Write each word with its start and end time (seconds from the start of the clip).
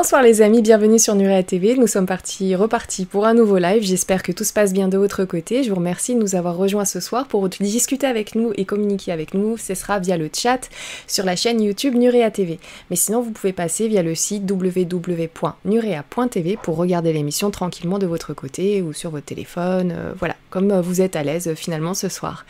Bonsoir 0.00 0.22
les 0.22 0.42
amis, 0.42 0.62
bienvenue 0.62 1.00
sur 1.00 1.16
Nurea 1.16 1.42
TV. 1.42 1.74
Nous 1.74 1.88
sommes 1.88 2.06
partis, 2.06 2.54
repartis 2.54 3.04
pour 3.04 3.26
un 3.26 3.34
nouveau 3.34 3.58
live. 3.58 3.82
J'espère 3.82 4.22
que 4.22 4.30
tout 4.30 4.44
se 4.44 4.52
passe 4.52 4.72
bien 4.72 4.86
de 4.86 4.96
votre 4.96 5.24
côté. 5.24 5.64
Je 5.64 5.70
vous 5.70 5.74
remercie 5.74 6.14
de 6.14 6.20
nous 6.20 6.36
avoir 6.36 6.56
rejoints 6.56 6.84
ce 6.84 7.00
soir 7.00 7.26
pour 7.26 7.48
discuter 7.48 8.06
avec 8.06 8.36
nous 8.36 8.52
et 8.54 8.64
communiquer 8.64 9.10
avec 9.10 9.34
nous. 9.34 9.56
Ce 9.56 9.74
sera 9.74 9.98
via 9.98 10.16
le 10.16 10.30
chat 10.32 10.70
sur 11.08 11.24
la 11.24 11.34
chaîne 11.34 11.60
YouTube 11.60 11.96
Nurea 11.96 12.30
TV. 12.30 12.60
Mais 12.90 12.96
sinon, 12.96 13.22
vous 13.22 13.32
pouvez 13.32 13.52
passer 13.52 13.88
via 13.88 14.04
le 14.04 14.14
site 14.14 14.48
www.nurea.tv 14.48 16.58
pour 16.62 16.76
regarder 16.76 17.12
l'émission 17.12 17.50
tranquillement 17.50 17.98
de 17.98 18.06
votre 18.06 18.34
côté 18.34 18.82
ou 18.82 18.92
sur 18.92 19.10
votre 19.10 19.26
téléphone. 19.26 19.90
Euh, 19.90 20.12
voilà, 20.16 20.36
comme 20.50 20.80
vous 20.80 21.00
êtes 21.00 21.16
à 21.16 21.22
l'aise 21.22 21.54
finalement 21.54 21.94
ce 21.94 22.08
soir. 22.08 22.44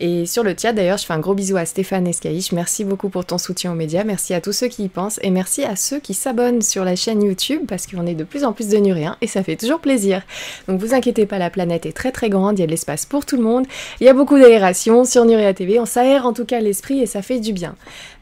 Et 0.00 0.26
sur 0.26 0.42
le 0.42 0.54
chat 0.60 0.72
d'ailleurs, 0.72 0.98
je 0.98 1.06
fais 1.06 1.12
un 1.12 1.18
gros 1.18 1.34
bisou 1.34 1.56
à 1.56 1.64
Stéphane 1.64 2.06
Escaïch. 2.06 2.52
Merci 2.52 2.84
beaucoup 2.84 3.08
pour 3.08 3.24
ton 3.24 3.38
soutien 3.38 3.72
aux 3.72 3.76
médias. 3.76 4.04
Merci 4.04 4.34
à 4.34 4.40
tous 4.40 4.52
ceux 4.52 4.68
qui 4.68 4.84
y 4.84 4.88
pensent 4.88 5.18
et 5.22 5.30
merci 5.30 5.64
à 5.64 5.76
ceux 5.76 6.00
qui 6.00 6.14
s'abonnent 6.14 6.62
sur 6.62 6.84
la 6.84 6.96
chaîne 6.96 7.22
YouTube 7.22 7.62
parce 7.68 7.86
qu'on 7.86 8.06
est 8.06 8.14
de 8.14 8.24
plus 8.24 8.44
en 8.44 8.52
plus 8.52 8.68
de 8.68 8.78
Nuréens 8.78 9.16
et 9.20 9.26
ça 9.26 9.42
fait 9.42 9.56
toujours 9.56 9.80
plaisir. 9.80 10.22
Donc 10.68 10.80
vous 10.80 10.94
inquiétez 10.94 11.26
pas, 11.26 11.38
la 11.38 11.50
planète 11.50 11.86
est 11.86 11.92
très 11.92 12.12
très 12.12 12.28
grande, 12.28 12.58
il 12.58 12.60
y 12.60 12.64
a 12.64 12.66
de 12.66 12.70
l'espace 12.70 13.06
pour 13.06 13.26
tout 13.26 13.36
le 13.36 13.42
monde, 13.42 13.66
il 14.00 14.06
y 14.06 14.10
a 14.10 14.14
beaucoup 14.14 14.38
d'aération 14.38 15.04
sur 15.04 15.24
Nuréa 15.24 15.54
TV, 15.54 15.78
on 15.80 15.86
s'aère 15.86 16.26
en 16.26 16.32
tout 16.32 16.44
cas 16.44 16.60
l'esprit 16.60 17.00
et 17.00 17.06
ça 17.06 17.22
fait 17.22 17.40
du 17.40 17.52
bien. 17.52 17.74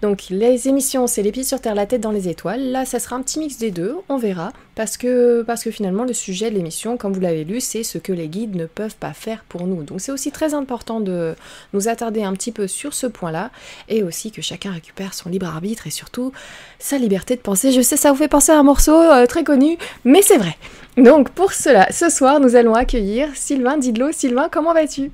Donc 0.03 0.25
les 0.31 0.69
émissions, 0.69 1.07
c'est 1.07 1.23
les 1.23 1.33
pieds 1.33 1.45
sur 1.45 1.61
terre, 1.61 1.75
la 1.75 1.87
tête 1.87 2.01
dans 2.01 2.11
les 2.11 2.29
étoiles. 2.29 2.71
Là, 2.71 2.85
ça 2.85 2.99
sera 2.99 3.17
un 3.17 3.23
petit 3.23 3.39
mix 3.39 3.59
des 3.59 3.71
deux, 3.71 3.97
on 4.09 4.19
verra. 4.19 4.53
Parce 4.77 4.99
que, 4.99 5.45
finalement, 5.71 6.05
le 6.05 6.13
sujet 6.13 6.51
de 6.51 6.55
l'émission, 6.55 6.99
comme 6.99 7.13
vous 7.13 7.21
l'avez 7.21 7.45
lu, 7.45 7.61
c'est 7.61 7.83
ce 7.83 7.97
que 7.97 8.13
les 8.13 8.29
guides 8.29 8.55
ne 8.55 8.67
peuvent 8.67 8.95
pas 8.95 9.15
faire 9.15 9.43
pour 9.49 9.67
nous. 9.67 9.83
Donc 9.83 10.01
c'est 10.03 10.13
aussi 10.13 10.31
très 10.31 10.53
important 10.53 11.01
de 11.01 11.35
nous 11.73 11.89
attarder 11.89 12.23
un 12.23 12.35
petit 12.35 12.53
peu 12.53 12.67
sur 12.67 12.95
ce 12.95 13.07
point-là. 13.07 13.51
Et 13.89 14.03
aussi 14.03 14.31
que 14.31 14.43
chacun 14.43 14.73
récupère 14.73 15.15
son 15.15 15.31
libre 15.31 15.47
arbitre 15.47 15.87
et 15.87 15.91
surtout 15.91 16.33
sa 16.79 16.99
liberté 16.99 17.37
de 17.37 17.41
penser. 17.41 17.73
Je 17.73 17.81
sais, 17.81 17.97
ça 17.97 18.13
vous 18.13 18.19
fait 18.19 18.29
penser 18.29 18.53
à 18.53 18.59
un 18.59 18.63
morceau 18.63 18.95
euh, 18.95 19.27
très 19.27 19.45
connu, 19.45 19.79
mais 20.05 20.21
c'est 20.21 20.37
vrai. 20.37 20.57
Donc 20.99 21.31
pour 21.31 21.55
cela, 21.55 21.91
ce 21.91 22.11
soir, 22.11 22.39
nous 22.39 22.55
allons 22.55 22.75
accueillir 22.75 23.31
Sylvain 23.35 23.79
Didlot. 23.79 24.13
Sylvain, 24.13 24.49
comment 24.51 24.75
vas-tu? 24.75 25.11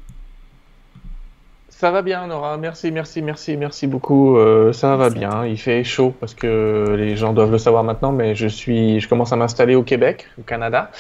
Ça 1.83 1.91
va 1.91 2.02
bien, 2.02 2.28
Nora. 2.28 2.58
Merci, 2.58 2.92
merci, 2.92 3.22
merci, 3.22 3.56
merci 3.56 3.88
beaucoup. 3.88 4.36
Euh, 4.36 4.72
ça 4.72 4.94
va 4.94 5.11
bien. 5.11 5.44
Il 5.47 5.58
fait 5.58 5.83
chaud 5.83 6.14
parce 6.20 6.33
que 6.33 6.94
les 6.97 7.16
gens 7.16 7.33
doivent 7.33 7.50
le 7.50 7.58
savoir 7.58 7.83
maintenant, 7.83 8.12
mais 8.12 8.36
je 8.36 8.47
suis, 8.47 9.00
je 9.00 9.08
commence 9.08 9.33
à 9.33 9.36
m'installer 9.36 9.74
au 9.74 9.83
Québec, 9.83 10.28
au 10.39 10.42
Canada. 10.42 10.92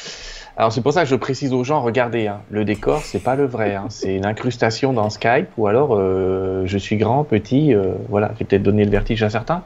Alors 0.56 0.72
c'est 0.72 0.80
pour 0.80 0.92
ça 0.92 1.04
que 1.04 1.08
je 1.08 1.14
précise 1.14 1.52
aux 1.52 1.62
gens, 1.62 1.82
regardez, 1.82 2.26
hein, 2.26 2.40
le 2.50 2.64
décor, 2.64 3.00
c'est 3.04 3.22
pas 3.22 3.36
le 3.36 3.46
vrai, 3.46 3.76
hein, 3.76 3.86
c'est 3.90 4.16
une 4.16 4.26
incrustation 4.26 4.92
dans 4.92 5.08
Skype, 5.08 5.46
ou 5.56 5.68
alors 5.68 5.96
euh, 5.96 6.64
je 6.66 6.78
suis 6.78 6.96
grand, 6.96 7.22
petit, 7.22 7.72
euh, 7.72 7.92
voilà, 8.08 8.32
j'ai 8.36 8.44
peut-être 8.44 8.64
donné 8.64 8.84
le 8.84 8.90
vertige 8.90 9.22
à 9.22 9.30
certains. 9.30 9.62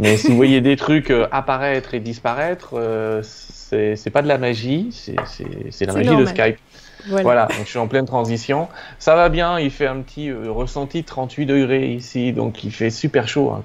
Mais 0.00 0.16
si 0.16 0.32
vous 0.32 0.36
voyez 0.36 0.60
des 0.60 0.74
trucs 0.74 1.12
apparaître 1.30 1.94
et 1.94 2.00
disparaître, 2.00 2.74
c'est 3.22 4.10
pas 4.12 4.22
de 4.22 4.28
la 4.28 4.38
magie, 4.38 4.88
c'est 4.90 5.86
la 5.86 5.92
magie 5.92 6.16
de 6.16 6.26
Skype. 6.26 6.58
Voilà. 7.06 7.46
donc 7.46 7.64
je 7.64 7.70
suis 7.70 7.78
en 7.78 7.88
pleine 7.88 8.06
transition. 8.06 8.68
Ça 8.98 9.14
va 9.14 9.28
bien, 9.28 9.58
il 9.58 9.70
fait 9.70 9.86
un 9.86 10.00
petit 10.00 10.28
euh, 10.30 10.50
ressenti 10.50 11.04
38 11.04 11.46
degrés 11.46 11.92
ici, 11.92 12.32
donc 12.32 12.64
il 12.64 12.72
fait 12.72 12.90
super 12.90 13.28
chaud. 13.28 13.50
Hein, 13.50 13.62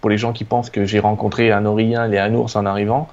pour 0.00 0.10
les 0.10 0.18
gens 0.18 0.32
qui 0.32 0.44
pensent 0.44 0.70
que 0.70 0.84
j'ai 0.84 0.98
rencontré 0.98 1.52
un 1.52 1.64
orien 1.64 2.10
et 2.10 2.18
un 2.18 2.34
ours 2.34 2.56
en 2.56 2.66
arrivant. 2.66 3.08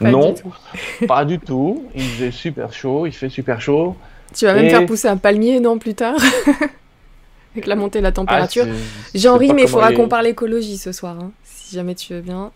non, 0.00 0.34
pas 1.06 1.24
du 1.24 1.38
tout. 1.38 1.84
Il 1.94 2.02
faisait 2.02 2.30
super 2.30 2.72
chaud, 2.72 3.06
il 3.06 3.12
fait 3.12 3.28
super 3.28 3.60
chaud. 3.60 3.94
Tu 4.34 4.46
vas 4.46 4.54
même 4.54 4.70
faire 4.70 4.86
pousser 4.86 5.08
un 5.08 5.16
palmier, 5.16 5.60
non, 5.60 5.78
plus 5.78 5.94
tard? 5.94 6.16
Avec 7.52 7.66
la 7.66 7.74
montée 7.74 7.98
de 7.98 8.04
la 8.04 8.12
température. 8.12 8.64
Ah, 8.66 9.08
J'en 9.14 9.36
ris, 9.36 9.52
mais 9.52 9.62
il 9.62 9.68
faudra 9.68 9.92
qu'on 9.92 10.08
parle 10.08 10.28
écologie 10.28 10.78
ce 10.78 10.92
soir, 10.92 11.16
hein, 11.20 11.32
si 11.42 11.74
jamais 11.74 11.96
tu 11.96 12.14
veux 12.14 12.20
bien 12.20 12.52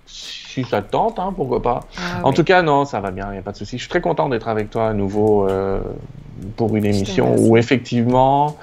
si 0.54 0.62
ça 0.62 0.82
tente, 0.82 1.18
hein, 1.18 1.32
pourquoi 1.34 1.60
pas. 1.60 1.80
Ah 1.98 2.20
en 2.22 2.32
tout 2.32 2.44
cas, 2.44 2.62
non, 2.62 2.84
ça 2.84 3.00
va 3.00 3.10
bien, 3.10 3.26
il 3.30 3.32
n'y 3.32 3.38
a 3.38 3.42
pas 3.42 3.50
de 3.50 3.56
souci. 3.56 3.76
Je 3.76 3.82
suis 3.82 3.90
très 3.90 4.00
content 4.00 4.28
d'être 4.28 4.46
avec 4.46 4.70
toi 4.70 4.88
à 4.88 4.92
nouveau 4.92 5.48
euh, 5.48 5.80
pour 6.56 6.76
une 6.76 6.84
émission 6.84 7.36
où 7.38 7.56
effectivement, 7.56 8.56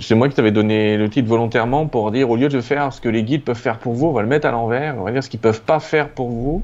c'est 0.00 0.14
moi 0.14 0.28
qui 0.28 0.34
t'avais 0.34 0.52
donné 0.52 0.96
le 0.96 1.08
titre 1.08 1.28
volontairement 1.28 1.86
pour 1.86 2.10
dire 2.10 2.30
au 2.30 2.36
lieu 2.36 2.48
de 2.48 2.60
faire 2.60 2.92
ce 2.92 3.00
que 3.00 3.08
les 3.08 3.22
guides 3.22 3.44
peuvent 3.44 3.56
faire 3.56 3.78
pour 3.78 3.92
vous, 3.92 4.06
on 4.06 4.12
va 4.12 4.22
le 4.22 4.28
mettre 4.28 4.46
à 4.46 4.50
l'envers, 4.50 4.96
on 4.98 5.04
va 5.04 5.12
dire 5.12 5.22
ce 5.22 5.28
qu'ils 5.28 5.40
peuvent 5.40 5.62
pas 5.62 5.80
faire 5.80 6.08
pour 6.08 6.30
vous, 6.30 6.62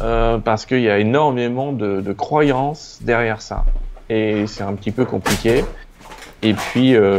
euh, 0.00 0.38
parce 0.38 0.66
qu'il 0.66 0.80
y 0.80 0.90
a 0.90 0.98
énormément 0.98 1.72
de, 1.72 2.12
croyances 2.12 2.98
derrière 3.02 3.42
ça. 3.42 3.64
Et 4.10 4.46
c'est 4.46 4.62
un 4.62 4.74
petit 4.74 4.90
peu 4.90 5.04
compliqué. 5.04 5.64
Et 6.42 6.54
puis, 6.54 6.94
euh, 6.94 7.16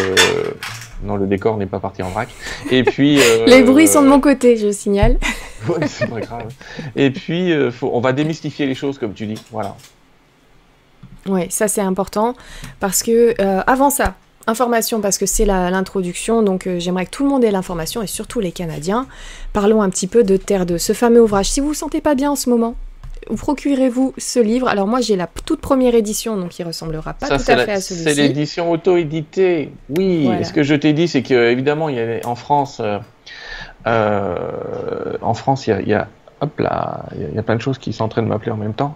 non, 1.03 1.17
le 1.17 1.27
décor 1.27 1.57
n'est 1.57 1.65
pas 1.65 1.79
parti 1.79 2.01
en 2.01 2.09
vrac. 2.09 2.29
Et 2.71 2.83
puis. 2.83 3.19
Les 3.47 3.63
bruits 3.63 3.87
sont 3.87 4.01
de 4.01 4.07
mon 4.07 4.19
côté, 4.19 4.57
je 4.57 4.71
signale. 4.71 5.17
Oui, 5.67 5.87
c'est 5.87 6.09
pas 6.09 6.21
grave. 6.21 6.47
Et 6.95 7.11
puis, 7.11 7.51
euh, 7.51 7.69
on 7.81 7.99
va 7.99 8.13
démystifier 8.13 8.65
les 8.65 8.75
choses, 8.75 8.97
comme 8.97 9.11
tu 9.11 9.25
dis. 9.25 9.43
Voilà. 9.51 9.75
Oui, 11.27 11.47
ça 11.49 11.67
c'est 11.67 11.81
important. 11.81 12.35
Parce 12.79 13.03
que, 13.03 13.33
euh, 13.41 13.61
avant 13.67 13.89
ça, 13.89 14.15
information, 14.47 15.01
parce 15.01 15.17
que 15.17 15.25
c'est 15.25 15.45
l'introduction, 15.45 16.41
donc 16.41 16.65
euh, 16.65 16.79
j'aimerais 16.79 17.05
que 17.05 17.11
tout 17.11 17.23
le 17.23 17.29
monde 17.29 17.43
ait 17.43 17.51
l'information, 17.51 18.01
et 18.01 18.07
surtout 18.07 18.39
les 18.39 18.51
Canadiens. 18.51 19.07
Parlons 19.53 19.81
un 19.81 19.89
petit 19.89 20.07
peu 20.07 20.23
de 20.23 20.37
Terre 20.37 20.65
2, 20.65 20.77
ce 20.77 20.93
fameux 20.93 21.21
ouvrage. 21.21 21.49
Si 21.49 21.59
vous 21.59 21.67
vous 21.67 21.73
sentez 21.73 22.01
pas 22.01 22.15
bien 22.15 22.31
en 22.31 22.35
ce 22.35 22.49
moment, 22.49 22.75
procurez-vous 23.35 24.13
ce 24.17 24.39
livre. 24.39 24.67
Alors 24.67 24.87
moi 24.87 25.01
j'ai 25.01 25.15
la 25.15 25.27
toute 25.45 25.61
première 25.61 25.93
édition, 25.93 26.37
donc 26.37 26.57
il 26.57 26.63
ressemblera 26.63 27.13
pas 27.13 27.27
tout 27.27 27.33
à 27.33 27.39
fait 27.39 27.71
à 27.71 27.81
celui-ci. 27.81 28.03
C'est 28.03 28.15
l'édition 28.15 28.71
auto-éditée. 28.71 29.71
Oui. 29.89 30.29
Ce 30.43 30.53
que 30.53 30.63
je 30.63 30.73
t'ai 30.73 30.93
dit, 30.93 31.07
c'est 31.07 31.21
que 31.21 31.51
évidemment 31.51 31.89
il 31.89 31.95
y 31.95 31.99
a 31.99 32.27
en 32.27 32.35
France 32.35 32.81
euh, 33.87 35.13
en 35.21 35.33
France, 35.33 35.67
il 35.67 35.87
y 35.87 35.93
a, 35.93 36.07
hop 36.41 36.59
là, 36.59 37.05
il 37.15 37.35
y, 37.35 37.37
a 37.37 37.43
plein 37.43 37.55
de 37.55 37.61
choses 37.61 37.77
qui 37.77 37.93
sont 37.93 38.03
en 38.03 38.07
train 38.07 38.21
de 38.21 38.27
m'appeler 38.27 38.51
en 38.51 38.57
même 38.57 38.73
temps. 38.73 38.95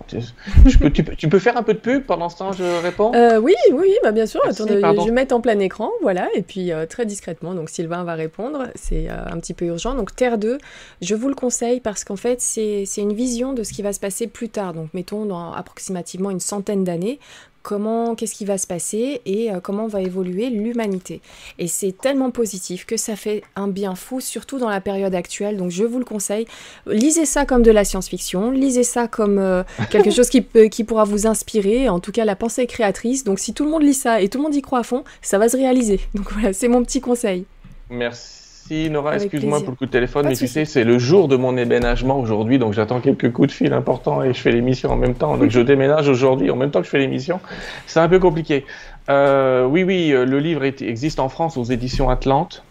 Je 0.65 0.77
peux, 0.77 0.91
tu, 0.91 1.03
peux, 1.03 1.39
faire 1.39 1.57
un 1.57 1.63
peu 1.63 1.73
de 1.73 1.79
pub 1.79 2.03
pendant 2.03 2.29
ce 2.29 2.37
temps, 2.37 2.51
je 2.51 2.81
réponds? 2.81 3.13
Euh, 3.13 3.39
Oui, 3.39 3.55
oui, 3.71 3.93
bah 4.03 4.11
bien 4.11 4.25
sûr. 4.25 4.41
Attendez, 4.47 4.81
je 4.81 5.05
vais 5.05 5.11
mettre 5.11 5.35
en 5.35 5.41
plein 5.41 5.59
écran, 5.59 5.89
voilà, 6.01 6.27
et 6.35 6.41
puis 6.41 6.71
euh, 6.71 6.85
très 6.85 7.05
discrètement. 7.05 7.53
Donc 7.53 7.69
Sylvain 7.69 8.03
va 8.03 8.13
répondre, 8.13 8.67
c'est 8.75 9.09
un 9.09 9.37
petit 9.39 9.53
peu 9.53 9.65
urgent. 9.65 9.95
Donc 9.95 10.15
Terre 10.15 10.37
2, 10.37 10.57
je 11.01 11.15
vous 11.15 11.27
le 11.27 11.35
conseille 11.35 11.79
parce 11.79 12.03
qu'en 12.03 12.15
fait, 12.15 12.41
c'est 12.41 12.85
une 12.97 13.13
vision 13.13 13.53
de 13.53 13.63
ce 13.63 13.73
qui 13.73 13.81
va 13.81 13.93
se 13.93 13.99
passer 13.99 14.27
plus 14.27 14.49
tard. 14.49 14.73
Donc 14.73 14.89
mettons 14.93 15.25
dans 15.25 15.53
approximativement 15.53 16.29
une 16.29 16.39
centaine 16.39 16.83
d'années, 16.83 17.19
comment, 17.63 18.13
qu'est-ce 18.13 18.35
qui 18.35 18.45
va 18.45 18.57
se 18.57 18.67
passer 18.67 19.21
et 19.25 19.51
euh, 19.51 19.59
comment 19.59 19.87
va 19.87 20.01
évoluer 20.01 20.49
l'humanité. 20.49 21.21
Et 21.57 21.67
c'est 21.67 21.97
tellement 21.97 22.29
positif 22.29 22.85
que 22.85 22.97
ça 22.97 23.15
fait 23.15 23.43
un 23.55 23.67
bien 23.67 23.95
fou, 23.95 24.19
surtout 24.19 24.59
dans 24.59 24.69
la 24.69 24.81
période 24.81 25.15
actuelle. 25.15 25.57
Donc 25.57 25.71
je 25.71 25.83
vous 25.83 25.97
le 25.97 26.05
conseille. 26.05 26.45
Lisez 26.85 27.25
ça 27.25 27.45
comme 27.45 27.63
de 27.63 27.71
la 27.71 27.85
science-fiction, 27.85 28.51
lisez 28.51 28.83
ça 28.83 29.07
comme 29.07 29.39
euh, 29.39 29.63
quelque 29.89 30.11
chose 30.11 30.29
qui, 30.29 30.41
peut, 30.41 30.65
qui 30.65 30.83
pourra 30.83 31.05
vous 31.05 31.25
inspirer, 31.25 31.89
en 31.89 31.99
tout 31.99 32.11
cas 32.11 32.25
la 32.25 32.35
pensée 32.35 32.67
créatrice. 32.67 33.23
Donc 33.23 33.39
si 33.39 33.53
tout 33.53 33.63
le 33.63 33.71
monde 33.71 33.83
lit 33.83 33.93
ça 33.93 34.21
et 34.21 34.29
tout 34.29 34.37
le 34.37 34.43
monde 34.43 34.55
y 34.55 34.61
croit 34.61 34.79
à 34.79 34.83
fond, 34.83 35.03
ça 35.21 35.37
va 35.37 35.49
se 35.49 35.57
réaliser. 35.57 36.01
Donc 36.13 36.31
voilà, 36.33 36.53
c'est 36.53 36.67
mon 36.67 36.83
petit 36.83 37.01
conseil. 37.01 37.45
Merci. 37.89 38.42
Si, 38.67 38.89
Nora, 38.89 39.15
excuse-moi 39.15 39.59
pour 39.59 39.71
le 39.71 39.75
coup 39.75 39.85
de 39.85 39.91
téléphone, 39.91 40.27
mais 40.27 40.35
tu 40.35 40.47
sais, 40.47 40.63
c'est 40.63 40.85
le 40.85 40.97
jour 40.97 41.27
de 41.27 41.35
mon 41.35 41.51
déménagement 41.51 42.17
aujourd'hui, 42.17 42.59
donc 42.59 42.71
j'attends 42.71 43.01
quelques 43.01 43.29
coups 43.29 43.49
de 43.49 43.53
fil 43.53 43.73
importants 43.73 44.23
et 44.23 44.33
je 44.33 44.39
fais 44.39 44.53
l'émission 44.53 44.89
en 44.89 44.95
même 44.95 45.15
temps. 45.15 45.35
Donc 45.35 45.51
je 45.51 45.59
déménage 45.59 46.07
aujourd'hui 46.07 46.49
en 46.49 46.55
même 46.55 46.71
temps 46.71 46.79
que 46.79 46.85
je 46.85 46.89
fais 46.91 46.99
l'émission. 46.99 47.41
C'est 47.87 47.99
un 47.99 48.07
peu 48.07 48.19
compliqué. 48.19 48.65
Euh, 49.09 49.65
oui, 49.65 49.83
oui, 49.83 50.13
euh, 50.13 50.25
le 50.25 50.39
livre 50.39 50.63
existe 50.63 51.19
en 51.19 51.27
France 51.27 51.57
aux 51.57 51.65
éditions 51.65 52.09
Atlante. 52.09 52.63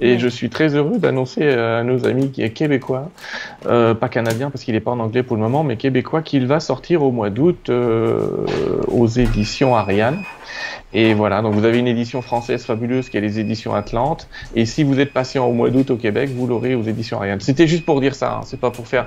Et 0.00 0.18
je 0.18 0.26
suis 0.26 0.50
très 0.50 0.74
heureux 0.74 0.98
d'annoncer 0.98 1.48
à 1.48 1.84
nos 1.84 2.04
amis 2.04 2.32
qui 2.32 2.42
est 2.42 2.50
québécois, 2.50 3.08
euh, 3.66 3.94
pas 3.94 4.08
canadien 4.08 4.50
parce 4.50 4.64
qu'il 4.64 4.74
n'est 4.74 4.80
pas 4.80 4.90
en 4.90 4.98
anglais 4.98 5.22
pour 5.22 5.36
le 5.36 5.42
moment, 5.42 5.62
mais 5.62 5.76
québécois, 5.76 6.22
qu'il 6.22 6.48
va 6.48 6.58
sortir 6.58 7.04
au 7.04 7.12
mois 7.12 7.30
d'août 7.30 7.70
aux 7.70 9.06
éditions 9.06 9.76
Ariane. 9.76 10.24
Et 10.92 11.14
voilà, 11.14 11.40
donc 11.40 11.54
vous 11.54 11.64
avez 11.64 11.78
une 11.78 11.86
édition 11.86 12.20
française 12.20 12.64
fabuleuse 12.64 13.08
qui 13.08 13.16
est 13.16 13.20
les 13.20 13.38
éditions 13.38 13.74
Atlante. 13.74 14.28
Et 14.54 14.66
si 14.66 14.82
vous 14.82 14.98
êtes 14.98 15.12
patient 15.12 15.46
au 15.46 15.52
mois 15.52 15.70
d'août 15.70 15.90
au 15.90 15.96
Québec, 15.96 16.30
vous 16.34 16.46
l'aurez 16.46 16.74
aux 16.74 16.82
éditions 16.82 17.18
Ariane. 17.18 17.40
C'était 17.40 17.66
juste 17.66 17.84
pour 17.84 18.00
dire 18.00 18.14
ça, 18.14 18.36
hein. 18.36 18.40
c'est 18.44 18.58
pas 18.58 18.70
pour 18.70 18.88
faire 18.88 19.06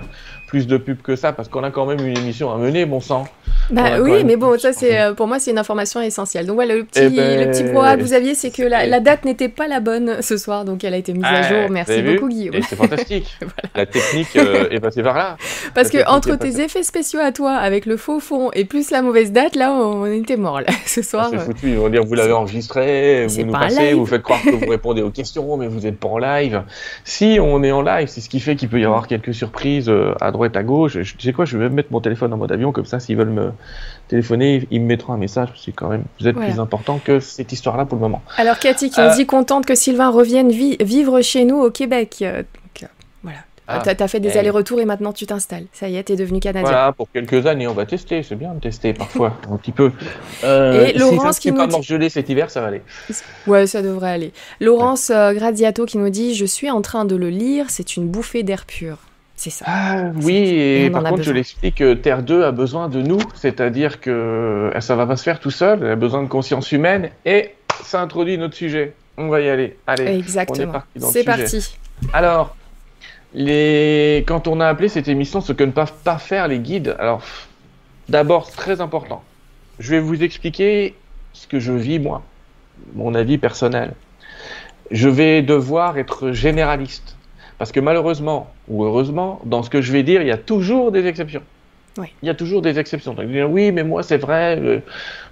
plus 0.53 0.67
de 0.67 0.77
pub 0.77 1.01
que 1.01 1.15
ça, 1.15 1.33
parce 1.33 1.50
qu'on 1.50 1.63
a 1.63 1.71
quand 1.71 1.88
même 1.88 2.05
une 2.05 2.15
émission 2.15 2.53
à 2.53 2.59
mener, 2.59 2.85
bon 2.85 3.00
sang. 3.00 3.25
Bah 3.71 4.00
oui, 4.00 4.23
mais 4.23 4.35
bon, 4.35 4.59
ça 4.59 4.71
c'est 4.71 5.01
euh, 5.01 5.13
pour 5.15 5.25
moi 5.25 5.39
c'est 5.39 5.50
une 5.50 5.57
information 5.57 6.00
essentielle. 6.00 6.45
Donc 6.45 6.55
voilà, 6.55 6.75
le 6.75 6.83
petit, 6.83 7.00
eh 7.01 7.09
ben, 7.09 7.39
le 7.39 7.51
petit 7.51 7.63
que 7.63 8.03
vous 8.03 8.13
aviez, 8.13 8.35
c'est 8.35 8.51
que 8.51 8.61
la, 8.61 9.00
date 9.00 9.25
n'était 9.25 9.50
pas 9.50 9.67
la 9.67 9.79
bonne 9.79 10.17
ce 10.21 10.38
soir, 10.38 10.63
donc 10.63 10.83
elle 10.83 10.94
a 10.94 10.97
été 10.97 11.11
mise 11.11 11.23
à 11.25 11.41
jour. 11.41 11.71
Merci 11.71 12.03
beaucoup 12.03 12.29
Guillaume. 12.29 12.61
C'est 12.69 12.75
fantastique. 12.75 13.35
La 13.75 13.88
technique 13.88 14.35
euh, 14.35 14.69
est 14.69 14.79
passée 14.79 15.01
par 15.01 15.17
là. 15.17 15.38
Parce 15.73 15.89
que 15.89 16.07
entre 16.07 16.35
tes 16.35 16.61
effets 16.61 16.83
spéciaux 16.83 17.19
à 17.19 17.31
toi, 17.31 17.53
avec 17.53 17.88
le 17.88 17.97
faux 17.97 18.19
fond 18.19 18.51
et 18.53 18.65
plus 18.65 18.91
la 18.91 19.01
mauvaise 19.01 19.31
date, 19.31 19.55
là 19.55 19.71
on 19.71 20.05
était 20.05 20.38
mort 20.38 20.61
là, 20.61 20.67
ce 20.85 21.00
ah, 21.00 21.03
soir. 21.03 21.29
c'est 21.31 21.39
foutu. 21.39 21.69
Ils 21.69 21.77
vont 21.77 21.89
dire 21.89 22.03
vous 22.03 22.13
l'avez 22.13 22.33
enregistré, 22.33 23.25
vous 23.25 23.44
nous 23.44 23.51
passez, 23.51 23.94
vous 23.94 24.05
faites 24.05 24.21
croire 24.21 24.44
que 24.44 24.51
vous 24.51 24.69
répondez 24.69 25.01
aux 25.01 25.09
questions, 25.09 25.57
mais 25.57 25.67
vous 25.67 25.79
n'êtes 25.79 26.00
pas 26.00 26.09
en 26.09 26.19
live. 26.19 26.61
Si 27.03 27.39
on 27.41 27.63
est 27.63 27.71
en 27.71 27.81
live, 27.81 28.07
c'est 28.07 28.21
ce 28.21 28.29
qui 28.29 28.39
fait 28.39 28.55
qu'il 28.55 28.69
peut 28.69 28.79
y 28.79 28.85
avoir 28.85 29.07
quelques 29.07 29.33
surprises 29.33 29.89
euh, 29.89 30.13
à 30.21 30.31
droite 30.31 30.43
à 30.56 30.63
gauche. 30.63 31.00
Je, 31.01 31.16
tu 31.16 31.22
sais 31.22 31.34
quoi, 31.34 31.45
je 31.45 31.57
vais 31.57 31.66
même 31.66 31.74
mettre 31.74 31.92
mon 31.92 32.01
téléphone 32.01 32.34
en 32.34 32.38
mode 32.38 32.51
avion 32.51 32.72
comme 32.72 32.86
ça, 32.86 33.00
s'ils 33.00 33.18
veulent 33.18 33.30
me 33.30 33.51
téléphoner, 34.07 34.68
ils 34.72 34.81
me 34.81 34.86
mettront 34.86 35.13
un 35.13 35.18
message. 35.18 35.50
C'est 35.56 35.72
quand 35.72 35.90
même, 35.90 36.04
vous 36.19 36.28
êtes 36.28 36.36
plus 36.36 36.60
important 36.60 37.00
que 37.04 37.19
cette 37.19 37.51
histoire-là 37.51 37.86
pour 37.86 37.98
le 37.98 38.01
moment. 38.01 38.22
Alors 38.38 38.60
Cathy 38.60 38.90
qui 38.90 39.00
nous 39.00 39.07
euh, 39.07 39.16
dit 39.16 39.25
contente 39.25 39.66
que 39.66 39.75
Sylvain 39.75 40.10
revienne 40.10 40.51
vivre 40.51 41.22
chez 41.22 41.45
nous 41.45 41.57
au 41.57 41.72
Québec. 41.72 42.18
Euh, 42.22 42.44
voilà, 43.24 43.40
Ah, 43.68 43.81
t'as 43.81 44.04
as 44.04 44.07
fait 44.10 44.19
des 44.19 44.38
allers-retours 44.38 44.81
et 44.81 44.86
maintenant 44.86 45.13
tu 45.13 45.25
t'installes. 45.25 45.68
Ça 45.72 45.88
y 45.88 45.95
est, 45.95 46.04
t'es 46.04 46.18
devenu 46.18 46.42
canadien. 46.42 46.69
Voilà, 46.69 46.92
pour 46.92 47.10
quelques 47.10 47.46
années, 47.46 47.68
on 47.68 47.74
va 47.74 47.86
tester. 47.86 48.22
C'est 48.22 48.36
bien 48.36 48.54
de 48.54 48.60
tester 48.60 48.94
parfois, 48.94 49.38
un 49.50 49.56
petit 49.56 49.72
peu. 49.72 49.92
Euh, 50.44 50.88
et 50.88 50.98
Laurence 50.98 51.36
si 51.36 51.36
ça, 51.36 51.39
qui 51.39 51.51
nous 51.51 51.57
pas 51.57 51.98
dit... 51.98 52.10
cet 52.10 52.28
hiver, 52.28 52.51
ça 52.51 52.60
va 52.60 52.68
aller. 52.68 52.81
Ouais, 53.48 53.66
ça 53.66 53.81
devrait 53.81 54.12
aller. 54.12 54.34
Laurence 54.60 55.10
euh, 55.10 55.31
Gradiato 55.34 55.86
qui 55.86 55.98
nous 55.98 56.10
dit 56.10 56.36
Je 56.36 56.46
suis 56.46 56.69
en 56.69 56.81
train 56.81 57.06
de 57.06 57.16
le 57.16 57.30
lire, 57.30 57.69
c'est 57.69 57.96
une 57.96 58.10
bouffée 58.10 58.44
d'air 58.44 58.66
pur. 58.66 58.98
C'est 59.35 59.50
ça. 59.50 59.65
Ah, 59.68 60.12
oui, 60.21 60.35
et, 60.35 60.89
par 60.89 61.03
contre, 61.03 61.24
je 61.24 61.31
l'explique, 61.31 61.83
Terre 62.01 62.24
2 62.24 62.44
a 62.44 62.51
besoin 62.51 62.88
de 62.88 63.01
nous, 63.01 63.19
c'est-à-dire 63.33 64.00
que 64.00 64.71
ça 64.80 64.95
va 64.95 65.06
pas 65.06 65.18
se 65.18 65.24
faire 65.24 65.39
tout 65.39 65.51
seul, 65.51 65.80
elle 65.83 65.91
a 65.91 65.95
besoin 65.95 66.24
de 66.24 66.27
conscience 66.27 66.71
humaine, 66.71 67.09
et 67.25 67.56
ça 67.83 68.01
introduit 68.01 68.38
notre 68.38 68.56
sujet. 68.56 68.94
On 69.18 69.27
va 69.27 69.41
y 69.41 69.50
aller. 69.50 69.77
Allez, 69.88 70.18
Exactement. 70.18 70.81
C'est 70.97 71.24
parti. 71.24 71.77
Alors, 72.13 72.56
les... 73.33 74.24
quand 74.27 74.47
on 74.47 74.59
a 74.59 74.68
appelé 74.68 74.89
cette 74.89 75.07
émission 75.07 75.41
ce 75.41 75.53
que 75.53 75.63
ne 75.63 75.71
peuvent 75.71 75.94
pas 76.03 76.18
faire 76.18 76.47
les 76.47 76.59
guides, 76.59 76.95
alors 77.00 77.21
d'abord, 78.09 78.51
très 78.51 78.81
important, 78.81 79.24
je 79.79 79.91
vais 79.91 80.00
vous 80.00 80.24
expliquer 80.24 80.95
ce 81.33 81.47
que 81.47 81.59
je 81.59 81.74
vis 81.74 82.00
moi, 82.00 82.24
mon 82.94 83.13
avis 83.15 83.38
personnel. 83.38 83.94
Je 84.91 85.09
vais 85.09 85.41
devoir 85.41 85.97
être 85.97 86.31
généraliste. 86.31 87.15
Parce 87.57 87.71
que 87.71 87.79
malheureusement, 87.79 88.51
ou 88.67 88.83
heureusement, 88.83 89.39
dans 89.45 89.63
ce 89.63 89.69
que 89.69 89.81
je 89.81 89.91
vais 89.91 90.03
dire, 90.03 90.21
il 90.21 90.27
y 90.27 90.31
a 90.31 90.38
toujours 90.38 90.91
des 90.91 91.05
exceptions. 91.07 91.44
Oui. 91.97 92.07
Il 92.23 92.25
y 92.25 92.29
a 92.29 92.33
toujours 92.33 92.61
des 92.61 92.79
exceptions. 92.79 93.13
Donc, 93.13 93.27
oui, 93.50 93.71
mais 93.71 93.83
moi 93.83 94.01
c'est 94.03 94.17
vrai. 94.17 94.59
Euh, 94.59 94.79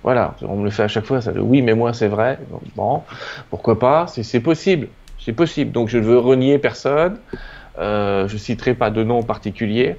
voilà, 0.03 0.35
on 0.43 0.57
me 0.57 0.65
le 0.65 0.69
fait 0.69 0.83
à 0.83 0.87
chaque 0.87 1.05
fois. 1.05 1.21
Ça, 1.21 1.31
oui, 1.35 1.61
mais 1.61 1.73
moi 1.73 1.93
c'est 1.93 2.07
vrai. 2.07 2.39
Bon, 2.75 3.01
pourquoi 3.49 3.79
pas? 3.79 4.05
C'est 4.07 4.39
possible. 4.39 4.87
C'est 5.19 5.33
possible. 5.33 5.71
Donc 5.71 5.89
je 5.89 5.97
ne 5.97 6.03
veux 6.03 6.19
renier 6.19 6.59
personne. 6.59 7.17
Euh, 7.79 8.27
je 8.27 8.37
citerai 8.37 8.75
pas 8.75 8.91
de 8.91 9.03
nom 9.03 9.23
particulier. 9.23 9.95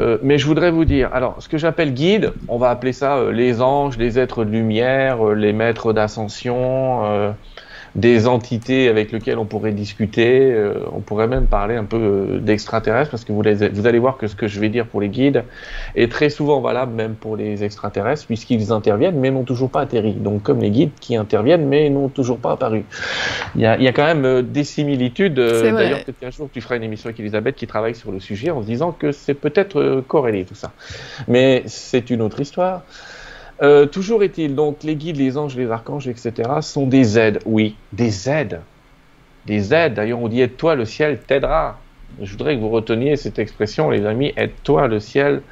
Euh, 0.00 0.18
mais 0.22 0.38
je 0.38 0.46
voudrais 0.46 0.70
vous 0.70 0.84
dire, 0.84 1.10
alors 1.12 1.36
ce 1.40 1.48
que 1.48 1.58
j'appelle 1.58 1.92
guide, 1.92 2.32
on 2.46 2.56
va 2.56 2.70
appeler 2.70 2.92
ça 2.92 3.16
euh, 3.16 3.32
les 3.32 3.60
anges, 3.60 3.98
les 3.98 4.18
êtres 4.18 4.44
de 4.44 4.50
lumière, 4.50 5.24
les 5.24 5.52
maîtres 5.52 5.92
d'ascension, 5.92 7.34
des 7.98 8.28
entités 8.28 8.88
avec 8.88 9.10
lesquelles 9.10 9.38
on 9.38 9.44
pourrait 9.44 9.72
discuter. 9.72 10.52
Euh, 10.52 10.74
on 10.92 11.00
pourrait 11.00 11.26
même 11.26 11.46
parler 11.46 11.74
un 11.74 11.84
peu 11.84 11.96
euh, 11.96 12.38
d'extraterrestres 12.38 13.10
parce 13.10 13.24
que 13.24 13.32
vous, 13.32 13.42
vous, 13.42 13.86
allez 13.86 13.98
voir 13.98 14.16
que 14.16 14.28
ce 14.28 14.36
que 14.36 14.46
je 14.46 14.60
vais 14.60 14.68
dire 14.68 14.86
pour 14.86 15.00
les 15.00 15.08
guides 15.08 15.42
est 15.96 16.10
très 16.10 16.30
souvent 16.30 16.60
valable 16.60 16.92
même 16.92 17.14
pour 17.14 17.36
les 17.36 17.64
extraterrestres 17.64 18.26
puisqu'ils 18.26 18.72
interviennent 18.72 19.18
mais 19.18 19.30
n'ont 19.30 19.44
toujours 19.44 19.70
pas 19.70 19.80
atterri. 19.80 20.12
Donc 20.12 20.42
comme 20.44 20.60
les 20.60 20.70
guides 20.70 20.92
qui 21.00 21.16
interviennent 21.16 21.66
mais 21.66 21.90
n'ont 21.90 22.08
toujours 22.08 22.38
pas 22.38 22.52
apparu. 22.52 22.84
Il 23.56 23.62
y 23.62 23.66
a, 23.66 23.76
il 23.76 23.82
y 23.82 23.88
a 23.88 23.92
quand 23.92 24.06
même 24.06 24.24
euh, 24.24 24.42
des 24.42 24.64
similitudes. 24.64 25.34
D'ailleurs, 25.34 26.04
peut-être 26.04 26.20
qu'un 26.20 26.30
jour 26.30 26.48
tu 26.52 26.60
feras 26.60 26.76
une 26.76 26.84
émission 26.84 27.08
avec 27.08 27.18
Elisabeth 27.18 27.56
qui 27.56 27.66
travaille 27.66 27.96
sur 27.96 28.12
le 28.12 28.20
sujet 28.20 28.50
en 28.50 28.62
se 28.62 28.66
disant 28.66 28.92
que 28.92 29.10
c'est 29.10 29.34
peut-être 29.34 30.04
corrélé 30.06 30.44
tout 30.44 30.54
ça. 30.54 30.72
Mais 31.26 31.64
c'est 31.66 32.10
une 32.10 32.22
autre 32.22 32.40
histoire. 32.40 32.82
Euh, 33.60 33.86
toujours 33.86 34.22
est-il, 34.22 34.54
donc 34.54 34.84
les 34.84 34.94
guides, 34.94 35.16
les 35.16 35.36
anges, 35.36 35.56
les 35.56 35.70
archanges, 35.70 36.06
etc., 36.06 36.32
sont 36.60 36.86
des 36.86 37.18
aides. 37.18 37.40
Oui, 37.44 37.76
des 37.92 38.28
aides. 38.28 38.60
Des 39.46 39.74
aides. 39.74 39.94
D'ailleurs, 39.94 40.20
on 40.20 40.28
dit 40.28 40.40
aide-toi, 40.40 40.76
le 40.76 40.84
ciel 40.84 41.20
t'aidera. 41.20 41.78
Je 42.22 42.30
voudrais 42.32 42.56
que 42.56 42.60
vous 42.60 42.70
reteniez 42.70 43.16
cette 43.16 43.38
expression, 43.38 43.90
les 43.90 44.06
amis, 44.06 44.32
aide-toi, 44.36 44.86
le 44.88 45.00
ciel 45.00 45.42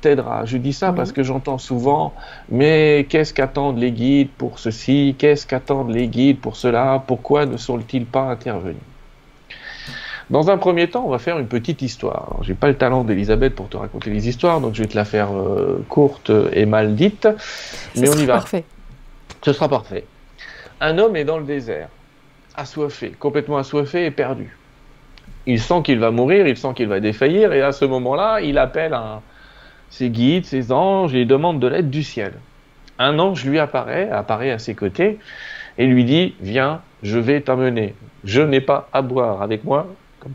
t'aidera. 0.00 0.44
Je 0.44 0.58
dis 0.58 0.72
ça 0.72 0.92
parce 0.92 1.12
que 1.12 1.22
j'entends 1.22 1.58
souvent, 1.58 2.14
mais 2.50 3.06
qu'est-ce 3.08 3.32
qu'attendent 3.34 3.78
les 3.78 3.92
guides 3.92 4.30
pour 4.36 4.58
ceci? 4.58 5.16
Qu'est-ce 5.18 5.46
qu'attendent 5.46 5.90
les 5.90 6.08
guides 6.08 6.40
pour 6.40 6.56
cela? 6.56 7.02
Pourquoi 7.06 7.46
ne 7.46 7.56
sont-ils 7.56 8.06
pas 8.06 8.30
intervenus? 8.30 8.76
Dans 10.30 10.50
un 10.50 10.58
premier 10.58 10.88
temps, 10.88 11.04
on 11.06 11.10
va 11.10 11.18
faire 11.18 11.38
une 11.38 11.46
petite 11.46 11.82
histoire. 11.82 12.38
J'ai 12.42 12.54
pas 12.54 12.66
le 12.66 12.76
talent 12.76 13.04
d'Elisabeth 13.04 13.54
pour 13.54 13.68
te 13.68 13.76
raconter 13.76 14.10
les 14.10 14.28
histoires, 14.28 14.60
donc 14.60 14.74
je 14.74 14.82
vais 14.82 14.88
te 14.88 14.96
la 14.96 15.04
faire 15.04 15.32
euh, 15.32 15.84
courte 15.88 16.32
et 16.52 16.66
mal 16.66 16.96
dite. 16.96 17.28
mais 17.96 18.08
on 18.08 18.14
y 18.14 18.26
va. 18.26 18.34
Parfait. 18.34 18.64
Ce 19.42 19.52
sera 19.52 19.68
parfait. 19.68 20.04
Un 20.80 20.98
homme 20.98 21.14
est 21.16 21.24
dans 21.24 21.38
le 21.38 21.44
désert, 21.44 21.88
assoiffé, 22.56 23.10
complètement 23.18 23.56
assoiffé 23.56 24.04
et 24.04 24.10
perdu. 24.10 24.56
Il 25.46 25.60
sent 25.60 25.82
qu'il 25.84 26.00
va 26.00 26.10
mourir, 26.10 26.48
il 26.48 26.56
sent 26.56 26.74
qu'il 26.74 26.88
va 26.88 26.98
défaillir, 26.98 27.52
et 27.52 27.62
à 27.62 27.70
ce 27.70 27.84
moment-là, 27.84 28.40
il 28.40 28.58
appelle 28.58 28.94
un, 28.94 29.22
ses 29.90 30.10
guides, 30.10 30.44
ses 30.44 30.72
anges, 30.72 31.14
et 31.14 31.20
il 31.20 31.26
demande 31.28 31.60
de 31.60 31.68
l'aide 31.68 31.88
du 31.88 32.02
ciel. 32.02 32.32
Un 32.98 33.18
ange 33.20 33.44
lui 33.44 33.60
apparaît, 33.60 34.10
apparaît 34.10 34.50
à 34.50 34.58
ses 34.58 34.74
côtés, 34.74 35.18
et 35.78 35.86
lui 35.86 36.04
dit 36.04 36.34
Viens, 36.40 36.80
je 37.02 37.18
vais 37.18 37.40
t'amener. 37.40 37.94
Je 38.24 38.42
n'ai 38.42 38.60
pas 38.60 38.88
à 38.92 39.02
boire 39.02 39.42
avec 39.42 39.62
moi, 39.62 39.86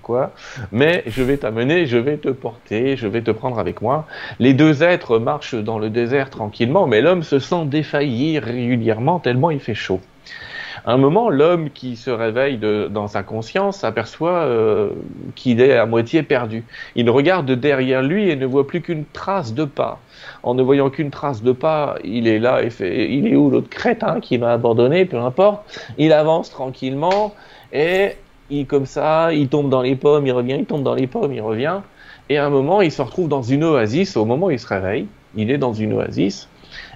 quoi, 0.01 0.31
mais 0.71 1.03
je 1.07 1.23
vais 1.23 1.37
t'amener, 1.37 1.85
je 1.85 1.97
vais 1.97 2.17
te 2.17 2.29
porter, 2.29 2.95
je 2.97 3.07
vais 3.07 3.21
te 3.21 3.31
prendre 3.31 3.59
avec 3.59 3.81
moi. 3.81 4.05
Les 4.39 4.53
deux 4.53 4.83
êtres 4.83 5.19
marchent 5.19 5.55
dans 5.55 5.79
le 5.79 5.89
désert 5.89 6.29
tranquillement, 6.29 6.87
mais 6.87 7.01
l'homme 7.01 7.23
se 7.23 7.39
sent 7.39 7.65
défaillir 7.65 8.43
régulièrement 8.43 9.19
tellement 9.19 9.51
il 9.51 9.59
fait 9.59 9.75
chaud. 9.75 10.01
Un 10.85 10.97
moment, 10.97 11.29
l'homme 11.29 11.69
qui 11.69 11.95
se 11.95 12.09
réveille 12.09 12.57
dans 12.57 13.07
sa 13.07 13.21
conscience 13.21 13.79
s'aperçoit 13.79 14.39
euh, 14.45 14.89
qu'il 15.35 15.61
est 15.61 15.77
à 15.77 15.85
moitié 15.85 16.23
perdu. 16.23 16.63
Il 16.95 17.09
regarde 17.09 17.51
derrière 17.51 18.01
lui 18.01 18.29
et 18.29 18.35
ne 18.35 18.47
voit 18.47 18.65
plus 18.65 18.81
qu'une 18.81 19.05
trace 19.05 19.53
de 19.53 19.65
pas. 19.65 19.99
En 20.41 20.55
ne 20.55 20.63
voyant 20.63 20.89
qu'une 20.89 21.11
trace 21.11 21.43
de 21.43 21.51
pas, 21.51 21.97
il 22.03 22.27
est 22.27 22.39
là 22.39 22.63
et 22.63 22.71
fait, 22.71 23.11
il 23.11 23.27
est 23.27 23.35
où 23.35 23.51
l'autre 23.51 23.69
crétin 23.69 24.19
qui 24.19 24.39
m'a 24.39 24.53
abandonné, 24.53 25.05
peu 25.05 25.19
importe. 25.19 25.61
Il 25.99 26.13
avance 26.13 26.49
tranquillement 26.49 27.35
et 27.73 28.13
il 28.51 28.67
comme 28.67 28.85
ça, 28.85 29.33
il 29.33 29.47
tombe 29.47 29.69
dans 29.69 29.81
les 29.81 29.95
pommes, 29.95 30.27
il 30.27 30.31
revient, 30.31 30.57
il 30.59 30.65
tombe 30.65 30.83
dans 30.83 30.93
les 30.93 31.07
pommes, 31.07 31.33
il 31.33 31.41
revient. 31.41 31.79
Et 32.29 32.37
à 32.37 32.45
un 32.45 32.49
moment, 32.49 32.81
il 32.81 32.91
se 32.91 33.01
retrouve 33.01 33.27
dans 33.27 33.41
une 33.41 33.63
oasis. 33.63 34.15
Au 34.17 34.25
moment 34.25 34.47
où 34.47 34.51
il 34.51 34.59
se 34.59 34.67
réveille, 34.67 35.07
il 35.35 35.49
est 35.49 35.57
dans 35.57 35.73
une 35.73 35.93
oasis. 35.93 36.47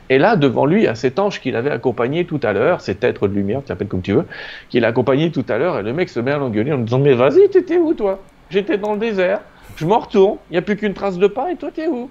Et 0.09 0.19
là, 0.19 0.35
devant 0.35 0.65
lui, 0.65 0.81
il 0.81 0.83
y 0.83 0.87
a 0.87 0.95
cet 0.95 1.17
ange 1.17 1.41
qu'il 1.41 1.55
avait 1.55 1.71
accompagné 1.71 2.25
tout 2.25 2.39
à 2.43 2.53
l'heure, 2.53 2.81
cet 2.81 3.03
être 3.03 3.27
de 3.27 3.33
lumière, 3.33 3.61
tu 3.63 3.69
l'appelles 3.69 3.87
comme 3.87 4.01
tu 4.01 4.13
veux, 4.13 4.25
qu'il 4.69 4.85
a 4.85 4.89
accompagné 4.89 5.31
tout 5.31 5.45
à 5.49 5.57
l'heure. 5.57 5.79
Et 5.79 5.83
le 5.83 5.93
mec 5.93 6.09
se 6.09 6.19
met 6.19 6.31
à 6.31 6.37
l'engueuler 6.37 6.73
en 6.73 6.77
disant 6.77 6.99
Mais 6.99 7.13
vas-y, 7.13 7.49
t'étais 7.49 7.77
où 7.77 7.93
toi? 7.93 8.19
J'étais 8.49 8.77
dans 8.77 8.93
le 8.93 8.99
désert, 8.99 9.41
je 9.77 9.85
m'en 9.85 9.99
retourne, 9.99 10.37
il 10.51 10.53
n'y 10.53 10.57
a 10.57 10.61
plus 10.61 10.77
qu'une 10.77 10.93
trace 10.93 11.17
de 11.17 11.27
pas, 11.27 11.51
et 11.51 11.55
toi, 11.55 11.71
t'es 11.73 11.87
où? 11.87 12.09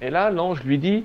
Et 0.00 0.10
là, 0.10 0.30
l'ange 0.30 0.62
lui 0.64 0.78
dit 0.78 1.04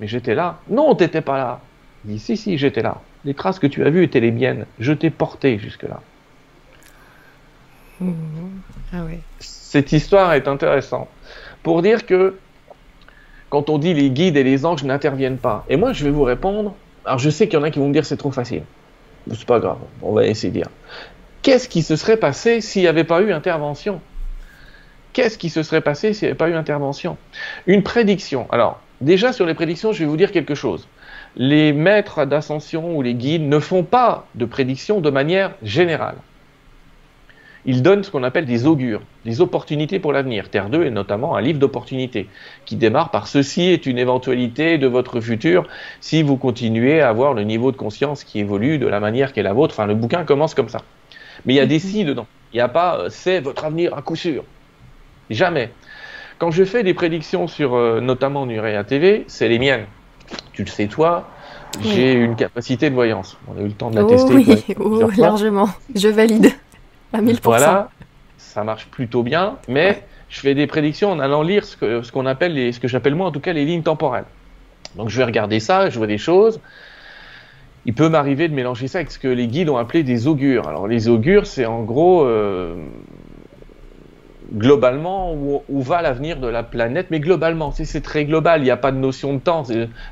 Mais 0.00 0.06
j'étais 0.06 0.34
là. 0.34 0.58
Non, 0.68 0.94
t'étais 0.94 1.20
pas 1.20 1.36
là. 1.36 1.60
Il 2.04 2.12
dit 2.12 2.18
Si, 2.18 2.36
si, 2.36 2.56
j'étais 2.56 2.82
là. 2.82 3.00
Les 3.24 3.34
traces 3.34 3.58
que 3.58 3.66
tu 3.66 3.84
as 3.84 3.90
vues 3.90 4.04
étaient 4.04 4.20
les 4.20 4.32
miennes. 4.32 4.66
Je 4.78 4.92
t'ai 4.92 5.10
porté 5.10 5.58
jusque-là. 5.58 6.00
Ah 8.92 9.04
Cette 9.38 9.92
histoire 9.92 10.34
est 10.34 10.48
intéressante 10.48 11.08
pour 11.62 11.82
dire 11.82 12.04
que 12.06 12.36
quand 13.48 13.70
on 13.70 13.78
dit 13.78 13.94
les 13.94 14.10
guides 14.10 14.36
et 14.36 14.44
les 14.44 14.64
anges 14.66 14.84
n'interviennent 14.84 15.38
pas, 15.38 15.64
et 15.68 15.76
moi 15.76 15.92
je 15.92 16.04
vais 16.04 16.10
vous 16.10 16.24
répondre, 16.24 16.74
alors 17.04 17.18
je 17.18 17.30
sais 17.30 17.48
qu'il 17.48 17.58
y 17.58 17.62
en 17.62 17.64
a 17.64 17.70
qui 17.70 17.78
vont 17.78 17.88
me 17.88 17.92
dire 17.92 18.04
c'est 18.04 18.16
trop 18.16 18.30
facile. 18.30 18.62
C'est 19.30 19.46
pas 19.46 19.60
grave, 19.60 19.78
on 20.02 20.12
va 20.12 20.26
essayer 20.26 20.50
de 20.50 20.58
dire. 20.58 20.68
Qu'est-ce 21.42 21.68
qui 21.68 21.82
se 21.82 21.96
serait 21.96 22.16
passé 22.16 22.60
s'il 22.60 22.82
n'y 22.82 22.88
avait 22.88 23.04
pas 23.04 23.20
eu 23.20 23.32
intervention? 23.32 24.00
Qu'est-ce 25.12 25.38
qui 25.38 25.50
se 25.50 25.62
serait 25.62 25.80
passé 25.80 26.12
s'il 26.12 26.26
n'y 26.26 26.30
avait 26.30 26.38
pas 26.38 26.48
eu 26.48 26.54
intervention? 26.54 27.16
Une 27.66 27.82
prédiction. 27.82 28.46
Alors, 28.50 28.80
déjà 29.00 29.32
sur 29.32 29.46
les 29.46 29.54
prédictions, 29.54 29.92
je 29.92 30.00
vais 30.00 30.06
vous 30.06 30.16
dire 30.16 30.32
quelque 30.32 30.54
chose. 30.54 30.88
Les 31.36 31.72
maîtres 31.72 32.24
d'ascension 32.24 32.96
ou 32.96 33.02
les 33.02 33.14
guides 33.14 33.48
ne 33.48 33.58
font 33.58 33.84
pas 33.84 34.26
de 34.34 34.44
prédictions 34.44 35.00
de 35.00 35.10
manière 35.10 35.52
générale 35.62 36.16
il 37.64 37.82
donne 37.82 38.02
ce 38.02 38.10
qu'on 38.10 38.24
appelle 38.24 38.44
des 38.44 38.66
augures, 38.66 39.02
des 39.24 39.40
opportunités 39.40 39.98
pour 39.98 40.12
l'avenir. 40.12 40.48
Terre 40.50 40.68
2 40.68 40.84
est 40.84 40.90
notamment 40.90 41.36
un 41.36 41.40
livre 41.40 41.58
d'opportunités 41.58 42.28
qui 42.64 42.76
démarre 42.76 43.10
par 43.10 43.28
ceci 43.28 43.62
est 43.62 43.86
une 43.86 43.98
éventualité 43.98 44.78
de 44.78 44.86
votre 44.86 45.20
futur 45.20 45.66
si 46.00 46.22
vous 46.22 46.36
continuez 46.36 47.00
à 47.00 47.08
avoir 47.08 47.34
le 47.34 47.44
niveau 47.44 47.70
de 47.70 47.76
conscience 47.76 48.24
qui 48.24 48.40
évolue 48.40 48.78
de 48.78 48.86
la 48.86 49.00
manière 49.00 49.32
qu'est 49.32 49.42
la 49.42 49.52
vôtre. 49.52 49.74
Enfin, 49.74 49.86
le 49.86 49.94
bouquin 49.94 50.24
commence 50.24 50.54
comme 50.54 50.68
ça. 50.68 50.80
Mais 51.46 51.54
il 51.54 51.56
y 51.56 51.60
a 51.60 51.66
des 51.66 51.76
mhm. 51.76 51.80
si 51.80 52.04
dedans. 52.04 52.26
Il 52.52 52.56
n'y 52.56 52.60
a 52.60 52.68
pas 52.68 52.98
euh, 52.98 53.08
c'est 53.10 53.40
votre 53.40 53.64
avenir 53.64 53.96
à 53.96 54.02
coup 54.02 54.16
sûr. 54.16 54.44
Jamais. 55.30 55.70
Quand 56.38 56.50
je 56.50 56.64
fais 56.64 56.82
des 56.82 56.94
prédictions 56.94 57.46
sur 57.46 57.74
euh, 57.74 58.00
notamment 58.00 58.46
Nurea 58.46 58.82
TV, 58.82 59.24
c'est 59.28 59.48
les 59.48 59.58
miennes. 59.58 59.86
Tu 60.52 60.64
le 60.64 60.68
sais 60.68 60.86
toi, 60.86 61.28
j'ai 61.80 62.12
une 62.12 62.36
capacité 62.36 62.90
de 62.90 62.94
voyance. 62.94 63.38
On 63.48 63.58
a 63.58 63.62
eu 63.62 63.68
le 63.68 63.72
temps 63.72 63.90
de 63.90 63.96
la 63.96 64.04
oh 64.04 64.08
tester. 64.08 64.34
Oui, 64.34 64.64
oh, 64.78 65.10
largement. 65.16 65.68
Je 65.94 66.08
valide. 66.08 66.52
Voilà, 67.42 67.90
ça 68.38 68.64
marche 68.64 68.86
plutôt 68.86 69.22
bien, 69.22 69.56
mais 69.68 70.02
je 70.28 70.40
fais 70.40 70.54
des 70.54 70.66
prédictions 70.66 71.12
en 71.12 71.18
allant 71.18 71.42
lire 71.42 71.64
ce 71.64 71.76
qu'on 71.76 72.02
ce 72.02 72.26
appelle, 72.26 72.54
les, 72.54 72.72
ce 72.72 72.80
que 72.80 72.88
j'appelle 72.88 73.14
moi 73.14 73.26
en 73.26 73.32
tout 73.32 73.40
cas 73.40 73.52
les 73.52 73.64
lignes 73.64 73.82
temporelles. 73.82 74.24
Donc 74.96 75.08
je 75.08 75.18
vais 75.18 75.24
regarder 75.24 75.60
ça, 75.60 75.90
je 75.90 75.98
vois 75.98 76.06
des 76.06 76.18
choses. 76.18 76.60
Il 77.84 77.94
peut 77.94 78.08
m'arriver 78.08 78.48
de 78.48 78.54
mélanger 78.54 78.88
ça 78.88 78.98
avec 78.98 79.10
ce 79.10 79.18
que 79.18 79.28
les 79.28 79.48
guides 79.48 79.68
ont 79.68 79.76
appelé 79.76 80.02
des 80.04 80.26
augures. 80.26 80.68
Alors 80.68 80.86
les 80.86 81.08
augures, 81.08 81.46
c'est 81.46 81.66
en 81.66 81.82
gros 81.82 82.24
euh, 82.24 82.76
globalement 84.54 85.34
où, 85.34 85.62
où 85.68 85.82
va 85.82 86.02
l'avenir 86.02 86.38
de 86.38 86.46
la 86.46 86.62
planète, 86.62 87.08
mais 87.10 87.20
globalement, 87.20 87.72
c'est 87.72 88.00
très 88.02 88.24
global, 88.24 88.60
il 88.60 88.64
n'y 88.64 88.70
a 88.70 88.76
pas 88.76 88.92
de 88.92 88.98
notion 88.98 89.34
de 89.34 89.38
temps. 89.38 89.64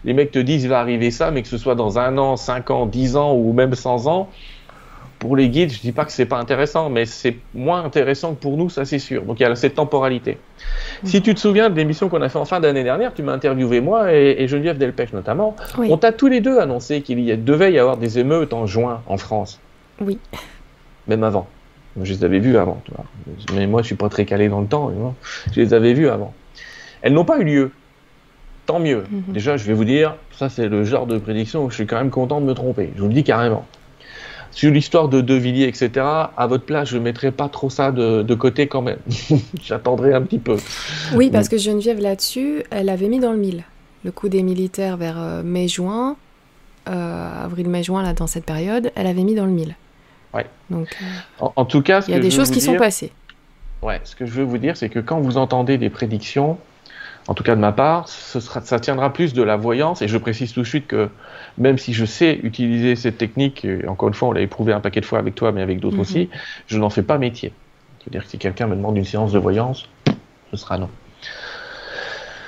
Les 0.04 0.12
mecs 0.12 0.32
te 0.32 0.38
disent 0.38 0.64
il 0.64 0.68
va 0.68 0.80
arriver 0.80 1.10
ça, 1.10 1.30
mais 1.30 1.42
que 1.42 1.48
ce 1.48 1.58
soit 1.58 1.74
dans 1.74 1.98
un 1.98 2.18
an, 2.18 2.36
cinq 2.36 2.70
ans, 2.70 2.86
dix 2.86 3.16
ans 3.16 3.34
ou 3.34 3.52
même 3.52 3.74
cent 3.74 4.06
ans, 4.06 4.28
pour 5.20 5.36
les 5.36 5.50
guides, 5.50 5.70
je 5.70 5.80
dis 5.80 5.92
pas 5.92 6.06
que 6.06 6.12
c'est 6.12 6.24
pas 6.24 6.38
intéressant, 6.38 6.88
mais 6.88 7.04
c'est 7.04 7.36
moins 7.54 7.84
intéressant 7.84 8.34
que 8.34 8.40
pour 8.40 8.56
nous, 8.56 8.70
ça 8.70 8.86
c'est 8.86 8.98
sûr. 8.98 9.22
Donc 9.22 9.38
il 9.38 9.42
y 9.42 9.46
a 9.46 9.54
cette 9.54 9.74
temporalité. 9.74 10.38
Si 11.04 11.20
tu 11.20 11.34
te 11.34 11.38
souviens 11.38 11.68
de 11.68 11.76
l'émission 11.76 12.08
qu'on 12.08 12.22
a 12.22 12.30
fait 12.30 12.38
en 12.38 12.46
fin 12.46 12.58
d'année 12.58 12.82
dernière, 12.82 13.12
tu 13.12 13.22
m'as 13.22 13.34
interviewé 13.34 13.80
moi 13.82 14.12
et, 14.14 14.48
Geneviève 14.48 14.78
Delpech 14.78 15.12
notamment. 15.12 15.54
On 15.76 15.98
t'a 15.98 16.12
tous 16.12 16.28
les 16.28 16.40
deux 16.40 16.58
annoncé 16.58 17.02
qu'il 17.02 17.18
y 17.20 17.36
devait 17.36 17.70
y 17.70 17.78
avoir 17.78 17.98
des 17.98 18.18
émeutes 18.18 18.54
en 18.54 18.66
juin 18.66 19.02
en 19.06 19.18
France. 19.18 19.60
Oui. 20.00 20.18
Même 21.06 21.22
avant. 21.22 21.46
Je 22.00 22.14
les 22.14 22.24
avais 22.24 22.38
vues 22.38 22.56
avant. 22.56 22.82
Mais 23.54 23.66
moi, 23.66 23.82
je 23.82 23.88
suis 23.88 23.96
pas 23.96 24.08
très 24.08 24.24
calé 24.24 24.48
dans 24.48 24.60
le 24.60 24.66
temps. 24.66 24.90
Je 25.52 25.60
les 25.60 25.74
avais 25.74 25.92
vues 25.92 26.08
avant. 26.08 26.32
Elles 27.02 27.12
n'ont 27.12 27.26
pas 27.26 27.38
eu 27.38 27.44
lieu. 27.44 27.72
Tant 28.64 28.78
mieux. 28.78 29.04
Mhm. 29.10 29.34
Déjà, 29.34 29.58
je 29.58 29.64
vais 29.64 29.74
vous 29.74 29.84
dire, 29.84 30.16
ça 30.32 30.48
c'est 30.48 30.68
le 30.68 30.84
genre 30.84 31.06
de 31.06 31.18
prédiction 31.18 31.64
où 31.64 31.70
je 31.70 31.74
suis 31.74 31.86
quand 31.86 31.98
même 31.98 32.10
content 32.10 32.40
de 32.40 32.46
me 32.46 32.54
tromper. 32.54 32.90
Je 32.96 33.02
vous 33.02 33.08
le 33.08 33.14
dis 33.14 33.24
carrément. 33.24 33.66
Sur 34.52 34.72
l'histoire 34.72 35.08
de 35.08 35.20
De 35.20 35.34
Villiers, 35.34 35.68
etc., 35.68 35.90
à 36.36 36.46
votre 36.48 36.64
place, 36.64 36.88
je 36.88 36.96
ne 36.96 37.02
mettrai 37.02 37.30
pas 37.30 37.48
trop 37.48 37.70
ça 37.70 37.92
de, 37.92 38.34
côté 38.34 38.66
quand 38.66 38.82
même. 38.82 38.98
J'attendrai 39.62 40.12
un 40.12 40.22
petit 40.22 40.38
peu. 40.38 40.56
Oui, 41.14 41.30
parce 41.30 41.48
que 41.48 41.56
Geneviève, 41.56 42.00
là-dessus, 42.00 42.64
elle 42.70 42.88
avait 42.88 43.08
mis 43.08 43.20
dans 43.20 43.32
le 43.32 43.38
mille. 43.38 43.64
Le 44.04 44.10
coup 44.10 44.28
des 44.28 44.42
militaires 44.42 44.96
vers 44.96 45.18
euh, 45.18 45.42
mai-juin, 45.42 46.16
euh, 46.88 47.44
avril-mai-juin, 47.44 48.02
là, 48.02 48.14
dans 48.14 48.26
cette 48.26 48.46
période, 48.46 48.90
elle 48.94 49.06
avait 49.06 49.22
mis 49.22 49.34
dans 49.34 49.44
le 49.44 49.52
mille. 49.52 49.76
Ouais. 50.32 50.46
Donc, 50.70 50.88
euh, 51.02 51.46
en, 51.54 51.64
tout 51.64 51.82
cas, 51.82 52.02
il 52.08 52.14
y 52.14 52.16
a 52.16 52.20
des 52.20 52.30
choses 52.30 52.50
qui 52.50 52.60
sont 52.60 52.76
passées. 52.76 53.12
Ouais, 53.82 54.00
ce 54.04 54.14
que 54.14 54.26
je 54.26 54.32
veux 54.32 54.44
vous 54.44 54.58
dire, 54.58 54.76
c'est 54.76 54.88
que 54.88 54.98
quand 54.98 55.20
vous 55.20 55.36
entendez 55.36 55.78
des 55.78 55.90
prédictions, 55.90 56.58
en 57.28 57.34
tout 57.34 57.42
cas 57.42 57.54
de 57.54 57.60
ma 57.60 57.72
part, 57.72 58.08
ce 58.08 58.40
sera, 58.40 58.60
ça 58.60 58.80
tiendra 58.80 59.12
plus 59.12 59.32
de 59.32 59.42
la 59.42 59.56
voyance. 59.56 60.02
Et 60.02 60.08
je 60.08 60.18
précise 60.18 60.52
tout 60.52 60.60
de 60.60 60.66
suite 60.66 60.86
que 60.86 61.08
même 61.58 61.78
si 61.78 61.92
je 61.92 62.04
sais 62.04 62.38
utiliser 62.42 62.96
cette 62.96 63.18
technique, 63.18 63.64
et 63.64 63.86
encore 63.86 64.08
une 64.08 64.14
fois, 64.14 64.28
on 64.28 64.32
l'a 64.32 64.40
éprouvé 64.40 64.72
un 64.72 64.80
paquet 64.80 65.00
de 65.00 65.06
fois 65.06 65.18
avec 65.18 65.34
toi, 65.34 65.52
mais 65.52 65.62
avec 65.62 65.80
d'autres 65.80 65.96
mhm. 65.96 66.02
aussi, 66.02 66.28
je 66.66 66.78
n'en 66.78 66.90
fais 66.90 67.02
pas 67.02 67.18
métier. 67.18 67.52
C'est-à-dire 67.98 68.24
que 68.24 68.30
si 68.30 68.38
quelqu'un 68.38 68.66
me 68.66 68.76
demande 68.76 68.96
une 68.96 69.04
séance 69.04 69.32
de 69.32 69.38
voyance, 69.38 69.88
ce 70.50 70.56
sera 70.56 70.78
non 70.78 70.88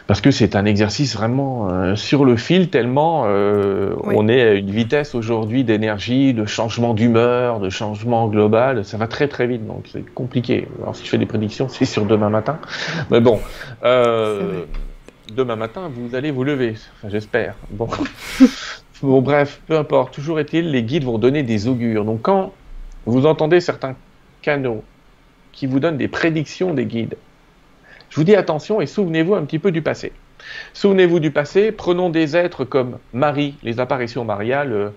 parce 0.07 0.21
que 0.21 0.31
c'est 0.31 0.57
un 0.57 0.65
exercice 0.65 1.15
vraiment 1.17 1.71
euh, 1.71 1.97
sur 1.97 2.25
le 2.25 2.37
fil 2.37 2.69
tellement 2.69 3.25
euh, 3.27 3.95
on 4.03 4.29
est 4.29 4.43
à 4.43 4.53
une 4.55 4.71
vitesse 4.71 5.15
aujourd'hui 5.15 5.65
d'énergie, 5.65 6.35
de 6.35 6.45
changement 6.45 6.93
d'humeur, 6.93 7.61
de 7.61 7.71
changement 7.71 8.29
global, 8.29 8.85
ça 8.85 8.97
va 8.97 9.07
très 9.07 9.29
très 9.29 9.47
vite 9.47 9.67
donc 9.67 9.89
c'est 9.91 10.05
compliqué. 10.13 10.69
Alors 10.83 10.97
si 10.97 11.05
je 11.05 11.09
fais 11.09 11.19
des 11.19 11.27
prédictions, 11.27 11.69
c'est 11.69 11.85
sur 11.85 12.05
demain 12.05 12.31
matin, 12.31 12.59
mais 13.11 13.21
bon. 13.21 13.41
Euh, 13.85 14.65
demain 15.35 15.57
matin, 15.57 15.91
vous 15.95 16.15
allez 16.15 16.31
vous 16.31 16.45
lever, 16.45 16.75
enfin, 16.97 17.09
j'espère. 17.09 17.55
Bon. 17.71 17.89
bon, 19.03 19.23
bref, 19.23 19.61
peu 19.67 19.77
importe. 19.77 20.15
Toujours 20.15 20.41
est-il, 20.41 20.71
les 20.71 20.83
guides 20.83 21.05
vont 21.05 21.19
donner 21.19 21.43
des 21.43 21.69
augures. 21.69 22.05
Donc, 22.05 22.23
quand 22.23 22.53
vous 23.07 23.27
entendez 23.27 23.61
certains 23.61 23.97
canaux 24.43 24.83
qui 25.53 25.67
vous 25.67 25.81
donnent 25.81 25.99
des 25.99 26.09
prédictions 26.09 26.75
des 26.75 26.87
guides, 26.87 27.17
je 28.11 28.17
vous 28.17 28.25
dis 28.25 28.37
attention 28.37 28.81
et 28.81 28.87
souvenez-vous 28.87 29.35
un 29.35 29.45
petit 29.45 29.59
peu 29.59 29.71
du 29.71 29.83
passé. 29.83 30.13
Souvenez-vous 30.73 31.21
du 31.21 31.31
passé, 31.31 31.73
prenons 31.73 32.11
des 32.11 32.37
êtres 32.37 32.65
comme 32.65 32.99
Marie, 33.13 33.55
les 33.63 33.81
apparitions 33.81 34.25
mariales, 34.25 34.93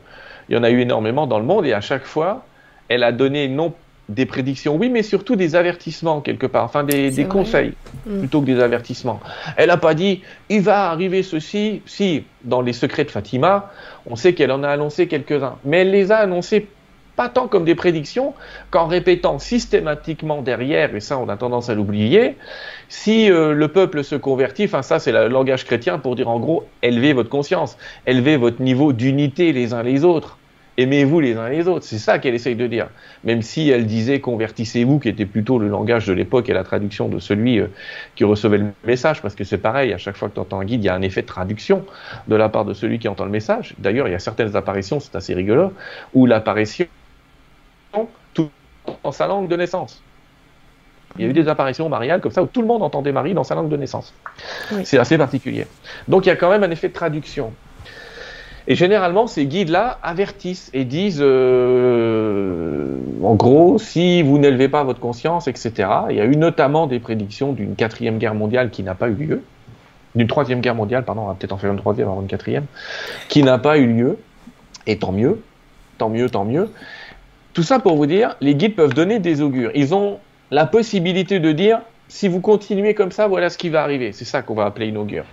il 0.50 0.56
y 0.56 0.58
en 0.58 0.64
a 0.64 0.70
eu 0.70 0.82
énormément 0.82 1.28
dans 1.28 1.40
le 1.40 1.46
monde 1.46 1.66
et 1.66 1.74
à 1.74 1.82
chaque 1.82 2.06
fois, 2.06 2.46
elle 2.88 3.04
a 3.04 3.12
donné 3.12 3.48
non 3.48 3.74
des 4.10 4.26
prédictions, 4.26 4.76
oui, 4.76 4.90
mais 4.90 5.04
surtout 5.04 5.36
des 5.36 5.56
avertissements 5.56 6.22
quelque 6.22 6.46
part, 6.46 6.66
enfin 6.66 6.84
des, 6.84 7.26
conseils 7.28 7.74
mm. 8.06 8.20
plutôt 8.20 8.42
que 8.42 8.46
des 8.46 8.60
avertissements. 8.60 9.20
Elle 9.58 9.70
n'a 9.70 9.78
pas 9.78 9.94
dit 9.94 10.22
il 10.50 10.62
va 10.62 10.90
arriver 10.92 11.24
ceci, 11.24 11.82
si 11.86 12.24
dans 12.44 12.62
les 12.62 12.74
secrets 12.74 13.04
de 13.04 13.12
Fatima, 13.12 13.72
on 14.06 14.16
sait 14.16 14.34
qu'elle 14.34 14.52
en 14.52 14.64
a 14.64 14.70
annoncé 14.70 15.08
quelques-uns, 15.08 15.56
mais 15.66 15.82
elle 15.82 15.92
les 15.92 16.12
a 16.12 16.18
annoncés 16.18 16.68
pas 17.16 17.30
tant 17.30 17.48
comme 17.48 17.66
des 17.66 17.76
prédictions 17.76 18.34
qu'en 18.72 18.88
répétant 18.88 19.40
systématiquement 19.40 20.42
derrière, 20.42 20.94
et 20.96 21.00
ça 21.00 21.18
on 21.18 21.30
a 21.30 21.38
tendance 21.38 21.70
à 21.70 21.74
l'oublier, 21.74 22.36
si 22.90 23.32
euh, 23.32 23.54
le 23.54 23.68
peuple 23.70 24.04
se 24.04 24.16
convertit, 24.16 24.66
enfin 24.66 24.82
ça 24.82 25.00
c'est 25.00 25.12
le 25.12 25.30
langage 25.30 25.66
chrétien 25.66 25.98
pour 25.98 26.16
dire 26.16 26.30
en 26.30 26.40
gros, 26.40 26.66
élevez 26.84 27.14
votre 27.14 27.30
conscience, 27.30 27.78
élevez 28.06 28.38
votre 28.38 28.62
niveau 28.62 28.94
d'unité 28.94 29.52
les 29.54 29.74
uns 29.74 29.82
les 29.82 30.04
autres. 30.04 30.38
Aimez-vous 30.78 31.22
les 31.22 31.38
uns 31.38 31.48
les 31.48 31.68
autres, 31.70 31.86
c'est 31.86 31.98
ça 31.98 32.20
qu'elle 32.20 32.36
essaye 32.36 32.56
de 32.56 32.68
dire. 32.68 32.90
Même 33.24 33.42
si 33.42 33.70
elle 33.70 33.86
disait 33.86 34.20
convertissez-vous, 34.20 35.00
qui 35.00 35.08
était 35.08 35.26
plutôt 35.26 35.58
le 35.58 35.70
langage 35.70 36.06
de 36.06 36.14
l'époque 36.14 36.50
et 36.50 36.54
la 36.54 36.66
traduction 36.66 37.08
de 37.08 37.20
celui 37.20 37.60
euh, 37.60 37.68
qui 38.16 38.26
recevait 38.26 38.58
le 38.58 38.68
message, 38.84 39.22
parce 39.22 39.36
que 39.36 39.46
c'est 39.46 39.58
pareil, 39.58 39.94
à 39.94 39.98
chaque 39.98 40.18
fois 40.18 40.28
que 40.28 40.34
tu 40.34 40.40
entends 40.40 40.60
un 40.60 40.66
guide, 40.66 40.84
il 40.84 40.88
y 40.88 40.90
a 40.90 40.96
un 40.96 41.02
effet 41.02 41.22
de 41.22 41.28
traduction 41.28 41.86
de 42.28 42.36
la 42.36 42.50
part 42.50 42.66
de 42.66 42.74
celui 42.74 43.00
qui 43.00 43.08
entend 43.08 43.24
le 43.24 43.32
message. 43.32 43.74
D'ailleurs, 43.78 44.10
il 44.10 44.12
y 44.12 44.16
a 44.16 44.20
certaines 44.20 44.56
apparitions, 44.58 45.00
c'est 45.00 45.16
assez 45.16 45.34
rigolo, 45.34 45.72
où 46.14 46.26
l'apparition 46.26 46.88
tout 48.34 48.50
en 49.04 49.12
sa 49.14 49.28
langue 49.28 49.48
de 49.48 49.56
naissance. 49.56 50.02
Il 51.18 51.24
y 51.24 51.28
a 51.28 51.30
eu 51.30 51.34
des 51.34 51.48
apparitions 51.48 51.88
mariales 51.88 52.20
comme 52.20 52.32
ça 52.32 52.44
où 52.44 52.48
tout 52.48 52.62
le 52.62 52.68
monde 52.68 52.84
entendait 52.84 53.14
Marie 53.14 53.34
dans 53.34 53.46
sa 53.46 53.56
langue 53.56 53.70
de 53.70 53.78
naissance. 53.78 54.14
C'est 54.84 54.98
assez 54.98 55.18
particulier. 55.18 55.66
Donc 56.08 56.26
il 56.26 56.30
y 56.30 56.32
a 56.32 56.36
quand 56.36 56.50
même 56.50 56.64
un 56.64 56.72
effet 56.72 56.90
de 56.90 56.94
traduction. 56.94 57.54
Et 58.68 58.76
généralement, 58.76 59.28
ces 59.28 59.46
guides-là 59.46 60.00
avertissent 60.02 60.72
et 60.74 60.86
disent, 60.86 61.22
euh, 61.22 62.98
en 63.24 63.36
gros, 63.36 63.78
si 63.78 64.24
vous 64.24 64.40
n'élevez 64.40 64.70
pas 64.70 64.84
votre 64.84 65.00
conscience, 65.00 65.48
etc. 65.48 65.88
Il 66.10 66.16
y 66.16 66.20
a 66.20 66.26
eu 66.26 66.36
notamment 66.36 66.88
des 66.88 67.00
prédictions 67.00 67.54
d'une 67.54 67.76
quatrième 67.76 68.18
guerre 68.18 68.34
mondiale 68.34 68.72
qui 68.72 68.82
n'a 68.82 68.96
pas 68.96 69.08
eu 69.08 69.14
lieu, 69.14 69.44
d'une 70.16 70.28
troisième 70.28 70.62
guerre 70.62 70.76
mondiale, 70.76 71.06
pardon, 71.06 71.34
peut-être 71.36 71.52
en 71.52 71.58
faire 71.58 71.72
une 71.72 71.78
troisième 71.78 72.08
avant 72.08 72.22
une 72.22 72.28
quatrième, 72.28 72.66
qui 73.30 73.44
n'a 73.44 73.60
pas 73.60 73.78
eu 73.78 73.86
lieu. 73.86 74.18
Et 74.88 74.98
tant 74.98 75.12
mieux, 75.12 75.42
tant 75.98 76.10
mieux, 76.10 76.30
tant 76.30 76.46
mieux. 76.46 76.72
Tout 77.54 77.64
ça 77.64 77.80
pour 77.80 77.96
vous 77.96 78.06
dire, 78.06 78.36
les 78.42 78.56
guides 78.56 78.76
peuvent 78.76 78.94
donner 78.94 79.20
des 79.20 79.42
augures. 79.42 79.72
Ils 79.76 79.94
ont 79.94 80.20
la 80.52 80.66
possibilité 80.66 81.40
de 81.40 81.52
dire, 81.52 81.82
si 82.08 82.28
vous 82.28 82.40
continuez 82.40 82.94
comme 82.94 83.12
ça, 83.12 83.28
voilà 83.28 83.50
ce 83.50 83.58
qui 83.58 83.70
va 83.70 83.84
arriver. 83.84 84.12
C'est 84.12 84.26
ça 84.26 84.42
qu'on 84.42 84.56
va 84.56 84.66
appeler 84.66 84.88
une 84.88 84.98
augure. 84.98 85.26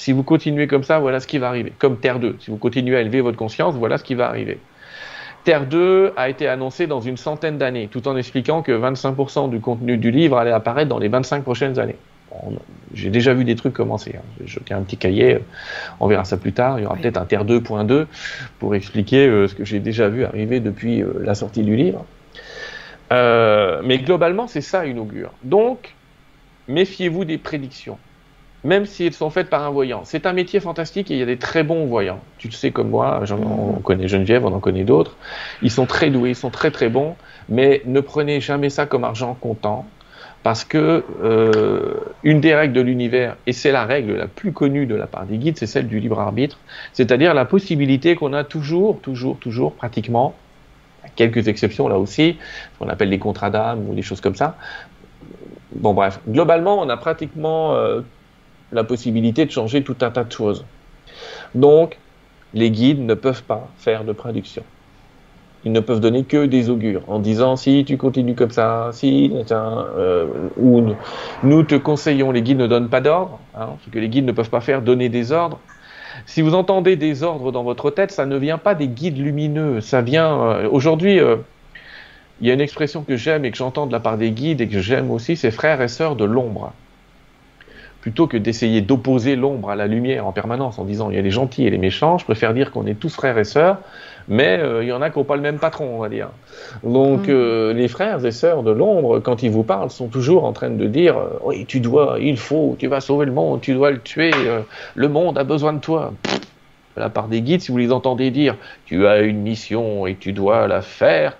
Si 0.00 0.12
vous 0.12 0.22
continuez 0.22 0.66
comme 0.66 0.82
ça, 0.82 0.98
voilà 0.98 1.20
ce 1.20 1.26
qui 1.26 1.36
va 1.36 1.48
arriver. 1.48 1.74
Comme 1.78 1.98
Terre 1.98 2.20
2. 2.20 2.36
Si 2.40 2.50
vous 2.50 2.56
continuez 2.56 2.96
à 2.96 3.02
élever 3.02 3.20
votre 3.20 3.36
conscience, 3.36 3.74
voilà 3.74 3.98
ce 3.98 4.02
qui 4.02 4.14
va 4.14 4.28
arriver. 4.28 4.58
Terre 5.44 5.66
2 5.66 6.14
a 6.16 6.30
été 6.30 6.48
annoncé 6.48 6.86
dans 6.86 7.02
une 7.02 7.18
centaine 7.18 7.58
d'années, 7.58 7.86
tout 7.86 8.08
en 8.08 8.16
expliquant 8.16 8.62
que 8.62 8.72
25% 8.72 9.50
du 9.50 9.60
contenu 9.60 9.98
du 9.98 10.10
livre 10.10 10.38
allait 10.38 10.52
apparaître 10.52 10.88
dans 10.88 10.98
les 10.98 11.08
25 11.08 11.42
prochaines 11.42 11.78
années. 11.78 11.96
J'ai 12.94 13.10
déjà 13.10 13.34
vu 13.34 13.44
des 13.44 13.56
trucs 13.56 13.74
commencer. 13.74 14.14
Hein. 14.16 14.44
J'ai 14.46 14.72
un 14.72 14.80
petit 14.80 14.96
cahier, 14.96 15.40
on 16.00 16.06
verra 16.06 16.24
ça 16.24 16.38
plus 16.38 16.54
tard. 16.54 16.78
Il 16.78 16.84
y 16.84 16.86
aura 16.86 16.96
peut-être 16.96 17.18
un 17.18 17.26
Terre 17.26 17.44
2.2 17.44 18.06
pour 18.58 18.74
expliquer 18.74 19.26
euh, 19.26 19.48
ce 19.48 19.54
que 19.54 19.66
j'ai 19.66 19.80
déjà 19.80 20.08
vu 20.08 20.24
arriver 20.24 20.60
depuis 20.60 21.02
euh, 21.02 21.12
la 21.20 21.34
sortie 21.34 21.62
du 21.62 21.76
livre. 21.76 22.06
Euh, 23.12 23.82
mais 23.84 23.98
globalement, 23.98 24.46
c'est 24.46 24.62
ça 24.62 24.86
une 24.86 24.98
augure. 24.98 25.32
Donc, 25.44 25.94
méfiez-vous 26.68 27.26
des 27.26 27.36
prédictions, 27.36 27.98
même 28.64 28.86
si 28.86 29.06
elles 29.06 29.12
sont 29.12 29.30
faites 29.30 29.48
par 29.48 29.64
un 29.64 29.70
voyant. 29.70 30.02
C'est 30.04 30.26
un 30.26 30.32
métier 30.32 30.60
fantastique 30.60 31.10
et 31.10 31.14
il 31.14 31.20
y 31.20 31.22
a 31.22 31.26
des 31.26 31.38
très 31.38 31.62
bons 31.62 31.86
voyants. 31.86 32.20
Tu 32.38 32.48
le 32.48 32.52
sais 32.52 32.70
comme 32.70 32.90
moi, 32.90 33.22
on 33.30 33.80
connaît 33.80 34.08
Geneviève, 34.08 34.44
on 34.44 34.52
en 34.52 34.60
connaît 34.60 34.84
d'autres. 34.84 35.16
Ils 35.62 35.70
sont 35.70 35.86
très 35.86 36.10
doués, 36.10 36.30
ils 36.30 36.36
sont 36.36 36.50
très 36.50 36.70
très 36.70 36.88
bons, 36.88 37.16
mais 37.48 37.82
ne 37.86 38.00
prenez 38.00 38.40
jamais 38.40 38.70
ça 38.70 38.86
comme 38.86 39.04
argent 39.04 39.34
comptant 39.40 39.86
parce 40.42 40.64
que 40.64 41.04
euh, 41.22 41.94
une 42.22 42.40
des 42.40 42.54
règles 42.54 42.72
de 42.72 42.80
l'univers, 42.80 43.36
et 43.46 43.52
c'est 43.52 43.72
la 43.72 43.84
règle 43.84 44.14
la 44.14 44.26
plus 44.26 44.52
connue 44.52 44.86
de 44.86 44.94
la 44.94 45.06
part 45.06 45.26
des 45.26 45.36
guides, 45.36 45.58
c'est 45.58 45.66
celle 45.66 45.86
du 45.86 46.00
libre 46.00 46.18
arbitre, 46.18 46.58
c'est-à-dire 46.94 47.34
la 47.34 47.44
possibilité 47.44 48.14
qu'on 48.14 48.32
a 48.32 48.42
toujours, 48.42 49.00
toujours, 49.00 49.38
toujours, 49.38 49.74
pratiquement, 49.74 50.34
quelques 51.16 51.48
exceptions 51.48 51.88
là 51.88 51.98
aussi, 51.98 52.38
ce 52.72 52.78
qu'on 52.78 52.88
appelle 52.88 53.10
les 53.10 53.18
contrats 53.18 53.50
d'âme 53.50 53.86
ou 53.88 53.94
des 53.94 54.02
choses 54.02 54.22
comme 54.22 54.34
ça. 54.34 54.56
Bon 55.74 55.92
bref, 55.92 56.20
globalement, 56.28 56.80
on 56.80 56.88
a 56.88 56.96
pratiquement 56.96 57.74
euh, 57.74 58.00
la 58.72 58.84
possibilité 58.84 59.44
de 59.46 59.50
changer 59.50 59.82
tout 59.82 59.96
un 60.00 60.10
tas 60.10 60.24
de 60.24 60.32
choses. 60.32 60.64
Donc, 61.54 61.98
les 62.54 62.70
guides 62.70 63.00
ne 63.00 63.14
peuvent 63.14 63.42
pas 63.42 63.68
faire 63.78 64.04
de 64.04 64.12
prédiction 64.12 64.62
ils 65.64 65.72
ne 65.72 65.80
peuvent 65.80 66.00
donner 66.00 66.24
que 66.24 66.46
des 66.46 66.70
augures 66.70 67.02
en 67.08 67.18
disant 67.18 67.56
si 67.56 67.84
tu 67.84 67.96
continues 67.96 68.34
comme 68.34 68.50
ça, 68.50 68.90
si 68.92 69.30
euh, 69.50 70.26
ou 70.56 70.94
nous 71.42 71.62
te 71.64 71.74
conseillons, 71.74 72.30
les 72.30 72.42
guides 72.42 72.58
ne 72.58 72.66
donnent 72.66 72.88
pas 72.88 73.00
d'ordre, 73.00 73.38
hein, 73.54 73.68
ce 73.84 73.90
que 73.90 73.98
les 73.98 74.08
guides 74.08 74.24
ne 74.24 74.32
peuvent 74.32 74.50
pas 74.50 74.60
faire, 74.60 74.80
donner 74.80 75.08
des 75.08 75.32
ordres. 75.32 75.58
Si 76.26 76.42
vous 76.42 76.54
entendez 76.54 76.96
des 76.96 77.22
ordres 77.22 77.52
dans 77.52 77.62
votre 77.62 77.90
tête, 77.90 78.10
ça 78.10 78.26
ne 78.26 78.36
vient 78.36 78.58
pas 78.58 78.74
des 78.74 78.88
guides 78.88 79.18
lumineux, 79.18 79.80
ça 79.80 80.00
vient 80.00 80.40
euh, 80.40 80.68
aujourd'hui. 80.70 81.20
Euh, 81.20 81.36
il 82.40 82.48
y 82.48 82.50
a 82.50 82.54
une 82.54 82.62
expression 82.62 83.02
que 83.02 83.16
j'aime 83.16 83.44
et 83.44 83.50
que 83.50 83.58
j'entends 83.58 83.86
de 83.86 83.92
la 83.92 84.00
part 84.00 84.16
des 84.16 84.30
guides 84.30 84.62
et 84.62 84.68
que 84.68 84.80
j'aime 84.80 85.10
aussi, 85.10 85.36
c'est 85.36 85.50
frères 85.50 85.82
et 85.82 85.88
sœurs 85.88 86.16
de 86.16 86.24
l'ombre 86.24 86.72
plutôt 88.00 88.26
que 88.26 88.36
d'essayer 88.36 88.80
d'opposer 88.80 89.36
l'ombre 89.36 89.70
à 89.70 89.76
la 89.76 89.86
lumière 89.86 90.26
en 90.26 90.32
permanence 90.32 90.78
en 90.78 90.84
disant 90.84 91.10
il 91.10 91.16
y 91.16 91.18
a 91.18 91.22
les 91.22 91.30
gentils 91.30 91.66
et 91.66 91.70
les 91.70 91.78
méchants, 91.78 92.18
je 92.18 92.24
préfère 92.24 92.54
dire 92.54 92.70
qu'on 92.70 92.86
est 92.86 92.94
tous 92.94 93.14
frères 93.14 93.38
et 93.38 93.44
sœurs, 93.44 93.78
mais 94.28 94.58
euh, 94.58 94.82
il 94.82 94.88
y 94.88 94.92
en 94.92 95.02
a 95.02 95.10
qui 95.10 95.18
n'ont 95.18 95.24
pas 95.24 95.36
le 95.36 95.42
même 95.42 95.58
patron, 95.58 95.96
on 95.96 95.98
va 95.98 96.08
dire. 96.08 96.28
Donc 96.82 97.26
mm. 97.26 97.30
euh, 97.30 97.72
les 97.74 97.88
frères 97.88 98.24
et 98.24 98.30
sœurs 98.30 98.62
de 98.62 98.70
l'ombre, 98.70 99.20
quand 99.20 99.42
ils 99.42 99.50
vous 99.50 99.64
parlent, 99.64 99.90
sont 99.90 100.08
toujours 100.08 100.44
en 100.44 100.52
train 100.52 100.70
de 100.70 100.86
dire 100.86 101.18
euh, 101.18 101.38
oui, 101.44 101.66
tu 101.66 101.80
dois, 101.80 102.16
il 102.20 102.38
faut, 102.38 102.76
tu 102.78 102.86
vas 102.86 103.00
sauver 103.00 103.26
le 103.26 103.32
monde, 103.32 103.60
tu 103.60 103.74
dois 103.74 103.90
le 103.90 104.00
tuer, 104.00 104.30
le 104.94 105.08
monde 105.08 105.36
a 105.36 105.44
besoin 105.44 105.72
de 105.72 105.80
toi. 105.80 106.12
de 106.96 107.00
la 107.00 107.10
part 107.10 107.28
des 107.28 107.42
guides, 107.42 107.60
si 107.60 107.70
vous 107.70 107.78
les 107.78 107.92
entendez 107.92 108.30
dire 108.30 108.56
tu 108.86 109.06
as 109.06 109.20
une 109.20 109.40
mission 109.40 110.06
et 110.06 110.16
tu 110.16 110.32
dois 110.32 110.66
la 110.68 110.80
faire, 110.80 111.36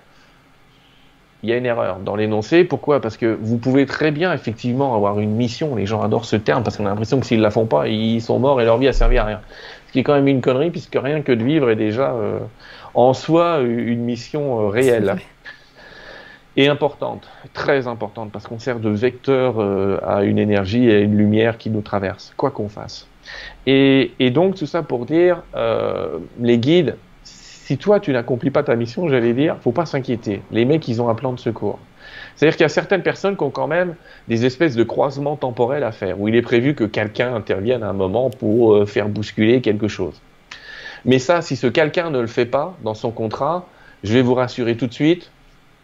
il 1.43 1.49
y 1.49 1.53
a 1.53 1.57
une 1.57 1.65
erreur 1.65 1.99
dans 1.99 2.15
l'énoncé. 2.15 2.63
Pourquoi? 2.63 3.01
Parce 3.01 3.17
que 3.17 3.37
vous 3.41 3.57
pouvez 3.57 3.85
très 3.85 4.11
bien, 4.11 4.33
effectivement, 4.33 4.95
avoir 4.95 5.19
une 5.19 5.31
mission. 5.31 5.75
Les 5.75 5.85
gens 5.85 6.01
adorent 6.01 6.25
ce 6.25 6.35
terme 6.35 6.63
parce 6.63 6.77
qu'on 6.77 6.85
a 6.85 6.89
l'impression 6.89 7.19
que 7.19 7.25
s'ils 7.25 7.39
ne 7.39 7.43
la 7.43 7.51
font 7.51 7.65
pas, 7.65 7.87
ils 7.87 8.21
sont 8.21 8.37
morts 8.39 8.61
et 8.61 8.65
leur 8.65 8.77
vie 8.77 8.87
a 8.87 8.93
servi 8.93 9.17
à 9.17 9.25
rien. 9.25 9.41
Ce 9.87 9.91
qui 9.91 9.99
est 9.99 10.03
quand 10.03 10.13
même 10.13 10.27
une 10.27 10.41
connerie, 10.41 10.69
puisque 10.69 10.97
rien 11.01 11.21
que 11.21 11.31
de 11.31 11.43
vivre 11.43 11.69
est 11.69 11.75
déjà 11.75 12.13
euh, 12.13 12.39
en 12.93 13.13
soi 13.13 13.59
une 13.61 14.03
mission 14.03 14.61
euh, 14.61 14.67
réelle. 14.69 15.15
Et 16.57 16.67
importante, 16.67 17.29
très 17.53 17.87
importante, 17.87 18.29
parce 18.31 18.45
qu'on 18.45 18.59
sert 18.59 18.79
de 18.79 18.89
vecteur 18.89 19.55
euh, 19.57 19.99
à 20.05 20.23
une 20.23 20.37
énergie 20.37 20.89
et 20.89 20.95
à 20.95 20.99
une 20.99 21.17
lumière 21.17 21.57
qui 21.57 21.69
nous 21.69 21.81
traverse, 21.81 22.33
quoi 22.35 22.51
qu'on 22.51 22.67
fasse. 22.67 23.07
Et, 23.65 24.11
et, 24.19 24.31
donc, 24.31 24.55
tout 24.55 24.65
ça 24.65 24.83
pour 24.83 25.05
dire, 25.05 25.43
les 26.39 26.57
guides, 26.57 26.97
si 27.71 27.77
toi 27.77 28.01
tu 28.01 28.11
n'accomplis 28.11 28.49
pas 28.49 28.63
ta 28.63 28.75
mission, 28.75 29.07
j'allais 29.07 29.31
dire, 29.31 29.55
faut 29.61 29.71
pas 29.71 29.85
s'inquiéter. 29.85 30.41
Les 30.51 30.65
mecs, 30.65 30.85
ils 30.89 31.01
ont 31.01 31.07
un 31.07 31.15
plan 31.15 31.31
de 31.31 31.39
secours. 31.39 31.79
C'est-à-dire 32.35 32.57
qu'il 32.57 32.65
y 32.65 32.65
a 32.65 32.69
certaines 32.69 33.01
personnes 33.01 33.37
qui 33.37 33.43
ont 33.43 33.49
quand 33.49 33.67
même 33.67 33.95
des 34.27 34.45
espèces 34.45 34.75
de 34.75 34.83
croisements 34.83 35.37
temporels 35.37 35.85
à 35.85 35.93
faire, 35.93 36.19
où 36.19 36.27
il 36.27 36.35
est 36.35 36.41
prévu 36.41 36.75
que 36.75 36.83
quelqu'un 36.83 37.33
intervienne 37.33 37.81
à 37.81 37.87
un 37.87 37.93
moment 37.93 38.29
pour 38.29 38.73
euh, 38.73 38.85
faire 38.85 39.07
bousculer 39.07 39.61
quelque 39.61 39.87
chose. 39.87 40.19
Mais 41.05 41.17
ça, 41.17 41.41
si 41.41 41.55
ce 41.55 41.67
quelqu'un 41.67 42.09
ne 42.09 42.19
le 42.19 42.27
fait 42.27 42.45
pas 42.45 42.75
dans 42.83 42.93
son 42.93 43.11
contrat, 43.11 43.65
je 44.03 44.11
vais 44.11 44.21
vous 44.21 44.33
rassurer 44.33 44.75
tout 44.75 44.87
de 44.87 44.93
suite, 44.93 45.31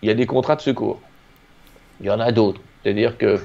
il 0.01 0.09
y 0.09 0.11
a 0.11 0.13
des 0.13 0.25
contrats 0.25 0.57
de 0.57 0.61
secours. 0.61 0.99
Il 2.01 2.07
y 2.07 2.09
en 2.09 2.19
a 2.19 2.33
d'autres. 2.33 2.59
C'est-à-dire 2.83 3.17
que 3.17 3.39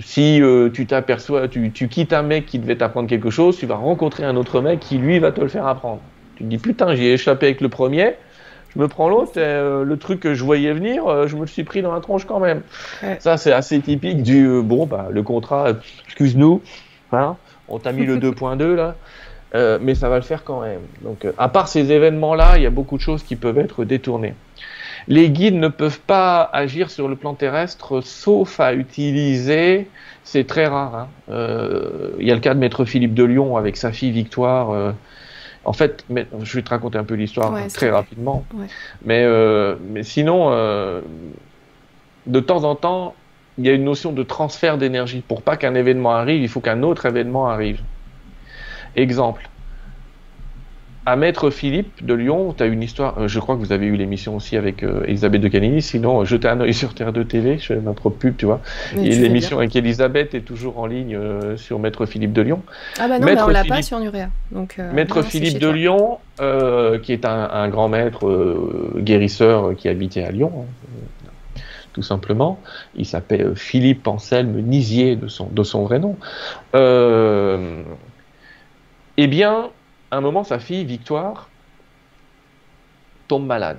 si 0.00 0.42
euh, 0.42 0.68
tu 0.68 0.84
t'aperçois, 0.86 1.46
tu, 1.46 1.70
tu 1.70 1.86
quittes 1.86 2.12
un 2.12 2.22
mec 2.22 2.44
qui 2.44 2.58
devait 2.58 2.76
t'apprendre 2.76 3.08
quelque 3.08 3.30
chose, 3.30 3.56
tu 3.56 3.66
vas 3.66 3.76
rencontrer 3.76 4.24
un 4.24 4.34
autre 4.34 4.60
mec 4.60 4.80
qui 4.80 4.98
lui 4.98 5.20
va 5.20 5.30
te 5.30 5.40
le 5.40 5.46
faire 5.46 5.68
apprendre. 5.68 6.00
Tu 6.42 6.46
te 6.46 6.50
dis 6.50 6.58
putain, 6.58 6.96
j'y 6.96 7.04
ai 7.04 7.12
échappé 7.12 7.46
avec 7.46 7.60
le 7.60 7.68
premier, 7.68 8.16
je 8.74 8.80
me 8.80 8.88
prends 8.88 9.08
l'autre, 9.08 9.34
euh, 9.36 9.84
le 9.84 9.96
truc 9.96 10.18
que 10.18 10.34
je 10.34 10.42
voyais 10.42 10.72
venir, 10.72 11.06
euh, 11.06 11.28
je 11.28 11.36
me 11.36 11.42
le 11.42 11.46
suis 11.46 11.62
pris 11.62 11.82
dans 11.82 11.92
la 11.92 12.00
tronche 12.00 12.24
quand 12.24 12.40
même. 12.40 12.62
Ça, 13.20 13.36
c'est 13.36 13.52
assez 13.52 13.80
typique 13.80 14.24
du 14.24 14.44
euh, 14.44 14.60
bon, 14.60 14.86
bah, 14.86 15.06
le 15.12 15.22
contrat, 15.22 15.68
excuse-nous, 16.06 16.60
hein, 17.12 17.36
on 17.68 17.78
t'a 17.78 17.92
mis 17.92 18.04
le 18.04 18.16
2.2 18.18 18.74
là, 18.74 18.96
mais 19.80 19.94
ça 19.94 20.08
va 20.08 20.16
le 20.16 20.22
faire 20.22 20.42
quand 20.42 20.62
même. 20.62 20.80
Donc, 21.02 21.28
à 21.38 21.48
part 21.48 21.68
ces 21.68 21.92
événements-là, 21.92 22.54
il 22.56 22.64
y 22.64 22.66
a 22.66 22.70
beaucoup 22.70 22.96
de 22.96 23.02
choses 23.02 23.22
qui 23.22 23.36
peuvent 23.36 23.58
être 23.58 23.84
détournées. 23.84 24.34
Les 25.06 25.30
guides 25.30 25.54
ne 25.54 25.68
peuvent 25.68 26.00
pas 26.00 26.42
agir 26.52 26.90
sur 26.90 27.06
le 27.06 27.14
plan 27.14 27.34
terrestre 27.34 28.00
sauf 28.00 28.58
à 28.58 28.74
utiliser, 28.74 29.88
c'est 30.24 30.44
très 30.48 30.66
rare. 30.66 31.08
Hein. 31.28 32.14
Il 32.18 32.26
y 32.26 32.32
a 32.32 32.34
le 32.34 32.40
cas 32.40 32.54
de 32.54 32.58
Maître 32.58 32.84
Philippe 32.84 33.14
de 33.14 33.22
Lyon 33.22 33.56
avec 33.56 33.76
sa 33.76 33.92
fille 33.92 34.10
Victoire 34.10 34.94
en 35.64 35.72
fait, 35.72 36.04
je 36.10 36.56
vais 36.56 36.62
te 36.62 36.70
raconter 36.70 36.98
un 36.98 37.04
peu 37.04 37.14
l'histoire 37.14 37.54
très 37.68 37.90
rapidement. 37.90 38.44
Mais, 39.04 39.22
euh, 39.24 39.76
mais 39.80 40.02
sinon, 40.02 40.48
euh, 40.50 41.00
de 42.26 42.40
temps 42.40 42.64
en 42.64 42.74
temps, 42.74 43.14
il 43.58 43.66
y 43.66 43.68
a 43.68 43.72
une 43.72 43.84
notion 43.84 44.12
de 44.12 44.22
transfert 44.22 44.78
d'énergie. 44.78 45.22
Pour 45.26 45.42
pas 45.42 45.56
qu'un 45.56 45.74
événement 45.74 46.12
arrive, 46.12 46.42
il 46.42 46.48
faut 46.48 46.60
qu'un 46.60 46.82
autre 46.82 47.06
événement 47.06 47.48
arrive. 47.48 47.80
Exemple, 48.96 49.48
à 51.04 51.16
Maître 51.16 51.50
Philippe 51.50 52.04
de 52.04 52.14
Lyon, 52.14 52.54
tu 52.56 52.62
as 52.62 52.66
une 52.66 52.82
histoire, 52.82 53.18
euh, 53.18 53.26
je 53.26 53.40
crois 53.40 53.56
que 53.56 53.60
vous 53.60 53.72
avez 53.72 53.86
eu 53.86 53.96
l'émission 53.96 54.36
aussi 54.36 54.56
avec 54.56 54.84
euh, 54.84 55.02
Elisabeth 55.06 55.40
de 55.40 55.48
Canini, 55.48 55.82
sinon 55.82 56.20
euh, 56.20 56.24
jetez 56.24 56.46
un 56.48 56.60
oeil 56.60 56.72
sur 56.82 56.94
Terre 56.94 57.12
de 57.12 57.24
TV, 57.24 57.58
je 57.58 57.66
fais 57.66 57.76
ma 57.76 57.92
propre 57.92 58.18
pub, 58.18 58.36
tu 58.36 58.46
vois. 58.46 58.60
Et 58.96 59.10
l'émission 59.10 59.58
avec 59.58 59.74
Elisabeth 59.74 60.34
est 60.34 60.42
toujours 60.42 60.78
en 60.78 60.86
ligne 60.86 61.18
sur 61.56 61.80
Maître 61.80 62.06
Philippe 62.06 62.32
de 62.32 62.42
Lyon. 62.42 62.62
Ah 63.00 63.08
bah 63.08 63.18
non, 63.18 63.26
Maître 63.26 63.44
on 63.46 63.50
l'a 63.50 63.64
pas 63.64 63.82
sur 63.82 63.98
Nurea. 63.98 64.28
Donc, 64.52 64.78
maître 64.92 65.22
Philippe 65.22 65.58
de 65.58 65.68
Lyon, 65.68 66.18
qui 67.02 67.12
est 67.12 67.24
un, 67.24 67.68
grand 67.68 67.88
maître 67.88 68.94
guérisseur 68.98 69.74
qui 69.76 69.88
habitait 69.88 70.22
à 70.22 70.30
Lyon, 70.30 70.52
hein, 70.56 70.66
tout 71.92 72.02
simplement. 72.02 72.60
Il 72.94 73.06
s'appelle 73.06 73.54
Philippe 73.56 74.06
Anselme 74.06 74.60
Nisier 74.60 75.16
de 75.16 75.26
son, 75.28 75.48
de 75.50 75.62
son 75.64 75.82
vrai 75.82 75.98
nom. 75.98 76.16
eh 79.16 79.26
bien, 79.26 79.70
un 80.16 80.20
moment, 80.20 80.44
sa 80.44 80.58
fille, 80.58 80.84
Victoire, 80.84 81.48
tombe 83.28 83.46
malade. 83.46 83.78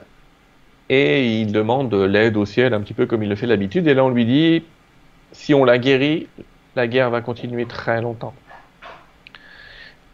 Et 0.90 1.40
il 1.40 1.52
demande 1.52 1.94
l'aide 1.94 2.36
au 2.38 2.46
ciel, 2.46 2.74
un 2.74 2.82
petit 2.82 2.94
peu 2.94 3.06
comme 3.06 3.24
il 3.24 3.30
le 3.30 3.36
fait 3.36 3.48
d'habitude. 3.48 3.88
Et 3.88 3.94
là, 3.94 4.04
on 4.04 4.10
lui 4.10 4.26
dit, 4.26 4.64
si 5.32 5.54
on 5.54 5.64
la 5.64 5.78
guérit, 5.78 6.28
la 6.76 6.88
guerre 6.88 7.10
va 7.10 7.22
continuer 7.22 7.66
très 7.66 8.02
longtemps. 8.02 8.34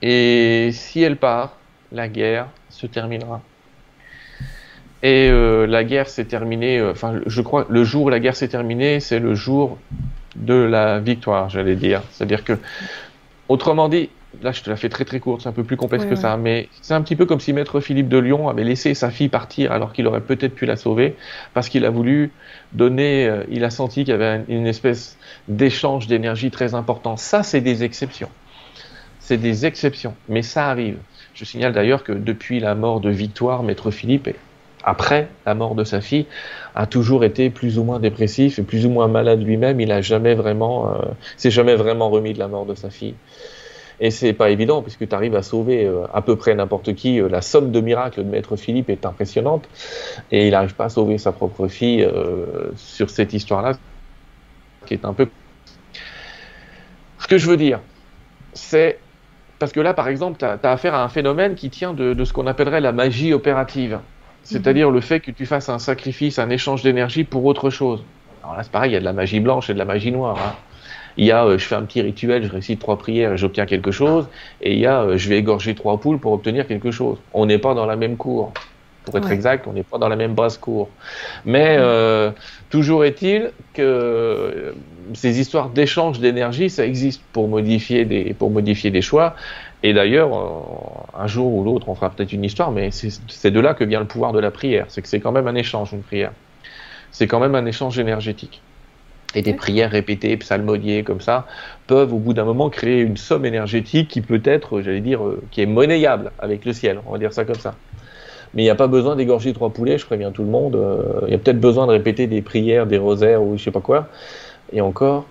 Et 0.02 0.70
si 0.74 1.02
elle 1.02 1.18
part, 1.18 1.58
la 1.92 2.08
guerre 2.08 2.48
se 2.70 2.86
terminera. 2.86 3.42
Et 5.02 5.30
euh, 5.30 5.66
la 5.66 5.84
guerre 5.84 6.10
s'est 6.10 6.26
terminée, 6.26 6.78
euh, 6.78 6.92
enfin, 6.92 7.22
je 7.26 7.42
crois, 7.42 7.66
le 7.70 7.84
jour 7.84 8.06
où 8.06 8.10
la 8.10 8.20
guerre 8.20 8.36
s'est 8.36 8.50
terminée, 8.50 9.00
c'est 9.00 9.20
le 9.20 9.34
jour 9.34 9.78
de 10.36 10.54
la 10.54 11.00
victoire, 11.00 11.50
j'allais 11.50 11.76
dire. 11.76 12.02
C'est-à-dire 12.12 12.44
que, 12.44 12.54
autrement 13.48 13.88
dit, 13.88 14.10
là 14.42 14.52
je 14.52 14.62
te 14.62 14.70
la 14.70 14.76
fais 14.76 14.90
très 14.90 15.06
très 15.06 15.20
courte, 15.20 15.42
c'est 15.42 15.50
un 15.50 15.54
peu 15.54 15.64
plus 15.64 15.78
complexe 15.78 16.06
que 16.06 16.16
ça, 16.16 16.38
mais 16.38 16.70
c'est 16.82 16.94
un 16.94 17.02
petit 17.02 17.16
peu 17.16 17.26
comme 17.26 17.40
si 17.40 17.54
Maître 17.54 17.80
Philippe 17.80 18.10
de 18.10 18.18
Lyon 18.18 18.50
avait 18.50 18.64
laissé 18.64 18.94
sa 18.94 19.10
fille 19.10 19.30
partir 19.30 19.72
alors 19.72 19.94
qu'il 19.94 20.08
aurait 20.08 20.22
peut-être 20.22 20.56
pu 20.56 20.66
la 20.66 20.76
sauver, 20.76 21.16
parce 21.54 21.70
qu'il 21.70 21.86
a 21.86 21.90
voulu 21.90 22.32
donner, 22.74 23.28
euh, 23.28 23.44
il 23.50 23.64
a 23.64 23.70
senti 23.70 24.04
qu'il 24.04 24.12
y 24.12 24.14
avait 24.14 24.44
une 24.48 24.68
espèce 24.68 25.18
d'échange 25.48 26.08
d'énergie 26.08 26.52
très 26.52 26.74
important. 26.76 27.18
Ça, 27.18 27.44
c'est 27.44 27.62
des 27.62 27.84
exceptions. 27.84 28.30
C'est 29.20 29.38
des 29.38 29.66
exceptions, 29.66 30.16
mais 30.28 30.42
ça 30.42 30.70
arrive. 30.70 30.98
Je 31.34 31.46
signale 31.46 31.74
d'ailleurs 31.74 32.04
que 32.04 32.12
depuis 32.12 32.60
la 32.60 32.76
mort 32.76 33.00
de 33.00 33.10
Victoire, 33.10 33.64
Maître 33.64 33.92
Philippe, 33.92 34.30
après 34.84 35.28
la 35.46 35.56
mort 35.56 35.76
de 35.76 35.84
sa 35.84 36.02
fille, 36.02 36.26
a 36.76 36.86
toujours 36.86 37.24
été 37.24 37.50
plus 37.50 37.78
ou 37.78 37.84
moins 37.84 38.00
dépressif 38.00 38.60
et 38.60 38.64
plus 38.64 38.86
ou 38.86 38.90
moins 38.90 39.08
malade 39.08 39.44
lui-même. 39.44 39.80
Il 39.80 39.92
a 39.92 40.02
jamais 40.02 40.36
vraiment, 40.36 40.94
euh, 40.94 41.02
s'est 41.38 41.52
jamais 41.52 41.76
vraiment 41.76 42.10
remis 42.10 42.34
de 42.34 42.40
la 42.40 42.48
mort 42.48 42.66
de 42.66 42.76
sa 42.76 42.90
fille. 42.90 43.16
Et 44.02 44.12
c'est 44.12 44.34
pas 44.34 44.50
évident 44.50 44.82
puisque 44.82 45.08
tu 45.08 45.16
arrives 45.16 45.36
à 45.36 45.44
sauver 45.44 45.86
euh, 45.86 46.06
à 46.14 46.22
peu 46.22 46.36
près 46.36 46.56
n'importe 46.56 46.96
qui. 46.96 47.20
Euh, 47.20 47.28
la 47.28 47.42
somme 47.42 47.72
de 47.72 47.82
miracles 47.82 48.24
de 48.24 48.30
Maître 48.30 48.56
Philippe 48.56 48.90
est 48.90 49.06
impressionnante 49.06 49.68
et 50.32 50.48
il 50.48 50.52
n'arrive 50.52 50.76
pas 50.76 50.86
à 50.86 50.90
sauver 50.90 51.18
sa 51.18 51.32
propre 51.32 51.68
fille 51.68 52.04
euh, 52.04 52.72
sur 52.76 53.10
cette 53.10 53.34
histoire-là, 53.34 53.74
qui 54.86 54.94
est 54.94 55.06
un 55.06 55.14
peu. 55.14 55.28
Ce 57.20 57.28
que 57.28 57.38
je 57.38 57.50
veux 57.50 57.58
dire, 57.58 57.82
c'est 58.54 59.00
parce 59.60 59.74
que 59.74 59.82
là, 59.82 59.94
par 59.94 60.08
exemple, 60.08 60.38
tu 60.40 60.46
as, 60.46 60.58
affaire 60.72 60.96
à 60.96 61.04
un 61.04 61.10
phénomène 61.10 61.56
qui 61.56 61.70
tient 61.70 61.94
de, 61.94 62.24
ce 62.24 62.32
qu'on 62.32 62.48
appellerait 62.48 62.82
la 62.82 62.94
magie 62.94 63.34
opérative. 63.34 64.00
C'est-à-dire 64.44 64.88
mhm. 64.88 64.96
le 64.96 65.02
fait 65.02 65.20
que 65.20 65.32
tu 65.32 65.46
fasses 65.46 65.68
un 65.68 65.80
sacrifice, 65.80 66.40
un 66.40 66.50
échange 66.50 66.82
d'énergie 66.82 67.26
pour 67.26 67.44
autre 67.44 67.70
chose. 67.70 68.04
Alors 68.42 68.56
là, 68.56 68.64
c'est 68.64 68.72
pareil, 68.72 68.92
il 68.92 68.94
y 68.94 68.98
a 68.98 69.02
de 69.02 69.06
la 69.06 69.12
magie 69.12 69.42
blanche 69.42 69.70
et 69.70 69.74
de 69.74 69.78
la 69.78 69.86
magie 69.86 70.14
noire. 70.14 70.38
Hein. 70.38 70.56
Il 71.18 71.26
y 71.26 71.32
a 71.32 71.46
euh, 71.46 71.58
je 71.58 71.66
fais 71.66 71.76
un 71.76 71.84
petit 71.84 72.02
rituel, 72.02 72.44
je 72.44 72.52
récite 72.52 72.80
trois 72.80 72.98
prières 72.98 73.34
et 73.34 73.38
j'obtiens 73.38 73.66
quelque 73.66 73.92
chose. 73.92 74.28
Et 74.62 74.74
il 74.74 74.80
y 74.80 74.86
a 74.86 75.02
euh, 75.02 75.18
je 75.18 75.30
vais 75.30 75.38
égorger 75.38 75.76
trois 75.76 76.00
poules 76.00 76.20
pour 76.20 76.32
obtenir 76.34 76.68
quelque 76.68 76.92
chose. 76.92 77.18
On 77.34 77.46
n'est 77.46 77.58
pas 77.58 77.74
dans 77.74 77.86
la 77.86 77.96
même 77.96 78.18
cour. 78.18 78.54
Pour 79.06 79.18
être 79.18 79.32
exact, 79.32 79.66
on 79.66 79.74
n'est 79.74 79.84
pas 79.84 79.98
dans 79.98 80.10
la 80.10 80.16
même 80.16 80.36
basse 80.36 80.58
cour. 80.58 80.90
Mais 81.44 81.78
euh, 81.80 82.30
toujours 82.70 83.06
est-il 83.06 83.52
que 83.74 84.76
ces 85.14 85.40
histoires 85.40 85.70
d'échange 85.70 86.20
d'énergie, 86.20 86.70
ça 86.70 86.86
existe 86.86 87.24
pour 87.34 87.48
modifier 87.48 88.06
des, 88.06 88.36
pour 88.36 88.52
modifier 88.52 88.92
des 88.92 89.02
choix. 89.02 89.36
Et 89.82 89.94
d'ailleurs, 89.94 90.30
un 91.18 91.26
jour 91.26 91.52
ou 91.56 91.64
l'autre, 91.64 91.90
on 91.90 91.96
fera 91.96 92.12
peut-être 92.12 92.34
une 92.34 92.44
histoire, 92.44 92.72
mais 92.72 92.90
c'est 92.92 93.50
de 93.50 93.60
là 93.60 93.74
que 93.74 93.86
vient 93.86 94.02
le 94.02 94.06
pouvoir 94.06 94.32
de 94.34 94.40
la 94.40 94.52
prière. 94.52 94.86
C'est 94.90 95.02
que 95.02 95.08
c'est 95.08 95.22
quand 95.22 95.32
même 95.32 95.48
un 95.48 95.56
échange, 95.56 95.94
une 95.94 96.04
prière. 96.04 96.34
C'est 97.12 97.26
quand 97.26 97.40
même 97.40 97.56
un 97.56 97.66
échange 97.66 97.98
énergétique 97.98 98.62
et 99.36 99.42
des 99.42 99.54
prières 99.54 99.92
répétées, 99.92 100.38
psalmodiées 100.38 101.04
comme 101.04 101.22
ça, 101.22 101.46
peuvent 101.88 102.14
au 102.14 102.18
bout 102.18 102.34
d'un 102.34 102.46
moment 102.46 102.70
créer 102.70 103.02
une 103.02 103.18
somme 103.18 103.46
énergétique 103.46 104.08
qui 104.08 104.22
peut 104.22 104.42
être, 104.44 104.82
j'allais 104.82 105.02
dire, 105.02 105.24
euh, 105.26 105.42
qui 105.52 105.62
est 105.62 105.66
monnayable 105.68 106.32
avec 106.40 106.66
le 106.66 106.74
ciel, 106.74 107.00
on 107.06 107.12
va 107.12 107.18
dire 107.18 107.34
ça 107.34 107.46
comme 107.46 107.56
ça. 107.56 107.76
Mais 108.54 108.64
il 108.64 108.66
n'y 108.66 108.72
a 108.72 108.76
pas 108.76 108.88
besoin 108.88 109.16
d'égorger 109.16 109.54
trois 109.54 109.70
poulets, 109.70 110.00
je 110.00 110.06
préviens 110.06 110.32
tout 110.32 110.44
le 110.44 110.50
monde. 110.50 110.76
Euh, 110.76 111.22
il 111.28 111.32
y 111.32 111.36
a 111.36 111.38
peut-être 111.38 111.60
besoin 111.60 111.86
de 111.86 111.92
répéter 111.92 112.26
des 112.26 112.42
prières, 112.42 112.88
des 112.88 112.98
rosaires 112.98 113.44
ou 113.44 113.58
je 113.58 113.64
sais 113.64 113.72
pas 113.72 113.82
quoi. 113.82 114.08
Et 114.74 114.82
encore, 114.82 115.28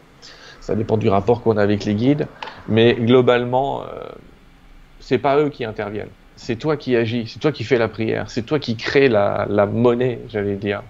ça 0.60 0.76
dépend 0.76 0.96
du 0.96 1.08
rapport 1.08 1.42
qu'on 1.42 1.56
a 1.56 1.62
avec 1.62 1.84
les 1.84 1.94
guides. 1.94 2.28
Mais 2.68 2.94
globalement, 2.94 3.82
euh, 3.82 3.86
c'est 5.00 5.18
pas 5.18 5.38
eux 5.38 5.48
qui 5.48 5.64
interviennent. 5.64 6.10
C'est 6.36 6.56
toi 6.56 6.76
qui 6.76 6.94
agis, 6.94 7.26
c'est 7.26 7.40
toi 7.40 7.50
qui 7.50 7.64
fais 7.64 7.78
la 7.78 7.88
prière, 7.88 8.30
c'est 8.30 8.42
toi 8.42 8.60
qui 8.60 8.76
crée 8.76 9.08
la, 9.08 9.46
la 9.50 9.66
monnaie, 9.66 10.20
j'allais 10.28 10.54
dire. 10.54 10.82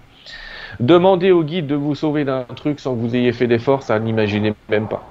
Demander 0.79 1.31
au 1.31 1.43
guide 1.43 1.67
de 1.67 1.75
vous 1.75 1.95
sauver 1.95 2.25
d'un 2.25 2.43
truc 2.55 2.79
sans 2.79 2.95
que 2.95 2.99
vous 2.99 3.15
ayez 3.15 3.33
fait 3.33 3.47
d'effort, 3.47 3.83
ça 3.83 3.99
n'imaginez 3.99 4.53
même 4.69 4.87
pas. 4.87 5.03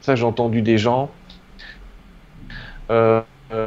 Ça, 0.00 0.14
j'ai 0.14 0.24
entendu 0.24 0.62
des 0.62 0.78
gens. 0.78 1.10
Euh, 2.90 3.20
euh, 3.52 3.66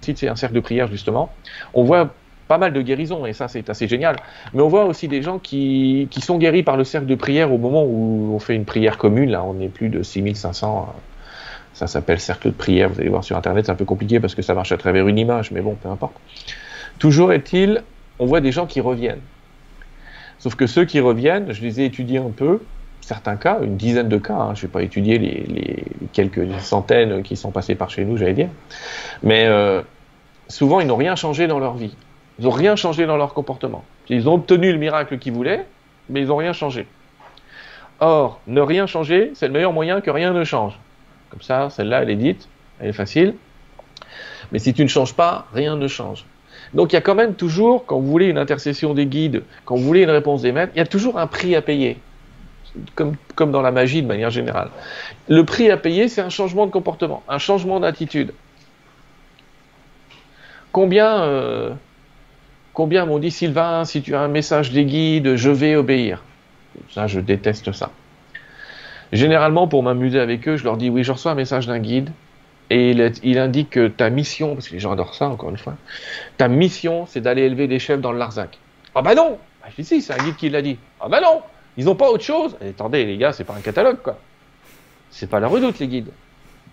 c'est 0.00 0.28
un 0.28 0.36
cercle 0.36 0.54
de 0.54 0.60
prière 0.60 0.86
justement. 0.86 1.32
On 1.74 1.82
voit 1.82 2.14
pas 2.48 2.58
mal 2.58 2.72
de 2.72 2.80
guérisons 2.80 3.26
et 3.26 3.32
ça 3.32 3.48
c'est 3.48 3.68
assez 3.70 3.88
génial. 3.88 4.16
Mais 4.54 4.62
on 4.62 4.68
voit 4.68 4.84
aussi 4.84 5.08
des 5.08 5.22
gens 5.22 5.38
qui, 5.38 6.06
qui, 6.10 6.20
sont 6.20 6.38
guéris 6.38 6.62
par 6.62 6.76
le 6.76 6.84
cercle 6.84 7.06
de 7.06 7.14
prière 7.16 7.52
au 7.52 7.58
moment 7.58 7.84
où 7.84 8.32
on 8.34 8.38
fait 8.38 8.54
une 8.54 8.64
prière 8.64 8.98
commune. 8.98 9.30
Là, 9.30 9.42
on 9.42 9.60
est 9.60 9.68
plus 9.68 9.88
de 9.88 10.02
6500. 10.02 10.94
Ça 11.72 11.86
s'appelle 11.86 12.20
cercle 12.20 12.48
de 12.48 12.54
prière. 12.54 12.88
Vous 12.88 13.00
allez 13.00 13.08
voir 13.08 13.24
sur 13.24 13.36
internet, 13.36 13.66
c'est 13.66 13.72
un 13.72 13.76
peu 13.76 13.84
compliqué 13.84 14.20
parce 14.20 14.34
que 14.34 14.42
ça 14.42 14.54
marche 14.54 14.72
à 14.72 14.76
travers 14.76 15.08
une 15.08 15.18
image, 15.18 15.50
mais 15.50 15.60
bon, 15.60 15.74
peu 15.74 15.88
importe. 15.88 16.14
Toujours 16.98 17.32
est-il 17.32 17.82
on 18.18 18.26
voit 18.26 18.40
des 18.40 18.52
gens 18.52 18.66
qui 18.66 18.80
reviennent. 18.80 19.20
Sauf 20.38 20.54
que 20.54 20.66
ceux 20.66 20.84
qui 20.84 21.00
reviennent, 21.00 21.52
je 21.52 21.62
les 21.62 21.80
ai 21.80 21.84
étudiés 21.86 22.18
un 22.18 22.30
peu, 22.30 22.60
certains 23.00 23.36
cas, 23.36 23.58
une 23.62 23.76
dizaine 23.76 24.08
de 24.08 24.18
cas, 24.18 24.34
hein, 24.34 24.54
je 24.54 24.60
ne 24.60 24.66
vais 24.66 24.72
pas 24.72 24.82
étudier 24.82 25.18
les, 25.18 25.84
quelques 26.12 26.46
centaines 26.60 27.22
qui 27.22 27.36
sont 27.36 27.50
passés 27.50 27.74
par 27.74 27.90
chez 27.90 28.04
nous, 28.04 28.16
j'allais 28.16 28.34
dire, 28.34 28.48
mais 29.22 29.46
euh, 29.46 29.82
souvent 30.48 30.80
ils 30.80 30.86
n'ont 30.86 30.96
rien 30.96 31.16
changé 31.16 31.46
dans 31.46 31.58
leur 31.58 31.74
vie. 31.74 31.96
Ils 32.38 32.44
n'ont 32.44 32.50
rien 32.50 32.76
changé 32.76 33.06
dans 33.06 33.16
leur 33.16 33.32
comportement. 33.32 33.84
Ils 34.08 34.28
ont 34.28 34.34
obtenu 34.34 34.72
le 34.72 34.78
miracle 34.78 35.18
qu'ils 35.18 35.32
voulaient, 35.32 35.66
mais 36.10 36.20
ils 36.20 36.28
n'ont 36.28 36.36
rien 36.36 36.52
changé. 36.52 36.86
Or, 37.98 38.40
ne 38.46 38.60
rien 38.60 38.86
changer, 38.86 39.32
c'est 39.34 39.46
le 39.46 39.54
meilleur 39.54 39.72
moyen 39.72 40.02
que 40.02 40.10
rien 40.10 40.32
ne 40.32 40.44
change. 40.44 40.78
Comme 41.30 41.40
ça, 41.40 41.70
celle-là, 41.70 42.02
elle 42.02 42.10
est 42.10 42.16
dite, 42.16 42.48
elle 42.78 42.88
est 42.88 42.92
facile. 42.92 43.34
Mais 44.52 44.58
si 44.58 44.74
tu 44.74 44.82
ne 44.82 44.88
changes 44.88 45.14
pas, 45.14 45.46
rien 45.54 45.76
ne 45.76 45.88
change. 45.88 46.26
Donc 46.76 46.92
il 46.92 46.94
y 46.94 46.98
a 46.98 47.00
quand 47.00 47.14
même 47.14 47.34
toujours, 47.34 47.86
quand 47.86 47.98
vous 47.98 48.06
voulez 48.06 48.26
une 48.26 48.36
intercession 48.36 48.92
des 48.92 49.06
guides, 49.06 49.42
quand 49.64 49.76
vous 49.76 49.82
voulez 49.82 50.02
une 50.02 50.10
réponse 50.10 50.42
des 50.42 50.52
maîtres, 50.52 50.72
il 50.74 50.78
y 50.78 50.82
a 50.82 50.86
toujours 50.86 51.18
un 51.18 51.26
prix 51.26 51.56
à 51.56 51.62
payer. 51.62 51.98
Comme, 52.94 53.16
dans 53.50 53.62
la 53.62 53.70
magie 53.70 54.02
de 54.02 54.06
manière 54.06 54.28
générale. 54.28 54.68
Le 55.28 55.42
prix 55.46 55.70
à 55.70 55.78
payer, 55.78 56.08
c'est 56.08 56.20
un 56.20 56.28
changement 56.28 56.66
de 56.66 56.70
comportement, 56.70 57.22
un 57.26 57.38
changement 57.38 57.80
d'attitude. 57.80 58.34
Combien, 60.72 61.22
euh, 61.22 61.70
combien 62.74 63.06
m'ont 63.06 63.18
dit 63.18 63.30
Sylvain, 63.30 63.86
si 63.86 64.02
tu 64.02 64.14
as 64.14 64.20
un 64.20 64.28
message 64.28 64.72
des 64.72 64.84
guides, 64.84 65.36
je 65.36 65.50
vais 65.50 65.74
obéir 65.74 66.22
Ça, 66.90 67.06
je 67.06 67.18
déteste 67.18 67.72
ça. 67.72 67.90
Généralement, 69.10 69.66
pour 69.66 69.82
m'amuser 69.82 70.20
avec 70.20 70.46
eux, 70.46 70.58
je 70.58 70.64
leur 70.64 70.76
dis 70.76 70.90
oui, 70.90 71.02
je 71.02 71.12
reçois 71.12 71.32
un 71.32 71.36
message 71.36 71.66
d'un 71.66 71.78
guide, 71.78 72.10
et 72.70 72.90
il, 73.22 73.38
indique 73.38 73.70
que 73.70 73.88
ta 73.88 74.10
mission, 74.10 74.54
parce 74.54 74.68
que 74.68 74.74
les 74.74 74.80
gens 74.80 74.92
adorent 74.92 75.14
ça 75.14 75.28
encore 75.28 75.50
une 75.50 75.58
fois, 75.58 75.74
ta 76.36 76.48
mission 76.48 77.06
c'est 77.06 77.20
d'aller 77.20 77.42
élever 77.42 77.68
des 77.68 77.78
chefs 77.78 78.00
dans 78.00 78.12
le 78.12 78.18
Larzac. 78.18 78.58
Ah 78.94 79.02
bah 79.02 79.14
non 79.14 79.38
bah, 79.62 79.68
Je 79.70 79.76
dis 79.76 79.84
si, 79.84 80.02
c'est 80.02 80.12
un 80.12 80.24
guide 80.24 80.36
qui 80.36 80.48
l'a 80.48 80.62
dit. 80.62 80.78
Ah 81.00 81.08
bah 81.08 81.20
non 81.20 81.42
Ils 81.76 81.84
n'ont 81.84 81.94
pas 81.94 82.10
autre 82.10 82.24
chose 82.24 82.56
Attendez 82.60 83.04
les 83.04 83.16
gars, 83.16 83.32
c'est 83.32 83.44
pas 83.44 83.54
un 83.54 83.60
catalogue 83.60 83.98
quoi. 84.02 84.18
C'est 85.10 85.28
pas 85.28 85.38
la 85.38 85.48
redoute 85.48 85.78
les 85.78 85.86
guides. 85.86 86.10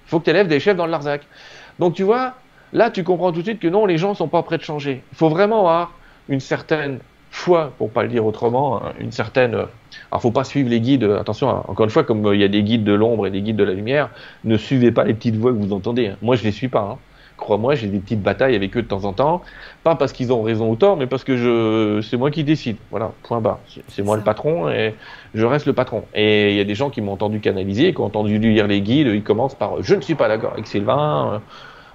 Il 0.05 0.09
faut 0.09 0.19
que 0.19 0.25
tu 0.25 0.31
élèves 0.31 0.47
des 0.47 0.59
chefs 0.59 0.75
dans 0.75 0.85
le 0.85 0.91
Larzac. 0.91 1.21
Donc 1.79 1.93
tu 1.93 2.03
vois, 2.03 2.33
là 2.71 2.89
tu 2.89 3.03
comprends 3.03 3.31
tout 3.31 3.39
de 3.39 3.45
suite 3.45 3.59
que 3.59 3.67
non, 3.67 3.85
les 3.85 3.97
gens 3.97 4.15
sont 4.15 4.27
pas 4.27 4.41
prêts 4.41 4.57
de 4.57 4.63
changer. 4.63 5.03
Il 5.11 5.17
faut 5.17 5.29
vraiment 5.29 5.59
avoir 5.59 5.91
une 6.27 6.39
certaine 6.39 6.99
foi, 7.33 7.73
pour 7.79 7.89
pas 7.89 8.03
le 8.03 8.09
dire 8.09 8.25
autrement, 8.25 8.77
hein, 8.77 8.93
une 8.99 9.11
certaine. 9.11 9.55
Alors, 9.55 10.21
faut 10.21 10.31
pas 10.31 10.43
suivre 10.43 10.69
les 10.69 10.79
guides. 10.79 11.03
Attention, 11.03 11.49
hein, 11.49 11.63
encore 11.67 11.83
une 11.83 11.89
fois, 11.89 12.03
comme 12.03 12.25
euh, 12.27 12.35
il 12.35 12.41
y 12.41 12.43
a 12.43 12.47
des 12.47 12.61
guides 12.61 12.83
de 12.83 12.93
l'ombre 12.93 13.25
et 13.25 13.31
des 13.31 13.41
guides 13.41 13.55
de 13.55 13.63
la 13.63 13.73
lumière, 13.73 14.11
ne 14.43 14.55
suivez 14.55 14.91
pas 14.91 15.03
les 15.03 15.15
petites 15.15 15.35
voix 15.35 15.51
que 15.51 15.57
vous 15.57 15.73
entendez. 15.73 16.09
Hein. 16.09 16.17
Moi, 16.21 16.35
je 16.35 16.43
les 16.43 16.51
suis 16.51 16.67
pas. 16.67 16.99
Crois-moi, 17.35 17.73
j'ai 17.73 17.87
des 17.87 17.97
petites 17.97 18.21
batailles 18.21 18.55
avec 18.55 18.77
eux 18.77 18.83
de 18.83 18.87
temps 18.87 19.03
en 19.05 19.13
temps, 19.13 19.41
pas 19.83 19.95
parce 19.95 20.13
qu'ils 20.13 20.31
ont 20.31 20.43
raison 20.43 20.69
ou 20.69 20.75
tort, 20.75 20.95
mais 20.95 21.07
parce 21.07 21.23
que 21.23 21.35
je, 21.35 22.07
c'est 22.07 22.17
moi 22.17 22.29
qui 22.29 22.43
décide. 22.43 22.77
Voilà, 22.91 23.11
point 23.23 23.41
bas. 23.41 23.59
C'est 23.87 24.03
moi 24.03 24.15
le 24.15 24.21
patron 24.21 24.69
et 24.69 24.93
je 25.33 25.43
reste 25.43 25.65
le 25.65 25.73
patron. 25.73 26.03
Et 26.13 26.51
il 26.51 26.55
y 26.55 26.61
a 26.61 26.63
des 26.63 26.75
gens 26.75 26.91
qui 26.91 27.01
m'ont 27.01 27.13
entendu 27.13 27.39
canaliser, 27.39 27.93
qui 27.93 27.99
ont 27.99 28.05
entendu 28.05 28.37
lire 28.37 28.67
les 28.67 28.81
guides, 28.81 29.07
ils 29.07 29.23
commencent 29.23 29.55
par 29.55 29.81
je 29.81 29.95
ne 29.95 30.01
suis 30.01 30.15
pas 30.15 30.27
d'accord 30.27 30.53
avec 30.53 30.67
Sylvain. 30.67 31.41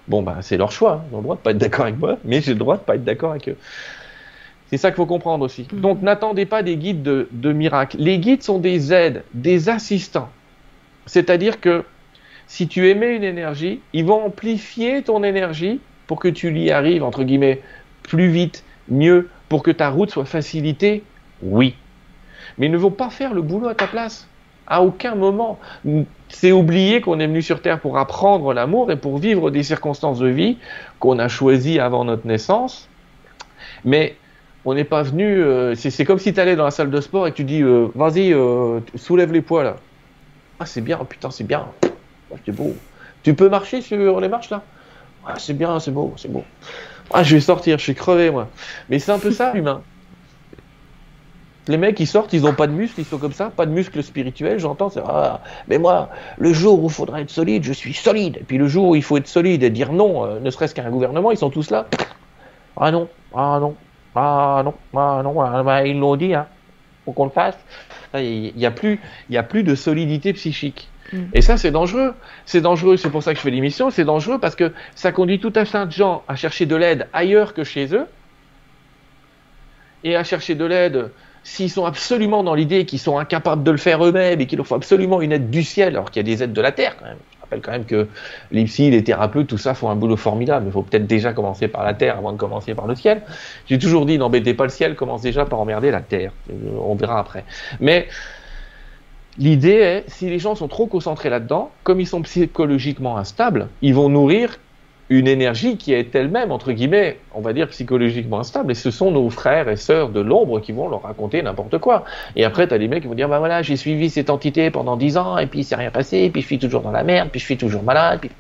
Bon, 0.09 0.23
bah, 0.23 0.39
c'est 0.41 0.57
leur 0.57 0.73
choix. 0.73 1.05
Ils 1.11 1.15
ont 1.15 1.19
le 1.19 1.23
droit 1.23 1.37
de 1.37 1.41
pas 1.41 1.53
être 1.53 1.59
d'accord 1.59 1.85
avec 1.85 1.99
moi, 1.99 2.19
mais 2.25 2.41
j'ai 2.41 2.55
le 2.55 2.59
droit 2.59 2.77
de 2.77 2.83
pas 2.83 2.97
être 2.97 3.05
d'accord 3.05 3.31
avec 3.31 3.49
eux. 3.49 3.57
C'est 4.71 4.77
ça 4.77 4.91
qu'il 4.91 4.97
faut 4.97 5.07
comprendre 5.07 5.45
aussi. 5.45 5.67
Mm. 5.73 5.81
Donc 5.81 6.03
n'attendez 6.03 6.47
pas 6.47 6.63
des 6.63 6.77
guides 6.77 7.03
de, 7.03 7.29
de 7.33 7.53
miracles. 7.53 7.97
Les 7.99 8.19
guides 8.19 8.43
sont 8.43 8.59
des 8.59 8.93
aides, 8.93 9.25
des 9.35 9.69
assistants. 9.69 10.29
C'est-à-dire 11.07 11.61
que 11.61 11.85
si 12.47 12.69
tu 12.69 12.89
émets 12.89 13.15
une 13.15 13.25
énergie, 13.25 13.81
ils 13.93 14.05
vont 14.05 14.27
amplifier 14.27 15.03
ton 15.03 15.23
énergie 15.23 15.81
pour 16.07 16.19
que 16.19 16.29
tu 16.29 16.53
y 16.59 16.71
arrives, 16.71 17.05
entre 17.05 17.23
guillemets, 17.23 17.63
plus 18.03 18.29
vite, 18.29 18.65
mieux, 18.89 19.29
pour 19.49 19.63
que 19.63 19.71
ta 19.71 19.91
route 19.91 20.11
soit 20.11 20.25
facilitée, 20.25 21.03
oui. 21.43 21.75
Mais 22.57 22.67
ils 22.67 22.73
ne 22.73 22.79
vont 22.79 22.91
pas 22.91 23.11
faire 23.11 23.35
le 23.35 23.43
boulot 23.43 23.69
à 23.69 23.75
ta 23.75 23.87
place. 23.87 24.27
À 24.67 24.83
aucun 24.83 25.15
moment. 25.15 25.59
C'est 26.29 26.53
oublier 26.53 27.01
qu'on 27.01 27.21
est 27.21 27.27
venu 27.27 27.41
sur 27.41 27.63
Terre 27.63 27.81
pour 27.81 27.97
apprendre 27.97 28.53
l'amour 28.53 28.91
et 28.91 28.97
pour 28.97 29.19
vivre 29.19 29.51
des 29.51 29.63
circonstances 29.63 30.19
de 30.19 30.29
vie 30.29 30.59
qu'on 30.99 31.19
a 31.19 31.29
choisies 31.29 31.79
avant 31.79 32.05
notre 32.05 32.27
naissance. 32.27 32.89
Mais 33.85 34.17
on 34.65 34.75
n'est 34.75 34.85
pas 34.85 35.03
venu. 35.03 35.43
Euh, 35.43 35.75
c'est 35.75 36.05
comme 36.05 36.19
si 36.19 36.33
tu 36.33 36.41
allais 36.41 36.57
dans 36.57 36.65
la 36.65 36.71
salle 36.71 36.91
de 36.91 37.01
sport 37.01 37.27
et 37.27 37.31
que 37.31 37.37
tu 37.37 37.45
dis 37.45 37.63
euh, 37.63 37.89
Vas-y, 37.95 38.33
euh, 38.33 38.81
soulève 38.97 39.33
les 39.33 39.43
poids 39.43 39.65
là. 39.65 39.77
Ah, 40.61 40.67
c'est 40.67 40.81
bien, 40.81 40.99
putain, 41.09 41.31
c'est 41.31 41.45
bien. 41.45 41.67
c'est 42.45 42.55
beau. 42.55 42.75
Tu 43.23 43.35
peux 43.35 43.49
marcher 43.49 43.81
sur 43.81 44.21
les 44.21 44.29
marches 44.29 44.51
là? 44.51 44.63
Ah, 45.27 45.35
c'est 45.39 45.55
bien, 45.55 45.79
c'est 45.79 45.91
beau, 45.91 46.15
c'est 46.17 46.31
beau. 46.31 46.43
Ah, 47.13 47.23
je 47.23 47.37
vais 47.37 47.41
sortir, 47.41 47.79
je 47.79 47.85
suis 47.85 47.95
crevé 47.95 48.31
moi. 48.31 48.49
Mais 48.89 48.99
c'est 48.99 49.13
un 49.13 49.19
peu 49.19 49.31
ça, 49.31 49.53
l'humain. 49.55 49.83
Les 51.69 51.77
mecs, 51.77 52.01
ils 52.01 52.07
sortent, 52.07 52.33
ils 52.33 52.43
n'ont 52.43 52.55
pas 52.55 52.67
de 52.67 52.73
muscles, 52.73 53.01
ils 53.01 53.05
sont 53.05 53.19
comme 53.19 53.35
ça, 53.35 53.51
pas 53.51 53.67
de 53.67 53.71
muscles 53.71 54.03
spirituels, 54.03 54.59
j'entends, 54.59 54.89
c'est 54.89 55.03
ah, 55.07 55.43
mais 55.69 55.79
moi, 55.79 56.09
le 56.39 56.55
jour 56.55 56.83
où 56.83 56.87
il 56.87 56.93
faudra 56.93 57.21
être 57.21 57.31
solide, 57.31 57.63
je 57.63 57.75
suis 57.75 57.93
solide. 57.93 58.39
Et 58.39 58.45
puis 58.45 58.57
le 58.57 58.69
jour 58.69 58.89
où 58.89 58.97
il 58.97 59.03
faut 59.03 59.19
être 59.19 59.29
solide 59.29 59.63
et 59.63 59.71
dire 59.71 59.93
non, 59.93 60.41
ne 60.41 60.51
serait-ce 60.51 60.75
qu'à 60.75 60.85
un 60.85 60.91
gouvernement, 60.91 61.31
ils 61.31 61.37
sont 61.37 61.51
tous 61.51 61.71
là. 61.71 61.87
Ah 62.79 62.91
non, 62.91 63.09
ah 63.35 63.59
non, 63.61 63.75
ah 64.19 64.63
non, 64.65 64.75
ah 64.95 65.21
non, 65.23 65.41
ah, 65.41 65.63
bah, 65.63 65.87
ils 65.87 65.99
l'ont 65.99 66.17
dit, 66.17 66.35
hein. 66.35 66.47
Faut 67.05 67.13
qu'on 67.13 67.25
le 67.25 67.31
fasse. 67.31 67.59
Il 68.15 68.53
n'y 68.57 68.67
a 68.67 68.71
plus, 68.71 69.01
il 69.29 69.35
y 69.35 69.39
a 69.39 69.43
plus 69.43 69.63
de 69.63 69.75
solidité 69.75 70.33
psychique. 70.33 70.89
Mm. 71.13 71.19
Et 71.35 71.41
ça, 71.41 71.57
c'est 71.57 71.71
dangereux. 71.71 72.15
C'est 72.45 72.61
dangereux, 72.61 72.97
c'est 72.97 73.11
pour 73.11 73.23
ça 73.23 73.33
que 73.33 73.39
je 73.39 73.43
fais 73.43 73.51
l'émission, 73.51 73.91
c'est 73.91 74.05
dangereux 74.05 74.39
parce 74.39 74.57
que 74.57 74.73
ça 74.95 75.13
conduit 75.13 75.39
tout 75.41 75.53
un 75.57 75.65
tas 75.65 75.87
de 75.87 75.93
gens 75.93 76.23
à 76.29 76.37
chercher 76.37 76.67
de 76.67 76.77
l'aide 76.77 77.09
ailleurs 77.13 77.55
que 77.55 77.65
chez 77.65 77.95
eux. 77.95 78.07
Et 80.05 80.17
à 80.17 80.25
chercher 80.25 80.55
de 80.55 80.65
l'aide 80.65 81.11
s'ils 81.45 81.71
sont 81.71 81.87
absolument 81.87 82.43
dans 82.43 82.55
l'idée 82.55 82.85
qu'ils 82.85 82.99
sont 82.99 83.19
incapables 83.19 83.63
de 83.63 83.71
le 83.71 83.79
faire 83.79 84.05
eux-mêmes 84.05 84.41
et 84.41 84.47
qu'il 84.47 84.59
leur 84.59 84.67
faut 84.67 84.75
absolument 84.75 85.23
une 85.23 85.33
aide 85.33 85.51
du 85.51 85.63
ciel, 85.63 85.97
alors 85.97 86.11
qu'il 86.11 86.21
y 86.21 86.31
a 86.31 86.37
des 86.37 86.43
aides 86.43 86.53
de 86.53 86.61
la 86.61 86.73
terre 86.73 86.97
quand 86.99 87.07
même 87.07 87.19
rappelle 87.49 87.61
quand 87.63 87.73
même 87.73 87.85
que 87.85 88.09
les 88.51 88.67
les 88.91 89.03
thérapeutes, 89.03 89.47
tout 89.47 89.59
ça 89.59 89.75
font 89.75 89.89
un 89.89 89.97
boulot 89.97 90.17
formidable. 90.17 90.67
Il 90.67 90.73
faut 90.73 90.83
peut-être 90.83 91.07
déjà 91.07 91.33
commencer 91.33 91.69
par 91.69 91.83
la 91.83 91.95
terre 91.95 92.19
avant 92.19 92.33
de 92.33 92.37
commencer 92.37 92.75
par 92.75 92.87
le 92.87 92.95
ciel. 92.95 93.23
J'ai 93.67 93.79
toujours 93.79 94.07
dit, 94.07 94.19
n'embêtez 94.19 94.55
pas 94.55 94.65
le 94.65 94.71
ciel, 94.71 94.95
commence 94.95 95.23
déjà 95.23 95.47
par 95.47 95.59
emmerder 95.59 95.91
la 95.91 96.01
terre. 96.01 96.33
On 96.81 96.95
verra 96.95 97.19
après. 97.19 97.45
Mais 97.81 98.09
l'idée 99.39 99.71
est, 99.71 100.05
si 100.09 100.29
les 100.29 100.39
gens 100.39 100.55
sont 100.55 100.69
trop 100.69 100.87
concentrés 100.87 101.31
là-dedans, 101.31 101.71
comme 101.83 102.01
ils 102.01 102.07
sont 102.07 102.23
psychologiquement 102.23 103.17
instables, 103.17 103.69
ils 103.81 103.95
vont 103.95 104.09
nourrir 104.09 104.59
une 105.11 105.27
énergie 105.27 105.77
qui 105.77 105.93
est 105.93 106.15
elle-même, 106.15 106.53
entre 106.53 106.73
guillemets, 106.73 107.19
on 107.35 107.41
va 107.41 107.53
dire 107.53 107.69
psychologiquement 107.69 108.41
instable, 108.41 108.73
et 108.73 108.75
ce 108.75 108.91
sont 108.91 109.11
nos 109.11 109.31
frères 109.31 109.69
et 109.69 109.77
sœurs 109.77 110.11
de 110.11 110.21
l'ombre 110.21 110.61
qui 110.61 110.73
vont 110.73 110.89
leur 110.89 111.03
raconter 111.03 111.43
n'importe 111.43 111.79
quoi. 111.79 112.05
Et 112.37 112.45
après, 112.45 112.69
tu 112.69 112.75
as 112.75 112.79
mecs 112.79 113.03
qui 113.03 113.09
vont 113.09 113.15
dire, 113.15 113.29
bah 113.29 113.39
voilà, 113.39 113.63
j'ai 113.63 113.77
suivi 113.77 114.11
cette 114.11 114.31
entité 114.31 114.71
pendant 114.71 114.97
dix 114.97 115.17
ans, 115.17 115.39
et 115.39 115.47
puis 115.47 115.61
il 115.61 115.65
s'est 115.65 115.77
rien 115.77 115.91
passé, 115.91 116.19
et 116.19 116.31
puis 116.31 116.43
je 116.43 116.47
suis 116.47 116.59
toujours 116.59 116.83
dans 116.83 116.93
la 116.93 117.05
merde, 117.05 117.29
puis 117.31 117.41
je 117.41 117.45
suis 117.47 117.57
toujours 117.57 117.83
malade, 117.83 118.21
puis 118.21 118.31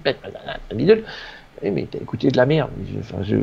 bidule. 0.74 1.04
Eh, 1.62 1.70
mais 1.70 1.86
t'as 1.90 1.98
écouté 1.98 2.28
de 2.28 2.36
la 2.36 2.46
merde. 2.46 2.70
Enfin, 3.00 3.22
je... 3.22 3.36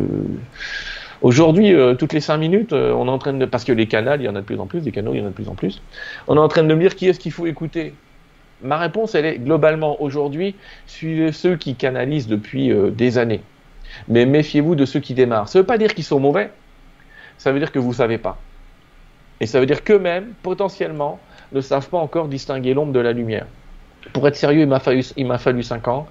Aujourd'hui, 1.21 1.73
euh, 1.73 1.95
toutes 1.95 2.13
les 2.13 2.19
cinq 2.19 2.37
minutes, 2.37 2.73
euh, 2.73 2.93
on 2.93 3.07
est 3.07 3.09
en 3.09 3.17
train 3.17 3.33
de, 3.33 3.45
parce 3.45 3.63
que 3.63 3.71
les 3.71 3.87
canaux, 3.87 4.15
il 4.15 4.23
y 4.23 4.29
en 4.29 4.35
a 4.35 4.41
de 4.41 4.45
plus 4.45 4.59
en 4.59 4.67
plus, 4.67 4.81
des 4.81 4.91
canaux, 4.91 5.13
il 5.13 5.19
y 5.19 5.21
en 5.21 5.25
a 5.25 5.29
de 5.29 5.33
plus 5.33 5.49
en 5.49 5.55
plus, 5.55 5.81
on 6.27 6.35
est 6.35 6.39
en 6.39 6.47
train 6.47 6.63
de 6.63 6.67
me 6.67 6.79
dire 6.79 6.95
qui 6.95 7.07
est-ce 7.07 7.19
qu'il 7.19 7.31
faut 7.31 7.47
écouter? 7.47 7.93
Ma 8.65 8.77
réponse, 8.77 9.15
elle 9.15 9.25
est 9.25 9.37
globalement 9.37 10.01
aujourd'hui, 10.01 10.55
suivez 10.87 11.31
ceux 11.31 11.55
qui 11.55 11.75
canalisent 11.75 12.27
depuis 12.27 12.71
euh, 12.71 12.89
des 12.89 13.17
années. 13.17 13.41
Mais 14.07 14.25
méfiez-vous 14.25 14.75
de 14.75 14.85
ceux 14.85 14.99
qui 14.99 15.13
démarrent. 15.13 15.47
Ça 15.47 15.59
ne 15.59 15.63
veut 15.63 15.67
pas 15.67 15.77
dire 15.77 15.93
qu'ils 15.93 16.03
sont 16.03 16.19
mauvais, 16.19 16.51
ça 17.37 17.51
veut 17.51 17.59
dire 17.59 17.71
que 17.71 17.79
vous 17.79 17.89
ne 17.89 17.95
savez 17.95 18.17
pas. 18.17 18.37
Et 19.39 19.45
ça 19.45 19.59
veut 19.59 19.65
dire 19.65 19.83
qu'eux-mêmes, 19.83 20.33
potentiellement, 20.43 21.19
ne 21.51 21.61
savent 21.61 21.89
pas 21.89 21.97
encore 21.97 22.27
distinguer 22.27 22.73
l'ombre 22.73 22.93
de 22.93 22.99
la 22.99 23.11
lumière. 23.11 23.45
Pour 24.13 24.27
être 24.27 24.35
sérieux, 24.35 24.61
il 24.61 24.67
m'a 24.67 24.79
fallu, 24.79 25.03
il 25.17 25.25
m'a 25.25 25.39
fallu 25.39 25.63
5 25.63 25.87
ans. 25.87 26.07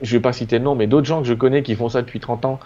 Je 0.00 0.14
ne 0.14 0.18
vais 0.18 0.22
pas 0.22 0.32
citer 0.32 0.58
le 0.58 0.64
nom, 0.64 0.76
mais 0.76 0.86
d'autres 0.86 1.06
gens 1.06 1.22
que 1.22 1.26
je 1.26 1.34
connais 1.34 1.62
qui 1.62 1.74
font 1.74 1.88
ça 1.88 2.00
depuis 2.02 2.20
30 2.20 2.44
ans, 2.44 2.60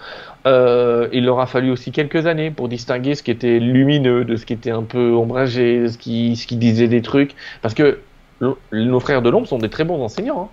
euh, 0.46 1.08
il 1.12 1.24
leur 1.24 1.40
a 1.40 1.46
fallu 1.46 1.70
aussi 1.70 1.92
quelques 1.92 2.26
années 2.26 2.50
pour 2.50 2.68
distinguer 2.68 3.14
ce 3.14 3.22
qui 3.22 3.30
était 3.30 3.58
lumineux 3.58 4.24
de 4.24 4.36
ce 4.36 4.44
qui 4.44 4.52
était 4.52 4.70
un 4.70 4.82
peu 4.82 5.14
ombragé, 5.14 5.88
ce 5.88 5.96
qui, 5.96 6.36
ce 6.36 6.46
qui 6.46 6.56
disait 6.56 6.88
des 6.88 7.00
trucs. 7.00 7.34
Parce 7.62 7.74
que 7.74 8.00
nos 8.40 9.00
frères 9.00 9.22
de 9.22 9.30
l'ombre 9.30 9.46
sont 9.46 9.58
des 9.58 9.70
très 9.70 9.84
bons 9.84 10.02
enseignants. 10.02 10.44
Hein. 10.44 10.48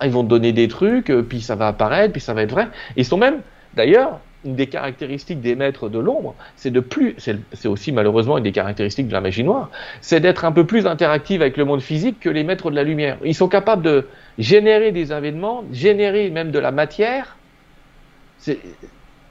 Ah, 0.00 0.06
ils 0.06 0.12
vont 0.12 0.24
te 0.24 0.28
donner 0.28 0.52
des 0.52 0.66
trucs, 0.66 1.10
euh, 1.10 1.22
puis 1.22 1.42
ça 1.42 1.56
va 1.56 1.68
apparaître, 1.68 2.12
puis 2.12 2.22
ça 2.22 2.32
va 2.32 2.42
être 2.42 2.50
vrai. 2.50 2.68
Ils 2.96 3.04
sont 3.04 3.18
même, 3.18 3.40
d'ailleurs, 3.74 4.18
une 4.46 4.54
des 4.56 4.66
caractéristiques 4.66 5.42
des 5.42 5.54
maîtres 5.54 5.90
de 5.90 5.98
l'ombre, 5.98 6.34
c'est 6.56 6.70
de 6.70 6.80
plus, 6.80 7.14
c'est 7.18 7.68
aussi 7.68 7.92
malheureusement 7.92 8.38
une 8.38 8.44
des 8.44 8.52
caractéristiques 8.52 9.08
de 9.08 9.12
la 9.12 9.20
magie 9.20 9.44
noire, 9.44 9.68
c'est 10.00 10.20
d'être 10.20 10.46
un 10.46 10.52
peu 10.52 10.64
plus 10.64 10.86
interactif 10.86 11.42
avec 11.42 11.58
le 11.58 11.66
monde 11.66 11.82
physique 11.82 12.18
que 12.20 12.30
les 12.30 12.42
maîtres 12.42 12.70
de 12.70 12.76
la 12.76 12.82
lumière. 12.82 13.18
Ils 13.22 13.34
sont 13.34 13.48
capables 13.48 13.82
de 13.82 14.06
générer 14.38 14.92
des 14.92 15.12
événements, 15.12 15.64
générer 15.72 16.30
même 16.30 16.50
de 16.50 16.58
la 16.58 16.70
matière. 16.70 17.36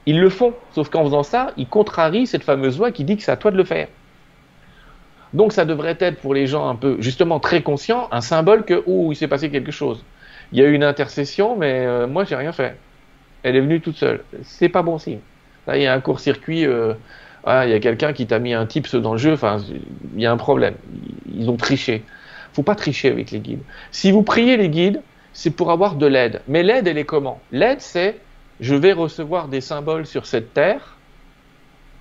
Ils 0.05 0.19
le 0.19 0.29
font, 0.29 0.53
sauf 0.75 0.89
qu'en 0.89 1.03
faisant 1.05 1.23
ça, 1.23 1.53
ils 1.57 1.67
contrarient 1.67 2.27
cette 2.27 2.43
fameuse 2.43 2.77
loi 2.77 2.91
qui 2.91 3.03
dit 3.03 3.17
que 3.17 3.23
c'est 3.23 3.31
à 3.31 3.37
toi 3.37 3.49
de 3.49 3.57
le 3.57 3.63
faire. 3.63 3.87
Donc 5.33 5.53
ça 5.53 5.65
devrait 5.65 5.97
être 5.99 6.19
pour 6.19 6.33
les 6.33 6.47
gens 6.47 6.67
un 6.67 6.75
peu, 6.75 6.97
justement 6.99 7.39
très 7.39 7.61
conscients, 7.61 8.07
un 8.11 8.21
symbole 8.21 8.65
que, 8.65 8.83
ouh, 8.85 9.11
il 9.11 9.15
s'est 9.15 9.27
passé 9.27 9.49
quelque 9.49 9.71
chose. 9.71 10.03
Il 10.51 10.59
y 10.59 10.63
a 10.63 10.65
eu 10.65 10.73
une 10.73 10.83
intercession, 10.83 11.55
mais 11.55 11.85
euh, 11.85 12.07
moi 12.07 12.23
j'ai 12.23 12.35
rien 12.35 12.51
fait. 12.51 12.75
Elle 13.43 13.55
est 13.55 13.61
venue 13.61 13.79
toute 13.81 13.95
seule. 13.95 14.23
C'est 14.41 14.69
pas 14.69 14.81
bon 14.81 14.97
signe. 14.97 15.19
Là, 15.67 15.77
il 15.77 15.83
y 15.83 15.87
a 15.87 15.93
un 15.93 16.01
court-circuit. 16.01 16.65
Euh, 16.65 16.93
ah, 17.45 17.65
il 17.65 17.71
y 17.71 17.73
a 17.73 17.79
quelqu'un 17.79 18.11
qui 18.11 18.25
t'a 18.25 18.39
mis 18.39 18.53
un 18.53 18.65
tips 18.65 18.95
dans 18.95 19.13
le 19.13 19.17
jeu, 19.17 19.33
enfin, 19.33 19.57
il 20.15 20.21
y 20.21 20.25
a 20.25 20.31
un 20.31 20.37
problème. 20.37 20.75
Ils 21.33 21.49
ont 21.49 21.55
triché. 21.55 22.03
Faut 22.53 22.63
pas 22.63 22.75
tricher 22.75 23.09
avec 23.09 23.31
les 23.31 23.39
guides. 23.39 23.61
Si 23.91 24.11
vous 24.11 24.23
priez 24.23 24.57
les 24.57 24.69
guides, 24.69 25.01
c'est 25.31 25.51
pour 25.51 25.71
avoir 25.71 25.95
de 25.95 26.05
l'aide. 26.05 26.41
Mais 26.47 26.63
l'aide, 26.63 26.87
elle 26.87 26.97
est 26.97 27.05
comment? 27.05 27.39
L'aide, 27.51 27.79
c'est 27.79 28.17
je 28.59 28.75
vais 28.75 28.91
recevoir 28.91 29.47
des 29.47 29.61
symboles 29.61 30.05
sur 30.05 30.25
cette 30.25 30.53
terre, 30.53 30.97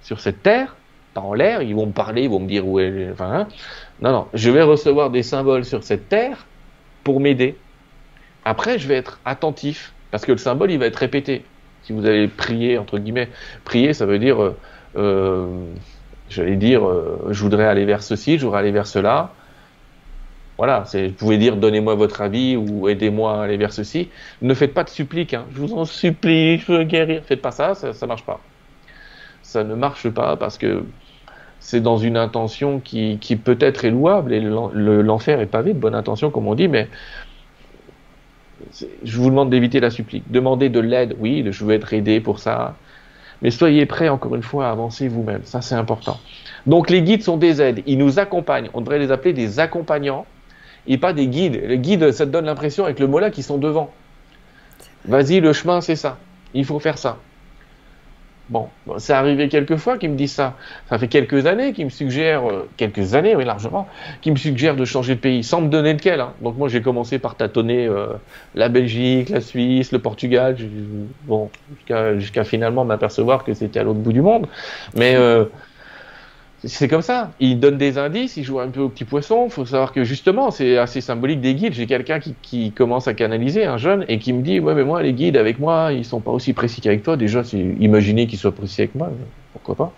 sur 0.02 0.18
cette 0.18 0.42
terre, 0.42 0.74
pas 1.14 1.20
en 1.20 1.34
l'air, 1.34 1.62
ils 1.62 1.74
vont 1.74 1.86
me 1.86 1.92
parler, 1.92 2.22
ils 2.22 2.30
vont 2.30 2.40
me 2.40 2.48
dire 2.48 2.66
où 2.66 2.78
est. 2.78 3.12
Hein. 3.20 3.48
non, 4.00 4.12
non, 4.12 4.26
je 4.34 4.50
vais 4.50 4.62
recevoir 4.62 5.10
des 5.10 5.22
symboles 5.22 5.64
sur 5.64 5.82
cette 5.82 6.08
terre 6.08 6.46
pour 7.04 7.20
m'aider. 7.20 7.56
Après, 8.44 8.78
je 8.78 8.88
vais 8.88 8.94
être 8.94 9.20
attentif, 9.24 9.92
parce 10.10 10.24
que 10.24 10.32
le 10.32 10.38
symbole, 10.38 10.70
il 10.70 10.78
va 10.78 10.86
être 10.86 10.96
répété. 10.96 11.44
Si 11.82 11.92
vous 11.92 12.06
allez 12.06 12.28
prier, 12.28 12.78
entre 12.78 12.98
guillemets, 12.98 13.28
prier, 13.64 13.92
ça 13.92 14.06
veut 14.06 14.18
dire, 14.18 14.42
euh, 14.42 14.56
euh 14.96 15.46
j'allais 16.28 16.56
dire, 16.56 16.86
euh, 16.86 17.28
je 17.30 17.42
voudrais 17.42 17.64
aller 17.64 17.84
vers 17.84 18.02
ceci, 18.02 18.38
je 18.38 18.44
voudrais 18.44 18.60
aller 18.60 18.70
vers 18.70 18.86
cela. 18.86 19.32
Voilà, 20.58 20.84
vous 20.92 21.12
pouvez 21.12 21.38
dire 21.38 21.56
donnez-moi 21.56 21.94
votre 21.94 22.20
avis 22.20 22.56
ou 22.56 22.88
aidez-moi 22.88 23.40
à 23.40 23.44
aller 23.44 23.56
vers 23.56 23.72
ceci. 23.72 24.08
Ne 24.42 24.54
faites 24.54 24.74
pas 24.74 24.82
de 24.82 24.88
supplique, 24.90 25.32
hein. 25.32 25.46
je 25.54 25.60
vous 25.60 25.72
en 25.74 25.84
supplie, 25.84 26.58
je 26.58 26.72
veux 26.72 26.82
guérir. 26.82 27.22
Faites 27.24 27.40
pas 27.40 27.52
ça, 27.52 27.76
ça, 27.76 27.92
ne 27.92 28.06
marche 28.06 28.24
pas. 28.24 28.40
Ça 29.48 29.64
ne 29.64 29.74
marche 29.74 30.10
pas 30.10 30.36
parce 30.36 30.58
que 30.58 30.84
c'est 31.58 31.80
dans 31.80 31.96
une 31.96 32.18
intention 32.18 32.80
qui, 32.80 33.16
qui 33.18 33.34
peut-être 33.34 33.86
est 33.86 33.90
louable 33.90 34.34
et 34.34 34.40
l'enfer 34.42 35.40
est 35.40 35.46
pavé 35.46 35.72
de 35.72 35.78
bonne 35.78 35.94
intention, 35.94 36.30
comme 36.30 36.46
on 36.46 36.54
dit, 36.54 36.68
mais 36.68 36.86
je 39.02 39.16
vous 39.16 39.30
demande 39.30 39.48
d'éviter 39.48 39.80
la 39.80 39.88
supplique. 39.88 40.30
Demandez 40.30 40.68
de 40.68 40.80
l'aide, 40.80 41.16
oui, 41.18 41.46
je 41.50 41.64
veux 41.64 41.72
être 41.72 41.94
aidé 41.94 42.20
pour 42.20 42.40
ça, 42.40 42.76
mais 43.40 43.50
soyez 43.50 43.86
prêts 43.86 44.10
encore 44.10 44.34
une 44.34 44.42
fois 44.42 44.68
à 44.68 44.70
avancer 44.70 45.08
vous-même. 45.08 45.40
Ça, 45.44 45.62
c'est 45.62 45.76
important. 45.76 46.20
Donc 46.66 46.90
les 46.90 47.00
guides 47.00 47.22
sont 47.22 47.38
des 47.38 47.62
aides, 47.62 47.82
ils 47.86 47.96
nous 47.96 48.18
accompagnent. 48.18 48.68
On 48.74 48.82
devrait 48.82 48.98
les 48.98 49.10
appeler 49.10 49.32
des 49.32 49.60
accompagnants 49.60 50.26
et 50.86 50.98
pas 50.98 51.14
des 51.14 51.26
guides. 51.26 51.62
Les 51.66 51.78
guides, 51.78 52.12
ça 52.12 52.26
te 52.26 52.30
donne 52.30 52.44
l'impression 52.44 52.84
avec 52.84 53.00
le 53.00 53.06
mot 53.06 53.18
là 53.18 53.30
qu'ils 53.30 53.44
sont 53.44 53.56
devant. 53.56 53.90
Vas-y, 55.06 55.40
le 55.40 55.54
chemin, 55.54 55.80
c'est 55.80 55.96
ça. 55.96 56.18
Il 56.52 56.66
faut 56.66 56.80
faire 56.80 56.98
ça. 56.98 57.16
Bon, 58.50 58.68
c'est 58.96 59.12
arrivé 59.12 59.48
quelques 59.48 59.76
fois 59.76 59.98
qu'ils 59.98 60.10
me 60.10 60.16
disent 60.16 60.32
ça. 60.32 60.54
Ça 60.88 60.98
fait 60.98 61.08
quelques 61.08 61.44
années 61.44 61.74
qu'ils 61.74 61.84
me 61.84 61.90
suggèrent, 61.90 62.48
euh, 62.48 62.68
quelques 62.78 63.14
années, 63.14 63.36
oui, 63.36 63.44
largement, 63.44 63.86
qu'ils 64.22 64.32
me 64.32 64.38
suggèrent 64.38 64.76
de 64.76 64.86
changer 64.86 65.16
de 65.16 65.20
pays, 65.20 65.44
sans 65.44 65.60
me 65.60 65.68
donner 65.68 65.92
lequel. 65.92 66.20
Hein. 66.20 66.32
Donc 66.40 66.56
moi, 66.56 66.68
j'ai 66.68 66.80
commencé 66.80 67.18
par 67.18 67.36
tâtonner 67.36 67.86
euh, 67.86 68.06
la 68.54 68.70
Belgique, 68.70 69.28
la 69.28 69.42
Suisse, 69.42 69.92
le 69.92 69.98
Portugal, 69.98 70.56
bon, 71.24 71.50
jusqu'à 72.16 72.44
finalement 72.44 72.86
m'apercevoir 72.86 73.44
que 73.44 73.52
c'était 73.52 73.80
à 73.80 73.82
l'autre 73.82 74.00
bout 74.00 74.14
du 74.14 74.22
monde. 74.22 74.46
Mais 74.96 75.14
euh, 75.16 75.44
c'est 76.64 76.88
comme 76.88 77.02
ça. 77.02 77.30
Il 77.38 77.60
donne 77.60 77.78
des 77.78 77.98
indices, 77.98 78.36
il 78.36 78.42
joue 78.42 78.58
un 78.58 78.68
peu 78.68 78.80
au 78.80 78.88
petit 78.88 79.04
poisson. 79.04 79.44
Il 79.46 79.50
faut 79.50 79.64
savoir 79.64 79.92
que 79.92 80.02
justement, 80.02 80.50
c'est 80.50 80.76
assez 80.76 81.00
symbolique 81.00 81.40
des 81.40 81.54
guides. 81.54 81.72
J'ai 81.74 81.86
quelqu'un 81.86 82.18
qui, 82.18 82.72
commence 82.72 83.06
à 83.06 83.14
canaliser, 83.14 83.64
un 83.64 83.76
jeune, 83.76 84.04
et 84.08 84.18
qui 84.18 84.32
me 84.32 84.42
dit 84.42 84.58
Ouais, 84.58 84.74
mais 84.74 84.82
moi, 84.82 85.02
les 85.02 85.12
guides 85.12 85.36
avec 85.36 85.60
moi, 85.60 85.92
ils 85.92 86.04
sont 86.04 86.20
pas 86.20 86.32
aussi 86.32 86.52
précis 86.52 86.80
qu'avec 86.80 87.04
toi. 87.04 87.16
Déjà, 87.16 87.44
c'est 87.44 87.58
imaginer 87.58 88.26
qu'ils 88.26 88.40
soient 88.40 88.54
précis 88.54 88.82
avec 88.82 88.96
moi, 88.96 89.10
pourquoi 89.52 89.76
pas. 89.76 89.92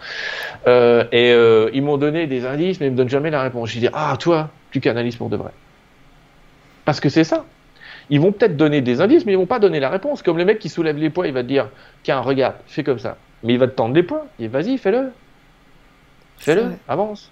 Euh, 0.67 1.05
et 1.13 1.33
euh, 1.33 1.71
ils 1.73 1.83
m'ont 1.83 1.97
donné 1.97 2.27
des 2.27 2.45
indices, 2.45 2.79
mais 2.79 2.89
ils 2.89 2.93
me 2.93 2.97
donnent 2.97 3.09
jamais 3.09 3.31
la 3.31 3.43
réponse. 3.43 3.71
J'ai 3.71 3.81
dit 3.81 3.89
Ah, 3.95 4.17
toi, 4.19 4.51
tu 4.71 4.81
canalises 4.81 5.17
pour 5.17 5.31
de 5.31 5.37
vrai. 5.37 5.53
Parce 6.85 7.01
que 7.01 7.09
c'est 7.09 7.25
ça. 7.25 7.47
Ils 8.11 8.21
vont 8.21 8.33
peut-être 8.33 8.57
donner 8.57 8.83
des 8.83 9.01
indices, 9.01 9.25
mais 9.25 9.33
ils 9.33 9.39
vont 9.39 9.47
pas 9.47 9.61
donner 9.61 9.81
la 9.81 9.89
réponse. 9.89 10.23
Comme 10.23 10.37
le 10.37 10.45
mec 10.45 10.59
qui 10.59 10.69
soulève 10.69 10.99
les 10.99 11.09
poids, 11.09 11.27
il 11.27 11.33
va 11.33 11.43
te 11.43 11.49
dire 11.49 11.71
Tiens, 12.03 12.21
regarde, 12.21 12.57
fais 12.67 12.85
comme 12.85 12.99
ça. 12.99 13.17
Mais 13.45 13.55
il 13.55 13.59
va 13.59 13.67
te 13.67 13.73
tendre 13.73 13.95
les 13.95 14.03
poids. 14.03 14.27
Il 14.39 14.49
dit 14.49 14.53
Vas-y, 14.53 14.77
fais-le. 14.77 15.11
Fais-le, 16.41 16.73
avance. 16.89 17.31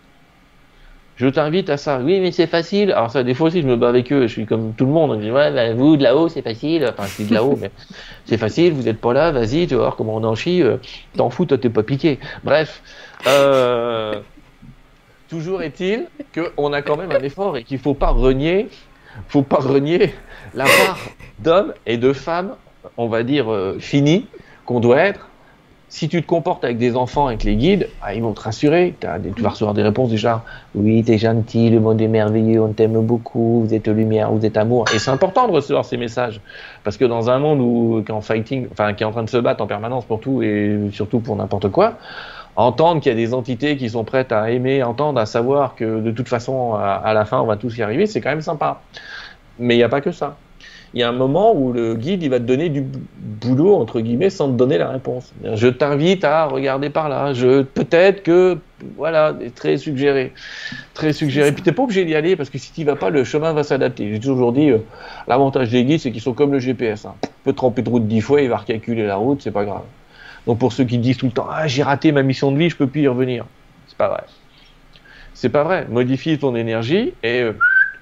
Je 1.17 1.27
t'invite 1.27 1.69
à 1.71 1.77
ça. 1.79 1.99
Oui, 1.99 2.21
mais 2.21 2.31
c'est 2.31 2.47
facile. 2.47 2.93
Alors 2.93 3.11
ça, 3.11 3.25
des 3.25 3.35
fois 3.35 3.49
aussi, 3.49 3.61
je 3.61 3.67
me 3.67 3.75
bats 3.75 3.89
avec 3.89 4.13
eux. 4.13 4.29
Je 4.29 4.33
suis 4.33 4.47
comme 4.47 4.75
tout 4.75 4.85
le 4.87 4.93
monde. 4.93 5.19
Je 5.19 5.25
dis, 5.25 5.33
ouais, 5.33 5.51
bah, 5.51 5.75
vous, 5.75 5.97
de 5.97 6.03
là-haut, 6.05 6.29
c'est 6.29 6.43
facile. 6.43 6.87
Enfin, 6.89 7.09
je 7.09 7.23
dis 7.23 7.29
de 7.31 7.35
là-haut, 7.35 7.57
mais 7.61 7.73
c'est 8.27 8.37
facile. 8.37 8.75
Vous 8.75 8.83
n'êtes 8.83 9.01
pas 9.01 9.13
là. 9.13 9.33
Vas-y, 9.33 9.67
tu 9.67 9.75
vas 9.75 9.81
voir 9.81 9.97
comment 9.97 10.15
on 10.15 10.23
en 10.23 10.37
chie. 10.37 10.63
Euh, 10.63 10.77
t'en 11.17 11.31
fous, 11.31 11.47
toi, 11.47 11.59
t'es 11.59 11.71
pas 11.71 11.83
piqué. 11.83 12.21
Bref. 12.45 12.83
Euh, 13.27 14.21
toujours 15.29 15.63
est-il 15.63 16.07
qu'on 16.35 16.73
a 16.73 16.83
quand 16.83 16.97
même 16.97 17.11
un 17.11 17.23
effort 17.23 17.57
et 17.57 17.65
qu'il 17.65 17.79
faut 17.79 17.95
pas 17.95 18.11
renier, 18.11 18.69
faut 19.29 19.43
pas 19.43 19.59
renier 19.59 20.15
la 20.55 20.65
part 20.65 20.99
d'hommes 21.41 21.75
et 21.87 21.97
de 21.97 22.13
femmes, 22.13 22.55
on 22.97 23.09
va 23.09 23.23
dire, 23.23 23.51
euh, 23.51 23.79
finis 23.81 24.27
qu'on 24.67 24.81
doit 24.81 25.01
être 25.01 25.28
si 25.91 26.09
tu 26.09 26.21
te 26.21 26.27
comportes 26.27 26.65
avec 26.65 26.77
des 26.77 26.97
enfants, 26.97 27.29
avec 27.29 27.45
les 27.45 27.57
guides, 27.57 27.89
ah, 28.03 28.15
ils 28.15 28.23
vont 28.23 28.35
te 28.35 28.41
rassurer. 28.41 28.95
tu 29.37 29.43
vas 29.43 29.49
recevoir 29.49 29.75
des 29.75 29.83
réponses 29.83 30.11
déjà 30.11 30.45
Oui, 30.75 31.03
t'es 31.03 31.17
gentil, 31.17 31.71
le 31.71 31.81
monde 31.81 32.01
est 32.01 32.09
merveilleux, 32.09 32.61
on 32.61 32.73
t'aime 32.73 33.01
beaucoup, 33.01 33.65
vous 33.65 33.75
êtes 33.75 33.89
lumière, 33.89 34.31
vous 34.31 34.45
êtes 34.45 34.59
amour. 34.59 34.85
Et 34.95 34.99
c'est 34.99 35.11
important 35.11 35.49
de 35.49 35.53
recevoir 35.53 35.87
ces 35.87 35.97
messages. 35.97 36.41
Parce 36.85 36.99
que 36.99 37.07
dans 37.07 37.31
un 37.31 37.39
monde 37.39 37.61
où, 37.61 38.03
qui 38.05 38.13
est 38.13 38.15
en 38.15 38.21
fighting, 38.21 38.69
enfin, 38.71 38.93
qui 38.93 39.03
est 39.03 39.07
en 39.07 39.13
train 39.13 39.23
de 39.23 39.31
se 39.31 39.39
battre 39.39 39.63
en 39.63 39.67
permanence 39.67 40.05
pour 40.05 40.21
tout 40.21 40.43
et 40.43 40.79
surtout 40.93 41.21
pour 41.21 41.37
n'importe 41.37 41.71
quoi, 41.71 41.95
entendre 42.57 43.01
qu'il 43.01 43.11
y 43.11 43.15
a 43.15 43.17
des 43.17 43.33
entités 43.33 43.77
qui 43.79 43.89
sont 43.89 44.05
prêtes 44.05 44.33
à 44.33 44.51
aimer, 44.51 44.83
entendre, 44.83 45.19
à 45.19 45.27
savoir 45.27 45.75
que 45.75 46.01
de 46.01 46.11
toute 46.11 46.29
façon, 46.29 46.75
à 46.75 47.15
la 47.15 47.25
fin, 47.25 47.41
on 47.41 47.47
va 47.47 47.57
tous 47.57 47.79
y 47.79 47.83
arriver, 47.83 48.07
c'est 48.07 48.21
quand 48.21 48.31
même 48.31 48.43
sympa. 48.43 48.83
Mais 49.59 49.75
il 49.75 49.79
n'y 49.79 49.85
a 49.85 49.89
pas 49.89 50.03
que 50.03 50.13
ça 50.13 50.37
il 50.95 51.01
y 51.01 51.03
a 51.03 51.09
un 51.09 51.13
moment 51.13 51.55
où 51.55 51.73
le 51.73 51.95
guide 51.95 52.23
il 52.23 52.31
va 52.31 52.39
te 52.39 52.45
donner 52.45 52.71
du 52.71 52.83
boulot 52.83 53.75
entre 53.75 54.01
guillemets 54.01 54.31
sans 54.31 54.49
te 54.49 54.57
donner 54.57 54.79
la 54.79 54.89
réponse. 54.89 55.33
Je 55.55 55.69
t'invite 55.69 56.25
à 56.25 56.47
regarder 56.47 56.89
par 56.89 57.09
là. 57.09 57.35
Je 57.35 57.63
peut-être 57.63 58.23
que 58.23 58.59
voilà 58.97 59.35
très 59.55 59.77
suggéré, 59.77 60.33
très 60.95 61.13
suggéré. 61.13 61.53
Puis 61.53 61.63
t'es 61.63 61.73
pas 61.73 61.83
obligé 61.83 62.05
d'y 62.05 62.15
aller 62.15 62.37
parce 62.37 62.49
que 62.49 62.59
si 62.59 62.73
tu 62.73 62.85
vas 62.85 62.97
pas, 62.97 63.11
le 63.11 63.25
chemin 63.25 63.53
va 63.53 63.65
s'adapter. 63.65 64.11
J'ai 64.13 64.21
toujours 64.21 64.53
dit 64.53 64.71
euh, 64.71 64.79
l'avantage 65.27 65.71
des 65.71 65.85
guides 65.85 66.01
c'est 66.01 66.11
qu'ils 66.11 66.23
sont 66.23 66.33
comme 66.33 66.53
le 66.53 66.59
GPS. 66.59 67.05
Hein. 67.05 67.15
Tu 67.23 67.29
peux 67.45 67.53
tremper 67.53 67.83
de 67.83 67.91
route 67.91 68.07
dix 68.07 68.23
fois, 68.23 68.41
il 68.41 68.49
va 68.49 68.57
recalculer 68.57 69.07
la 69.07 69.17
route, 69.17 69.43
c'est 69.43 69.51
pas 69.51 69.65
grave. 69.65 69.85
Donc 70.47 70.59
pour 70.59 70.73
ceux 70.73 70.85
qui 70.85 70.97
disent 70.97 71.19
tout 71.19 71.27
le 71.27 71.33
temps 71.33 71.49
ah 71.51 71.67
j'ai 71.67 71.83
raté 71.83 72.13
ma 72.13 72.23
mission 72.23 72.51
de 72.51 72.57
vie, 72.57 72.71
je 72.71 72.77
peux 72.77 72.87
plus 72.87 73.03
y 73.03 73.09
revenir, 73.09 73.45
c'est 73.89 73.99
pas 73.99 74.09
vrai. 74.09 74.23
C'est 75.35 75.51
pas 75.51 75.65
vrai. 75.65 75.87
Modifie 75.89 76.39
ton 76.39 76.57
énergie 76.57 77.13
et 77.23 77.43
euh, 77.43 77.53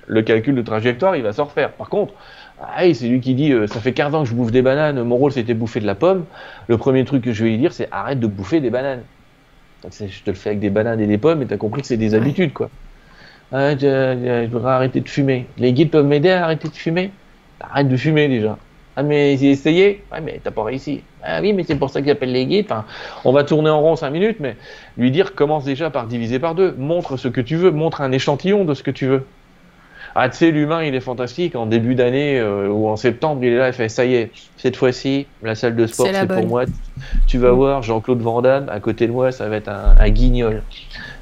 le 0.06 0.22
calcul 0.22 0.54
de 0.54 0.62
trajectoire 0.62 1.16
il 1.16 1.24
va 1.24 1.32
se 1.32 1.40
refaire. 1.40 1.72
Par 1.72 1.88
contre 1.88 2.14
ah, 2.60 2.82
c'est 2.94 3.08
lui 3.08 3.20
qui 3.20 3.34
dit 3.34 3.52
euh, 3.52 3.66
ça 3.66 3.80
fait 3.80 3.92
15 3.92 4.14
ans 4.14 4.22
que 4.22 4.28
je 4.28 4.34
bouffe 4.34 4.50
des 4.50 4.62
bananes, 4.62 5.02
mon 5.02 5.16
rôle 5.16 5.32
c'était 5.32 5.52
bouffer 5.54 5.80
de 5.80 5.86
la 5.86 5.94
pomme. 5.94 6.24
Le 6.68 6.78
premier 6.78 7.04
truc 7.04 7.22
que 7.22 7.32
je 7.32 7.44
vais 7.44 7.50
lui 7.50 7.58
dire 7.58 7.72
c'est 7.72 7.88
arrête 7.90 8.18
de 8.18 8.26
bouffer 8.26 8.60
des 8.60 8.70
bananes. 8.70 9.02
je 9.84 10.22
te 10.22 10.30
le 10.30 10.36
fais 10.36 10.50
avec 10.50 10.60
des 10.60 10.70
bananes 10.70 11.00
et 11.00 11.06
des 11.06 11.18
pommes 11.18 11.42
et 11.42 11.46
t'as 11.46 11.58
compris 11.58 11.82
que 11.82 11.86
c'est 11.86 11.98
des 11.98 12.14
habitudes 12.14 12.54
quoi. 12.54 12.70
Ah, 13.52 13.76
je, 13.76 14.46
voudrais 14.46 14.72
arrêter 14.72 15.00
de 15.00 15.08
fumer. 15.08 15.46
Les 15.58 15.72
guides 15.72 15.90
peuvent 15.90 16.06
m'aider 16.06 16.30
à 16.30 16.44
arrêter 16.44 16.68
de 16.68 16.74
fumer? 16.74 17.10
Arrête 17.60 17.88
de 17.88 17.96
fumer 17.96 18.28
déjà. 18.28 18.58
Ah 18.98 19.02
mais 19.02 19.36
j'ai 19.36 19.50
essayé 19.50 20.02
Ouais 20.10 20.22
mais 20.22 20.40
t'as 20.42 20.50
pas 20.50 20.64
réussi. 20.64 21.02
Ah 21.22 21.42
oui 21.42 21.52
mais 21.52 21.62
c'est 21.62 21.76
pour 21.76 21.90
ça 21.90 22.00
qu'ils 22.00 22.10
appellent 22.10 22.32
les 22.32 22.46
guides. 22.46 22.66
Enfin, 22.70 22.86
on 23.26 23.32
va 23.32 23.44
tourner 23.44 23.68
en 23.68 23.82
rond 23.82 23.96
5 23.96 24.08
minutes 24.08 24.38
mais 24.40 24.56
lui 24.96 25.10
dire 25.10 25.34
commence 25.34 25.64
déjà 25.64 25.90
par 25.90 26.06
diviser 26.06 26.38
par 26.38 26.54
deux. 26.54 26.74
Montre 26.78 27.18
ce 27.18 27.28
que 27.28 27.42
tu 27.42 27.56
veux, 27.56 27.70
montre 27.70 28.00
un 28.00 28.12
échantillon 28.12 28.64
de 28.64 28.72
ce 28.72 28.82
que 28.82 28.90
tu 28.90 29.06
veux. 29.06 29.26
Ah, 30.18 30.30
tu 30.30 30.38
sais, 30.38 30.50
l'humain, 30.50 30.82
il 30.82 30.94
est 30.94 31.00
fantastique. 31.00 31.54
En 31.56 31.66
début 31.66 31.94
d'année 31.94 32.40
euh, 32.40 32.68
ou 32.68 32.88
en 32.88 32.96
septembre, 32.96 33.44
il 33.44 33.52
est 33.52 33.58
là, 33.58 33.66
il 33.66 33.74
fait 33.74 33.90
ça 33.90 34.06
y 34.06 34.14
est, 34.14 34.30
cette 34.56 34.74
fois-ci, 34.74 35.26
la 35.42 35.54
salle 35.54 35.76
de 35.76 35.86
sport, 35.86 36.06
c'est 36.10 36.26
pour 36.26 36.46
moi. 36.46 36.64
Tu 37.26 37.36
vas 37.36 37.52
mm. 37.52 37.54
voir 37.54 37.82
Jean-Claude 37.82 38.22
Van 38.22 38.40
Damme, 38.40 38.66
à 38.70 38.80
côté 38.80 39.06
de 39.08 39.12
moi, 39.12 39.30
ça 39.30 39.46
va 39.50 39.56
être 39.56 39.68
un, 39.68 40.08
guignol. 40.08 40.62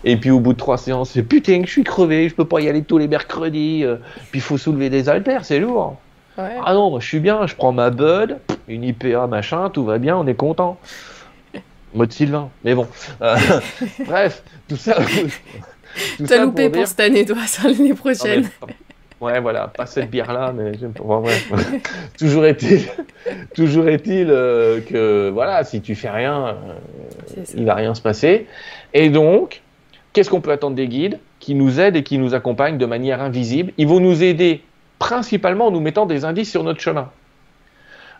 Et 0.04 0.16
puis 0.16 0.30
au 0.30 0.38
bout 0.38 0.52
de 0.52 0.58
trois 0.58 0.78
séances, 0.78 1.10
c'est 1.10 1.24
putain, 1.24 1.62
je 1.64 1.70
suis 1.72 1.82
crevé, 1.82 2.28
je 2.28 2.36
peux 2.36 2.44
pas 2.44 2.60
y 2.60 2.68
aller 2.68 2.84
tous 2.84 2.98
les 2.98 3.08
mercredis. 3.08 3.82
Euh, 3.84 3.96
puis 4.30 4.38
il 4.38 4.42
faut 4.42 4.58
soulever 4.58 4.90
des 4.90 5.08
haltères, 5.08 5.44
c'est 5.44 5.58
lourd. 5.58 5.96
Ah 6.38 6.72
non, 6.72 7.00
je 7.00 7.06
suis 7.06 7.20
bien, 7.20 7.48
je 7.48 7.56
prends 7.56 7.72
ma 7.72 7.90
Bud, 7.90 8.38
une 8.68 8.84
IPA, 8.84 9.26
machin, 9.26 9.70
tout 9.70 9.84
va 9.84 9.98
bien, 9.98 10.16
on 10.16 10.26
est 10.28 10.34
content. 10.34 10.78
Mode 11.94 12.12
Sylvain. 12.12 12.48
Mais 12.62 12.74
bon. 12.74 12.86
Euh, 13.22 13.36
bref, 14.06 14.44
tout 14.68 14.76
ça. 14.76 14.98
T'as 16.26 16.44
loupé 16.44 16.70
pour, 16.70 16.86
cette 16.86 17.00
année, 17.00 17.24
toi, 17.24 17.36
l'année 17.64 17.94
prochaine. 17.94 18.48
Ouais, 19.20 19.40
voilà, 19.40 19.68
pas 19.68 19.86
cette 19.86 20.10
bière-là, 20.10 20.52
mais 20.54 20.72
j'aime 20.78 20.92
pas. 20.92 21.02
toujours 22.18 22.44
est-il, 22.44 22.82
toujours 23.54 23.88
est-il 23.88 24.28
euh, 24.28 24.80
que 24.80 25.30
voilà, 25.30 25.64
si 25.64 25.80
tu 25.80 25.94
fais 25.94 26.10
rien, 26.10 26.48
euh, 26.48 27.44
il 27.54 27.64
va 27.64 27.74
rien 27.74 27.94
se 27.94 28.02
passer. 28.02 28.46
Et 28.92 29.08
donc, 29.08 29.62
qu'est-ce 30.12 30.28
qu'on 30.28 30.40
peut 30.40 30.52
attendre 30.52 30.76
des 30.76 30.88
guides 30.88 31.20
qui 31.38 31.54
nous 31.54 31.80
aident 31.80 31.96
et 31.96 32.02
qui 32.02 32.18
nous 32.18 32.34
accompagnent 32.34 32.76
de 32.76 32.86
manière 32.86 33.22
invisible? 33.22 33.72
Ils 33.78 33.86
vont 33.86 34.00
nous 34.00 34.22
aider 34.22 34.62
principalement 34.98 35.68
en 35.68 35.70
nous 35.70 35.80
mettant 35.80 36.06
des 36.06 36.24
indices 36.24 36.50
sur 36.50 36.64
notre 36.64 36.80
chemin. 36.80 37.10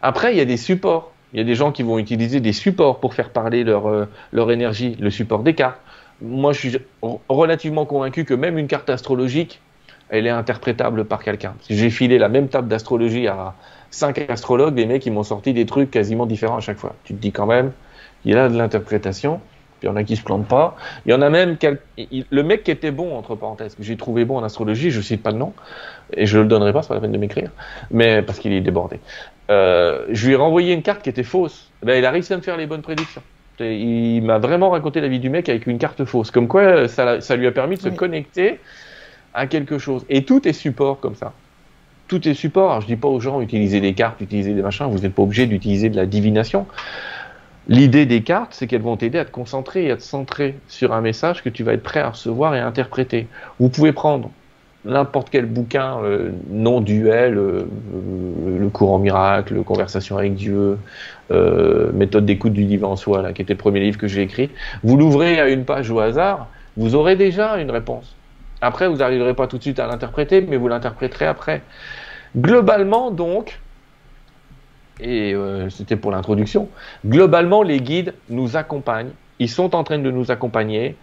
Après, 0.00 0.32
il 0.32 0.38
y 0.38 0.40
a 0.40 0.46
des 0.46 0.56
supports. 0.56 1.12
Il 1.32 1.38
y 1.38 1.40
a 1.40 1.44
des 1.44 1.54
gens 1.54 1.72
qui 1.72 1.82
vont 1.82 1.98
utiliser 1.98 2.40
des 2.40 2.52
supports 2.52 3.00
pour 3.00 3.14
faire 3.14 3.30
parler 3.30 3.64
leur, 3.64 3.88
euh, 3.88 4.06
leur 4.32 4.52
énergie, 4.52 4.96
le 5.00 5.10
support 5.10 5.42
des 5.42 5.54
cartes. 5.54 5.80
Moi, 6.22 6.52
je 6.52 6.58
suis 6.58 6.78
relativement 7.28 7.86
convaincu 7.86 8.24
que 8.24 8.34
même 8.34 8.58
une 8.58 8.66
carte 8.66 8.88
astrologique, 8.90 9.60
elle 10.08 10.26
est 10.26 10.30
interprétable 10.30 11.04
par 11.04 11.22
quelqu'un. 11.22 11.54
J'ai 11.68 11.90
filé 11.90 12.18
la 12.18 12.28
même 12.28 12.48
table 12.48 12.68
d'astrologie 12.68 13.26
à 13.26 13.54
cinq 13.90 14.18
astrologues, 14.28 14.74
des 14.74 14.86
mecs 14.86 15.02
qui 15.02 15.10
m'ont 15.10 15.22
sorti 15.22 15.52
des 15.52 15.66
trucs 15.66 15.90
quasiment 15.90 16.26
différents 16.26 16.56
à 16.56 16.60
chaque 16.60 16.78
fois. 16.78 16.94
Tu 17.04 17.14
te 17.14 17.20
dis 17.20 17.32
quand 17.32 17.46
même, 17.46 17.72
il 18.24 18.32
y 18.32 18.36
a 18.36 18.48
de 18.48 18.56
l'interprétation. 18.56 19.40
Il 19.82 19.86
y 19.86 19.88
en 19.90 19.96
a 19.96 20.04
qui 20.04 20.16
se 20.16 20.22
plantent 20.22 20.48
pas. 20.48 20.76
Il 21.04 21.12
y 21.12 21.14
en 21.14 21.20
a 21.20 21.28
même 21.28 21.58
le 21.98 22.42
mec 22.42 22.64
qui 22.64 22.70
était 22.70 22.90
bon 22.90 23.18
entre 23.18 23.34
parenthèses, 23.34 23.74
que 23.74 23.82
j'ai 23.82 23.98
trouvé 23.98 24.24
bon 24.24 24.38
en 24.38 24.42
astrologie, 24.42 24.90
je 24.90 25.02
cite 25.02 25.22
pas 25.22 25.30
de 25.30 25.36
nom 25.36 25.52
et 26.16 26.24
je 26.24 26.38
le 26.38 26.46
donnerai 26.46 26.72
pas, 26.72 26.80
c'est 26.80 26.88
pas 26.88 26.94
la 26.94 27.02
peine 27.02 27.12
de 27.12 27.18
m'écrire, 27.18 27.50
mais 27.90 28.22
parce 28.22 28.38
qu'il 28.38 28.52
est 28.54 28.62
débordé. 28.62 29.00
Euh, 29.50 30.06
je 30.08 30.26
lui 30.26 30.32
ai 30.32 30.36
renvoyé 30.36 30.72
une 30.72 30.82
carte 30.82 31.02
qui 31.02 31.10
était 31.10 31.22
fausse. 31.22 31.70
Ben, 31.82 31.98
il 31.98 32.06
a 32.06 32.10
réussi 32.10 32.32
à 32.32 32.36
me 32.38 32.42
faire 32.42 32.56
les 32.56 32.66
bonnes 32.66 32.80
prédictions. 32.80 33.22
Il 33.60 34.22
m'a 34.22 34.38
vraiment 34.38 34.70
raconté 34.70 35.00
la 35.00 35.08
vie 35.08 35.20
du 35.20 35.30
mec 35.30 35.48
avec 35.48 35.66
une 35.66 35.78
carte 35.78 36.04
fausse. 36.04 36.30
Comme 36.30 36.48
quoi, 36.48 36.88
ça, 36.88 37.20
ça 37.20 37.36
lui 37.36 37.46
a 37.46 37.52
permis 37.52 37.76
de 37.76 37.82
se 37.82 37.88
connecter 37.88 38.58
à 39.32 39.46
quelque 39.46 39.78
chose. 39.78 40.04
Et 40.08 40.24
tout 40.24 40.46
est 40.48 40.52
support 40.52 41.00
comme 41.00 41.14
ça. 41.14 41.32
Tout 42.08 42.28
est 42.28 42.34
support. 42.34 42.70
Alors, 42.70 42.80
je 42.82 42.86
dis 42.86 42.96
pas 42.96 43.08
aux 43.08 43.20
gens 43.20 43.40
utiliser 43.40 43.80
des 43.80 43.94
cartes, 43.94 44.20
utiliser 44.20 44.54
des 44.54 44.62
machins. 44.62 44.86
Vous 44.86 44.98
n'êtes 44.98 45.14
pas 45.14 45.22
obligé 45.22 45.46
d'utiliser 45.46 45.88
de 45.88 45.96
la 45.96 46.06
divination. 46.06 46.66
L'idée 47.66 48.04
des 48.04 48.22
cartes, 48.22 48.52
c'est 48.52 48.66
qu'elles 48.66 48.82
vont 48.82 48.96
t'aider 48.96 49.18
à 49.18 49.24
te 49.24 49.30
concentrer 49.30 49.86
et 49.86 49.90
à 49.90 49.96
te 49.96 50.02
centrer 50.02 50.56
sur 50.68 50.92
un 50.92 51.00
message 51.00 51.42
que 51.42 51.48
tu 51.48 51.64
vas 51.64 51.72
être 51.72 51.82
prêt 51.82 52.00
à 52.00 52.10
recevoir 52.10 52.54
et 52.54 52.60
à 52.60 52.66
interpréter. 52.66 53.26
Vous 53.58 53.70
pouvez 53.70 53.92
prendre 53.92 54.30
n'importe 54.84 55.30
quel 55.30 55.46
bouquin 55.46 55.98
euh, 56.02 56.30
non 56.50 56.80
duel, 56.80 57.38
euh, 57.38 57.64
le 58.58 58.68
courant 58.68 58.98
miracle, 58.98 59.62
conversation 59.62 60.18
avec 60.18 60.34
Dieu, 60.34 60.78
euh, 61.30 61.90
méthode 61.92 62.26
d'écoute 62.26 62.52
du 62.52 62.64
divin 62.64 62.88
en 62.88 62.96
soi, 62.96 63.22
là, 63.22 63.32
qui 63.32 63.42
était 63.42 63.54
le 63.54 63.58
premier 63.58 63.80
livre 63.80 63.98
que 63.98 64.08
j'ai 64.08 64.22
écrit, 64.22 64.50
vous 64.82 64.96
l'ouvrez 64.96 65.40
à 65.40 65.48
une 65.48 65.64
page 65.64 65.90
au 65.90 66.00
hasard, 66.00 66.48
vous 66.76 66.94
aurez 66.94 67.16
déjà 67.16 67.56
une 67.58 67.70
réponse. 67.70 68.14
Après, 68.60 68.88
vous 68.88 68.96
n'arriverez 68.96 69.34
pas 69.34 69.46
tout 69.46 69.58
de 69.58 69.62
suite 69.62 69.78
à 69.78 69.86
l'interpréter, 69.86 70.40
mais 70.40 70.56
vous 70.56 70.68
l'interpréterez 70.68 71.26
après. 71.26 71.62
Globalement, 72.36 73.10
donc, 73.10 73.60
et 75.00 75.34
c'était 75.70 75.96
pour 75.96 76.10
l'introduction, 76.12 76.68
globalement, 77.04 77.62
les 77.62 77.80
guides 77.80 78.14
nous 78.30 78.56
accompagnent, 78.56 79.10
ils 79.38 79.50
sont 79.50 79.74
en 79.74 79.84
train 79.84 79.98
de 79.98 80.10
nous 80.10 80.30
accompagner 80.30 80.96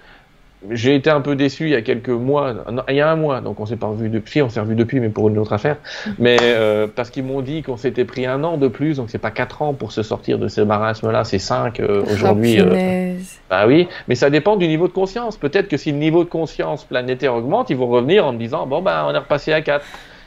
j'ai 0.69 0.95
été 0.95 1.09
un 1.09 1.21
peu 1.21 1.35
déçu 1.35 1.65
il 1.65 1.71
y 1.71 1.75
a 1.75 1.81
quelques 1.81 2.09
mois, 2.09 2.53
il 2.87 2.95
y 2.95 3.01
a 3.01 3.09
un 3.09 3.15
mois, 3.15 3.41
donc 3.41 3.59
on 3.59 3.65
s'est 3.65 3.77
pas 3.77 3.87
revu 3.87 4.09
depuis, 4.09 4.41
on 4.41 4.49
s'est 4.49 4.59
revu 4.59 4.75
depuis, 4.75 4.99
mais 4.99 5.09
pour 5.09 5.27
une 5.29 5.37
autre 5.37 5.53
affaire. 5.53 5.77
Mais 6.19 6.37
euh, 6.41 6.87
parce 6.93 7.09
qu'ils 7.09 7.23
m'ont 7.23 7.41
dit 7.41 7.63
qu'on 7.63 7.77
s'était 7.77 8.05
pris 8.05 8.25
un 8.25 8.43
an 8.43 8.57
de 8.57 8.67
plus, 8.67 8.97
donc 8.97 9.09
c'est 9.09 9.17
pas 9.17 9.31
quatre 9.31 9.61
ans 9.61 9.73
pour 9.73 9.91
se 9.91 10.03
sortir 10.03 10.37
de 10.37 10.47
ce 10.47 10.61
marasme-là, 10.61 11.23
c'est 11.23 11.39
cinq 11.39 11.79
euh, 11.79 12.03
aujourd'hui. 12.11 12.57
Euh, 12.59 13.15
bah 13.49 13.65
oui, 13.67 13.87
mais 14.07 14.15
ça 14.15 14.29
dépend 14.29 14.55
du 14.55 14.67
niveau 14.67 14.87
de 14.87 14.93
conscience. 14.93 15.37
Peut-être 15.37 15.67
que 15.67 15.77
si 15.77 15.91
le 15.91 15.97
niveau 15.97 16.23
de 16.23 16.29
conscience 16.29 16.83
planétaire 16.83 17.33
augmente, 17.33 17.69
ils 17.69 17.77
vont 17.77 17.87
revenir 17.87 18.25
en 18.25 18.33
me 18.33 18.37
disant 18.37 18.67
bon 18.67 18.81
bah 18.81 19.05
on 19.07 19.13
est 19.13 19.17
repassé 19.17 19.53
à 19.53 19.61
quatre. 19.61 19.85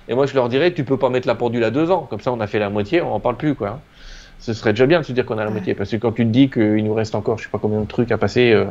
Et 0.09 0.15
moi 0.15 0.27
je 0.27 0.35
leur 0.35 0.49
dirais 0.49 0.73
tu 0.73 0.85
peux 0.85 0.99
pas 0.99 1.11
mettre 1.11 1.29
la 1.29 1.35
pendule 1.35 1.65
à 1.65 1.71
deux 1.71 1.91
ans, 1.91 2.07
comme 2.11 2.21
ça 2.21 2.33
on 2.33 2.41
a 2.41 2.47
fait 2.47 2.59
la 2.59 2.71
moitié, 2.71 3.01
on 3.01 3.13
en 3.13 3.21
parle 3.21 3.37
plus 3.37 3.55
quoi 3.55 3.81
ce 4.45 4.53
serait 4.53 4.73
déjà 4.73 4.85
bien 4.85 5.01
de 5.01 5.07
se 5.07 5.13
dire 5.13 5.25
qu'on 5.25 5.39
a 5.39 5.45
la 5.45 5.51
moitié. 5.51 5.75
Parce 5.75 5.91
que 5.91 5.97
quand 5.97 6.13
tu 6.13 6.25
te 6.25 6.31
dis 6.31 6.51
qu'il 6.51 6.85
nous 6.85 6.93
reste 6.93 7.15
encore, 7.15 7.39
je 7.39 7.45
sais 7.45 7.49
pas 7.49 7.59
combien 7.59 7.81
de 7.81 7.87
trucs 7.87 8.13
à 8.13 8.19
passer 8.19 8.53
euh, 8.53 8.67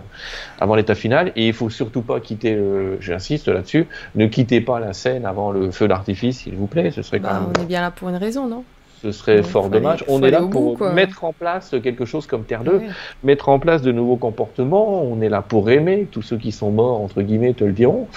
avant 0.60 0.76
l'état 0.76 0.94
final, 0.94 1.32
et 1.36 1.48
il 1.48 1.54
faut 1.54 1.72
surtout 1.72 2.04
pas 2.04 2.20
quitter, 2.20 2.60
j'insiste 3.00 3.48
là-dessus, 3.48 3.88
ne 4.14 4.28
quittez 4.28 4.62
pas 4.62 4.80
la 4.80 4.94
scène 4.94 5.26
avant 5.26 5.52
le 5.52 5.72
feu 5.72 5.88
d'artifice, 5.88 6.42
s'il 6.42 6.56
vous 6.56 6.68
plaît. 6.68 6.92
Ce 6.92 7.02
serait 7.02 7.20
quand 7.20 7.28
bah, 7.28 7.50
On 7.58 7.62
est 7.62 7.66
bien 7.66 7.82
là 7.82 7.90
pour 7.90 8.10
une 8.10 8.18
raison, 8.18 8.48
non? 8.48 8.64
Ce 9.02 9.12
serait 9.12 9.44
fort 9.44 9.70
dommage. 9.70 10.06
on 10.08 10.24
est 10.24 10.32
là 10.32 10.42
pour 10.42 10.80
mettre 10.94 11.26
en 11.26 11.34
place 11.34 11.76
quelque 11.84 12.06
chose 12.06 12.26
comme 12.26 12.46
Terre 12.46 12.64
2, 12.64 12.84
mettre 13.24 13.50
en 13.50 13.60
place 13.60 13.82
de 13.82 13.92
nouveaux 13.92 14.16
comportements. 14.16 15.04
On 15.04 15.22
est 15.22 15.28
là 15.28 15.42
pour 15.42 15.70
aimer. 15.70 16.08
Tous 16.10 16.22
ceux 16.22 16.38
qui 16.38 16.54
sont 16.54 16.72
morts, 16.72 17.02
entre 17.02 17.22
guillemets, 17.22 17.54
te 17.54 17.66
le 17.66 17.74
diront, 17.74 18.08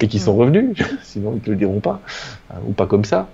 et 0.00 0.06
qui 0.06 0.20
sont 0.20 0.36
revenus. 0.36 0.76
Sinon, 1.02 1.32
ils 1.34 1.40
te 1.40 1.50
le 1.50 1.56
diront 1.56 1.80
pas, 1.80 2.00
hein, 2.50 2.58
ou 2.68 2.72
pas 2.72 2.86
comme 2.86 3.04
ça. 3.04 3.26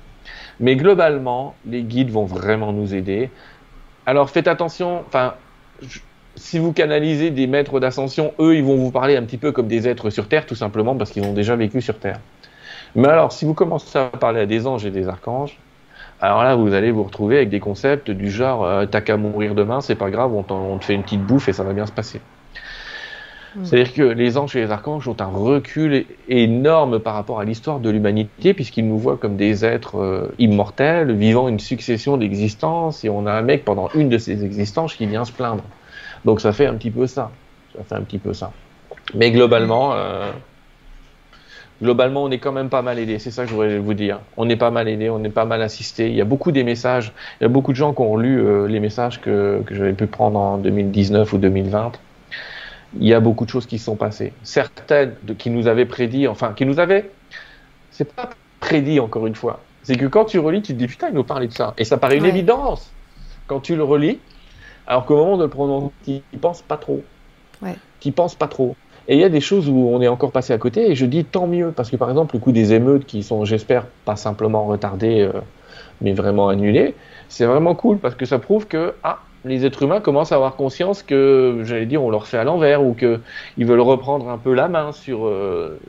Mais 0.58 0.76
globalement, 0.76 1.54
les 1.66 1.82
guides 1.82 2.10
vont 2.10 2.24
vraiment 2.24 2.72
nous 2.72 2.94
aider. 2.94 3.28
Alors 4.06 4.30
faites 4.30 4.48
attention, 4.48 5.04
enfin, 5.06 5.34
si 6.34 6.58
vous 6.58 6.72
canalisez 6.72 7.30
des 7.30 7.46
maîtres 7.46 7.78
d'ascension, 7.78 8.32
eux, 8.40 8.56
ils 8.56 8.64
vont 8.64 8.76
vous 8.76 8.90
parler 8.90 9.16
un 9.16 9.22
petit 9.22 9.38
peu 9.38 9.52
comme 9.52 9.68
des 9.68 9.86
êtres 9.86 10.10
sur 10.10 10.28
Terre, 10.28 10.46
tout 10.46 10.54
simplement 10.54 10.96
parce 10.96 11.10
qu'ils 11.10 11.24
ont 11.24 11.32
déjà 11.32 11.56
vécu 11.56 11.80
sur 11.80 11.98
Terre. 11.98 12.18
Mais 12.94 13.08
alors, 13.08 13.32
si 13.32 13.44
vous 13.44 13.54
commencez 13.54 13.98
à 13.98 14.06
parler 14.06 14.40
à 14.40 14.46
des 14.46 14.66
anges 14.66 14.84
et 14.84 14.90
des 14.90 15.08
archanges, 15.08 15.58
alors 16.20 16.42
là, 16.44 16.54
vous 16.54 16.72
allez 16.74 16.90
vous 16.90 17.02
retrouver 17.02 17.36
avec 17.36 17.48
des 17.48 17.60
concepts 17.60 18.10
du 18.10 18.30
genre 18.30 18.64
euh, 18.64 18.86
t'as 18.86 19.00
qu'à 19.00 19.16
mourir 19.16 19.54
demain, 19.54 19.80
c'est 19.80 19.96
pas 19.96 20.10
grave, 20.10 20.32
on, 20.32 20.44
on, 20.52 20.78
te 20.78 20.84
fait 20.84 20.94
une 20.94 21.02
petite 21.02 21.22
bouffe 21.22 21.48
et 21.48 21.52
ça 21.52 21.64
va 21.64 21.72
bien 21.72 21.86
se 21.86 21.92
passer. 21.92 22.20
C'est-à-dire 23.64 23.92
que 23.92 24.02
les 24.02 24.38
anges 24.38 24.56
et 24.56 24.60
les 24.60 24.70
archanges 24.70 25.06
ont 25.08 25.16
un 25.20 25.26
recul 25.26 26.06
énorme 26.28 26.98
par 26.98 27.14
rapport 27.14 27.40
à 27.40 27.44
l'histoire 27.44 27.80
de 27.80 27.90
l'humanité, 27.90 28.54
puisqu'ils 28.54 28.88
nous 28.88 28.98
voient 28.98 29.18
comme 29.18 29.36
des 29.36 29.64
êtres 29.64 29.98
euh, 29.98 30.34
immortels, 30.38 31.12
vivant 31.12 31.48
une 31.48 31.58
succession 31.58 32.16
d'existences, 32.16 33.04
et 33.04 33.10
on 33.10 33.26
a 33.26 33.32
un 33.32 33.42
mec 33.42 33.64
pendant 33.64 33.88
une 33.94 34.08
de 34.08 34.18
ces 34.18 34.44
existences 34.44 34.94
qui 34.94 35.06
vient 35.06 35.24
se 35.24 35.32
plaindre. 35.32 35.64
Donc 36.24 36.40
ça 36.40 36.52
fait 36.52 36.66
un 36.66 36.74
petit 36.74 36.90
peu 36.90 37.06
ça. 37.06 37.30
Ça 37.76 37.84
fait 37.84 37.94
un 37.94 38.02
petit 38.02 38.18
peu 38.18 38.32
ça. 38.32 38.52
Mais 39.14 39.30
globalement, 39.30 39.92
euh, 39.94 40.30
globalement, 41.82 42.22
on 42.24 42.30
est 42.30 42.38
quand 42.38 42.52
même 42.52 42.70
pas 42.70 42.82
mal 42.82 42.98
aidé. 42.98 43.18
C'est 43.18 43.30
ça 43.30 43.42
que 43.44 43.50
je 43.50 43.54
voudrais 43.54 43.78
vous 43.78 43.94
dire. 43.94 44.20
On 44.38 44.48
est 44.48 44.56
pas 44.56 44.70
mal 44.70 44.88
aidé, 44.88 45.10
on 45.10 45.22
est 45.24 45.30
pas 45.30 45.44
mal 45.44 45.60
assisté. 45.60 46.08
Il 46.08 46.14
y 46.14 46.20
a 46.22 46.24
beaucoup 46.24 46.52
des 46.52 46.64
messages. 46.64 47.12
Il 47.40 47.44
y 47.44 47.46
a 47.46 47.48
beaucoup 47.48 47.72
de 47.72 47.76
gens 47.76 47.92
qui 47.92 48.00
ont 48.00 48.16
lu 48.16 48.40
euh, 48.40 48.66
les 48.66 48.80
messages 48.80 49.20
que, 49.20 49.62
que 49.66 49.74
j'avais 49.74 49.92
pu 49.92 50.06
prendre 50.06 50.38
en 50.38 50.56
2019 50.56 51.32
ou 51.34 51.38
2020 51.38 51.92
il 52.98 53.06
y 53.06 53.14
a 53.14 53.20
beaucoup 53.20 53.44
de 53.44 53.50
choses 53.50 53.66
qui 53.66 53.78
sont 53.78 53.96
passées. 53.96 54.32
Certaines 54.42 55.14
de, 55.22 55.34
qui 55.34 55.50
nous 55.50 55.66
avaient 55.66 55.86
prédit, 55.86 56.28
enfin, 56.28 56.52
qui 56.54 56.66
nous 56.66 56.78
avaient, 56.78 57.10
c'est 57.90 58.12
pas 58.12 58.30
prédit 58.60 59.00
encore 59.00 59.26
une 59.26 59.34
fois. 59.34 59.60
C'est 59.82 59.96
que 59.96 60.06
quand 60.06 60.26
tu 60.26 60.38
relis, 60.38 60.62
tu 60.62 60.74
te 60.74 60.78
dis 60.78 60.86
putain, 60.86 61.08
il 61.08 61.14
nous 61.14 61.24
parlait 61.24 61.48
de 61.48 61.52
ça. 61.52 61.74
Et 61.78 61.84
ça 61.84 61.96
paraît 61.96 62.18
une 62.18 62.26
évidence 62.26 62.92
quand 63.46 63.60
tu 63.60 63.76
le 63.76 63.82
relis, 63.82 64.18
alors 64.86 65.06
qu'au 65.06 65.16
moment 65.16 65.36
de 65.36 65.44
le 65.44 65.50
prononcer, 65.50 65.92
tu 66.04 66.10
n'y 66.10 66.38
penses 66.40 66.62
pas 66.62 66.76
trop. 66.76 67.02
Ouais. 67.60 67.74
Tu 68.00 68.08
n'y 68.08 68.12
penses 68.12 68.34
pas 68.34 68.48
trop. 68.48 68.76
Et 69.08 69.16
il 69.16 69.20
y 69.20 69.24
a 69.24 69.28
des 69.28 69.40
choses 69.40 69.68
où 69.68 69.88
on 69.92 70.00
est 70.00 70.08
encore 70.08 70.30
passé 70.30 70.52
à 70.52 70.58
côté, 70.58 70.90
et 70.90 70.94
je 70.94 71.06
dis 71.06 71.24
tant 71.24 71.46
mieux, 71.46 71.72
parce 71.72 71.90
que 71.90 71.96
par 71.96 72.08
exemple, 72.08 72.36
le 72.36 72.40
coup 72.40 72.52
des 72.52 72.72
émeutes 72.72 73.04
qui 73.04 73.22
sont, 73.22 73.44
j'espère, 73.44 73.86
pas 74.04 74.14
simplement 74.14 74.64
retardées, 74.64 75.22
euh, 75.22 75.40
mais 76.00 76.12
vraiment 76.12 76.48
annulées, 76.48 76.94
c'est 77.28 77.46
vraiment 77.46 77.74
cool, 77.74 77.98
parce 77.98 78.14
que 78.14 78.24
ça 78.24 78.38
prouve 78.38 78.66
que, 78.68 78.94
ah, 79.02 79.18
les 79.44 79.66
êtres 79.66 79.82
humains 79.82 80.00
commencent 80.00 80.32
à 80.32 80.36
avoir 80.36 80.56
conscience 80.56 81.02
que, 81.02 81.62
j'allais 81.64 81.86
dire, 81.86 82.02
on 82.02 82.10
leur 82.10 82.26
fait 82.26 82.38
à 82.38 82.44
l'envers 82.44 82.82
ou 82.82 82.94
qu'ils 82.94 83.66
veulent 83.66 83.80
reprendre 83.80 84.28
un 84.28 84.38
peu 84.38 84.54
la 84.54 84.68
main 84.68 84.92
sur, 84.92 85.26
euh, 85.26 85.80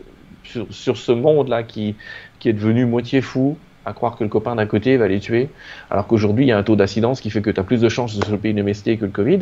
sur, 0.44 0.66
sur, 0.72 0.98
ce 0.98 1.12
monde-là 1.12 1.64
qui, 1.64 1.96
qui 2.40 2.50
est 2.50 2.54
devenu 2.54 2.86
moitié 2.86 3.22
fou, 3.22 3.58
à 3.86 3.94
croire 3.94 4.16
que 4.16 4.24
le 4.24 4.30
copain 4.30 4.56
d'à 4.56 4.66
côté 4.66 4.98
va 4.98 5.08
les 5.08 5.20
tuer, 5.20 5.50
alors 5.92 6.08
qu'aujourd'hui 6.08 6.46
il 6.46 6.48
y 6.48 6.52
a 6.52 6.58
un 6.58 6.64
taux 6.64 6.76
d'incidence 6.76 7.22
qui 7.22 7.30
fait 7.30 7.42
que 7.42 7.50
tu 7.50 7.60
as 7.60 7.64
plus 7.64 7.82
de 7.82 7.90
chances 7.90 8.18
de 8.18 8.26
choper 8.26 8.50
une 8.50 8.64
MST 8.64 8.98
que 8.98 9.06
le 9.06 9.12
Covid. 9.12 9.40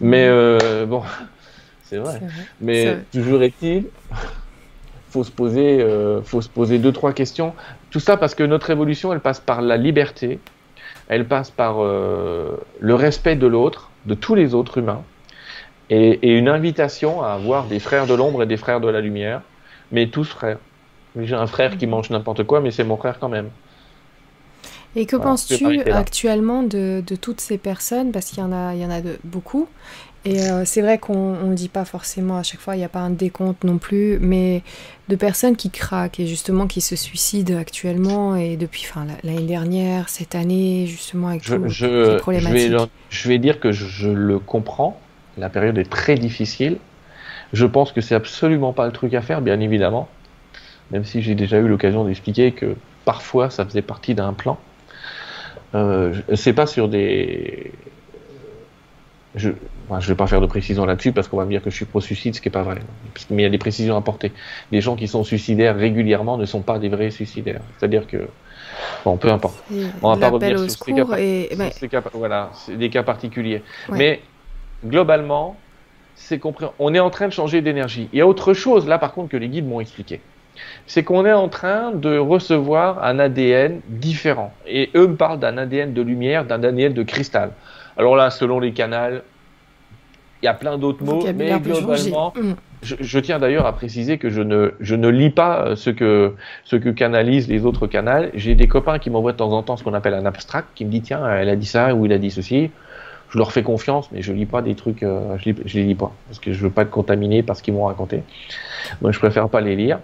Mais 0.00 0.26
euh, 0.28 0.86
bon, 0.86 1.02
c'est 1.82 1.98
vrai. 1.98 2.20
Mais 2.60 2.98
toujours 3.12 3.42
est-il, 3.42 3.84
faut 5.10 5.24
se 5.24 5.30
poser, 5.30 5.80
euh, 5.80 6.22
faut 6.22 6.40
se 6.40 6.48
poser 6.48 6.78
deux 6.78 6.92
trois 6.92 7.12
questions. 7.12 7.54
Tout 7.90 8.00
ça 8.00 8.16
parce 8.16 8.34
que 8.34 8.42
notre 8.42 8.70
évolution, 8.70 9.12
elle 9.12 9.20
passe 9.20 9.40
par 9.40 9.62
la 9.62 9.76
liberté, 9.76 10.40
elle 11.08 11.26
passe 11.26 11.50
par 11.50 11.82
euh, 11.82 12.56
le 12.80 12.94
respect 12.94 13.36
de 13.36 13.46
l'autre, 13.46 13.90
de 14.06 14.14
tous 14.14 14.34
les 14.34 14.54
autres 14.54 14.78
humains, 14.78 15.02
et, 15.90 16.36
une 16.36 16.48
invitation 16.48 17.22
à 17.22 17.32
avoir 17.32 17.64
des 17.64 17.78
frères 17.78 18.06
de 18.06 18.14
l'ombre 18.14 18.42
et 18.42 18.46
des 18.46 18.56
frères 18.56 18.80
de 18.80 18.88
la 18.88 19.00
lumière, 19.00 19.42
mais 19.92 20.08
tous 20.08 20.24
frères. 20.24 20.58
J'ai 21.20 21.34
un 21.34 21.46
frère 21.46 21.76
qui 21.76 21.86
mange 21.86 22.10
n'importe 22.10 22.44
quoi, 22.44 22.60
mais 22.60 22.70
c'est 22.70 22.84
mon 22.84 22.96
frère 22.96 23.18
quand 23.20 23.28
même. 23.28 23.50
Et 24.96 25.06
que 25.06 25.16
penses-tu 25.16 25.80
actuellement 25.90 26.62
de, 26.62 27.02
toutes 27.20 27.40
ces 27.40 27.58
personnes? 27.58 28.12
Parce 28.12 28.26
qu'il 28.26 28.38
y 28.38 28.42
en 28.42 28.52
a, 28.52 28.74
il 28.74 28.80
y 28.80 28.86
en 28.86 28.90
a 28.90 29.00
de, 29.00 29.18
beaucoup. 29.24 29.68
Et 30.26 30.40
euh, 30.40 30.64
c'est 30.64 30.80
vrai 30.80 30.96
qu'on 30.96 31.34
ne 31.48 31.54
dit 31.54 31.68
pas 31.68 31.84
forcément 31.84 32.38
à 32.38 32.42
chaque 32.42 32.60
fois, 32.60 32.76
il 32.76 32.78
n'y 32.78 32.84
a 32.84 32.88
pas 32.88 33.00
un 33.00 33.10
décompte 33.10 33.62
non 33.62 33.76
plus, 33.76 34.18
mais 34.20 34.62
de 35.08 35.16
personnes 35.16 35.54
qui 35.54 35.68
craquent 35.68 36.18
et 36.18 36.26
justement 36.26 36.66
qui 36.66 36.80
se 36.80 36.96
suicident 36.96 37.58
actuellement 37.58 38.34
et 38.34 38.56
depuis 38.56 38.86
l'année 39.22 39.42
dernière, 39.42 40.08
cette 40.08 40.34
année, 40.34 40.86
justement 40.86 41.28
avec 41.28 41.44
je, 41.44 41.68
je, 41.68 42.16
problématiques. 42.16 42.70
Je 42.70 42.76
vais, 42.76 42.84
je 43.10 43.28
vais 43.28 43.38
dire 43.38 43.60
que 43.60 43.70
je, 43.70 44.08
le 44.08 44.38
comprends, 44.38 44.98
la 45.36 45.50
période 45.50 45.76
est 45.76 45.90
très 45.90 46.14
difficile. 46.14 46.78
Je 47.52 47.66
pense 47.66 47.92
que 47.92 48.00
c'est 48.00 48.14
absolument 48.14 48.72
pas 48.72 48.86
le 48.86 48.92
truc 48.92 49.12
à 49.12 49.20
faire, 49.20 49.42
bien 49.42 49.60
évidemment, 49.60 50.08
même 50.90 51.04
si 51.04 51.20
j'ai 51.20 51.34
déjà 51.34 51.58
eu 51.58 51.68
l'occasion 51.68 52.04
d'expliquer 52.04 52.52
que 52.52 52.76
parfois 53.04 53.50
ça 53.50 53.66
faisait 53.66 53.82
partie 53.82 54.14
d'un 54.14 54.32
plan. 54.32 54.58
Euh, 55.74 56.14
c'est 56.34 56.52
pas 56.52 56.66
sur 56.66 56.88
des 56.88 57.72
je 59.36 59.48
ne 59.48 60.00
vais 60.00 60.14
pas 60.14 60.26
faire 60.26 60.40
de 60.40 60.46
précision 60.46 60.84
là-dessus 60.84 61.12
parce 61.12 61.28
qu'on 61.28 61.36
va 61.36 61.44
me 61.44 61.50
dire 61.50 61.62
que 61.62 61.70
je 61.70 61.74
suis 61.74 61.84
pro-suicide, 61.84 62.36
ce 62.36 62.40
qui 62.40 62.48
n'est 62.48 62.52
pas 62.52 62.62
vrai. 62.62 62.78
Mais 63.30 63.42
il 63.42 63.44
y 63.44 63.48
a 63.48 63.50
des 63.50 63.58
précisions 63.58 63.96
à 63.96 64.00
porter. 64.00 64.32
Les 64.70 64.80
gens 64.80 64.96
qui 64.96 65.08
sont 65.08 65.24
suicidaires 65.24 65.76
régulièrement 65.76 66.36
ne 66.36 66.44
sont 66.44 66.62
pas 66.62 66.78
des 66.78 66.88
vrais 66.88 67.10
suicidaires. 67.10 67.60
C'est-à-dire 67.76 68.06
que, 68.06 68.28
bon, 69.04 69.16
peu 69.16 69.30
importe. 69.30 69.62
On 70.02 70.14
va 70.14 70.20
pas 70.20 70.30
revenir 70.30 70.58
sur 70.70 70.84
ces 70.84 70.92
cas, 70.92 71.04
et... 71.18 71.50
voilà, 72.12 72.50
c'est 72.54 72.76
des 72.76 72.90
cas 72.90 73.02
particuliers. 73.02 73.62
Mais 73.90 74.20
globalement, 74.84 75.56
c'est 76.14 76.38
compris. 76.38 76.66
On 76.78 76.94
est 76.94 77.00
en 77.00 77.10
train 77.10 77.26
de 77.26 77.32
changer 77.32 77.60
d'énergie. 77.60 78.08
Il 78.12 78.18
y 78.18 78.22
a 78.22 78.26
autre 78.26 78.54
chose 78.54 78.86
là, 78.86 78.98
par 78.98 79.12
contre, 79.12 79.30
que 79.30 79.36
les 79.36 79.48
guides 79.48 79.66
m'ont 79.66 79.80
expliqué. 79.80 80.20
C'est 80.86 81.02
qu'on 81.02 81.24
est 81.26 81.32
en 81.32 81.48
train 81.48 81.92
de 81.92 82.18
recevoir 82.18 83.04
un 83.04 83.18
ADN 83.18 83.80
différent. 83.88 84.52
Et 84.66 84.90
eux 84.94 85.06
me 85.06 85.16
parlent 85.16 85.38
d'un 85.38 85.58
ADN 85.58 85.92
de 85.92 86.02
lumière, 86.02 86.44
d'un 86.44 86.62
ADN 86.62 86.92
de 86.92 87.02
cristal. 87.02 87.50
Alors 87.96 88.16
là, 88.16 88.30
selon 88.30 88.60
les 88.60 88.72
canaux, 88.72 89.20
il 90.42 90.46
y 90.46 90.48
a 90.48 90.54
plein 90.54 90.76
d'autres 90.76 91.02
mots, 91.02 91.24
mais 91.34 91.58
globalement, 91.58 92.34
mm. 92.36 92.52
je, 92.82 93.18
tiens 93.18 93.38
d'ailleurs 93.38 93.64
à 93.64 93.72
préciser 93.72 94.18
que 94.18 94.28
je 94.28 94.42
ne, 94.42 94.72
je 94.78 94.94
ne 94.94 95.08
lis 95.08 95.30
pas 95.30 95.74
ce 95.74 95.88
que, 95.88 96.34
ce 96.64 96.76
que 96.76 96.90
canalisent 96.90 97.48
les 97.48 97.64
autres 97.64 97.86
canaux. 97.86 98.28
J'ai 98.34 98.54
des 98.54 98.68
copains 98.68 98.98
qui 98.98 99.08
m'envoient 99.08 99.32
de 99.32 99.38
temps 99.38 99.52
en 99.52 99.62
temps 99.62 99.78
ce 99.78 99.84
qu'on 99.84 99.94
appelle 99.94 100.12
un 100.12 100.26
abstract, 100.26 100.68
qui 100.74 100.84
me 100.84 100.90
dit 100.90 101.00
tiens, 101.00 101.26
elle 101.30 101.48
a 101.48 101.56
dit 101.56 101.66
ça 101.66 101.94
ou 101.94 102.04
il 102.04 102.12
a 102.12 102.18
dit 102.18 102.30
ceci. 102.30 102.70
Je 103.30 103.38
leur 103.38 103.52
fais 103.52 103.62
confiance, 103.62 104.10
mais 104.12 104.22
je 104.22 104.32
lis 104.32 104.46
pas 104.46 104.60
des 104.60 104.74
trucs, 104.74 105.02
euh, 105.02 105.36
je, 105.38 105.50
lis, 105.50 105.56
je 105.64 105.78
les 105.78 105.84
lis 105.84 105.94
pas 105.94 106.12
parce 106.28 106.38
que 106.38 106.52
je 106.52 106.60
veux 106.60 106.70
pas 106.70 106.82
être 106.82 106.90
contaminé 106.90 107.42
par 107.42 107.56
ce 107.56 107.62
qu'ils 107.62 107.74
m'ont 107.74 107.86
raconté. 107.86 108.22
Moi, 109.00 109.12
je 109.12 109.18
préfère 109.18 109.48
pas 109.48 109.62
les 109.62 109.76
lire. 109.76 109.98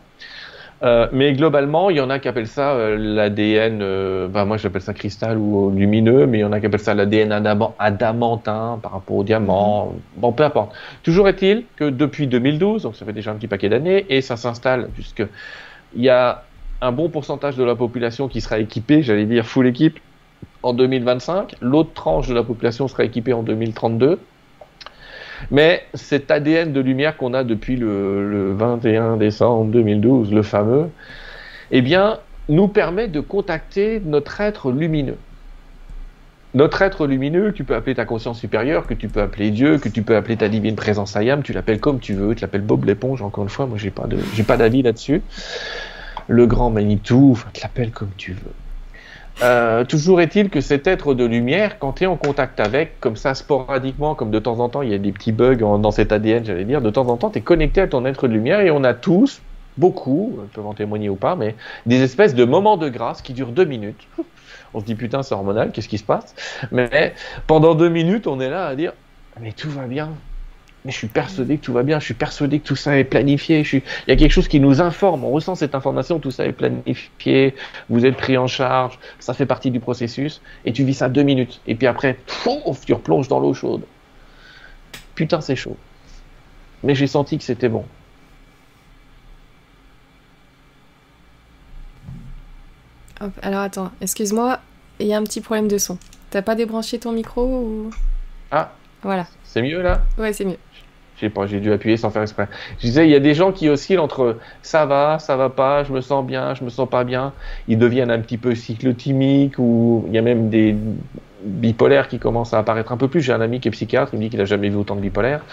Euh, 0.82 1.08
mais 1.12 1.34
globalement, 1.34 1.90
il 1.90 1.98
y 1.98 2.00
en 2.00 2.08
a 2.08 2.18
qui 2.18 2.28
appellent 2.28 2.46
ça 2.46 2.72
euh, 2.72 2.96
l'ADN, 2.96 3.82
euh, 3.82 4.28
ben 4.28 4.46
moi 4.46 4.56
j'appelle 4.56 4.80
ça 4.80 4.94
cristal 4.94 5.36
ou 5.36 5.70
lumineux, 5.70 6.26
mais 6.26 6.38
il 6.38 6.40
y 6.40 6.44
en 6.44 6.52
a 6.52 6.60
qui 6.60 6.66
appellent 6.66 6.80
ça 6.80 6.94
l'ADN 6.94 7.32
adamantin 7.78 8.78
par 8.82 8.92
rapport 8.92 9.16
au 9.16 9.24
diamant. 9.24 9.86
Mhm. 9.86 10.00
Bon, 10.16 10.32
peu 10.32 10.42
importe. 10.42 10.72
Toujours 11.02 11.28
est-il 11.28 11.64
que 11.76 11.90
depuis 11.90 12.26
2012, 12.26 12.84
donc 12.84 12.96
ça 12.96 13.04
fait 13.04 13.12
déjà 13.12 13.30
un 13.30 13.34
petit 13.34 13.48
paquet 13.48 13.68
d'années, 13.68 14.06
et 14.08 14.22
ça 14.22 14.36
s'installe 14.36 14.88
puisque 14.94 15.22
il 15.94 16.02
y 16.02 16.08
a 16.08 16.44
un 16.80 16.92
bon 16.92 17.10
pourcentage 17.10 17.56
de 17.56 17.64
la 17.64 17.74
population 17.74 18.28
qui 18.28 18.40
sera 18.40 18.58
équipée, 18.58 19.02
j'allais 19.02 19.26
dire 19.26 19.44
full 19.46 19.66
équipe, 19.66 20.00
en 20.62 20.72
2025. 20.72 21.56
L'autre 21.60 21.92
tranche 21.92 22.28
de 22.28 22.34
la 22.34 22.42
population 22.42 22.88
sera 22.88 23.04
équipée 23.04 23.32
en 23.34 23.42
2032. 23.42 24.18
Mais 25.51 25.82
cet 25.95 26.30
ADN 26.30 26.72
de 26.72 26.80
lumière 26.80 27.16
qu'on 27.16 27.34
a 27.34 27.45
depuis 27.45 27.76
le, 27.76 28.53
21 28.53 29.16
décembre 29.16 29.70
2012, 29.70 30.32
le 30.32 30.43
fameux, 30.43 30.91
eh 31.70 31.82
bien, 31.82 32.18
nous 32.49 32.68
permet 32.68 33.09
de 33.09 33.20
contacter 33.20 34.01
notre 34.05 34.41
être 34.41 34.72
lumineux. 34.72 35.18
Notre 36.53 36.82
être 36.82 37.07
lumineux, 37.07 37.53
tu 37.53 37.62
peux 37.62 37.76
appeler 37.76 37.95
ta 37.95 38.05
conscience 38.05 38.41
supérieure, 38.41 38.86
que 38.86 38.95
tu 38.95 39.09
peux 39.09 39.22
appeler 39.22 39.51
Dieu, 39.51 39.78
que 39.78 39.88
tu 39.88 40.03
peux 40.03 40.16
appeler 40.16 40.36
ta 40.36 40.49
divine 40.49 40.74
présence 40.74 41.14
Ayam, 41.14 41.43
tu 41.43 41.53
l'appelles 41.53 41.78
comme 41.78 42.01
tu 42.01 42.14
veux, 42.14 42.34
tu 42.34 42.43
l'appelles 42.43 42.62
Bob 42.62 42.84
l'éponge, 42.84 43.22
encore 43.22 43.45
une 43.45 43.51
fois, 43.51 43.66
moi 43.66 43.78
j'ai 43.78 43.91
pas 43.91 44.57
d'avis 44.57 44.82
là-dessus. 44.82 45.22
Le 46.26 46.47
grand 46.47 46.70
Manitou, 46.70 47.38
tu 47.53 47.62
l'appelles 47.62 47.93
comme 47.93 48.11
tu 48.16 48.32
veux. 48.32 48.53
Euh, 49.43 49.84
toujours 49.84 50.20
est-il 50.20 50.51
que 50.51 50.61
cet 50.61 50.86
être 50.86 51.14
de 51.14 51.24
lumière, 51.24 51.78
quand 51.78 51.95
tu 51.95 52.05
es 52.05 52.07
en 52.07 52.16
contact 52.16 52.61
avec, 52.61 53.01
comme 53.01 53.16
ça 53.16 53.34
sporadiquement, 53.34 54.14
comme 54.14 54.30
de 54.30 54.38
temps 54.38 54.61
en 54.61 54.68
temps 54.68 54.82
il 54.82 54.91
y 54.91 54.95
a 54.95 54.99
des 54.99 55.12
petits 55.12 55.32
bugs 55.32 55.57
dans 55.57 55.91
cet 55.91 56.12
ADN, 56.12 56.45
j'allais 56.45 56.64
dire, 56.64 56.82
de 56.82 56.91
temps 56.91 57.09
en 57.09 57.16
temps 57.16 57.30
tu 57.30 57.41
connecté 57.41 57.80
à 57.80 57.88
ton 57.88 58.05
être 58.05 58.28
de 58.28 58.34
lumière 58.34 58.61
et 58.61 58.70
on 58.70 58.84
a 58.84 58.93
tous, 58.93 59.41
beaucoup, 59.78 60.38
peuvent 60.53 60.66
en 60.66 60.74
témoigner 60.74 61.09
ou 61.09 61.16
pas, 61.16 61.36
mais 61.36 61.55
des 61.86 62.03
espèces 62.03 62.34
de 62.34 62.45
moments 62.45 62.76
de 62.76 62.91
grâce 62.91 63.22
qui 63.22 63.32
durent 63.32 63.53
deux 63.53 63.64
minutes. 63.64 64.07
On 64.74 64.80
se 64.80 64.84
dit 64.84 64.95
putain 64.95 65.22
c'est 65.22 65.34
hormonal, 65.34 65.72
qu'est-ce 65.72 65.88
qui 65.88 65.99
se 65.99 66.05
passe? 66.05 66.34
Mais 66.70 67.14
pendant 67.47 67.74
deux 67.74 67.88
minutes 67.88 68.26
on 68.26 68.41
est 68.41 68.51
là 68.51 68.66
à 68.66 68.76
dire 68.76 68.93
mais 69.41 69.53
tout 69.53 69.70
va 69.70 69.86
bien, 69.86 70.11
mais 70.84 70.92
je 70.92 70.96
suis 70.96 71.08
persuadé 71.08 71.58
que 71.58 71.64
tout 71.64 71.72
va 71.72 71.82
bien, 71.82 71.98
je 71.98 72.04
suis 72.06 72.14
persuadé 72.14 72.60
que 72.60 72.66
tout 72.66 72.76
ça 72.76 72.98
est 72.98 73.04
planifié, 73.04 73.64
il 73.72 73.82
y 74.08 74.12
a 74.12 74.16
quelque 74.16 74.30
chose 74.30 74.48
qui 74.48 74.60
nous 74.60 74.80
informe, 74.80 75.24
on 75.24 75.30
ressent 75.30 75.54
cette 75.54 75.74
information, 75.74 76.18
tout 76.18 76.30
ça 76.30 76.46
est 76.46 76.52
planifié, 76.52 77.54
vous 77.88 78.06
êtes 78.06 78.16
pris 78.16 78.38
en 78.38 78.46
charge, 78.46 78.98
ça 79.18 79.34
fait 79.34 79.46
partie 79.46 79.70
du 79.70 79.80
processus, 79.80 80.40
et 80.64 80.72
tu 80.72 80.84
vis 80.84 80.94
ça 80.94 81.08
deux 81.08 81.22
minutes, 81.22 81.60
et 81.66 81.74
puis 81.74 81.86
après, 81.86 82.18
pouf, 82.42 82.84
tu 82.86 82.94
replonges 82.94 83.28
dans 83.28 83.40
l'eau 83.40 83.54
chaude. 83.54 83.82
Putain, 85.14 85.40
c'est 85.40 85.56
chaud. 85.56 85.76
Mais 86.82 86.94
j'ai 86.94 87.06
senti 87.06 87.36
que 87.36 87.44
c'était 87.44 87.68
bon. 87.68 87.84
alors 93.42 93.60
attends, 93.60 93.90
excuse-moi, 94.00 94.60
il 94.98 95.06
y 95.06 95.12
a 95.12 95.18
un 95.18 95.24
petit 95.24 95.42
problème 95.42 95.68
de 95.68 95.76
son. 95.76 95.98
T'as 96.30 96.40
pas 96.40 96.54
débranché 96.54 96.98
ton 96.98 97.12
micro 97.12 97.44
ou... 97.44 97.90
Ah. 98.50 98.72
Voilà. 99.03 99.26
C'est 99.44 99.62
mieux 99.62 99.82
là? 99.82 100.03
Ouais, 100.18 100.32
c'est 100.32 100.44
mieux. 100.44 100.59
Je 101.16 101.26
sais 101.26 101.30
pas, 101.30 101.46
j'ai 101.46 101.61
dû 101.61 101.70
appuyer 101.70 101.98
sans 101.98 102.09
faire 102.09 102.22
exprès. 102.22 102.48
Je 102.78 102.86
disais, 102.86 103.07
il 103.07 103.11
y 103.11 103.14
a 103.14 103.20
des 103.20 103.34
gens 103.34 103.53
qui 103.53 103.68
oscillent 103.68 103.98
entre 103.98 104.38
ça 104.62 104.86
va, 104.86 105.18
ça 105.18 105.36
va 105.36 105.51
pas, 105.51 105.84
je 105.84 105.92
me 105.92 106.01
sens 106.01 106.24
bien, 106.24 106.55
je 106.55 106.64
me 106.64 106.70
sens 106.70 106.88
pas 106.88 107.05
bien. 107.05 107.34
Ils 107.68 107.78
deviennent 107.78 108.11
un 108.11 108.20
petit 108.20 108.38
peu 108.38 108.55
cyclotimiques 108.55 109.59
ou 109.59 110.05
il 110.09 110.14
y 110.14 110.18
a 110.18 110.22
même 110.22 110.48
des 110.48 110.74
bipolaires 111.42 112.09
qui 112.09 112.18
commencent 112.18 112.55
à 112.55 112.59
apparaître 112.59 112.90
un 112.90 112.96
peu 112.96 113.09
plus. 113.09 113.20
J'ai 113.20 113.34
un 113.34 113.42
ami 113.42 113.61
qui 113.61 113.68
est 113.68 113.70
psychiatre, 113.70 114.14
il 114.14 114.18
me 114.18 114.24
dit 114.24 114.30
qu'il 114.30 114.40
a 114.40 114.46
jamais 114.46 114.70
vu 114.70 114.76
autant 114.76 114.96
de 114.96 115.03
bipolaires. 115.03 115.44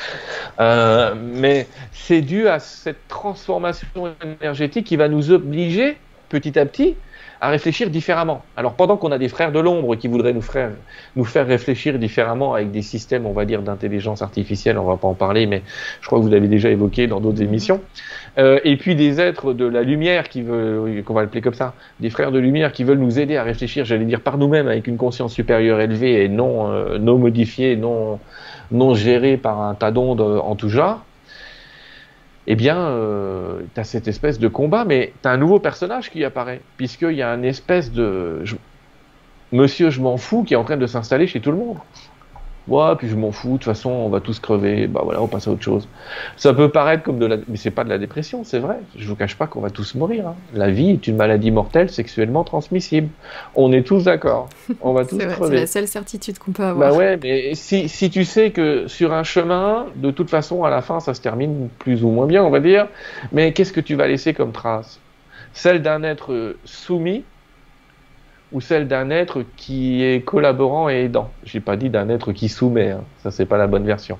Euh, 0.62 1.16
mais 1.18 1.68
c'est 1.91 2.22
dû 2.22 2.48
à 2.48 2.60
cette 2.60 3.06
transformation 3.10 3.88
énergétique 4.41 4.86
qui 4.86 4.95
va 4.95 5.10
nous 5.10 5.32
obliger 5.32 5.98
petit 6.30 6.58
à 6.58 6.66
petit 6.66 6.95
à 7.42 7.50
réfléchir 7.50 7.90
différemment. 7.90 8.42
Alors 8.56 8.74
pendant 8.74 8.98
qu'on 8.98 9.12
a 9.12 9.18
des 9.18 9.30
frères 9.30 9.52
de 9.52 9.60
l'ombre 9.60 9.96
qui 9.96 10.08
voudraient 10.08 10.34
nous, 10.34 10.42
faire, 10.42 11.48
réfléchir 11.48 12.00
différemment 12.00 12.54
avec 12.54 12.72
des 12.72 12.82
systèmes, 12.82 13.26
on 13.26 13.34
va 13.34 13.46
dire, 13.46 13.62
d'intelligence 13.62 14.22
artificielle, 14.22 14.78
on 14.78 14.86
va 14.86 14.98
pas 14.98 15.08
en 15.08 15.14
parler, 15.14 15.46
mais 15.46 15.62
je 16.02 16.08
crois 16.08 16.20
que 16.20 16.24
vous 16.24 16.30
l'avez 16.30 16.48
déjà 16.48 16.70
évoqué 16.70 17.08
dans 17.08 17.20
d'autres 17.20 17.42
émissions, 17.42 17.82
euh, 18.38 18.60
et 18.64 18.78
puis 18.78 18.96
des 18.96 19.20
êtres 19.20 19.54
de 19.54 19.66
la 19.66 19.84
lumière 19.84 20.30
qui 20.30 20.42
veulent, 20.42 21.04
qu'on 21.04 21.14
va 21.14 21.22
l'appeler 21.22 21.42
comme 21.42 21.54
ça, 21.54 21.74
des 22.00 22.10
frères 22.10 22.32
de 22.32 22.40
lumière 22.40 22.72
qui 22.72 22.84
veulent 22.84 23.00
nous 23.00 23.20
aider 23.20 23.38
à 23.38 23.44
réfléchir, 23.44 23.86
j'allais 23.86 24.06
dire 24.06 24.22
par 24.22 24.38
nous-mêmes, 24.38 24.68
avec 24.68 24.88
une 24.88 24.98
conscience 24.98 25.34
supérieure 25.34 25.80
élevée 25.80 26.24
et 26.24 26.30
non, 26.30 26.72
euh, 26.72 26.98
non 26.98 27.18
modifiée, 27.18 27.76
non, 27.76 28.20
non 28.72 28.96
gérée 28.96 29.38
par 29.38 29.62
un 29.62 29.76
tas 29.76 29.92
d'ondes 29.92 30.22
en 30.22 30.56
tout 30.56 30.70
genre 30.70 31.04
eh 32.48 32.56
bien, 32.56 32.78
euh, 32.78 33.62
tu 33.74 33.80
as 33.80 33.84
cette 33.84 34.08
espèce 34.08 34.39
de 34.39 34.48
combat, 34.48 34.86
mais 34.86 35.14
tu 35.22 35.28
as 35.28 35.32
un 35.32 35.38
nouveau 35.38 35.60
personnage 35.60 36.10
qui 36.10 36.24
apparaît, 36.24 36.62
puisqu'il 36.78 37.12
y 37.12 37.22
a 37.22 37.30
une 37.34 37.45
espèce 37.45 37.91
de... 37.91 38.43
Monsieur, 39.52 39.89
je 39.89 40.02
m'en 40.02 40.18
fous, 40.18 40.43
qui 40.43 40.54
est 40.54 40.58
en 40.58 40.64
train 40.64 40.78
de 40.78 40.88
s'installer 40.88 41.28
chez 41.28 41.41
tout 41.41 41.52
le 41.52 41.58
monde. 41.58 41.78
Ouais, 42.68 42.95
puis 42.97 43.07
je 43.07 43.15
m'en 43.15 43.32
fous, 43.32 43.47
de 43.47 43.53
toute 43.53 43.63
façon, 43.63 43.89
on 43.89 44.09
va 44.09 44.20
tous 44.20 44.39
crever, 44.39 44.88
bah 44.88 45.01
voilà, 45.03 45.22
on 45.22 45.28
passe 45.28 45.47
à 45.47 45.51
autre 45.51 45.63
chose. 45.63 45.88
Ça 46.36 46.53
peut 46.53 46.70
paraître 46.70 47.03
comme 47.03 47.18
de 47.18 47.26
la... 47.26 47.38
Mais 47.47 47.55
c'est 47.55 47.72
pas 47.72 47.86
de 47.86 47.89
la 47.89 47.97
dépression, 47.97 48.43
c'est 48.43 48.59
vrai. 48.59 48.78
Je 48.97 49.07
vous 49.07 49.15
cache 49.15 49.38
pas 49.38 49.47
qu'on 49.47 49.61
va 49.61 49.70
tous 49.70 49.95
mourir. 49.95 50.28
Hein. 50.28 50.36
La 50.53 50.70
vie 50.70 50.91
est 50.91 51.07
une 51.07 51.15
maladie 51.15 51.51
mortelle 51.51 51.89
sexuellement 51.89 52.43
transmissible. 52.43 53.07
On 53.55 53.72
est 53.72 53.84
tous 53.84 54.03
d'accord. 54.03 54.49
On 54.82 54.93
va 54.93 55.05
tous 55.05 55.18
crever. 55.18 55.55
C'est 55.55 55.61
la 55.61 55.68
seule 55.68 55.88
certitude 55.88 56.39
qu'on 56.39 56.51
peut 56.51 56.63
avoir. 56.63 56.91
Bah 56.91 56.97
ouais, 56.97 57.18
mais 57.22 57.55
si, 57.55 57.88
si 57.88 58.09
tu 58.09 58.26
sais 58.26 58.51
que 58.51 58.88
sur 58.88 59.13
un 59.13 59.24
chemin, 59.24 59.86
de 59.95 60.11
toute 60.11 60.30
façon, 60.30 60.63
à 60.65 60.70
la 60.70 60.82
fin, 60.82 60.99
ça 60.99 61.13
se 61.13 61.22
termine 61.22 61.70
plus 61.80 62.03
ou 62.03 62.09
moins 62.09 62.26
bien, 62.26 62.43
on 62.43 62.49
va 62.49 62.59
dire, 62.59 62.88
mais 63.32 63.53
qu'est-ce 63.53 63.72
que 63.72 63.82
tu 63.82 63.95
vas 63.95 64.07
laisser 64.07 64.34
comme 64.34 64.51
trace? 64.51 64.99
Celle 65.53 65.82
d'un 65.82 66.03
être 66.03 66.55
soumis 66.65 67.24
ou 68.52 68.62
celle 68.62 68.88
d'un 68.88 69.10
être 69.10 69.43
qui 69.58 70.04
est 70.04 70.24
collaborant 70.24 70.89
et 70.89 71.06
aidant. 71.06 71.30
J'ai 71.43 71.60
pas 71.60 71.76
dit 71.76 71.89
d'un 71.89 72.10
être 72.10 72.32
qui 72.32 72.50
soumet, 72.50 72.91
hein. 72.91 73.04
ça 73.24 73.32
c'est 73.32 73.45
pas 73.45 73.58
la 73.58 73.68
bonne 73.68 73.86
version. 73.86 74.18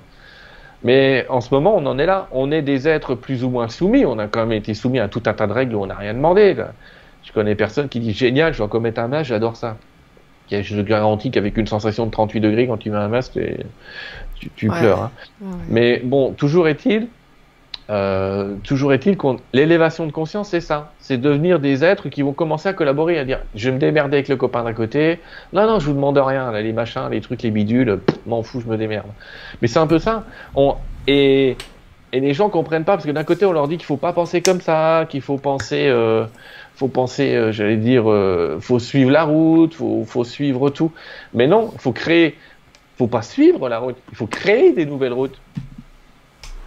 Mais 0.84 1.26
en 1.28 1.40
ce 1.40 1.52
moment, 1.52 1.74
on 1.76 1.86
en 1.86 1.98
est 1.98 2.06
là. 2.06 2.28
On 2.30 2.52
est 2.52 2.62
des 2.62 2.86
êtres 2.86 3.14
plus 3.14 3.42
ou 3.42 3.50
moins 3.50 3.68
soumis. 3.68 4.04
On 4.04 4.18
a 4.18 4.28
quand 4.28 4.40
même 4.40 4.52
été 4.52 4.74
soumis 4.74 5.00
à 5.00 5.08
tout 5.08 5.22
un 5.26 5.32
tas 5.32 5.46
de 5.46 5.52
règles 5.52 5.74
où 5.74 5.82
on 5.82 5.86
n'a 5.86 5.96
rien 5.96 6.14
demandé. 6.14 6.54
Je 7.24 7.32
connais 7.32 7.54
personne 7.54 7.88
qui 7.88 8.00
dit 8.00 8.12
génial, 8.12 8.54
je 8.54 8.62
vais 8.62 8.68
commettre 8.68 9.00
un 9.00 9.08
masque, 9.08 9.30
j'adore 9.30 9.56
ça. 9.56 9.76
Je 10.50 10.76
te 10.76 10.80
garantis 10.80 11.30
qu'avec 11.30 11.56
une 11.56 11.66
sensation 11.66 12.06
de 12.06 12.10
38 12.10 12.40
degrés 12.40 12.66
quand 12.66 12.78
tu 12.78 12.90
mets 12.90 12.96
un 12.96 13.08
masque, 13.08 13.38
tu, 14.56 14.68
pleures. 14.68 15.02
Hein. 15.02 15.10
Mais 15.68 16.00
bon, 16.02 16.32
toujours 16.32 16.68
est-il 16.68 17.08
euh, 17.90 18.56
toujours 18.64 18.92
est-il 18.92 19.16
qu'on 19.16 19.38
l'élévation 19.54 20.06
de 20.06 20.12
conscience, 20.12 20.50
c'est 20.50 20.60
ça, 20.60 20.92
c'est 20.98 21.16
devenir 21.16 21.58
des 21.58 21.84
êtres 21.84 22.10
qui 22.10 22.20
vont 22.20 22.34
commencer 22.34 22.68
à 22.68 22.74
collaborer, 22.74 23.18
à 23.18 23.24
dire 23.24 23.40
je 23.54 23.70
vais 23.70 23.74
me 23.74 23.80
démerder 23.80 24.18
avec 24.18 24.28
le 24.28 24.36
copain 24.36 24.62
d'un 24.62 24.74
côté, 24.74 25.20
non 25.54 25.66
non 25.66 25.80
je 25.80 25.86
vous 25.86 25.94
demande 25.94 26.18
rien, 26.18 26.52
les 26.52 26.74
machins, 26.74 27.08
les 27.10 27.22
trucs, 27.22 27.42
les 27.42 27.50
bidules, 27.50 28.00
m'en 28.26 28.42
fous, 28.42 28.60
je 28.60 28.66
me 28.66 28.76
démerde. 28.76 29.06
Mais 29.62 29.68
c'est 29.68 29.78
un 29.78 29.86
peu 29.86 29.98
ça. 29.98 30.24
Et, 31.06 31.56
les 32.12 32.34
gens 32.34 32.48
comprennent 32.50 32.84
pas 32.84 32.92
parce 32.92 33.06
que 33.06 33.10
d'un 33.10 33.24
côté 33.24 33.46
on 33.46 33.52
leur 33.52 33.68
dit 33.68 33.76
qu'il 33.76 33.86
faut 33.86 33.98
pas 33.98 34.12
penser 34.12 34.42
comme 34.42 34.60
ça, 34.60 35.06
qu'il 35.08 35.22
faut 35.22 35.38
penser, 35.38 35.88
euh, 35.88 36.24
faut 36.74 36.88
penser, 36.88 37.34
euh, 37.34 37.52
j'allais 37.52 37.76
dire, 37.76 38.04
faut 38.60 38.78
suivre 38.78 39.10
la 39.10 39.24
route, 39.24 39.74
faut, 39.74 40.04
faut 40.06 40.24
suivre 40.24 40.68
tout. 40.68 40.92
Mais 41.32 41.46
non, 41.46 41.70
faut 41.78 41.92
créer, 41.92 42.36
faut 42.98 43.06
pas 43.06 43.22
suivre 43.22 43.68
la 43.70 43.78
route, 43.78 43.96
il 44.10 44.16
faut 44.16 44.26
créer 44.26 44.72
des 44.72 44.84
nouvelles 44.84 45.14
routes. 45.14 45.38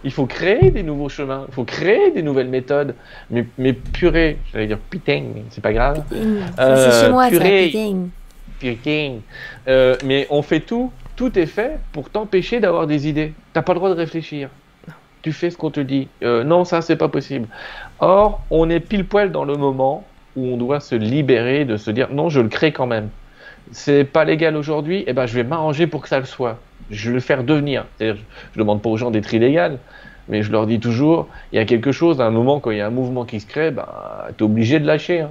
Il 0.04 0.12
faut 0.12 0.26
créer 0.26 0.70
des 0.70 0.82
nouveaux 0.82 1.08
chemins, 1.08 1.44
il 1.48 1.54
faut 1.54 1.64
créer 1.64 2.10
des 2.10 2.22
nouvelles 2.22 2.48
méthodes. 2.48 2.94
Mais, 3.30 3.46
mais 3.58 3.72
purée, 3.72 4.38
j'allais 4.52 4.66
dire 4.66 4.78
putain, 4.78 5.24
c'est 5.50 5.60
pas 5.60 5.72
grave. 5.72 6.02
Euh, 6.58 6.90
c'est 6.90 7.06
chez 7.06 7.12
moi, 7.12 7.28
purée, 7.28 7.72
putain. 8.58 9.16
Euh, 9.68 9.96
mais 10.04 10.26
on 10.30 10.42
fait 10.42 10.60
tout, 10.60 10.92
tout 11.16 11.38
est 11.38 11.46
fait 11.46 11.78
pour 11.92 12.10
t'empêcher 12.10 12.60
d'avoir 12.60 12.86
des 12.86 13.08
idées. 13.08 13.32
T'as 13.52 13.62
pas 13.62 13.74
le 13.74 13.78
droit 13.78 13.90
de 13.90 13.94
réfléchir. 13.94 14.48
Tu 15.22 15.32
fais 15.32 15.50
ce 15.50 15.56
qu'on 15.56 15.70
te 15.70 15.80
dit. 15.80 16.08
Euh, 16.24 16.42
non, 16.42 16.64
ça, 16.64 16.82
c'est 16.82 16.96
pas 16.96 17.08
possible. 17.08 17.46
Or, 18.00 18.40
on 18.50 18.68
est 18.70 18.80
pile 18.80 19.06
poil 19.06 19.30
dans 19.30 19.44
le 19.44 19.56
moment 19.56 20.04
où 20.34 20.46
on 20.46 20.56
doit 20.56 20.80
se 20.80 20.96
libérer 20.96 21.64
de 21.64 21.76
se 21.76 21.92
dire 21.92 22.08
non, 22.10 22.28
je 22.28 22.40
le 22.40 22.48
crée 22.48 22.72
quand 22.72 22.86
même. 22.86 23.08
C'est 23.70 24.04
pas 24.04 24.24
légal 24.24 24.56
aujourd'hui, 24.56 24.98
et 24.98 25.04
eh 25.08 25.12
ben 25.12 25.26
je 25.26 25.34
vais 25.34 25.44
m'arranger 25.44 25.86
pour 25.86 26.02
que 26.02 26.08
ça 26.08 26.18
le 26.18 26.24
soit 26.24 26.58
je 26.90 27.08
vais 27.08 27.14
le 27.14 27.20
faire 27.20 27.44
devenir. 27.44 27.86
Je 28.00 28.06
ne 28.06 28.16
demande 28.56 28.82
pas 28.82 28.88
aux 28.88 28.96
gens 28.96 29.10
d'être 29.10 29.32
illégal, 29.32 29.78
mais 30.28 30.42
je 30.42 30.52
leur 30.52 30.66
dis 30.66 30.80
toujours, 30.80 31.28
il 31.52 31.56
y 31.56 31.58
a 31.58 31.64
quelque 31.64 31.92
chose, 31.92 32.20
à 32.20 32.26
un 32.26 32.30
moment, 32.30 32.60
quand 32.60 32.70
il 32.70 32.78
y 32.78 32.80
a 32.80 32.86
un 32.86 32.90
mouvement 32.90 33.24
qui 33.24 33.40
se 33.40 33.46
crée, 33.46 33.70
bah, 33.70 34.28
tu 34.36 34.44
es 34.44 34.46
obligé 34.46 34.80
de 34.80 34.86
lâcher. 34.86 35.20
Hein. 35.20 35.30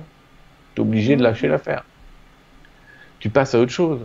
Tu 0.76 0.82
es 0.82 0.86
obligé 0.86 1.16
de 1.16 1.24
lâcher 1.24 1.48
l'affaire. 1.48 1.84
Tu 3.20 3.30
passes 3.30 3.56
à 3.56 3.60
autre 3.60 3.72
chose. 3.72 4.00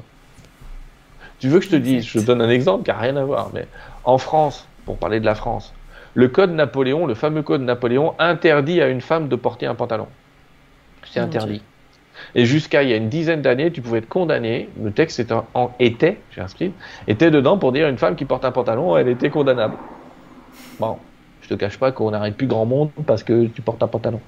Tu 1.38 1.48
veux 1.48 1.58
que 1.58 1.64
je 1.64 1.70
te 1.70 1.76
dise, 1.76 2.06
je 2.06 2.18
te 2.18 2.24
donne 2.24 2.40
un 2.40 2.50
exemple 2.50 2.84
qui 2.84 2.90
n'a 2.90 2.98
rien 2.98 3.16
à 3.16 3.24
voir, 3.24 3.50
mais 3.52 3.66
En 4.04 4.18
France, 4.18 4.66
pour 4.84 4.96
parler 4.98 5.20
de 5.20 5.26
la 5.26 5.34
France, 5.34 5.74
le 6.14 6.28
code 6.28 6.50
Napoléon, 6.50 7.06
le 7.06 7.14
fameux 7.14 7.42
code 7.42 7.60
Napoléon, 7.60 8.14
interdit 8.18 8.80
à 8.80 8.88
une 8.88 9.02
femme 9.02 9.28
de 9.28 9.36
porter 9.36 9.66
un 9.66 9.74
pantalon. 9.74 10.08
C'est 11.04 11.20
interdit. 11.20 11.62
Et 12.34 12.44
jusqu'à 12.44 12.82
il 12.82 12.90
y 12.90 12.92
a 12.92 12.96
une 12.96 13.08
dizaine 13.08 13.42
d'années, 13.42 13.70
tu 13.70 13.80
pouvais 13.80 13.98
être 13.98 14.08
condamné. 14.08 14.68
Le 14.82 14.90
texte 14.90 15.20
était, 15.20 15.34
en, 15.54 15.72
était 15.78 16.18
j'ai 16.30 16.40
inscrit, 16.40 16.72
était 17.08 17.30
dedans 17.30 17.58
pour 17.58 17.72
dire 17.72 17.88
une 17.88 17.98
femme 17.98 18.16
qui 18.16 18.24
porte 18.24 18.44
un 18.44 18.52
pantalon, 18.52 18.96
elle 18.96 19.08
était 19.08 19.30
condamnable. 19.30 19.74
Bon, 20.78 20.96
je 21.42 21.48
te 21.48 21.54
cache 21.54 21.78
pas 21.78 21.92
qu'on 21.92 22.10
n'arrête 22.10 22.36
plus 22.36 22.46
grand 22.46 22.66
monde 22.66 22.90
parce 23.06 23.22
que 23.22 23.46
tu 23.46 23.62
portes 23.62 23.82
un 23.82 23.88
pantalon. 23.88 24.20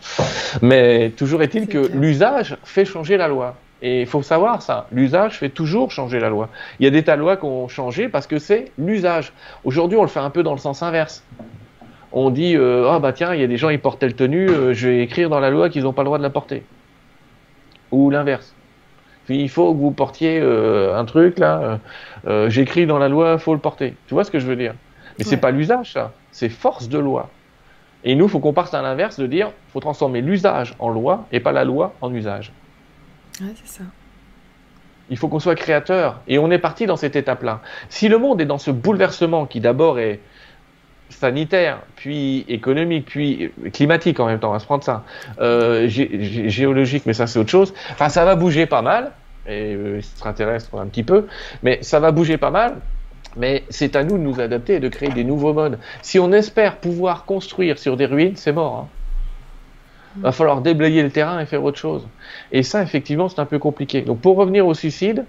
Mais 0.63 1.11
toujours 1.11 1.43
est-il 1.43 1.67
que 1.67 1.91
l'usage 1.93 2.57
fait 2.65 2.85
changer 2.85 3.17
la 3.17 3.29
loi. 3.29 3.57
Et 3.81 4.01
il 4.01 4.07
faut 4.07 4.23
savoir 4.23 4.63
ça, 4.63 4.89
l'usage 4.91 5.39
fait 5.39 5.51
toujours 5.51 5.91
changer 5.91 6.19
la 6.19 6.29
loi. 6.29 6.49
Il 6.81 6.85
y 6.85 6.87
a 6.87 6.91
des 6.91 7.05
tas 7.05 7.17
de 7.17 7.21
lois 7.21 7.37
qui 7.37 7.45
ont 7.45 7.69
changé 7.69 8.09
parce 8.09 8.27
que 8.27 8.39
c'est 8.39 8.73
l'usage. 8.77 9.33
Aujourd'hui, 9.65 9.97
on 9.97 10.03
le 10.03 10.09
fait 10.09 10.21
un 10.21 10.31
peu 10.31 10.43
dans 10.43 10.53
le 10.53 10.59
sens 10.59 10.83
inverse. 10.83 11.23
On 12.11 12.31
dit, 12.31 12.57
euh, 12.57 12.89
ah 12.91 12.99
bah 12.99 13.13
tiens, 13.13 13.35
il 13.35 13.41
y 13.41 13.45
a 13.45 13.47
des 13.47 13.57
gens, 13.57 13.69
ils 13.69 13.79
portent 13.79 14.01
telle 14.01 14.15
tenue, 14.15 14.49
euh, 14.49 14.73
je 14.73 14.89
vais 14.89 15.03
écrire 15.03 15.29
dans 15.29 15.41
la 15.41 15.51
loi 15.51 15.69
qu'ils 15.69 15.83
n'ont 15.83 15.93
pas 15.93 16.03
le 16.03 16.07
droit 16.07 16.19
de 16.19 16.23
la 16.23 16.31
porter. 16.31 16.63
Ou 17.91 18.11
l'inverse. 18.11 18.55
Il 19.29 19.51
faut 19.51 19.75
que 19.75 19.79
vous 19.79 19.91
portiez 19.91 20.41
euh, 20.41 20.99
un 20.99 21.05
truc 21.05 21.39
là, 21.39 21.79
j'écris 22.49 22.87
dans 22.87 22.99
la 22.99 23.09
loi, 23.09 23.39
faut 23.39 23.53
le 23.53 23.61
porter. 23.61 23.95
Tu 24.07 24.15
vois 24.15 24.25
ce 24.25 24.31
que 24.31 24.39
je 24.39 24.47
veux 24.47 24.57
dire? 24.57 24.75
Mais 25.19 25.25
c'est 25.25 25.37
pas 25.37 25.51
l'usage 25.51 25.93
ça, 25.93 26.13
c'est 26.31 26.49
force 26.49 26.89
de 26.89 26.99
loi. 26.99 27.29
Et 28.05 28.15
nous, 28.15 28.27
il 28.27 28.31
faut 28.31 28.39
qu'on 28.39 28.53
parte 28.53 28.73
à 28.75 28.81
l'inverse 28.81 29.19
de 29.19 29.27
dire, 29.27 29.51
faut 29.73 29.81
transformer 29.81 30.21
l'usage 30.21 30.75
en 30.79 30.89
loi 30.89 31.27
et 31.33 31.41
pas 31.41 31.53
la 31.53 31.65
loi 31.65 31.95
en 32.01 32.15
usage. 32.15 32.53
Ouais, 33.41 33.49
c'est 33.55 33.69
ça. 33.69 33.85
Il 35.11 35.17
faut 35.17 35.29
qu'on 35.29 35.41
soit 35.41 35.57
créateur. 35.57 36.21
Et 36.29 36.39
on 36.39 36.51
est 36.51 36.59
parti 36.59 36.87
dans 36.87 36.97
cette 36.97 37.17
étape-là. 37.17 37.61
Si 37.89 38.09
le 38.09 38.19
monde 38.19 38.41
est 38.41 38.47
dans 38.47 38.59
ce 38.59 38.71
bouleversement 38.71 39.47
qui 39.47 39.61
d'abord 39.61 39.99
est 39.99 40.21
sanitaire, 41.11 41.81
puis 41.97 42.45
économique, 42.49 43.07
puis 43.07 43.51
climatique 43.73 44.21
en 44.21 44.27
même 44.27 44.39
temps, 44.39 44.51
on 44.51 44.53
va 44.53 44.59
se 44.59 44.67
prendre 44.67 44.85
ça, 44.85 45.05
euh, 45.41 45.89
géologique, 45.89 47.05
mais 47.07 47.13
ça 47.13 47.27
c'est 47.27 47.39
autre 47.39 47.51
chose, 47.51 47.75
enfin 47.93 48.09
ça 48.09 48.25
va 48.25 48.37
bouger 48.37 48.67
pas 48.67 48.83
mal, 48.83 49.13
et 49.47 49.75
euh, 49.75 49.99
extraterrestre 49.99 50.77
un 50.77 50.87
petit 50.87 51.03
peu, 51.03 51.27
mais 51.63 51.79
ça 51.83 52.01
va 52.01 52.13
bouger 52.13 52.37
pas 52.37 52.51
mal, 52.51 52.77
mais 53.37 53.65
c'est 53.69 53.97
à 53.97 54.05
nous 54.05 54.19
de 54.19 54.23
nous 54.23 54.41
adapter 54.41 54.75
et 54.75 54.81
de 54.81 54.89
créer 54.89 55.11
des 55.11 55.25
nouveaux 55.25 55.53
modes. 55.53 55.79
Si 56.03 56.19
on 56.19 56.33
espère 56.33 56.77
pouvoir 56.77 57.25
construire 57.25 57.79
sur 57.79 57.97
des 57.97 58.07
ruines, 58.07 58.37
c'est 58.37 58.53
mort. 58.53 58.77
Hein. 58.77 58.89
Va 60.21 60.33
falloir 60.33 60.61
déblayer 60.63 61.03
le 61.03 61.11
terrain 61.11 61.39
et 61.39 61.47
faire 61.47 61.63
autre 61.63 61.79
chose. 61.79 62.09
Et 62.51 62.63
ça, 62.63 62.83
effectivement, 62.83 63.29
c'est 63.29 63.41
un 63.41 63.47
peu 63.47 63.59
compliqué. 63.59 64.01
Donc, 64.03 64.21
pour 64.21 64.37
revenir 64.37 64.67
au 64.67 64.75
suicide, 64.75 65.25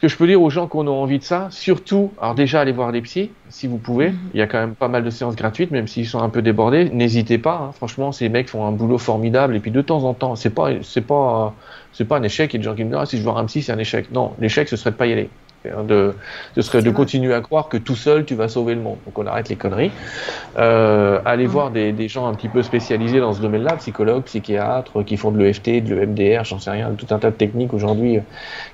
ce 0.00 0.06
que 0.06 0.08
je 0.08 0.16
peux 0.16 0.26
dire 0.26 0.40
aux 0.40 0.48
gens 0.48 0.66
qui 0.66 0.78
ont 0.78 0.88
envie 0.88 1.18
de 1.18 1.24
ça, 1.24 1.48
surtout, 1.50 2.10
alors 2.22 2.34
déjà, 2.34 2.62
allez 2.62 2.72
voir 2.72 2.90
des 2.90 3.02
psys, 3.02 3.30
si 3.50 3.66
vous 3.66 3.76
pouvez. 3.76 4.12
Mhm. 4.12 4.18
Il 4.32 4.40
y 4.40 4.42
a 4.42 4.46
quand 4.46 4.58
même 4.58 4.74
pas 4.74 4.88
mal 4.88 5.04
de 5.04 5.10
séances 5.10 5.36
gratuites, 5.36 5.70
même 5.72 5.86
s'ils 5.86 6.06
sont 6.06 6.22
un 6.22 6.30
peu 6.30 6.40
débordés. 6.40 6.88
N'hésitez 6.88 7.36
pas. 7.36 7.66
Hein. 7.68 7.72
Franchement, 7.72 8.10
ces 8.10 8.30
mecs 8.30 8.48
font 8.48 8.64
un 8.64 8.72
boulot 8.72 8.96
formidable. 8.96 9.56
Et 9.56 9.60
puis, 9.60 9.70
de 9.70 9.82
temps 9.82 10.04
en 10.04 10.14
temps, 10.14 10.36
c'est 10.36 10.54
pas, 10.54 10.70
c'est 10.80 11.02
pas, 11.02 11.54
c'est 11.92 12.06
pas 12.06 12.16
un 12.16 12.22
échec. 12.22 12.54
Il 12.54 12.56
y 12.56 12.56
a 12.56 12.60
des 12.60 12.64
gens 12.64 12.74
qui 12.74 12.84
me 12.84 12.88
disent, 12.88 12.98
ah, 12.98 13.04
si 13.04 13.18
je 13.18 13.22
vois 13.22 13.38
un 13.38 13.44
psy, 13.44 13.60
c'est 13.60 13.72
un 13.72 13.78
échec. 13.78 14.10
Non, 14.10 14.32
l'échec, 14.40 14.70
ce 14.70 14.76
serait 14.76 14.92
de 14.92 14.96
pas 14.96 15.06
y 15.06 15.12
aller. 15.12 15.28
Hein, 15.66 15.84
de, 15.84 16.14
ce 16.54 16.62
serait 16.62 16.80
de 16.80 16.90
continuer 16.90 17.34
à 17.34 17.42
croire 17.42 17.68
que 17.68 17.76
tout 17.76 17.94
seul 17.94 18.24
tu 18.24 18.34
vas 18.34 18.48
sauver 18.48 18.74
le 18.74 18.80
monde. 18.80 18.96
Donc 19.04 19.18
on 19.18 19.26
arrête 19.26 19.50
les 19.50 19.56
conneries. 19.56 19.90
Euh, 20.56 21.20
aller 21.26 21.46
voir 21.46 21.70
des, 21.70 21.92
des, 21.92 22.08
gens 22.08 22.26
un 22.26 22.34
petit 22.34 22.48
peu 22.48 22.62
spécialisés 22.62 23.20
dans 23.20 23.34
ce 23.34 23.42
domaine-là, 23.42 23.76
psychologues, 23.76 24.24
psychiatres, 24.24 25.02
qui 25.04 25.18
font 25.18 25.30
de 25.30 25.38
l'EFT, 25.38 25.84
de 25.84 25.94
l'EMDR, 25.94 26.44
j'en 26.44 26.58
sais 26.58 26.70
rien, 26.70 26.90
tout 26.96 27.06
un 27.10 27.18
tas 27.18 27.30
de 27.30 27.36
techniques 27.36 27.74
aujourd'hui 27.74 28.16
euh, 28.16 28.20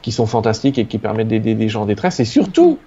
qui 0.03 0.12
sont 0.12 0.26
fantastiques 0.26 0.78
et 0.78 0.87
qui 0.87 0.99
permettent 0.99 1.28
d'aider 1.28 1.55
des 1.55 1.68
gens 1.68 1.82
en 1.82 1.87
détresse. 1.87 2.20
Et 2.20 2.24
surtout, 2.24 2.78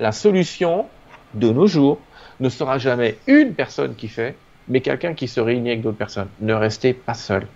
la 0.00 0.10
solution 0.10 0.86
de 1.34 1.50
nos 1.50 1.68
jours 1.68 1.98
ne 2.40 2.48
sera 2.48 2.78
jamais 2.78 3.18
une 3.28 3.54
personne 3.54 3.94
qui 3.94 4.08
fait, 4.08 4.34
mais 4.68 4.80
quelqu'un 4.80 5.14
qui 5.14 5.28
se 5.28 5.40
réunit 5.40 5.70
avec 5.70 5.82
d'autres 5.82 5.96
personnes. 5.96 6.28
Ne 6.40 6.54
restez 6.54 6.92
pas 6.92 7.14
seul. 7.14 7.46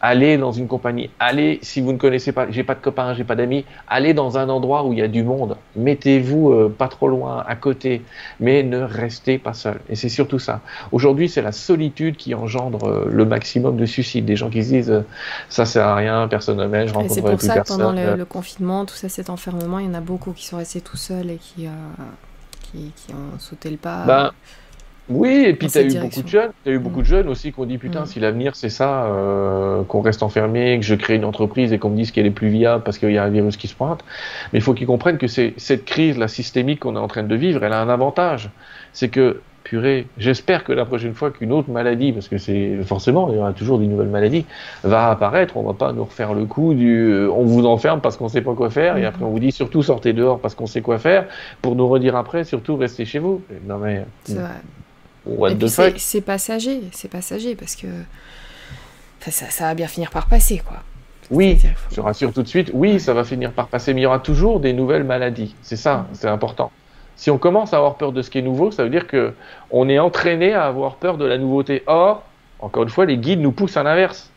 Allez 0.00 0.38
dans 0.38 0.52
une 0.52 0.66
compagnie, 0.66 1.10
allez, 1.18 1.58
si 1.62 1.80
vous 1.80 1.92
ne 1.92 1.98
connaissez 1.98 2.32
pas, 2.32 2.50
j'ai 2.50 2.64
pas 2.64 2.74
de 2.74 2.80
copains, 2.80 3.14
j'ai 3.14 3.24
pas 3.24 3.34
d'amis, 3.34 3.64
allez 3.88 4.14
dans 4.14 4.38
un 4.38 4.48
endroit 4.48 4.84
où 4.84 4.92
il 4.92 4.98
y 4.98 5.02
a 5.02 5.08
du 5.08 5.22
monde. 5.22 5.56
Mettez-vous 5.76 6.50
euh, 6.50 6.74
pas 6.76 6.88
trop 6.88 7.08
loin, 7.08 7.44
à 7.46 7.56
côté, 7.56 8.02
mais 8.38 8.62
ne 8.62 8.80
restez 8.80 9.38
pas 9.38 9.54
seul. 9.54 9.80
Et 9.88 9.96
c'est 9.96 10.08
surtout 10.08 10.38
ça. 10.38 10.60
Aujourd'hui, 10.92 11.28
c'est 11.28 11.42
la 11.42 11.52
solitude 11.52 12.16
qui 12.16 12.34
engendre 12.34 12.84
euh, 12.84 13.08
le 13.10 13.24
maximum 13.24 13.76
de 13.76 13.86
suicides. 13.86 14.24
Des 14.24 14.36
gens 14.36 14.50
qui 14.50 14.62
se 14.64 14.68
disent, 14.68 14.90
euh, 14.90 15.02
ça 15.48 15.64
sert 15.64 15.86
à 15.86 15.96
rien, 15.96 16.28
personne 16.28 16.58
ne 16.58 16.66
m'aime, 16.66 16.88
je 16.88 16.94
rencontrerai 16.94 17.36
plus 17.36 17.46
personne. 17.46 17.50
C'est 17.50 17.58
pour 17.60 17.66
ça 17.66 17.76
que 17.76 17.82
pendant 17.82 18.16
le, 18.16 18.24
confinement, 18.24 18.86
tout 18.86 18.94
ça, 18.94 19.08
cet 19.08 19.30
enfermement, 19.30 19.78
il 19.78 19.86
y 19.86 19.88
en 19.88 19.94
a 19.94 20.00
beaucoup 20.00 20.32
qui 20.32 20.46
sont 20.46 20.56
restés 20.56 20.80
tout 20.80 20.96
seuls 20.96 21.30
et 21.30 21.36
qui, 21.36 21.68
qui, 22.62 22.92
qui, 22.96 23.12
ont 23.12 23.38
sauté 23.38 23.70
le 23.70 23.76
pas. 23.76 24.04
Ben, 24.04 24.30
oui, 25.10 25.44
et 25.44 25.54
puis 25.54 25.66
tu 25.66 25.76
as 25.76 25.82
eu 25.82 25.98
beaucoup 25.98 26.22
de 26.22 26.28
jeunes, 26.28 26.50
as 26.64 26.70
eu 26.70 26.78
beaucoup 26.78 27.00
de 27.00 27.06
jeunes 27.06 27.28
aussi 27.28 27.52
qui 27.52 27.58
ont 27.58 27.64
dit 27.64 27.78
putain, 27.78 28.02
mm. 28.02 28.06
si 28.06 28.20
l'avenir 28.20 28.54
c'est 28.54 28.68
ça, 28.68 29.04
euh, 29.06 29.82
qu'on 29.82 30.02
reste 30.02 30.22
enfermé, 30.22 30.78
que 30.78 30.86
je 30.86 30.94
crée 30.94 31.16
une 31.16 31.24
entreprise 31.24 31.72
et 31.72 31.78
qu'on 31.78 31.90
me 31.90 31.96
dise 31.96 32.12
qu'elle 32.12 32.26
est 32.26 32.30
plus 32.30 32.48
viable 32.48 32.84
parce 32.84 32.96
qu'il 32.98 33.10
y 33.10 33.18
a 33.18 33.24
un 33.24 33.28
virus 33.28 33.56
qui 33.56 33.66
se 33.66 33.74
pointe. 33.74 34.04
Mais 34.52 34.60
il 34.60 34.62
faut 34.62 34.72
qu'ils 34.72 34.86
comprennent 34.86 35.18
que 35.18 35.26
c'est 35.26 35.54
cette 35.56 35.84
crise, 35.84 36.16
la 36.16 36.28
systémique 36.28 36.80
qu'on 36.80 36.94
est 36.94 37.00
en 37.00 37.08
train 37.08 37.24
de 37.24 37.34
vivre, 37.34 37.64
elle 37.64 37.72
a 37.72 37.80
un 37.80 37.88
avantage. 37.88 38.50
C'est 38.92 39.08
que, 39.08 39.40
purée, 39.64 40.06
j'espère 40.16 40.62
que 40.62 40.72
la 40.72 40.84
prochaine 40.84 41.14
fois 41.14 41.32
qu'une 41.32 41.52
autre 41.52 41.70
maladie, 41.70 42.12
parce 42.12 42.28
que 42.28 42.38
c'est 42.38 42.78
forcément, 42.84 43.30
il 43.30 43.36
y 43.36 43.38
aura 43.38 43.52
toujours 43.52 43.80
des 43.80 43.88
nouvelles 43.88 44.08
maladies, 44.08 44.46
va 44.84 45.10
apparaître, 45.10 45.56
on 45.56 45.64
va 45.64 45.74
pas 45.74 45.92
nous 45.92 46.04
refaire 46.04 46.34
le 46.34 46.44
coup 46.44 46.72
du 46.72 47.10
euh, 47.10 47.30
on 47.32 47.44
vous 47.44 47.66
enferme 47.66 48.00
parce 48.00 48.16
qu'on 48.16 48.28
sait 48.28 48.42
pas 48.42 48.54
quoi 48.54 48.70
faire 48.70 48.96
et 48.96 49.04
après 49.04 49.24
on 49.24 49.30
vous 49.30 49.40
dit 49.40 49.52
surtout 49.52 49.82
sortez 49.82 50.12
dehors 50.12 50.38
parce 50.38 50.54
qu'on 50.54 50.66
sait 50.66 50.82
quoi 50.82 50.98
faire 50.98 51.26
pour 51.62 51.74
nous 51.74 51.88
redire 51.88 52.16
après 52.16 52.44
surtout 52.44 52.76
restez 52.76 53.04
chez 53.04 53.18
vous. 53.18 53.42
Non 53.66 53.78
mais. 53.78 54.04
C'est 54.24 54.34
vrai 54.34 54.60
c'est 55.96 56.20
passager, 56.20 56.80
c'est 56.92 57.10
passager 57.10 57.54
parce 57.54 57.76
que 57.76 57.86
ça, 59.20 59.30
ça, 59.50 59.64
va 59.64 59.74
bien 59.74 59.86
finir 59.86 60.10
par 60.10 60.26
passer, 60.26 60.62
quoi. 60.64 60.78
Oui, 61.30 61.58
je 61.92 62.00
rassure 62.00 62.32
tout 62.32 62.42
de 62.42 62.48
suite, 62.48 62.70
oui, 62.74 62.98
ça 62.98 63.14
va 63.14 63.22
finir 63.22 63.52
par 63.52 63.68
passer, 63.68 63.94
mais 63.94 64.00
il 64.00 64.04
y 64.04 64.06
aura 64.06 64.18
toujours 64.18 64.58
des 64.58 64.72
nouvelles 64.72 65.04
maladies. 65.04 65.54
C'est 65.62 65.76
ça, 65.76 65.98
mm. 65.98 66.06
c'est 66.14 66.28
important. 66.28 66.72
Si 67.14 67.30
on 67.30 67.38
commence 67.38 67.72
à 67.72 67.76
avoir 67.76 67.96
peur 67.96 68.12
de 68.12 68.22
ce 68.22 68.30
qui 68.30 68.38
est 68.38 68.42
nouveau, 68.42 68.70
ça 68.70 68.82
veut 68.82 68.90
dire 68.90 69.06
que 69.06 69.34
on 69.70 69.88
est 69.88 69.98
entraîné 69.98 70.54
à 70.54 70.64
avoir 70.64 70.96
peur 70.96 71.18
de 71.18 71.26
la 71.26 71.38
nouveauté. 71.38 71.82
Or, 71.86 72.24
encore 72.58 72.82
une 72.82 72.88
fois, 72.88 73.04
les 73.04 73.18
guides 73.18 73.40
nous 73.40 73.52
poussent 73.52 73.76
à 73.76 73.82
l'inverse, 73.82 74.30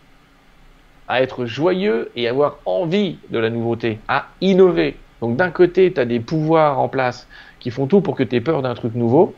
à 1.07 1.21
être 1.21 1.45
joyeux 1.45 2.11
et 2.15 2.27
avoir 2.27 2.57
envie 2.65 3.17
de 3.29 3.39
la 3.39 3.49
nouveauté, 3.49 3.99
à 4.07 4.27
innover. 4.41 4.97
Donc 5.21 5.37
d'un 5.37 5.49
côté, 5.49 5.93
tu 5.93 5.99
as 5.99 6.05
des 6.05 6.19
pouvoirs 6.19 6.79
en 6.79 6.89
place 6.89 7.27
qui 7.59 7.71
font 7.71 7.87
tout 7.87 8.01
pour 8.01 8.15
que 8.15 8.23
tu 8.23 8.35
aies 8.35 8.41
peur 8.41 8.61
d'un 8.61 8.75
truc 8.75 8.93
nouveau, 8.93 9.33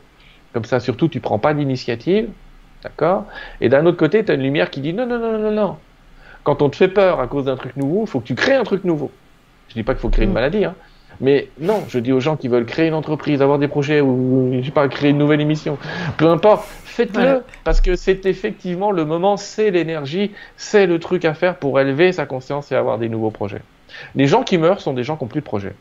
comme 0.56 0.64
ça, 0.64 0.80
surtout, 0.80 1.08
tu 1.08 1.20
prends 1.20 1.38
pas 1.38 1.52
d'initiative. 1.52 2.30
D'accord? 2.82 3.26
Et 3.60 3.68
d'un 3.68 3.84
autre 3.84 3.98
côté, 3.98 4.24
tu 4.24 4.32
as 4.32 4.36
une 4.36 4.40
lumière 4.40 4.70
qui 4.70 4.80
dit 4.80 4.94
non, 4.94 5.04
non, 5.04 5.18
non, 5.18 5.38
non, 5.38 5.50
non. 5.50 5.76
Quand 6.44 6.62
on 6.62 6.70
te 6.70 6.76
fait 6.76 6.88
peur 6.88 7.20
à 7.20 7.26
cause 7.26 7.44
d'un 7.44 7.56
truc 7.56 7.76
nouveau, 7.76 8.04
il 8.04 8.08
faut 8.08 8.20
que 8.20 8.26
tu 8.26 8.34
crées 8.34 8.54
un 8.54 8.64
truc 8.64 8.84
nouveau. 8.84 9.10
Je 9.68 9.74
dis 9.74 9.82
pas 9.82 9.92
qu'il 9.92 10.00
faut 10.00 10.08
créer 10.08 10.24
une 10.24 10.30
mm. 10.30 10.34
maladie, 10.34 10.64
hein. 10.64 10.74
Mais 11.20 11.48
non, 11.60 11.84
je 11.88 11.98
dis 11.98 12.10
aux 12.10 12.20
gens 12.20 12.36
qui 12.36 12.48
veulent 12.48 12.64
créer 12.64 12.88
une 12.88 12.94
entreprise, 12.94 13.42
avoir 13.42 13.58
des 13.58 13.68
projets 13.68 14.00
ou, 14.00 14.50
je 14.58 14.64
sais 14.64 14.70
pas, 14.70 14.88
créer 14.88 15.10
une 15.10 15.18
nouvelle 15.18 15.42
émission, 15.42 15.76
peu 16.16 16.28
importe, 16.28 16.64
faites-le 16.64 17.42
parce 17.64 17.82
que 17.82 17.96
c'est 17.96 18.24
effectivement 18.24 18.92
le 18.92 19.04
moment, 19.04 19.36
c'est 19.36 19.70
l'énergie, 19.70 20.32
c'est 20.56 20.86
le 20.86 20.98
truc 20.98 21.26
à 21.26 21.34
faire 21.34 21.56
pour 21.56 21.80
élever 21.80 22.12
sa 22.12 22.24
conscience 22.24 22.72
et 22.72 22.74
avoir 22.74 22.98
des 22.98 23.10
nouveaux 23.10 23.30
projets. 23.30 23.62
Les 24.14 24.26
gens 24.26 24.42
qui 24.42 24.56
meurent 24.56 24.80
sont 24.80 24.94
des 24.94 25.04
gens 25.04 25.16
qui 25.16 25.24
n'ont 25.24 25.28
plus 25.28 25.40
de 25.40 25.46
projets 25.46 25.74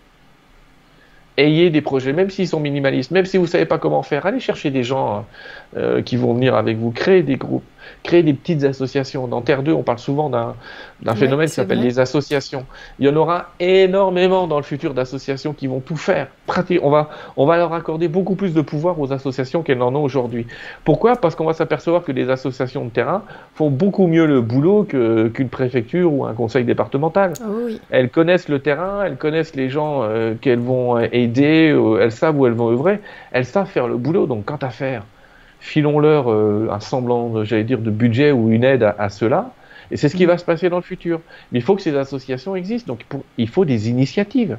ayez 1.38 1.70
des 1.70 1.82
projets, 1.82 2.14
même 2.14 2.30
s'ils 2.30 2.48
sont 2.48 2.60
minimalistes, 2.60 3.12
même 3.12 3.26
si 3.26 3.38
vous 3.38 3.44
ne 3.44 3.50
savez 3.50 3.66
pas 3.66 3.78
comment 3.78 4.04
faire, 4.04 4.26
allez 4.26 4.40
chercher 4.40 4.72
des 4.72 4.84
gens 4.84 5.26
euh, 5.78 6.02
qui 6.02 6.16
vont 6.16 6.34
venir 6.34 6.56
avec 6.56 6.78
vous, 6.78 6.92
créer 6.92 7.24
des 7.24 7.36
groupes, 7.36 7.64
créer 8.04 8.24
des 8.24 8.34
petites 8.34 8.64
associations. 8.64 9.28
Dans 9.28 9.42
Terre 9.42 9.64
2, 9.64 9.74
on 9.74 9.84
parle 9.84 10.00
souvent 10.00 10.30
d'un 10.30 11.16
phénomène 11.16 11.48
qui 11.48 11.54
s'appelle 11.54 11.82
les 11.82 12.00
associations. 12.00 12.66
Il 13.00 13.06
y 13.06 13.10
en 13.10 13.16
aura 13.16 13.52
énormément 13.60 14.48
dans 14.48 14.58
le 14.58 14.64
futur 14.64 14.94
d'associations 14.94 15.54
qui 15.54 15.68
vont 15.68 15.80
tout 15.80 15.98
faire. 15.98 16.28
On 16.82 16.90
va, 16.90 17.10
on 17.38 17.46
va 17.46 17.58
leur 17.58 17.74
accorder 17.74 18.08
beaucoup 18.08 18.36
plus 18.36 18.54
de 18.54 18.62
pouvoir 18.62 19.00
aux 19.00 19.12
associations 19.12 19.64
qu'elles 19.64 19.78
n'en 19.78 19.94
ont 19.96 20.04
aujourd'hui. 20.04 20.48
Pourquoi? 20.84 21.16
Parce 21.16 21.36
qu'on 21.36 21.46
va 21.46 21.54
s'apercevoir 21.54 22.04
que 22.04 22.12
les 22.12 22.30
associations 22.30 22.86
de 22.86 22.90
terrain 22.90 23.24
font 23.56 23.70
beaucoup 23.70 24.08
mieux 24.08 24.26
le 24.26 24.42
boulot 24.42 24.84
qu'une 24.84 25.50
préfecture 25.50 26.14
ou 26.14 26.26
un 26.26 26.34
conseil 26.34 26.64
départemental. 26.64 27.34
Ah 27.42 27.48
elles 27.90 28.10
connaissent 28.10 28.50
le 28.50 28.60
terrain, 28.60 29.04
elles 29.04 29.18
connaissent 29.18 29.56
les 29.56 29.70
gens 29.70 30.04
euh, 30.04 30.34
qu'elles 30.40 30.60
vont 30.60 31.00
aider, 31.00 31.72
euh, 31.72 32.00
elles 32.02 32.12
savent 32.12 32.40
où 32.40 32.46
elles 32.46 32.54
vont 32.54 32.72
œuvrer, 32.72 33.00
elles 33.32 33.46
savent 33.46 33.68
faire 33.68 33.88
le 33.88 33.98
boulot. 33.98 34.28
Donc, 34.28 34.46
quant 34.46 34.60
à 34.62 34.70
faire 34.70 35.04
filons-leur 35.66 36.32
euh, 36.32 36.70
un 36.72 36.80
semblant, 36.80 37.44
j'allais 37.44 37.64
dire, 37.64 37.80
de 37.80 37.90
budget 37.90 38.32
ou 38.32 38.52
une 38.52 38.64
aide 38.64 38.84
à, 38.84 39.10
cela. 39.10 39.52
Et 39.92 39.98
c'est 39.98 40.10
ce 40.10 40.16
qui 40.16 40.26
mm. 40.26 40.30
va 40.30 40.38
se 40.38 40.46
passer 40.46 40.70
dans 40.70 40.78
le 40.78 40.84
futur. 40.84 41.22
Mais 41.52 41.60
il 41.60 41.62
faut 41.62 41.76
que 41.76 41.82
ces 41.82 41.98
associations 41.98 42.56
existent. 42.56 42.94
Donc 42.94 43.06
il 43.38 43.50
faut 43.50 43.66
des 43.66 43.90
initiatives. 43.90 44.58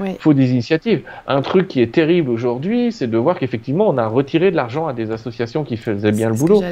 Il 0.00 0.14
faut 0.20 0.32
des 0.32 0.52
initiatives. 0.52 1.02
Un 1.26 1.42
truc 1.42 1.66
qui 1.66 1.82
est 1.82 1.92
terrible 1.92 2.30
aujourd'hui, 2.30 2.92
c'est 2.92 3.08
de 3.08 3.18
voir 3.18 3.36
qu'effectivement, 3.36 3.88
on 3.88 3.98
a 3.98 4.06
retiré 4.06 4.52
de 4.52 4.56
l'argent 4.56 4.86
à 4.86 4.92
des 4.92 5.10
associations 5.10 5.64
qui 5.64 5.76
faisaient 5.76 6.12
bien 6.12 6.28
le 6.28 6.36
boulot. 6.36 6.62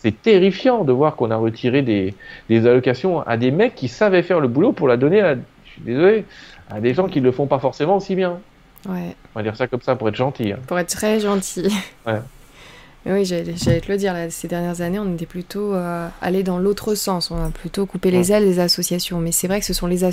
C'est 0.00 0.20
terrifiant 0.20 0.82
de 0.82 0.90
voir 0.90 1.14
qu'on 1.14 1.30
a 1.30 1.36
retiré 1.36 1.82
des, 1.82 2.14
des, 2.48 2.66
allocations 2.66 3.20
à 3.20 3.36
des 3.36 3.52
mecs 3.52 3.76
qui 3.76 3.86
savaient 3.86 4.24
faire 4.24 4.40
le 4.40 4.48
boulot 4.48 4.72
pour 4.72 4.88
la 4.88 4.96
donner 4.96 5.20
à, 5.20 5.36
je 5.36 5.70
suis 5.70 5.82
désolé, 5.82 6.24
à 6.68 6.80
des 6.80 6.94
gens 6.94 7.06
qui 7.06 7.20
ne 7.20 7.26
le 7.26 7.30
font 7.30 7.46
pas 7.46 7.60
forcément 7.60 7.98
aussi 7.98 8.16
bien. 8.16 8.40
Ouais. 8.88 9.14
On 9.32 9.38
va 9.38 9.44
dire 9.44 9.54
ça 9.54 9.68
comme 9.68 9.80
ça 9.82 9.94
pour 9.94 10.08
être 10.08 10.16
gentil. 10.16 10.50
hein. 10.50 10.58
Pour 10.66 10.80
être 10.80 10.88
très 10.88 11.20
gentil. 11.20 11.68
Ouais. 12.04 12.18
Mais 13.04 13.12
oui, 13.12 13.24
j'allais 13.24 13.80
te 13.80 13.90
le 13.90 13.98
dire, 13.98 14.12
là, 14.12 14.30
ces 14.30 14.46
dernières 14.46 14.80
années, 14.80 14.98
on 14.98 15.14
était 15.14 15.26
plutôt 15.26 15.74
euh, 15.74 16.08
allé 16.20 16.44
dans 16.44 16.58
l'autre 16.58 16.94
sens. 16.94 17.30
On 17.32 17.44
a 17.44 17.50
plutôt 17.50 17.84
coupé 17.84 18.10
les 18.12 18.30
ailes 18.30 18.44
des 18.44 18.60
associations. 18.60 19.18
Mais 19.18 19.32
c'est 19.32 19.48
vrai 19.48 19.58
que 19.58 19.66
ce 19.66 19.74
sont 19.74 19.88
les, 19.88 20.04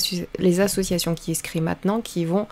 associations 0.62 1.14
qui 1.14 1.36
se 1.36 1.44
créent 1.44 1.62
maintenant 1.62 2.02
qui 2.02 2.26
vont 2.26 2.48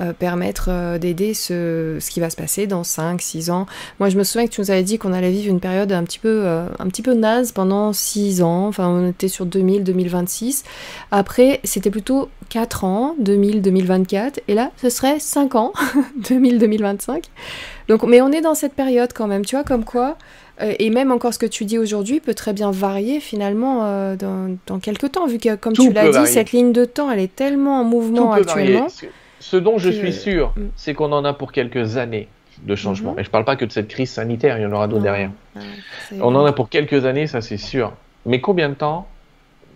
euh, 0.00 0.12
permettre 0.12 0.66
euh, 0.68 0.98
d'aider 0.98 1.34
ce, 1.34 1.98
ce 2.00 2.10
qui 2.10 2.18
va 2.18 2.30
se 2.30 2.36
passer 2.36 2.66
dans 2.66 2.82
5, 2.82 3.20
6 3.20 3.50
ans. 3.50 3.66
Moi, 4.00 4.08
je 4.08 4.16
me 4.16 4.24
souviens 4.24 4.46
que 4.46 4.52
tu 4.52 4.60
nous 4.60 4.70
avais 4.70 4.82
dit 4.82 4.98
qu'on 4.98 5.12
allait 5.12 5.30
vivre 5.30 5.50
une 5.50 5.60
période 5.60 5.92
un 5.92 6.02
petit 6.04 6.18
peu, 6.18 6.42
euh, 6.44 6.66
un 6.78 6.88
petit 6.88 7.02
peu 7.02 7.12
naze 7.12 7.52
pendant 7.52 7.92
6 7.92 8.42
ans. 8.42 8.66
Enfin, 8.68 8.88
on 8.88 9.10
était 9.10 9.28
sur 9.28 9.44
2000, 9.44 9.84
2026. 9.84 10.64
Après, 11.10 11.60
c'était 11.62 11.90
plutôt 11.90 12.30
4 12.48 12.84
ans, 12.84 13.14
2000, 13.20 13.60
2024. 13.60 14.40
Et 14.48 14.54
là, 14.54 14.70
ce 14.80 14.88
serait 14.88 15.20
5 15.20 15.54
ans, 15.56 15.72
2000, 16.28 16.58
2025. 16.58 17.26
Donc, 17.88 18.02
mais 18.04 18.22
on 18.22 18.32
est 18.32 18.40
dans 18.40 18.54
cette 18.54 18.74
période 18.74 19.12
quand 19.12 19.26
même, 19.26 19.44
tu 19.44 19.56
vois, 19.56 19.64
comme 19.64 19.84
quoi. 19.84 20.16
et 20.60 20.90
même 20.90 21.10
encore 21.12 21.34
ce 21.34 21.38
que 21.38 21.46
tu 21.46 21.64
dis 21.64 21.78
aujourd'hui 21.78 22.20
peut 22.20 22.34
très 22.34 22.52
bien 22.52 22.70
varier 22.70 23.20
finalement 23.20 23.80
euh, 23.82 24.16
dans, 24.16 24.56
dans 24.66 24.78
quelques 24.78 25.12
temps, 25.12 25.26
vu 25.26 25.38
que 25.38 25.56
comme 25.56 25.72
Tout 25.72 25.88
tu 25.88 25.92
l'as 25.92 26.06
dit, 26.06 26.12
varier. 26.12 26.32
cette 26.32 26.52
ligne 26.52 26.72
de 26.72 26.84
temps, 26.84 27.10
elle 27.10 27.18
est 27.20 27.34
tellement 27.34 27.80
en 27.80 27.84
Tout 27.84 27.90
mouvement 27.90 28.34
peut 28.34 28.42
varier. 28.42 28.80
Ce- 29.42 29.56
dont 29.56 29.78
je 29.78 29.90
suis 29.90 30.12
sûr, 30.12 30.52
Mm. 30.56 30.60
c'est 30.76 30.94
qu'on 30.94 31.12
en 31.12 31.24
a 31.24 31.32
pour 31.32 31.50
quelques 31.52 31.96
années 31.96 32.28
de 32.62 32.74
changement. 32.76 33.12
Mhm. 33.12 33.18
Et 33.20 33.24
je 33.24 33.30
parle 33.30 33.44
pas 33.44 33.56
que 33.56 33.64
de 33.64 33.72
cette 33.72 33.88
crise 33.88 34.10
sanitaire, 34.10 34.58
il 34.58 34.62
y 34.62 34.66
en 34.66 34.72
aura 34.72 34.86
d'autres 34.86 35.02
derrière. 35.02 35.30
c'est- 36.08 36.20
On 36.20 36.34
en 36.34 36.44
a 36.44 36.52
pour 36.52 36.68
quelques 36.68 37.04
années, 37.06 37.26
ça 37.26 37.40
c'est 37.40 37.56
sûr. 37.56 37.92
Mais 38.26 38.40
combien 38.40 38.68
de 38.68 38.74
temps? 38.74 39.06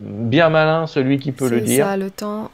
Bien 0.00 0.50
malin 0.50 0.86
celui 0.86 1.18
qui 1.18 1.32
peut 1.32 1.48
le 1.48 1.58
c'est 1.60 1.64
dire. 1.64 1.86
ça, 1.86 1.96
le 1.96 2.10
temps. 2.10 2.50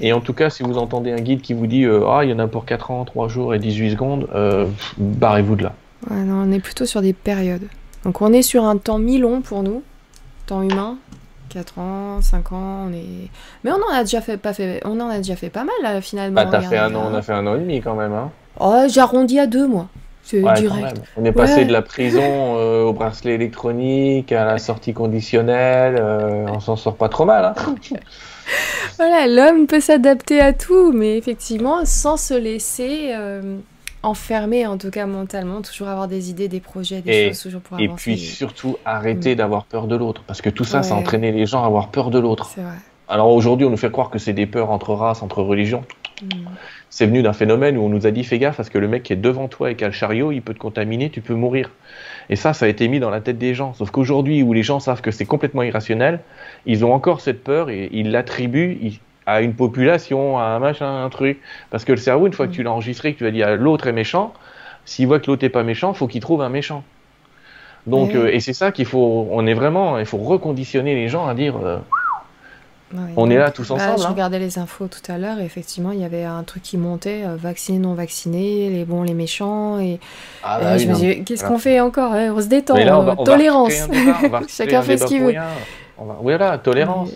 Et 0.00 0.12
en 0.12 0.20
tout 0.20 0.32
cas, 0.32 0.48
si 0.48 0.62
vous 0.62 0.78
entendez 0.78 1.10
un 1.10 1.20
guide 1.20 1.40
qui 1.42 1.54
vous 1.54 1.66
dit 1.66 1.84
euh, 1.84 2.06
Ah, 2.08 2.24
il 2.24 2.30
y 2.30 2.32
en 2.32 2.38
a 2.38 2.46
pour 2.46 2.64
4 2.64 2.92
ans, 2.92 3.04
3 3.04 3.26
jours 3.28 3.52
et 3.52 3.58
18 3.58 3.90
secondes, 3.90 4.28
euh, 4.34 4.66
barrez-vous 4.96 5.56
de 5.56 5.64
là. 5.64 5.72
Ouais, 6.08 6.22
non, 6.22 6.44
on 6.48 6.52
est 6.52 6.60
plutôt 6.60 6.86
sur 6.86 7.02
des 7.02 7.12
périodes. 7.12 7.66
Donc 8.04 8.22
on 8.22 8.32
est 8.32 8.42
sur 8.42 8.64
un 8.64 8.76
temps 8.78 8.98
mi-long 8.98 9.40
pour 9.42 9.62
nous, 9.64 9.82
temps 10.46 10.62
humain. 10.62 10.96
4 11.50 11.78
ans, 11.78 12.20
5 12.22 12.52
ans, 12.52 12.86
on 12.88 12.92
est. 12.92 13.28
Mais 13.64 13.70
on 13.72 13.76
en 13.76 13.94
a 13.94 14.00
déjà 14.04 14.20
fait 14.20 14.36
pas 14.36 14.52
fait. 14.52 14.80
On 14.84 14.98
en 15.00 15.08
a 15.10 15.18
déjà 15.18 15.36
fait 15.36 15.50
pas 15.50 15.64
mal 15.64 15.74
là, 15.82 16.00
finalement. 16.00 16.34
Bah, 16.42 16.48
t'as 16.50 16.60
fait 16.62 16.78
un 16.78 16.94
an, 16.94 17.08
on 17.10 17.14
a 17.14 17.22
fait 17.22 17.32
un 17.32 17.46
an 17.46 17.56
et 17.56 17.60
demi 17.60 17.80
quand 17.80 17.94
même. 17.94 18.12
Hein. 18.12 18.30
Oh, 18.58 18.84
j'arrondis 18.88 19.38
à 19.38 19.46
deux 19.46 19.66
moi. 19.66 19.88
C'est 20.22 20.42
Ouais, 20.42 20.52
direct. 20.54 20.96
On 21.16 21.24
est 21.24 21.32
passé 21.32 21.64
de 21.64 21.72
la 21.72 21.82
prison 21.82 22.22
euh, 22.22 22.84
au 22.84 22.92
bracelet 22.92 23.34
électronique 23.34 24.30
à 24.32 24.44
la 24.44 24.58
sortie 24.58 24.92
conditionnelle. 24.92 25.96
euh, 25.98 26.46
on 26.48 26.60
s'en 26.60 26.76
sort 26.76 26.94
pas 26.96 27.08
trop 27.08 27.24
mal. 27.24 27.44
Hein. 27.56 27.74
Voilà, 28.98 29.26
l'homme 29.28 29.66
peut 29.66 29.80
s'adapter 29.80 30.40
à 30.40 30.52
tout, 30.52 30.92
mais 30.92 31.16
effectivement, 31.16 31.84
sans 31.84 32.16
se 32.16 32.34
laisser 32.34 33.12
euh, 33.14 33.56
enfermer, 34.02 34.66
en 34.66 34.78
tout 34.78 34.90
cas 34.90 35.06
mentalement, 35.06 35.60
toujours 35.62 35.88
avoir 35.88 36.08
des 36.08 36.30
idées, 36.30 36.48
des 36.48 36.60
projets, 36.60 37.00
des 37.02 37.10
Et- 37.12 37.28
choses 37.28 37.42
toujours 37.42 37.60
pour 37.60 37.78
Et 37.78 37.84
avancer. 37.84 38.02
puis 38.12 38.18
surtout, 38.18 38.76
arrêter 38.84 39.34
d'avoir 39.34 39.64
peur 39.64 39.86
de 39.86 39.96
l'autre. 39.96 40.22
Parce 40.26 40.40
que 40.40 40.50
tout 40.50 40.64
ça, 40.64 40.82
ça 40.82 40.94
Ouais. 40.94 41.00
entraînait 41.00 41.32
les 41.32 41.46
gens 41.46 41.62
à 41.62 41.66
avoir 41.66 41.88
peur 41.88 42.10
de 42.10 42.18
l'autre. 42.18 42.50
Alors 43.08 43.28
aujourd'hui, 43.30 43.66
on 43.66 43.70
nous 43.70 43.76
fait 43.76 43.90
croire 43.90 44.08
que 44.10 44.18
c'est 44.18 44.32
des 44.32 44.46
peurs 44.46 44.70
entre 44.70 44.94
races, 44.94 45.22
entre 45.22 45.42
religions. 45.42 45.82
Mm. 46.22 46.26
C'est 46.90 47.06
venu 47.06 47.22
d'un 47.22 47.32
phénomène 47.32 47.76
où 47.76 47.82
on 47.82 47.88
nous 47.88 48.06
a 48.06 48.10
dit 48.10 48.24
fais 48.24 48.38
gaffe 48.38 48.56
parce 48.56 48.68
que 48.68 48.78
le 48.78 48.86
mec 48.88 49.02
qui 49.02 49.12
est 49.12 49.16
devant 49.16 49.48
toi 49.48 49.70
et 49.70 49.74
qui 49.74 49.84
a 49.84 49.88
le 49.88 49.92
chariot, 49.92 50.32
il 50.32 50.42
peut 50.42 50.54
te 50.54 50.58
contaminer, 50.58 51.10
tu 51.10 51.20
peux 51.20 51.34
mourir. 51.34 51.70
Et 52.28 52.36
ça, 52.36 52.52
ça 52.52 52.66
a 52.66 52.68
été 52.68 52.86
mis 52.88 53.00
dans 53.00 53.10
la 53.10 53.20
tête 53.20 53.38
des 53.38 53.54
gens. 53.54 53.74
Sauf 53.74 53.90
qu'aujourd'hui, 53.90 54.42
où 54.42 54.52
les 54.52 54.62
gens 54.62 54.80
savent 54.80 55.00
que 55.00 55.10
c'est 55.10 55.24
complètement 55.24 55.62
irrationnel, 55.62 56.20
ils 56.66 56.84
ont 56.84 56.92
encore 56.92 57.20
cette 57.20 57.42
peur 57.42 57.68
et 57.70 57.88
ils 57.92 58.10
l'attribuent 58.12 58.78
ils- 58.82 59.00
à 59.32 59.40
une 59.42 59.54
population, 59.54 60.38
à 60.38 60.44
un 60.44 60.58
machin, 60.58 61.04
un 61.04 61.08
truc. 61.10 61.40
Parce 61.70 61.84
que 61.84 61.92
le 61.92 61.98
cerveau, 61.98 62.26
une 62.26 62.32
fois 62.32 62.46
que 62.46 62.52
tu 62.52 62.62
l'as 62.62 62.72
enregistré, 62.72 63.12
que 63.14 63.18
tu 63.18 63.26
as 63.26 63.30
dit 63.30 63.42
ah, 63.42 63.54
l'autre 63.56 63.86
est 63.86 63.92
méchant, 63.92 64.32
s'il 64.84 65.06
voit 65.06 65.20
que 65.20 65.26
l'autre 65.28 65.42
n'est 65.44 65.50
pas 65.50 65.62
méchant, 65.62 65.92
faut 65.94 66.06
qu'il 66.06 66.20
trouve 66.20 66.42
un 66.42 66.48
méchant. 66.48 66.82
Donc, 67.86 68.10
Ouais. 68.10 68.16
euh, 68.16 68.34
et 68.34 68.40
c'est 68.40 68.52
ça 68.52 68.72
qu'il 68.72 68.84
faut, 68.86 69.26
on 69.30 69.46
est 69.46 69.54
vraiment, 69.54 69.98
il 69.98 70.04
faut 70.06 70.18
reconditionner 70.18 70.94
les 70.94 71.08
gens 71.08 71.26
à 71.26 71.34
dire, 71.34 71.54
euh, 71.64 71.78
Ouais, 72.92 72.98
On 73.16 73.26
donc, 73.26 73.32
est 73.34 73.38
là 73.38 73.52
tous 73.52 73.68
bah, 73.68 73.76
ensemble, 73.76 74.00
je 74.00 74.04
hein. 74.04 74.08
regardais 74.10 74.40
les 74.40 74.58
infos 74.58 74.88
tout 74.88 75.12
à 75.12 75.16
l'heure 75.16 75.38
et 75.38 75.44
effectivement, 75.44 75.92
il 75.92 76.00
y 76.00 76.04
avait 76.04 76.24
un 76.24 76.42
truc 76.42 76.64
qui 76.64 76.76
montait, 76.76 77.22
euh, 77.24 77.36
vaccinés, 77.36 77.78
non 77.78 77.94
vaccinés, 77.94 78.68
les 78.68 78.84
bons, 78.84 79.04
les 79.04 79.14
méchants. 79.14 79.78
Et, 79.78 80.00
ah 80.42 80.58
et 80.60 80.64
bah 80.64 80.76
je 80.76 80.82
oui, 80.82 80.88
me 80.88 80.92
non. 80.94 80.98
dis, 80.98 81.22
qu'est-ce 81.24 81.42
Voilà. 81.42 81.54
qu'on 81.54 81.60
fait 81.60 81.78
encore 81.80 82.12
hein 82.14 82.32
On 82.36 82.40
se 82.40 82.48
détend, 82.48 82.74
Mais 82.74 82.84
là, 82.84 82.98
on 82.98 83.04
va, 83.04 83.12
euh, 83.12 83.14
on 83.18 83.22
tolérance. 83.22 83.88
débat, 83.88 84.18
on 84.24 84.28
va 84.28 84.40
Chacun 84.48 84.80
un 84.80 84.82
fait 84.82 84.98
ce 84.98 85.04
qu'il 85.04 85.22
veut. 85.22 85.32
va- 85.34 86.16
Voilà, 86.20 86.58
tolérance. 86.58 87.10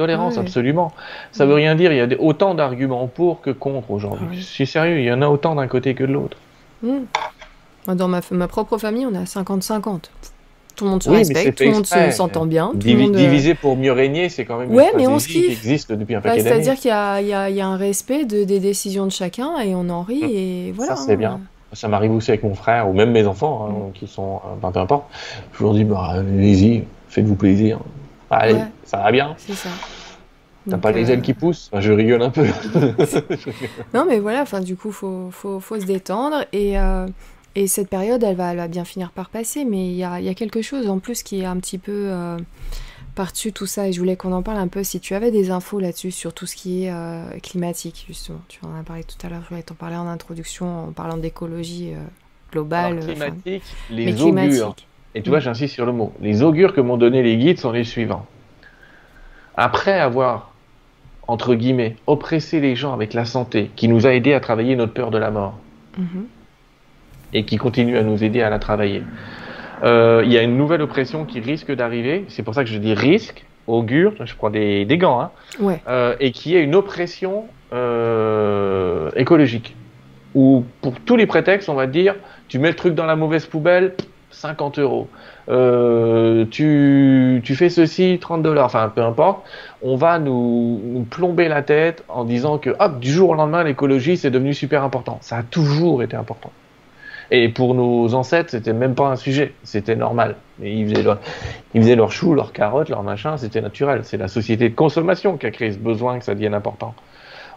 Tolérance, 0.00 0.38
absolument. 0.38 0.92
Ça 1.30 1.44
veut 1.44 1.52
rien 1.54 1.74
dire. 1.74 1.92
Il 1.92 1.98
y 1.98 2.00
a 2.00 2.06
des- 2.06 2.16
autant 2.16 2.54
d'arguments 2.54 3.06
pour 3.06 3.42
que 3.42 3.50
contre 3.50 3.90
aujourd'hui. 3.90 4.38
Je 4.38 4.42
suis 4.42 4.66
sérieux, 4.66 4.98
il 4.98 5.04
y 5.04 5.12
en 5.12 5.20
a 5.20 5.28
autant 5.28 5.54
d'un 5.54 5.66
côté 5.66 5.94
que 5.94 6.04
de 6.04 6.12
l'autre. 6.12 6.38
Hmm. 6.82 7.00
Dans 7.94 8.08
ma, 8.08 8.20
ma 8.30 8.48
propre 8.48 8.78
famille, 8.78 9.04
on 9.06 9.14
est 9.14 9.18
à 9.18 9.24
50-50. 9.26 10.10
Tout 10.76 10.84
le 10.84 10.90
monde 10.92 11.02
se 11.02 11.10
Oui, 11.10 11.24
c'est 11.26 11.34
respecte, 11.34 11.58
tout 11.58 11.64
le 11.64 11.72
monde 11.72 11.86
s'entend 12.12 12.46
bien. 12.46 12.70
Divi- 12.74 13.02
monde, 13.08 13.14
euh, 13.16 13.18
Diviser 13.18 13.54
pour 13.54 13.76
mieux 13.76 13.92
régner, 13.92 14.30
c'est 14.30 14.46
quand 14.46 14.56
même 14.58 14.72
Ouais, 14.72 14.88
une 14.92 14.96
mais 14.98 15.06
on 15.06 15.18
se 15.18 15.28
qui 15.28 15.44
existe 15.44 15.92
depuis 15.92 16.14
un 16.14 16.20
bah, 16.20 16.30
paquet 16.30 16.40
C'est-à-dire 16.42 16.64
d'années. 16.68 16.78
qu'il 16.78 16.88
y 16.88 17.34
a, 17.34 17.48
y 17.50 17.54
y 17.56 17.60
un 17.60 17.76
respect 17.76 18.24
de, 18.24 18.44
des 18.44 18.60
décisions 18.60 19.04
de 19.04 19.10
chacun 19.12 19.58
et 19.60 19.74
on 19.74 19.90
en 19.90 20.00
rit 20.02 20.22
et 20.24 20.72
voilà. 20.72 20.94
Hmm. 20.94 20.96
c'est 20.96 21.12
hein. 21.12 21.16
bien. 21.16 21.40
Ça 21.74 21.86
m'arrive 21.88 22.12
aussi 22.12 22.30
avec 22.30 22.42
mon 22.42 22.54
frère 22.54 22.88
ou 22.88 22.94
même 22.94 23.10
mes 23.12 23.26
enfants 23.26 23.68
hein, 23.68 23.72
Mm. 23.90 23.92
qui 23.92 24.06
sont, 24.06 24.36
euh, 24.36 24.56
ben, 24.62 24.72
peu 24.72 24.80
importe. 24.80 25.04
Je 25.52 25.62
leur 25.62 25.74
dis, 25.74 25.84
bah, 25.84 26.14
allez-y, 26.14 26.84
faites-vous 27.08 27.36
plaisir. 27.36 27.78
Allez, 28.30 28.54
Ouais. 28.54 28.64
ça 28.84 28.98
va 28.98 29.12
bien. 29.12 29.34
C'est 29.38 29.54
ça. 29.54 29.68
T'as 30.68 30.76
pas 30.78 30.92
les 30.92 31.08
euh, 31.10 31.14
ailes 31.14 31.22
qui 31.22 31.34
poussent 31.34 31.68
Enfin, 31.72 31.80
Je 31.80 31.90
rigole 31.92 32.22
un 32.22 32.30
peu. 32.30 32.46
Non, 33.94 34.04
mais 34.08 34.18
voilà, 34.20 34.42
enfin, 34.42 34.60
du 34.60 34.76
coup, 34.76 34.92
faut, 34.92 35.28
faut, 35.30 35.58
faut 35.60 35.80
se 35.80 35.86
détendre. 35.86 36.44
Et, 36.52 36.78
euh, 36.78 37.06
et 37.54 37.66
cette 37.66 37.88
période, 37.88 38.22
elle 38.22 38.36
va, 38.36 38.50
elle 38.52 38.58
va 38.58 38.68
bien 38.68 38.84
finir 38.84 39.10
par 39.10 39.30
passer. 39.30 39.64
Mais 39.64 39.86
il 39.86 39.94
y 39.96 40.04
a, 40.04 40.20
il 40.20 40.26
y 40.26 40.28
a 40.28 40.34
quelque 40.34 40.62
chose 40.62 40.88
en 40.88 40.98
plus 40.98 41.22
qui 41.22 41.40
est 41.40 41.44
un 41.46 41.56
petit 41.56 41.78
peu 41.78 42.06
euh, 42.10 42.36
par-dessus 43.14 43.52
tout 43.52 43.66
ça. 43.66 43.88
Et 43.88 43.92
je 43.92 43.98
voulais 43.98 44.16
qu'on 44.16 44.32
en 44.32 44.42
parle 44.42 44.58
un 44.58 44.68
peu. 44.68 44.84
Si 44.84 45.00
tu 45.00 45.14
avais 45.14 45.30
des 45.30 45.50
infos 45.50 45.80
là-dessus, 45.80 46.10
sur 46.10 46.32
tout 46.34 46.46
ce 46.46 46.54
qui 46.56 46.84
est 46.84 46.92
euh, 46.92 47.24
climatique, 47.42 48.04
justement. 48.06 48.40
Tu 48.48 48.60
en 48.64 48.78
as 48.78 48.82
parlé 48.84 49.02
tout 49.02 49.16
à 49.26 49.30
l'heure. 49.30 49.40
Je 49.44 49.48
voulais 49.48 49.62
t'en 49.62 49.74
parler 49.74 49.96
en 49.96 50.06
introduction, 50.06 50.88
en 50.88 50.92
parlant 50.92 51.16
d'écologie 51.16 51.94
euh, 51.94 51.98
globale. 52.52 52.98
Alors, 52.98 53.04
climatique, 53.06 53.62
mais 53.90 53.96
les 53.96 54.12
augures. 54.22 54.24
climatique. 54.24 54.86
Et 55.14 55.22
tu 55.22 55.30
vois, 55.30 55.40
j'insiste 55.40 55.74
sur 55.74 55.86
le 55.86 55.92
mot. 55.92 56.12
Les 56.20 56.42
augures 56.42 56.72
que 56.72 56.80
m'ont 56.80 56.96
donné 56.96 57.22
les 57.22 57.36
guides 57.36 57.58
sont 57.58 57.72
les 57.72 57.84
suivants. 57.84 58.26
Après 59.56 59.98
avoir, 59.98 60.52
entre 61.26 61.54
guillemets, 61.54 61.96
oppressé 62.06 62.60
les 62.60 62.76
gens 62.76 62.92
avec 62.94 63.12
la 63.14 63.24
santé, 63.24 63.70
qui 63.76 63.88
nous 63.88 64.06
a 64.06 64.14
aidé 64.14 64.32
à 64.34 64.40
travailler 64.40 64.76
notre 64.76 64.92
peur 64.92 65.10
de 65.10 65.18
la 65.18 65.30
mort, 65.30 65.58
Mhm. 65.98 66.26
et 67.32 67.44
qui 67.44 67.56
continue 67.56 67.96
à 67.98 68.02
nous 68.02 68.22
aider 68.22 68.40
à 68.42 68.50
la 68.50 68.58
travailler, 68.60 69.02
euh, 69.82 70.22
il 70.24 70.32
y 70.32 70.38
a 70.38 70.42
une 70.42 70.56
nouvelle 70.56 70.82
oppression 70.82 71.24
qui 71.24 71.40
risque 71.40 71.72
d'arriver. 71.74 72.24
C'est 72.28 72.42
pour 72.44 72.54
ça 72.54 72.62
que 72.64 72.70
je 72.70 72.78
dis 72.78 72.94
risque, 72.94 73.44
augure, 73.66 74.14
je 74.24 74.34
prends 74.36 74.50
des, 74.50 74.84
des 74.84 74.98
gants, 74.98 75.20
hein, 75.20 75.30
Ouais. 75.60 75.80
euh, 75.88 76.14
et 76.20 76.30
qui 76.32 76.54
est 76.56 76.62
une 76.62 76.74
oppression 76.76 77.46
euh, 77.72 79.10
écologique. 79.16 79.76
Où 80.34 80.64
pour 80.80 80.98
tous 81.00 81.16
les 81.16 81.26
prétextes, 81.26 81.68
on 81.68 81.74
va 81.74 81.86
dire, 81.86 82.14
tu 82.48 82.58
mets 82.58 82.68
le 82.68 82.76
truc 82.76 82.94
dans 82.94 83.06
la 83.06 83.16
mauvaise 83.16 83.46
poubelle, 83.46 83.94
50 84.30 84.78
euros. 84.78 85.08
Euh, 85.48 86.44
tu, 86.50 87.42
fais 87.54 87.68
ceci, 87.68 88.18
30 88.20 88.42
dollars, 88.42 88.66
enfin 88.66 88.90
peu 88.94 89.02
importe. 89.02 89.44
On 89.82 89.96
va 89.96 90.18
nous, 90.18 91.06
plomber 91.10 91.48
la 91.48 91.62
tête 91.62 92.04
en 92.08 92.24
disant 92.24 92.58
que 92.58 92.70
hop, 92.78 93.00
du 93.00 93.10
jour 93.10 93.30
au 93.30 93.34
lendemain, 93.34 93.64
l'écologie 93.64 94.16
c'est 94.16 94.30
devenu 94.30 94.54
super 94.54 94.84
important. 94.84 95.18
Ça 95.20 95.38
a 95.38 95.42
toujours 95.42 96.02
été 96.02 96.16
important. 96.16 96.50
Et 97.32 97.48
pour 97.48 97.74
nos 97.74 98.12
ancêtres, 98.14 98.50
c'était 98.50 98.72
même 98.72 98.94
pas 98.96 99.06
un 99.06 99.16
sujet, 99.16 99.54
c'était 99.62 99.94
normal. 99.94 100.34
Ils 100.60 100.88
faisaient, 100.88 101.02
leur, 101.02 101.18
ils 101.74 101.82
faisaient 101.82 101.94
leurs 101.94 102.10
choux, 102.10 102.34
leurs 102.34 102.52
carottes, 102.52 102.88
leurs 102.88 103.04
machins, 103.04 103.36
c'était 103.36 103.60
naturel. 103.60 104.00
C'est 104.02 104.16
la 104.16 104.26
société 104.26 104.68
de 104.68 104.74
consommation 104.74 105.36
qui 105.36 105.46
a 105.46 105.52
créé 105.52 105.70
ce 105.70 105.78
besoin 105.78 106.18
que 106.18 106.24
ça 106.24 106.34
devienne 106.34 106.54
important. 106.54 106.94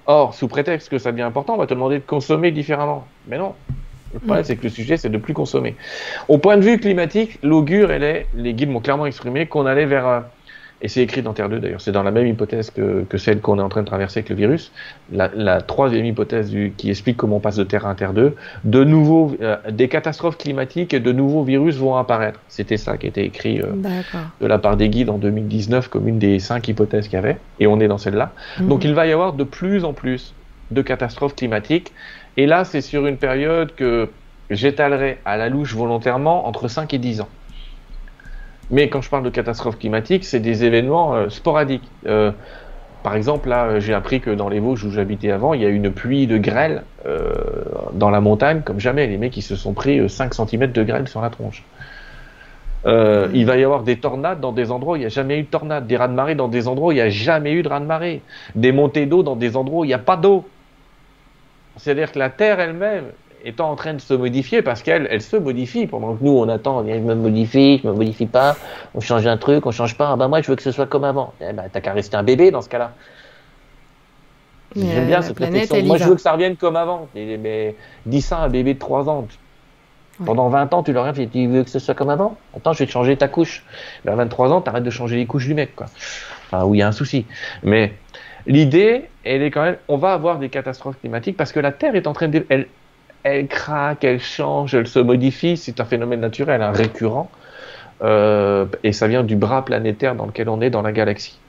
Or, 0.05 0.35
sous 0.35 0.47
prétexte 0.47 0.89
que 0.89 0.99
ça 0.99 1.11
devient 1.11 1.23
important, 1.23 1.55
on 1.55 1.57
va 1.57 1.65
te 1.65 1.73
demander 1.73 1.99
de 1.99 2.03
consommer 2.05 2.51
différemment. 2.51 3.05
Mais 3.27 3.37
non. 3.37 3.55
Le 4.13 4.19
problème, 4.19 4.43
c'est 4.43 4.55
que 4.55 4.63
le 4.63 4.69
sujet, 4.69 4.97
c'est 4.97 5.09
de 5.09 5.17
plus 5.17 5.33
consommer. 5.33 5.75
Au 6.27 6.37
point 6.37 6.57
de 6.57 6.61
vue 6.63 6.79
climatique, 6.79 7.39
l'augure, 7.43 7.91
elle 7.91 8.03
est, 8.03 8.27
les 8.35 8.53
guides 8.53 8.69
m'ont 8.69 8.79
clairement 8.79 9.05
exprimé 9.05 9.47
qu'on 9.47 9.65
allait 9.65 9.85
vers, 9.85 10.07
euh, 10.07 10.19
et 10.81 10.89
c'est 10.89 11.01
écrit 11.01 11.21
dans 11.21 11.31
Terre 11.33 11.47
2 11.47 11.59
d'ailleurs, 11.59 11.79
c'est 11.79 11.93
dans 11.93 12.03
la 12.03 12.11
même 12.11 12.27
hypothèse 12.27 12.69
que, 12.69 13.05
que 13.09 13.17
celle 13.17 13.39
qu'on 13.39 13.57
est 13.57 13.61
en 13.61 13.69
train 13.69 13.81
de 13.81 13.87
traverser 13.87 14.19
avec 14.19 14.29
le 14.29 14.35
virus, 14.35 14.71
la, 15.13 15.29
la 15.33 15.61
troisième 15.61 16.05
hypothèse 16.05 16.49
du, 16.49 16.73
qui 16.75 16.89
explique 16.89 17.15
comment 17.17 17.37
on 17.37 17.39
passe 17.39 17.55
de 17.55 17.63
Terre 17.63 17.85
1 17.87 17.91
à 17.91 17.95
Terre 17.95 18.13
2, 18.13 18.35
de 18.65 18.83
nouveaux, 18.83 19.33
euh, 19.41 19.55
des 19.71 19.87
catastrophes 19.87 20.37
climatiques 20.37 20.93
et 20.93 20.99
de 20.99 21.11
nouveaux 21.13 21.43
virus 21.43 21.77
vont 21.77 21.95
apparaître. 21.95 22.39
C'était 22.49 22.77
ça 22.77 22.97
qui 22.97 23.07
était 23.07 23.25
écrit 23.25 23.61
euh, 23.61 23.67
de 24.41 24.47
la 24.47 24.57
part 24.59 24.75
des 24.75 24.89
guides 24.89 25.09
en 25.09 25.17
2019 25.17 25.87
comme 25.87 26.07
une 26.07 26.19
des 26.19 26.39
cinq 26.39 26.67
hypothèses 26.67 27.07
qu'il 27.07 27.15
y 27.15 27.19
avait, 27.19 27.37
et 27.61 27.67
on 27.67 27.79
est 27.79 27.87
dans 27.87 27.97
celle-là. 27.97 28.33
Donc 28.59 28.83
Mhm. 28.83 28.89
il 28.89 28.93
va 28.93 29.07
y 29.07 29.11
avoir 29.11 29.33
de 29.33 29.43
plus 29.45 29.85
en 29.85 29.93
plus 29.93 30.33
de 30.71 30.81
catastrophes 30.81 31.35
climatiques. 31.35 31.93
Et 32.37 32.45
là, 32.45 32.63
c'est 32.63 32.81
sur 32.81 33.05
une 33.05 33.17
période 33.17 33.75
que 33.75 34.09
j'étalerai 34.49 35.19
à 35.25 35.37
la 35.37 35.49
louche 35.49 35.75
volontairement 35.75 36.47
entre 36.47 36.67
5 36.67 36.93
et 36.93 36.97
10 36.97 37.21
ans. 37.21 37.29
Mais 38.71 38.89
quand 38.89 39.01
je 39.01 39.09
parle 39.09 39.23
de 39.23 39.29
catastrophes 39.29 39.77
climatiques, 39.77 40.25
c'est 40.25 40.39
des 40.39 40.63
événements 40.63 41.13
euh, 41.13 41.29
sporadiques. 41.29 41.89
Euh, 42.07 42.31
par 43.03 43.15
exemple, 43.15 43.49
là, 43.49 43.79
j'ai 43.79 43.93
appris 43.93 44.21
que 44.21 44.29
dans 44.29 44.47
les 44.47 44.59
Vosges 44.59 44.85
où 44.85 44.91
j'habitais 44.91 45.31
avant, 45.31 45.53
il 45.53 45.61
y 45.61 45.65
a 45.65 45.69
eu 45.69 45.75
une 45.75 45.91
pluie 45.91 46.25
de 46.25 46.37
grêle 46.37 46.83
euh, 47.05 47.33
dans 47.93 48.09
la 48.09 48.21
montagne 48.21 48.61
comme 48.61 48.79
jamais. 48.79 49.07
Les 49.07 49.17
mecs, 49.17 49.35
ils 49.35 49.41
se 49.41 49.55
sont 49.55 49.73
pris 49.73 50.09
5 50.09 50.33
cm 50.33 50.71
de 50.71 50.83
grêle 50.83 51.07
sur 51.07 51.21
la 51.21 51.29
tronche. 51.29 51.63
Euh, 52.85 53.29
il 53.33 53.45
va 53.45 53.57
y 53.57 53.63
avoir 53.63 53.83
des 53.83 53.97
tornades 53.97 54.41
dans 54.41 54.51
des 54.51 54.71
endroits 54.71 54.93
où 54.93 54.95
il 54.97 55.01
n'y 55.01 55.05
a 55.05 55.09
jamais 55.09 55.39
eu 55.39 55.43
de 55.43 55.47
tornade, 55.47 55.87
des 55.87 55.95
raz-de-marée 55.95 56.35
dans 56.35 56.49
des 56.49 56.67
endroits 56.67 56.89
où 56.89 56.91
il 56.91 56.95
n'y 56.95 57.01
a 57.01 57.09
jamais 57.09 57.53
eu 57.53 57.63
de 57.63 57.69
raz-de-marée, 57.69 58.21
des 58.55 58.71
montées 58.71 59.05
d'eau 59.05 59.23
dans 59.23 59.35
des 59.35 59.55
endroits 59.55 59.81
où 59.81 59.83
il 59.85 59.87
n'y 59.87 59.93
a 59.93 59.99
pas 59.99 60.17
d'eau. 60.17 60.45
C'est-à-dire 61.77 62.11
que 62.11 62.19
la 62.19 62.29
Terre 62.29 62.59
elle-même 62.59 63.05
étant 63.45 63.69
en 63.69 63.75
train 63.75 63.93
de 63.93 63.99
se 63.99 64.13
modifier 64.13 64.61
parce 64.61 64.83
qu'elle 64.83 65.07
elle 65.11 65.21
se 65.21 65.35
modifie 65.35 65.85
pendant 65.85 66.15
que 66.15 66.23
nous 66.23 66.31
on 66.31 66.47
attend, 66.47 66.85
je 66.87 66.93
me 66.93 67.15
modifie, 67.15 67.79
je 67.83 67.87
me 67.87 67.93
modifie 67.93 68.25
pas, 68.25 68.55
on 68.95 69.01
change 69.01 69.27
un 69.27 69.37
truc, 69.37 69.65
on 69.65 69.71
change 69.71 69.97
pas, 69.97 70.11
ah 70.11 70.15
bah 70.15 70.27
moi 70.27 70.41
je 70.41 70.49
veux 70.49 70.55
que 70.55 70.63
ce 70.63 70.71
soit 70.71 70.85
comme 70.85 71.03
avant. 71.03 71.33
Eh 71.41 71.51
ben 71.51 71.63
t'as 71.71 71.81
qu'à 71.81 71.93
rester 71.93 72.15
un 72.15 72.23
bébé 72.23 72.51
dans 72.51 72.61
ce 72.61 72.69
cas-là. 72.69 72.93
J'aime 74.75 75.07
bien 75.07 75.21
cette 75.21 75.37
réflexion. 75.37 75.83
Moi 75.83 75.97
je 75.97 76.05
veux 76.05 76.15
que 76.15 76.21
ça 76.21 76.31
revienne 76.31 76.55
comme 76.55 76.75
avant. 76.75 77.07
Mais, 77.15 77.75
dis 78.05 78.21
ça 78.21 78.37
à 78.37 78.45
un 78.45 78.49
bébé 78.49 78.73
de 78.73 78.79
3 78.79 79.09
ans. 79.09 79.27
Pendant 80.25 80.47
20 80.47 80.73
ans, 80.73 80.83
tu 80.83 80.93
leur 80.93 81.11
dis, 81.11 81.27
tu 81.27 81.47
veux 81.47 81.63
que 81.63 81.69
ce 81.69 81.79
soit 81.79 81.95
comme 81.95 82.09
avant? 82.09 82.37
Attends, 82.55 82.73
je 82.73 82.79
vais 82.79 82.85
te 82.85 82.91
changer 82.91 83.17
ta 83.17 83.27
couche. 83.27 83.65
Vers 84.05 84.15
23 84.15 84.51
ans, 84.51 84.61
t'arrêtes 84.61 84.83
de 84.83 84.89
changer 84.89 85.17
les 85.17 85.25
couches 85.25 85.47
du 85.47 85.55
mec, 85.55 85.75
quoi. 85.75 85.87
Enfin, 86.45 86.65
où 86.65 86.75
il 86.75 86.79
y 86.79 86.81
a 86.83 86.87
un 86.87 86.91
souci. 86.91 87.25
Mais 87.63 87.93
l'idée, 88.47 89.05
elle 89.23 89.41
est 89.41 89.51
quand 89.51 89.63
même, 89.63 89.77
on 89.87 89.97
va 89.97 90.13
avoir 90.13 90.39
des 90.39 90.49
catastrophes 90.49 90.99
climatiques 90.99 91.37
parce 91.37 91.51
que 91.51 91.59
la 91.59 91.71
Terre 91.71 91.95
est 91.95 92.07
en 92.07 92.13
train 92.13 92.27
de, 92.27 92.45
elle, 92.49 92.67
elle 93.23 93.47
craque, 93.47 94.03
elle 94.03 94.19
change, 94.19 94.75
elle 94.75 94.87
se 94.87 94.99
modifie. 94.99 95.57
C'est 95.57 95.79
un 95.79 95.85
phénomène 95.85 96.19
naturel, 96.19 96.61
un 96.61 96.71
récurrent. 96.71 97.29
Euh, 98.01 98.65
et 98.83 98.91
ça 98.91 99.07
vient 99.07 99.23
du 99.23 99.37
bras 99.37 99.63
planétaire 99.63 100.15
dans 100.15 100.25
lequel 100.25 100.49
on 100.49 100.59
est 100.59 100.69
dans 100.69 100.81
la 100.81 100.91
galaxie. 100.91 101.39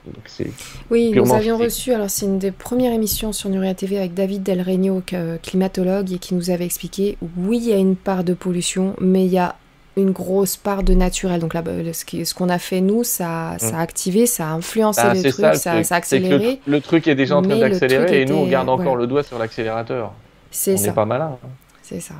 oui, 0.89 1.11
nous 1.13 1.33
avions 1.33 1.57
reçu, 1.57 1.91
alors 1.91 2.09
c'est 2.09 2.25
une 2.25 2.39
des 2.39 2.51
premières 2.51 2.93
émissions 2.93 3.33
sur 3.33 3.49
Nuria 3.49 3.73
TV 3.73 3.97
avec 3.97 4.13
David 4.13 4.43
Del 4.43 4.61
Regno, 4.61 5.03
climatologue, 5.43 6.13
et 6.13 6.17
qui 6.17 6.33
nous 6.33 6.51
avait 6.51 6.63
expliqué, 6.63 7.17
oui, 7.37 7.59
il 7.61 7.69
y 7.69 7.73
a 7.73 7.77
une 7.77 7.97
part 7.97 8.23
de 8.23 8.33
pollution, 8.33 8.95
mais 9.01 9.25
il 9.25 9.33
y 9.33 9.37
a 9.37 9.55
une 9.97 10.11
grosse 10.11 10.57
part 10.57 10.83
de 10.83 10.93
naturel. 10.93 11.39
Donc 11.39 11.53
là, 11.53 11.63
ce 11.63 12.33
qu'on 12.33 12.49
a 12.49 12.59
fait 12.59 12.81
nous, 12.81 13.03
ça, 13.03 13.55
ça 13.57 13.67
a 13.67 13.79
mm. 13.79 13.81
activé, 13.81 14.25
ça 14.25 14.47
a 14.47 14.51
influencé 14.51 15.01
bah, 15.01 15.13
le 15.13 15.21
truc, 15.21 15.55
ça, 15.55 15.73
a 15.73 15.95
accéléré. 15.95 16.59
Le, 16.67 16.81
truc 16.81 17.07
est 17.07 17.15
déjà 17.15 17.37
en 17.37 17.41
train 17.41 17.57
d'accélérer 17.57 18.21
et 18.21 18.25
nous, 18.25 18.35
on 18.35 18.47
garde 18.47 18.69
encore 18.69 18.95
le 18.95 19.07
doigt 19.07 19.23
sur 19.23 19.39
l'accélérateur. 19.39 20.11
C'est 20.51 20.77
ça. 20.77 20.91
On 20.91 20.93
pas 20.93 21.05
malin. 21.05 21.37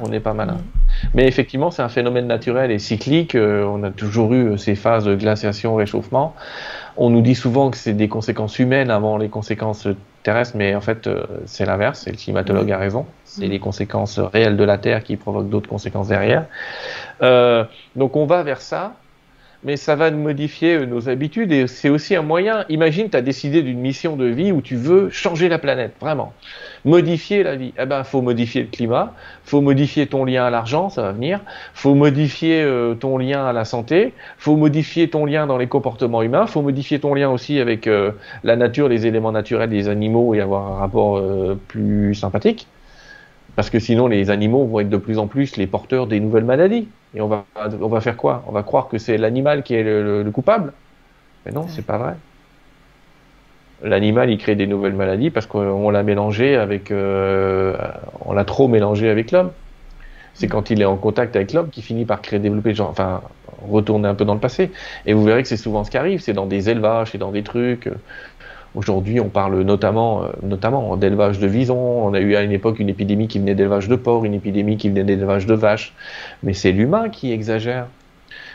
On 0.02 0.10
n'est 0.10 0.20
pas 0.20 0.34
malin. 0.34 0.54
Mm. 0.54 1.08
Mais 1.14 1.28
effectivement, 1.28 1.72
c'est 1.72 1.82
un 1.82 1.90
phénomène 1.90 2.28
naturel 2.28 2.72
et 2.72 2.80
cyclique. 2.80 3.36
Euh, 3.36 3.64
on 3.66 3.84
a 3.84 3.92
toujours 3.92 4.34
eu 4.34 4.52
euh, 4.52 4.58
ces 4.58 4.76
phases 4.76 5.06
de 5.06 5.16
glaciation, 5.16 5.76
réchauffement. 5.76 6.36
On 6.98 7.10
nous 7.10 7.22
dit 7.22 7.36
souvent 7.36 7.72
que 7.72 7.78
c'est 7.78 7.94
des 7.94 8.08
conséquences 8.08 8.60
humaines 8.60 8.92
avant 8.92 9.18
les 9.18 9.30
conséquences 9.30 9.88
terrestres, 10.24 10.56
mais 10.56 10.76
en 10.76 10.82
fait, 10.82 11.08
euh, 11.08 11.26
c'est 11.46 11.66
l'inverse. 11.66 12.08
Et 12.08 12.12
le 12.12 12.18
climatologue 12.18 12.72
a 12.72 12.78
raison. 12.78 13.06
C'est 13.24 13.48
mm. 13.48 13.52
les 13.52 13.60
conséquences 13.60 14.20
réelles 14.20 14.58
de 14.58 14.64
la 14.64 14.78
Terre 14.78 15.04
qui 15.04 15.18
provoquent 15.18 15.50
d'autres 15.50 15.70
conséquences 15.70 16.08
derrière. 16.08 16.46
donc, 17.96 18.16
on 18.16 18.26
va 18.26 18.44
vers 18.44 18.62
ça 18.62 18.94
mais 19.66 19.76
ça 19.78 19.96
va 19.96 20.12
modifier 20.12 20.86
nos 20.86 21.10
habitudes 21.10 21.52
et 21.52 21.68
c'est 21.68 21.90
aussi 21.90 22.16
un 22.16 22.22
moyen. 22.22 22.66
Imagine, 22.70 23.10
tu 23.10 23.18
as 23.18 23.22
décidé 23.22 23.64
d'une 23.64 23.80
mission 23.80 24.16
de 24.16 24.26
vie 24.26 24.52
où 24.52 24.62
tu 24.62 24.76
veux 24.76 25.10
changer 25.10 25.50
la 25.50 25.58
planète, 25.58 25.94
vraiment 26.00 26.34
modifier 26.86 27.44
la 27.44 27.56
vie. 27.56 27.74
Eh 27.78 27.86
ben, 27.86 28.04
faut 28.04 28.22
modifier 28.22 28.62
le 28.62 28.68
climat, 28.68 29.14
faut 29.44 29.60
modifier 29.60 30.08
ton 30.08 30.24
lien 30.24 30.46
à 30.46 30.50
l'argent, 30.50 30.90
ça 30.90 31.02
va 31.02 31.12
venir. 31.12 31.42
Faut 31.74 31.96
modifier 31.96 32.62
euh, 32.62 32.94
ton 32.94 33.18
lien 33.18 33.46
à 33.46 33.54
la 33.54 33.66
santé, 33.66 34.14
faut 34.38 34.56
modifier 34.56 35.10
ton 35.10 35.26
lien 35.26 35.48
dans 35.48 35.58
les 35.58 35.68
comportements 35.68 36.22
humains, 36.22 36.46
faut 36.46 36.62
modifier 36.62 37.00
ton 37.00 37.14
lien 37.14 37.30
aussi 37.30 37.60
avec 37.60 37.88
euh, 37.88 38.12
la 38.44 38.56
nature, 38.56 38.88
les 38.88 39.08
éléments 39.08 39.32
naturels 39.32 39.70
des 39.70 39.90
animaux 39.90 40.36
et 40.36 40.42
avoir 40.42 40.72
un 40.72 40.76
rapport 40.78 41.18
euh, 41.18 41.60
plus 41.68 42.14
sympathique. 42.14 42.68
Parce 43.56 43.70
que 43.70 43.80
sinon, 43.80 44.08
les 44.08 44.30
animaux 44.30 44.66
vont 44.66 44.82
être 44.82 44.90
de 44.90 44.98
plus 44.98 45.18
en 45.18 45.28
plus 45.28 45.56
les 45.58 45.68
porteurs 45.68 46.08
des 46.08 46.20
nouvelles 46.20 46.44
maladies. 46.44 46.88
Et 47.14 47.22
on 47.22 47.28
va, 47.28 47.46
on 47.82 47.88
va 47.88 48.02
faire 48.02 48.18
quoi? 48.18 48.44
On 48.48 48.52
va 48.52 48.64
croire 48.64 48.90
que 48.90 48.98
c'est 48.98 49.18
l'animal 49.18 49.64
qui 49.64 49.76
est 49.76 49.84
le, 49.84 50.30
coupable? 50.32 50.74
Mais 51.46 51.52
non, 51.52 51.68
c'est 51.68 51.86
pas 51.86 51.98
vrai 51.98 52.16
l'animal 53.84 54.30
il 54.30 54.38
crée 54.38 54.56
des 54.56 54.68
nouvelles 54.68 54.94
maladies 54.94 55.30
parce 55.30 55.46
qu'on 55.46 55.90
l'a 55.90 56.04
mélangé 56.04 56.56
avec, 56.56 56.92
euh, 56.92 57.76
on 58.22 58.34
l'a 58.34 58.46
trop 58.46 58.68
mélangé 58.68 59.10
avec 59.10 59.32
l'homme. 59.32 59.52
C'est 60.34 60.48
quand 60.48 60.70
il 60.70 60.82
est 60.82 60.86
en 60.86 60.98
contact 60.98 61.36
avec 61.36 61.54
l'homme 61.54 61.70
qu'il 61.70 61.84
finit 61.84 62.04
par 62.04 62.22
créer, 62.22 62.40
développer, 62.40 62.74
genre, 62.74 62.90
enfin, 62.90 63.22
retourner 63.70 64.10
un 64.10 64.16
peu 64.16 64.26
dans 64.26 64.34
le 64.34 64.40
passé. 64.40 64.72
Et 65.06 65.14
vous 65.14 65.24
verrez 65.24 65.42
que 65.44 65.48
c'est 65.48 65.56
souvent 65.56 65.86
ce 65.86 65.92
qui 65.92 65.98
arrive, 65.98 66.20
c'est 66.20 66.34
dans 66.34 66.46
des 66.46 66.70
élevages, 66.70 67.12
c'est 67.12 67.18
dans 67.18 67.32
des 67.32 67.44
trucs. 67.44 67.90
Aujourd'hui, 68.76 69.20
on 69.20 69.30
parle 69.30 69.62
notamment, 69.62 70.24
euh, 70.24 70.28
notamment 70.44 70.98
d'élevage 70.98 71.40
de 71.40 71.48
visons. 71.48 72.06
On 72.06 72.14
a 72.14 72.20
eu 72.20 72.36
à 72.36 72.44
une 72.44 72.52
époque 72.52 72.80
une 72.80 72.90
épidémie 72.90 73.28
qui 73.28 73.40
venait 73.40 73.56
d'élevage 73.56 73.88
de 73.88 73.96
porcs, 73.96 74.26
une 74.26 74.34
épidémie 74.34 74.78
qui 74.78 74.90
venait 74.90 75.04
d'élevage 75.04 75.46
de 75.46 75.54
vaches. 75.54 75.94
Mais 76.44 76.54
c'est 76.54 76.72
l'humain 76.72 77.10
qui 77.10 77.32
exagère. 77.32 77.88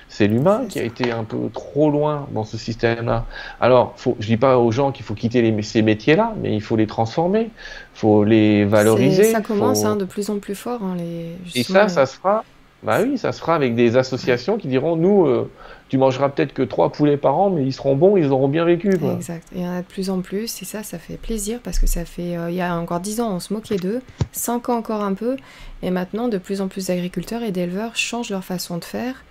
C'est 0.09 0.27
l'humain 0.27 0.65
qui 0.69 0.81
a 0.81 0.83
été 0.83 1.13
un 1.13 1.23
peu 1.23 1.49
trop 1.53 1.89
loin 1.89 2.27
dans 2.33 2.43
ce 2.43 2.59
système-là. 2.59 3.27
Alors, 3.61 3.95
faut, 3.97 4.17
je 4.19 4.27
dis 4.27 4.37
pas 4.37 4.59
aux 4.59 4.73
gens 4.73 4.91
qu'il 4.91 5.05
faut 5.05 5.15
quitter 5.15 5.41
les, 5.41 5.63
ces 5.63 5.83
métiers-là, 5.83 6.35
mais 6.43 6.53
il 6.53 6.61
faut 6.61 6.75
les 6.75 6.89
transformer, 6.89 7.43
il 7.43 7.51
faut 7.99 8.25
les 8.25 8.65
valoriser. 8.65 9.31
Ça 9.31 9.41
commence 9.41 9.85
hein, 9.85 9.95
de 9.95 10.05
plus 10.05 10.29
en 10.29 10.41
plus 10.41 10.57
fort. 10.57 10.83
Hein, 10.83 10.97
les, 10.99 11.37
Et 11.55 11.63
ça, 11.63 11.89
ça 11.89 12.07
se 12.07 12.17
fera. 12.17 12.45
Bah 12.83 13.01
oui, 13.03 13.19
ça 13.19 13.33
se 13.33 13.41
fera 13.41 13.55
avec 13.55 13.75
des 13.75 13.97
associations 13.97 14.57
qui 14.57 14.69
diront 14.69 14.97
nous, 14.97 15.27
euh, 15.27 15.51
tu 15.89 15.99
mangeras 15.99 16.31
peut-être 16.31 16.55
que 16.55 16.63
trois 16.63 16.91
poulets 16.91 17.19
par 17.19 17.37
an, 17.37 17.51
mais 17.51 17.63
ils 17.65 17.75
seront 17.75 17.95
bons, 17.95 18.17
ils 18.17 18.29
auront 18.29 18.49
bien 18.49 18.65
vécu. 18.65 18.91
Exact. 18.91 19.47
il 19.55 19.61
y 19.61 19.67
en 19.67 19.73
a 19.73 19.83
de 19.83 19.87
plus 19.87 20.09
en 20.09 20.21
plus, 20.23 20.63
et 20.63 20.65
ça, 20.65 20.83
ça 20.83 20.99
fait 20.99 21.19
plaisir 21.19 21.61
parce 21.63 21.79
que 21.79 21.87
ça 21.87 22.07
fait, 22.07 22.39
euh, 22.39 22.51
il 22.51 22.57
y 22.57 22.63
a 22.63 22.75
encore 22.77 23.01
dix 23.01 23.21
ans, 23.21 23.35
on 23.35 23.41
se 23.41 23.53
moquait 23.53 23.77
d'eux, 23.77 24.01
cinq 24.33 24.71
ans 24.71 24.79
encore 24.79 25.03
un 25.03 25.13
peu, 25.13 25.37
et 25.83 25.91
maintenant, 25.91 26.29
de 26.29 26.39
plus 26.39 26.63
en 26.63 26.69
plus 26.69 26.87
d'agriculteurs 26.87 27.43
et 27.43 27.53
d'éleveurs 27.53 27.97
changent 27.97 28.31
leur 28.31 28.45
façon 28.45 28.79
de 28.79 28.85
faire 28.85 29.25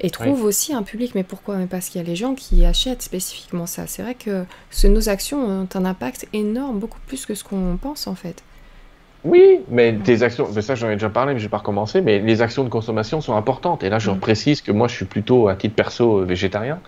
et 0.00 0.10
trouve 0.10 0.44
aussi 0.44 0.72
un 0.72 0.82
public. 0.82 1.14
Mais 1.14 1.24
pourquoi? 1.24 1.56
Parce 1.68 1.88
qu'il 1.88 2.00
y 2.00 2.04
a 2.04 2.06
les 2.06 2.16
gens 2.16 2.34
qui 2.34 2.64
achètent 2.64 3.02
spécifiquement 3.02 3.66
ça. 3.66 3.86
C'est 3.86 4.02
vrai 4.02 4.14
que 4.14 4.44
nos 4.84 5.08
actions 5.08 5.44
ont 5.44 5.68
un 5.74 5.84
impact 5.84 6.26
énorme, 6.32 6.78
beaucoup 6.78 7.00
plus 7.06 7.26
que 7.26 7.34
ce 7.34 7.44
qu'on 7.44 7.78
pense 7.80 8.06
en 8.06 8.14
fait. 8.14 8.42
Oui, 9.24 9.60
mais 9.68 9.94
tes 10.02 10.22
actions, 10.22 10.48
mais 10.54 10.62
ça 10.62 10.74
j'en 10.74 10.88
ai 10.88 10.94
déjà 10.94 11.10
parlé, 11.10 11.34
mais 11.34 11.40
je 11.40 11.44
vais 11.44 11.50
pas 11.50 11.58
recommencer, 11.58 12.00
mais 12.00 12.20
les 12.20 12.40
actions 12.40 12.64
de 12.64 12.70
consommation 12.70 13.20
sont 13.20 13.36
importantes. 13.36 13.84
Et 13.84 13.90
là, 13.90 13.98
je 13.98 14.10
mm. 14.10 14.18
précise 14.18 14.62
que 14.62 14.72
moi, 14.72 14.88
je 14.88 14.94
suis 14.94 15.04
plutôt, 15.04 15.48
à 15.48 15.56
titre 15.56 15.74
perso, 15.74 16.24
végétarien, 16.24 16.78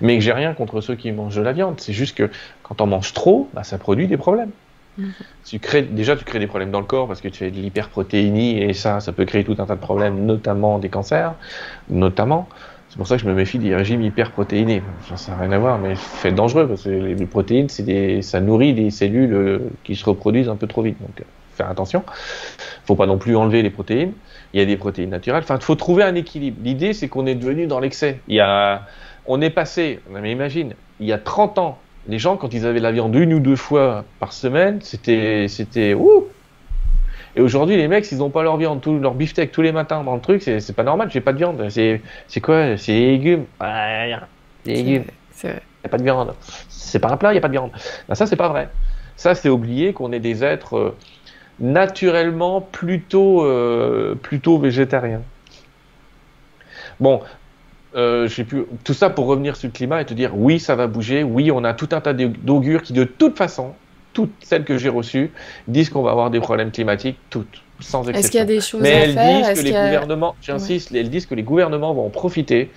mais 0.00 0.16
que 0.16 0.24
j'ai 0.24 0.32
rien 0.32 0.52
contre 0.52 0.80
ceux 0.80 0.96
qui 0.96 1.12
mangent 1.12 1.36
de 1.36 1.42
la 1.42 1.52
viande. 1.52 1.78
C'est 1.78 1.92
juste 1.92 2.16
que 2.16 2.28
quand 2.64 2.80
on 2.80 2.86
mange 2.86 3.12
trop, 3.12 3.48
bah, 3.54 3.62
ça 3.62 3.78
produit 3.78 4.08
des 4.08 4.16
problèmes. 4.16 4.50
Mhm. 4.98 5.12
Tu 5.44 5.58
crées, 5.60 5.82
déjà, 5.82 6.16
tu 6.16 6.24
crées 6.24 6.40
des 6.40 6.48
problèmes 6.48 6.72
dans 6.72 6.80
le 6.80 6.86
corps 6.86 7.06
parce 7.06 7.20
que 7.20 7.28
tu 7.28 7.38
fais 7.38 7.50
de 7.50 7.56
l'hyperprotéinie 7.56 8.62
et 8.62 8.72
ça, 8.72 8.98
ça 9.00 9.12
peut 9.12 9.24
créer 9.24 9.44
tout 9.44 9.56
un 9.58 9.66
tas 9.66 9.76
de 9.76 9.80
problèmes, 9.80 10.24
notamment 10.24 10.78
des 10.80 10.88
cancers, 10.88 11.34
notamment. 11.88 12.48
C'est 12.88 12.96
pour 12.96 13.06
ça 13.06 13.16
que 13.16 13.22
je 13.22 13.28
me 13.28 13.34
méfie 13.34 13.58
des 13.58 13.76
régimes 13.76 14.02
hyperprotéinés. 14.02 14.82
Ça 15.16 15.32
n'a 15.32 15.38
rien 15.38 15.52
à 15.52 15.58
voir, 15.58 15.78
mais 15.78 15.94
c'est 15.96 16.32
dangereux 16.32 16.66
parce 16.66 16.84
que 16.84 16.88
les 16.88 17.26
protéines, 17.26 17.68
c'est 17.68 17.82
des, 17.82 18.22
ça 18.22 18.40
nourrit 18.40 18.74
des 18.74 18.90
cellules 18.90 19.34
euh, 19.34 19.58
qui 19.84 19.96
se 19.96 20.04
reproduisent 20.04 20.48
un 20.48 20.56
peu 20.56 20.66
trop 20.66 20.82
vite. 20.82 20.96
Donc, 21.00 21.20
euh, 21.20 21.24
faire 21.56 21.70
attention. 21.70 22.04
Faut 22.84 22.94
pas 22.94 23.06
non 23.06 23.18
plus 23.18 23.36
enlever 23.36 23.62
les 23.62 23.70
protéines. 23.70 24.12
Il 24.52 24.60
y 24.60 24.62
a 24.62 24.66
des 24.66 24.76
protéines 24.76 25.10
naturelles. 25.10 25.42
Enfin, 25.42 25.56
il 25.56 25.64
faut 25.64 25.74
trouver 25.74 26.04
un 26.04 26.14
équilibre. 26.14 26.58
L'idée, 26.62 26.92
c'est 26.92 27.08
qu'on 27.08 27.26
est 27.26 27.34
devenu 27.34 27.66
dans 27.66 27.80
l'excès. 27.80 28.20
Il 28.28 28.36
y 28.36 28.40
a, 28.40 28.82
on 29.26 29.40
est 29.40 29.50
passé, 29.50 30.00
mais 30.10 30.30
imagine, 30.30 30.74
il 31.00 31.06
y 31.06 31.12
a 31.12 31.18
30 31.18 31.58
ans, 31.58 31.78
les 32.08 32.18
gens, 32.18 32.36
quand 32.36 32.54
ils 32.54 32.66
avaient 32.66 32.80
la 32.80 32.92
viande 32.92 33.14
une 33.14 33.34
ou 33.34 33.40
deux 33.40 33.56
fois 33.56 34.04
par 34.20 34.32
semaine, 34.32 34.80
c'était, 34.80 35.46
c'était, 35.48 35.94
ouh! 35.94 36.28
Et 37.34 37.40
aujourd'hui, 37.40 37.76
les 37.76 37.88
mecs, 37.88 38.06
s'ils 38.06 38.18
n'ont 38.18 38.30
pas 38.30 38.42
leur 38.42 38.56
viande, 38.56 38.80
tout, 38.80 38.98
leur 38.98 39.14
beefsteak 39.14 39.52
tous 39.52 39.60
les 39.60 39.72
matins 39.72 40.02
dans 40.02 40.14
le 40.14 40.22
truc, 40.22 40.42
c'est, 40.42 40.74
pas 40.74 40.84
normal, 40.84 41.10
j'ai 41.10 41.20
pas 41.20 41.32
de 41.32 41.38
viande. 41.38 41.66
C'est, 41.68 42.00
c'est 42.28 42.40
quoi? 42.40 42.78
C'est 42.78 42.92
des 42.92 43.06
légumes. 43.10 43.44
Ah. 43.60 44.20
Des 44.64 44.74
légumes. 44.74 45.04
Il 45.44 45.50
n'y 45.50 45.56
a 45.84 45.88
pas 45.88 45.98
de 45.98 46.02
viande. 46.02 46.34
C'est 46.68 46.98
pas 46.98 47.10
un 47.10 47.16
plat, 47.18 47.32
il 47.32 47.34
n'y 47.34 47.38
a 47.38 47.42
pas 47.42 47.48
de 47.48 47.52
viande. 47.52 47.72
Ben, 48.08 48.14
ça, 48.14 48.26
c'est 48.26 48.36
pas 48.36 48.48
vrai. 48.48 48.70
Ça, 49.16 49.34
c'est 49.34 49.50
oublier 49.50 49.92
qu'on 49.92 50.12
est 50.12 50.20
des 50.20 50.44
êtres 50.44 50.76
euh, 50.76 50.96
naturellement 51.60 52.60
plutôt, 52.60 53.44
euh, 53.44 54.14
plutôt 54.14 54.58
végétariens. 54.58 55.22
Bon, 57.00 57.20
euh, 57.94 58.28
pu, 58.28 58.64
tout 58.84 58.94
ça 58.94 59.10
pour 59.10 59.26
revenir 59.26 59.56
sur 59.56 59.68
le 59.68 59.72
climat 59.72 60.00
et 60.02 60.04
te 60.04 60.14
dire 60.14 60.32
oui, 60.34 60.60
ça 60.60 60.74
va 60.74 60.86
bouger, 60.86 61.22
oui, 61.22 61.50
on 61.50 61.64
a 61.64 61.74
tout 61.74 61.88
un 61.92 62.00
tas 62.00 62.12
d'augures 62.12 62.82
qui, 62.82 62.92
de 62.92 63.04
toute 63.04 63.36
façon, 63.36 63.72
toutes 64.12 64.32
celles 64.40 64.64
que 64.64 64.78
j'ai 64.78 64.88
reçues, 64.88 65.30
disent 65.68 65.90
qu'on 65.90 66.02
va 66.02 66.10
avoir 66.10 66.30
des 66.30 66.40
problèmes 66.40 66.70
climatiques, 66.70 67.18
toutes, 67.30 67.62
sans 67.80 68.00
exception. 68.08 68.18
Est-ce 68.18 68.30
qu'il 68.30 68.38
y 68.38 68.42
a 68.42 68.46
des 68.46 68.60
choses 68.60 68.82
Mais 68.82 68.92
à 68.92 68.98
elles 69.04 69.12
faire? 69.12 69.54
disent 69.54 69.62
que 69.62 69.64
les 69.64 69.72
gouvernements, 69.72 70.36
j'insiste, 70.40 70.94
elles 70.94 71.10
disent 71.10 71.26
que 71.26 71.34
les 71.34 71.42
gouvernements 71.42 71.92
vont 71.94 72.06
en 72.06 72.10
profiter 72.10 72.70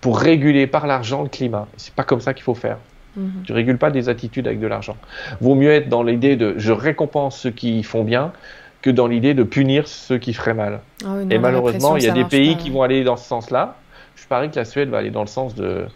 pour 0.00 0.18
réguler 0.18 0.66
par 0.66 0.86
l'argent 0.86 1.22
le 1.22 1.28
climat. 1.28 1.66
C'est 1.76 1.94
pas 1.94 2.04
comme 2.04 2.20
ça 2.20 2.34
qu'il 2.34 2.44
faut 2.44 2.54
faire. 2.54 2.78
Mhm. 3.16 3.42
Tu 3.44 3.52
régules 3.52 3.78
pas 3.78 3.90
des 3.90 4.08
attitudes 4.08 4.46
avec 4.46 4.60
de 4.60 4.66
l'argent. 4.66 4.96
Vaut 5.40 5.54
mieux 5.54 5.70
être 5.70 5.88
dans 5.88 6.02
l'idée 6.02 6.36
de 6.36 6.54
je 6.56 6.72
récompense 6.72 7.38
ceux 7.38 7.50
qui 7.50 7.82
font 7.82 8.04
bien 8.04 8.32
que 8.82 8.90
dans 8.90 9.06
l'idée 9.06 9.34
de 9.34 9.42
punir 9.42 9.88
ceux 9.88 10.18
qui 10.18 10.34
feraient 10.34 10.54
mal. 10.54 10.80
Ah 11.04 11.16
et 11.30 11.38
malheureusement, 11.38 11.96
il 11.96 12.04
y 12.04 12.08
a 12.08 12.12
des 12.12 12.24
pays 12.24 12.56
qui 12.56 12.70
vont 12.70 12.82
aller 12.82 13.04
dans 13.04 13.16
ce 13.16 13.26
sens-là 13.26 13.76
je 14.16 14.26
parie 14.26 14.50
que 14.50 14.56
la 14.56 14.64
Suède 14.64 14.88
va 14.88 14.98
aller 14.98 15.10
dans 15.10 15.20
le 15.20 15.28
sens 15.28 15.54
de, 15.54 15.86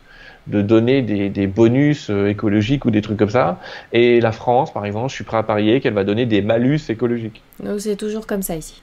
de 0.47 0.63
donner 0.63 1.03
des, 1.03 1.47
bonus 1.47 2.11
euh, 2.11 2.29
écologiques 2.29 2.85
ou 2.85 2.91
des 2.91 3.03
trucs 3.03 3.19
comme 3.19 3.31
ça. 3.31 3.59
Et 3.93 4.21
la 4.21 4.33
France, 4.33 4.73
par 4.73 4.85
exemple, 4.85 5.09
je 5.09 5.15
suis 5.15 5.25
prêt 5.25 5.39
à 5.39 5.43
parier 5.43 5.81
qu'elle 5.81 5.95
va 5.95 6.05
donner 6.05 6.27
des 6.27 6.43
malus 6.43 6.81
écologiques. 6.89 7.43
C'est 7.79 7.97
toujours 7.97 8.27
comme 8.27 8.43
ça 8.43 8.57
ici. 8.57 8.83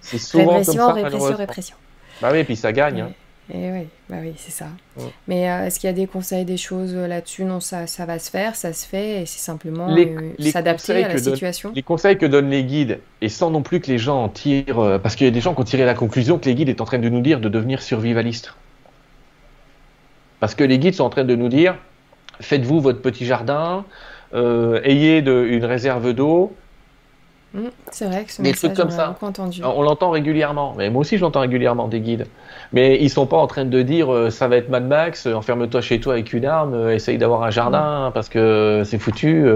C'est 0.00 0.18
souvent 0.18 0.58
répression, 0.58 0.86
comme 0.86 0.86
ça, 0.86 0.92
répression, 0.92 1.36
répression. 1.36 1.76
Bah 2.22 2.30
oui, 2.32 2.44
puis 2.44 2.56
ça 2.56 2.72
gagne. 2.72 3.02
Hein. 3.02 3.10
Et 3.52 3.70
oui, 3.70 3.86
bah 4.08 4.16
oui, 4.22 4.32
c'est 4.36 4.50
ça. 4.50 4.66
Mais 5.28 5.50
euh, 5.50 5.66
est-ce 5.66 5.78
qu'il 5.78 5.88
y 5.88 5.90
a 5.90 5.94
des 5.94 6.06
conseils, 6.06 6.46
des 6.46 6.56
choses 6.56 6.94
euh, 6.94 7.06
là-dessus? 7.06 7.44
Non, 7.44 7.60
ça, 7.60 7.86
ça 7.86 8.06
va 8.06 8.18
se 8.18 8.30
faire, 8.30 8.56
ça 8.56 8.72
se 8.72 8.86
fait, 8.86 9.22
et 9.22 9.26
c'est 9.26 9.38
simplement 9.38 9.94
s'adapter 10.38 11.04
à 11.04 11.08
la 11.08 11.18
situation. 11.18 11.72
les 11.74 11.82
conseils 11.82 12.16
que 12.16 12.24
donnent 12.24 12.48
les 12.48 12.64
guides, 12.64 13.00
et 13.20 13.28
sans 13.28 13.50
non 13.50 13.62
plus 13.62 13.80
que 13.80 13.88
les 13.88 13.98
gens 13.98 14.24
en 14.24 14.28
tirent, 14.30 14.98
parce 15.02 15.14
qu'il 15.14 15.26
y 15.26 15.28
a 15.28 15.32
des 15.32 15.42
gens 15.42 15.54
qui 15.54 15.60
ont 15.60 15.64
tiré 15.64 15.84
la 15.84 15.94
conclusion 15.94 16.38
que 16.38 16.46
les 16.46 16.54
guides 16.54 16.70
est 16.70 16.80
en 16.80 16.86
train 16.86 16.98
de 16.98 17.08
nous 17.08 17.20
dire 17.20 17.40
de 17.40 17.50
devenir 17.50 17.82
survivalistes. 17.82 18.54
Parce 20.40 20.54
que 20.54 20.64
les 20.64 20.78
guides 20.78 20.94
sont 20.94 21.04
en 21.04 21.10
train 21.10 21.24
de 21.24 21.36
nous 21.36 21.48
dire, 21.48 21.76
faites-vous 22.40 22.80
votre 22.80 23.00
petit 23.00 23.26
jardin, 23.26 23.84
euh, 24.34 24.80
ayez 24.84 25.18
une 25.18 25.64
réserve 25.64 26.12
d'eau, 26.12 26.54
Mmh, 27.54 27.68
c'est 27.92 28.06
vrai 28.06 28.24
que 28.24 28.32
ce 28.32 28.42
des 28.42 28.52
trucs 28.52 28.74
comme 28.74 28.90
ça. 28.90 29.14
Entendu. 29.20 29.62
On 29.64 29.82
l'entend 29.82 30.10
régulièrement, 30.10 30.74
mais 30.76 30.90
moi 30.90 31.02
aussi 31.02 31.18
je 31.18 31.22
l'entends 31.22 31.40
régulièrement 31.40 31.86
des 31.86 32.00
guides. 32.00 32.26
Mais 32.72 32.98
ils 33.00 33.08
sont 33.08 33.26
pas 33.26 33.36
en 33.36 33.46
train 33.46 33.64
de 33.64 33.82
dire 33.82 34.12
euh, 34.12 34.28
ça 34.30 34.48
va 34.48 34.56
être 34.56 34.68
Mad 34.70 34.84
Max, 34.84 35.28
euh, 35.28 35.34
enferme-toi 35.34 35.80
chez 35.80 36.00
toi 36.00 36.14
avec 36.14 36.32
une 36.32 36.46
arme, 36.46 36.74
euh, 36.74 36.94
essaye 36.94 37.16
d'avoir 37.16 37.44
un 37.44 37.50
jardin 37.50 38.08
mmh. 38.08 38.12
parce 38.12 38.28
que 38.28 38.82
c'est 38.84 38.98
foutu, 38.98 39.46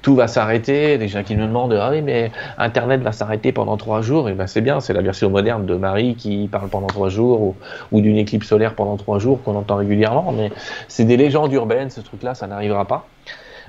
tout 0.00 0.14
va 0.14 0.28
s'arrêter. 0.28 0.96
Des 0.96 1.08
gens 1.08 1.22
qui 1.22 1.36
nous 1.36 1.46
demandent 1.46 1.78
ah 1.78 1.90
oui 1.90 2.00
mais 2.00 2.32
Internet 2.56 3.02
va 3.02 3.12
s'arrêter 3.12 3.52
pendant 3.52 3.76
trois 3.76 4.00
jours, 4.00 4.30
et 4.30 4.32
ben 4.32 4.46
c'est 4.46 4.62
bien, 4.62 4.80
c'est 4.80 4.94
la 4.94 5.02
version 5.02 5.28
moderne 5.28 5.66
de 5.66 5.74
Marie 5.74 6.14
qui 6.14 6.48
parle 6.50 6.70
pendant 6.70 6.86
trois 6.86 7.10
jours 7.10 7.42
ou, 7.42 7.56
ou 7.92 8.00
d'une 8.00 8.16
éclipse 8.16 8.48
solaire 8.48 8.74
pendant 8.74 8.96
trois 8.96 9.18
jours 9.18 9.42
qu'on 9.42 9.56
entend 9.56 9.76
régulièrement. 9.76 10.32
Mais 10.32 10.50
c'est 10.88 11.04
des 11.04 11.18
légendes 11.18 11.52
urbaines, 11.52 11.90
ce 11.90 12.00
truc-là, 12.00 12.34
ça 12.34 12.46
n'arrivera 12.46 12.86
pas. 12.86 13.06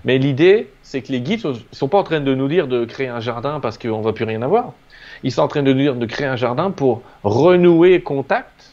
Mais 0.05 0.17
l'idée, 0.17 0.69
c'est 0.81 1.01
que 1.01 1.11
les 1.11 1.21
guides 1.21 1.45
ne 1.45 1.53
sont 1.71 1.87
pas 1.87 1.97
en 1.97 2.03
train 2.03 2.19
de 2.19 2.35
nous 2.35 2.47
dire 2.47 2.67
de 2.67 2.85
créer 2.85 3.07
un 3.07 3.19
jardin 3.19 3.59
parce 3.59 3.77
qu'on 3.77 3.99
ne 3.99 4.03
va 4.03 4.13
plus 4.13 4.25
rien 4.25 4.41
avoir. 4.41 4.73
Ils 5.23 5.31
sont 5.31 5.41
en 5.41 5.47
train 5.47 5.63
de 5.63 5.71
nous 5.71 5.79
dire 5.79 5.95
de 5.95 6.05
créer 6.05 6.27
un 6.27 6.35
jardin 6.35 6.71
pour 6.71 7.01
renouer 7.23 8.01
contact 8.01 8.72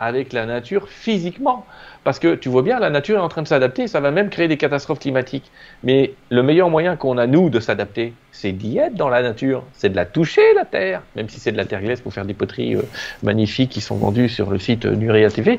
avec 0.00 0.32
la 0.32 0.46
nature 0.46 0.88
physiquement. 0.88 1.66
Parce 2.04 2.18
que 2.18 2.36
tu 2.36 2.48
vois 2.48 2.62
bien, 2.62 2.78
la 2.78 2.90
nature 2.90 3.18
est 3.18 3.22
en 3.22 3.28
train 3.28 3.42
de 3.42 3.48
s'adapter, 3.48 3.86
ça 3.86 4.00
va 4.00 4.10
même 4.10 4.30
créer 4.30 4.48
des 4.48 4.56
catastrophes 4.56 5.00
climatiques. 5.00 5.50
Mais 5.82 6.14
le 6.30 6.42
meilleur 6.42 6.70
moyen 6.70 6.96
qu'on 6.96 7.18
a, 7.18 7.26
nous, 7.26 7.50
de 7.50 7.60
s'adapter, 7.60 8.14
c'est 8.32 8.52
d'y 8.52 8.78
être 8.78 8.94
dans 8.94 9.08
la 9.08 9.20
nature, 9.20 9.64
c'est 9.74 9.90
de 9.90 9.96
la 9.96 10.06
toucher, 10.06 10.54
la 10.54 10.64
terre, 10.64 11.02
même 11.16 11.28
si 11.28 11.40
c'est 11.40 11.52
de 11.52 11.56
la 11.56 11.64
terre 11.64 11.82
glaise 11.82 12.00
pour 12.00 12.14
faire 12.14 12.24
des 12.24 12.34
poteries 12.34 12.76
euh, 12.76 12.82
magnifiques 13.22 13.70
qui 13.70 13.80
sont 13.80 13.96
vendues 13.96 14.28
sur 14.28 14.50
le 14.50 14.58
site 14.58 14.86
Nuria 14.86 15.30
TV. 15.30 15.58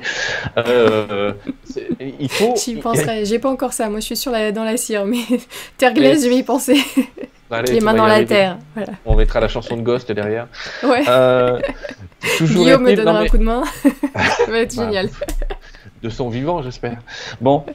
Euh, 0.58 1.34
il 2.00 2.30
faut. 2.30 2.56
J'y 2.56 2.76
penserai, 2.78 3.26
j'ai 3.26 3.40
pas 3.40 3.50
encore 3.50 3.74
ça, 3.74 3.90
moi 3.90 4.00
je 4.00 4.06
suis 4.06 4.18
sur 4.18 4.32
la, 4.32 4.52
dans 4.52 4.64
la 4.64 4.78
cire, 4.78 5.06
mais 5.06 5.20
terre 5.78 5.94
glaise, 5.94 6.24
je 6.24 6.30
vais 6.30 6.38
y 6.38 6.44
penser. 6.44 6.78
les 7.68 7.82
mains 7.82 7.94
dans 7.94 8.08
la 8.08 8.24
terre. 8.26 8.58
On 9.06 9.16
mettra 9.16 9.40
la 9.40 9.48
chanson 9.48 9.78
de 9.78 9.82
Ghost 9.82 10.12
derrière. 10.12 10.48
Ouais. 10.84 11.04
Euh, 11.08 11.60
Guillaume 12.42 12.84
me 12.84 12.96
donnera 12.96 13.20
un 13.20 13.28
coup 13.28 13.38
de 13.38 13.44
main. 13.44 13.64
ça 14.14 14.52
va 14.52 14.60
être 14.60 14.74
génial 14.74 15.10
de 16.02 16.10
son 16.10 16.30
vivant, 16.30 16.62
j'espère. 16.62 17.00
Bon, 17.42 17.66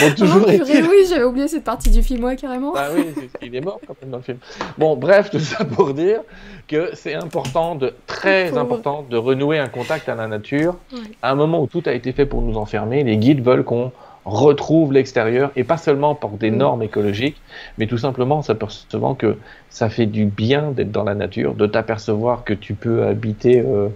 bon 0.00 0.14
toujours. 0.16 0.42
Oh, 0.46 0.50
oui, 0.50 1.04
j'avais 1.08 1.24
oublié 1.24 1.48
cette 1.48 1.64
partie 1.64 1.90
du 1.90 2.02
film, 2.02 2.24
ouais, 2.24 2.36
carrément. 2.36 2.72
Ah 2.76 2.88
oui, 2.94 3.06
il 3.40 3.54
est 3.54 3.60
mort 3.60 3.80
quand 3.86 3.94
même 4.00 4.10
dans 4.10 4.16
le 4.18 4.22
film. 4.22 4.38
Bon, 4.78 4.96
bref, 4.96 5.30
tout 5.30 5.38
ça 5.38 5.64
pour 5.64 5.94
dire 5.94 6.20
que 6.66 6.90
c'est 6.94 7.14
important, 7.14 7.74
de, 7.74 7.94
très 8.06 8.56
important, 8.56 9.04
de 9.08 9.16
renouer 9.16 9.58
un 9.58 9.68
contact 9.68 10.08
à 10.08 10.14
la 10.14 10.26
nature. 10.26 10.76
À 11.22 11.30
un 11.30 11.34
moment 11.34 11.62
où 11.62 11.66
tout 11.66 11.82
a 11.86 11.92
été 11.92 12.12
fait 12.12 12.26
pour 12.26 12.42
nous 12.42 12.56
enfermer, 12.56 13.04
les 13.04 13.16
guides 13.16 13.44
veulent 13.44 13.64
qu'on 13.64 13.92
retrouve 14.24 14.92
l'extérieur 14.92 15.50
et 15.56 15.64
pas 15.64 15.76
seulement 15.76 16.14
pour 16.14 16.30
des 16.30 16.50
mm. 16.50 16.56
normes 16.56 16.82
écologiques, 16.82 17.40
mais 17.78 17.86
tout 17.86 17.98
simplement 17.98 18.38
en 18.38 18.42
s'apercevant 18.42 19.14
que 19.14 19.36
ça 19.70 19.88
fait 19.88 20.06
du 20.06 20.26
bien 20.26 20.70
d'être 20.70 20.92
dans 20.92 21.04
la 21.04 21.14
nature, 21.14 21.54
de 21.54 21.66
t'apercevoir 21.66 22.44
que 22.44 22.54
tu 22.54 22.74
peux 22.74 23.04
habiter 23.04 23.60
euh, 23.60 23.88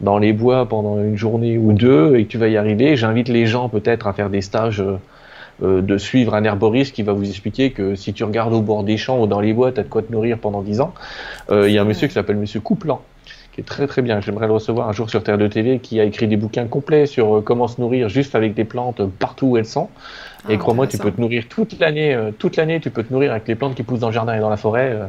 dans 0.00 0.18
les 0.18 0.32
bois 0.32 0.66
pendant 0.68 0.98
une 0.98 1.16
journée 1.16 1.58
ou 1.58 1.72
deux 1.72 2.16
et 2.16 2.24
que 2.24 2.28
tu 2.28 2.38
vas 2.38 2.48
y 2.48 2.56
arriver. 2.56 2.96
J'invite 2.96 3.28
les 3.28 3.46
gens 3.46 3.68
peut-être 3.68 4.06
à 4.06 4.12
faire 4.12 4.30
des 4.30 4.42
stages. 4.42 4.80
Euh, 4.80 4.98
euh, 5.62 5.82
de 5.82 5.98
suivre 5.98 6.34
un 6.34 6.42
herboriste 6.42 6.92
qui 6.96 7.04
va 7.04 7.12
vous 7.12 7.28
expliquer 7.28 7.70
que 7.70 7.94
si 7.94 8.12
tu 8.12 8.24
regardes 8.24 8.52
au 8.52 8.60
bord 8.60 8.82
des 8.82 8.96
champs 8.96 9.22
ou 9.22 9.28
dans 9.28 9.38
les 9.38 9.52
bois, 9.52 9.70
tu 9.70 9.78
as 9.78 9.84
de 9.84 9.88
quoi 9.88 10.02
te 10.02 10.10
nourrir 10.10 10.38
pendant 10.38 10.62
dix 10.62 10.80
ans. 10.80 10.92
Il 11.48 11.70
y 11.70 11.78
a 11.78 11.82
un 11.82 11.84
monsieur 11.84 12.08
qui 12.08 12.14
s'appelle 12.14 12.38
Monsieur 12.38 12.58
Couplan, 12.58 13.00
qui 13.54 13.60
est 13.60 13.64
très 13.64 13.86
très 13.86 14.02
bien. 14.02 14.20
J'aimerais 14.20 14.48
le 14.48 14.52
recevoir 14.52 14.88
un 14.88 14.92
jour 14.92 15.08
sur 15.08 15.22
Terre 15.22 15.38
de 15.38 15.46
TV, 15.46 15.78
qui 15.78 16.00
a 16.00 16.04
écrit 16.04 16.26
des 16.26 16.36
bouquins 16.36 16.66
complets 16.66 17.06
sur 17.06 17.36
euh, 17.36 17.40
comment 17.40 17.68
se 17.68 17.80
nourrir 17.80 18.08
juste 18.08 18.34
avec 18.34 18.54
des 18.54 18.64
plantes 18.64 19.00
partout 19.18 19.46
où 19.46 19.56
elles 19.56 19.64
sont. 19.64 19.88
et 20.48 20.54
ah, 20.54 20.56
crois-moi, 20.56 20.88
tu 20.88 20.98
peux 20.98 21.12
te 21.12 21.20
nourrir 21.20 21.44
toute 21.48 21.78
l'année. 21.78 22.14
Euh, 22.14 22.32
toute 22.36 22.56
l'année, 22.56 22.80
tu 22.80 22.90
peux 22.90 23.04
te 23.04 23.12
nourrir 23.12 23.30
avec 23.30 23.46
les 23.46 23.54
plantes 23.54 23.76
qui 23.76 23.84
poussent 23.84 24.00
dans 24.00 24.08
le 24.08 24.12
jardin 24.12 24.34
et 24.34 24.40
dans 24.40 24.50
la 24.50 24.56
forêt. 24.56 24.90
Euh, 24.92 25.06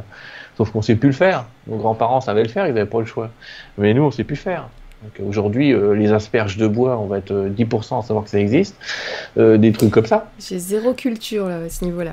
sauf 0.56 0.70
qu'on 0.70 0.80
sait 0.80 0.94
plus 0.94 1.08
le 1.08 1.14
faire. 1.14 1.46
Nos 1.66 1.76
grands-parents 1.76 2.20
savaient 2.20 2.44
le 2.44 2.48
faire, 2.48 2.66
ils 2.66 2.74
n'avaient 2.74 2.88
pas 2.88 3.00
le 3.00 3.06
choix. 3.06 3.30
Mais 3.78 3.92
nous, 3.94 4.04
on 4.04 4.12
sait 4.12 4.24
plus 4.24 4.36
faire. 4.36 4.68
Aujourd'hui, 5.24 5.72
euh, 5.72 5.94
les 5.94 6.12
asperges 6.12 6.56
de 6.56 6.66
bois, 6.66 6.98
on 6.98 7.06
va 7.06 7.18
être 7.18 7.32
10% 7.32 7.94
euh, 7.94 7.98
à 7.98 8.02
savoir 8.02 8.24
que 8.24 8.30
ça 8.30 8.38
existe. 8.38 8.76
Euh, 9.38 9.56
des 9.56 9.72
trucs 9.72 9.90
comme 9.90 10.06
ça. 10.06 10.30
J'ai 10.38 10.58
zéro 10.58 10.92
culture 10.92 11.48
là, 11.48 11.58
à 11.66 11.68
ce 11.68 11.84
niveau-là. 11.84 12.12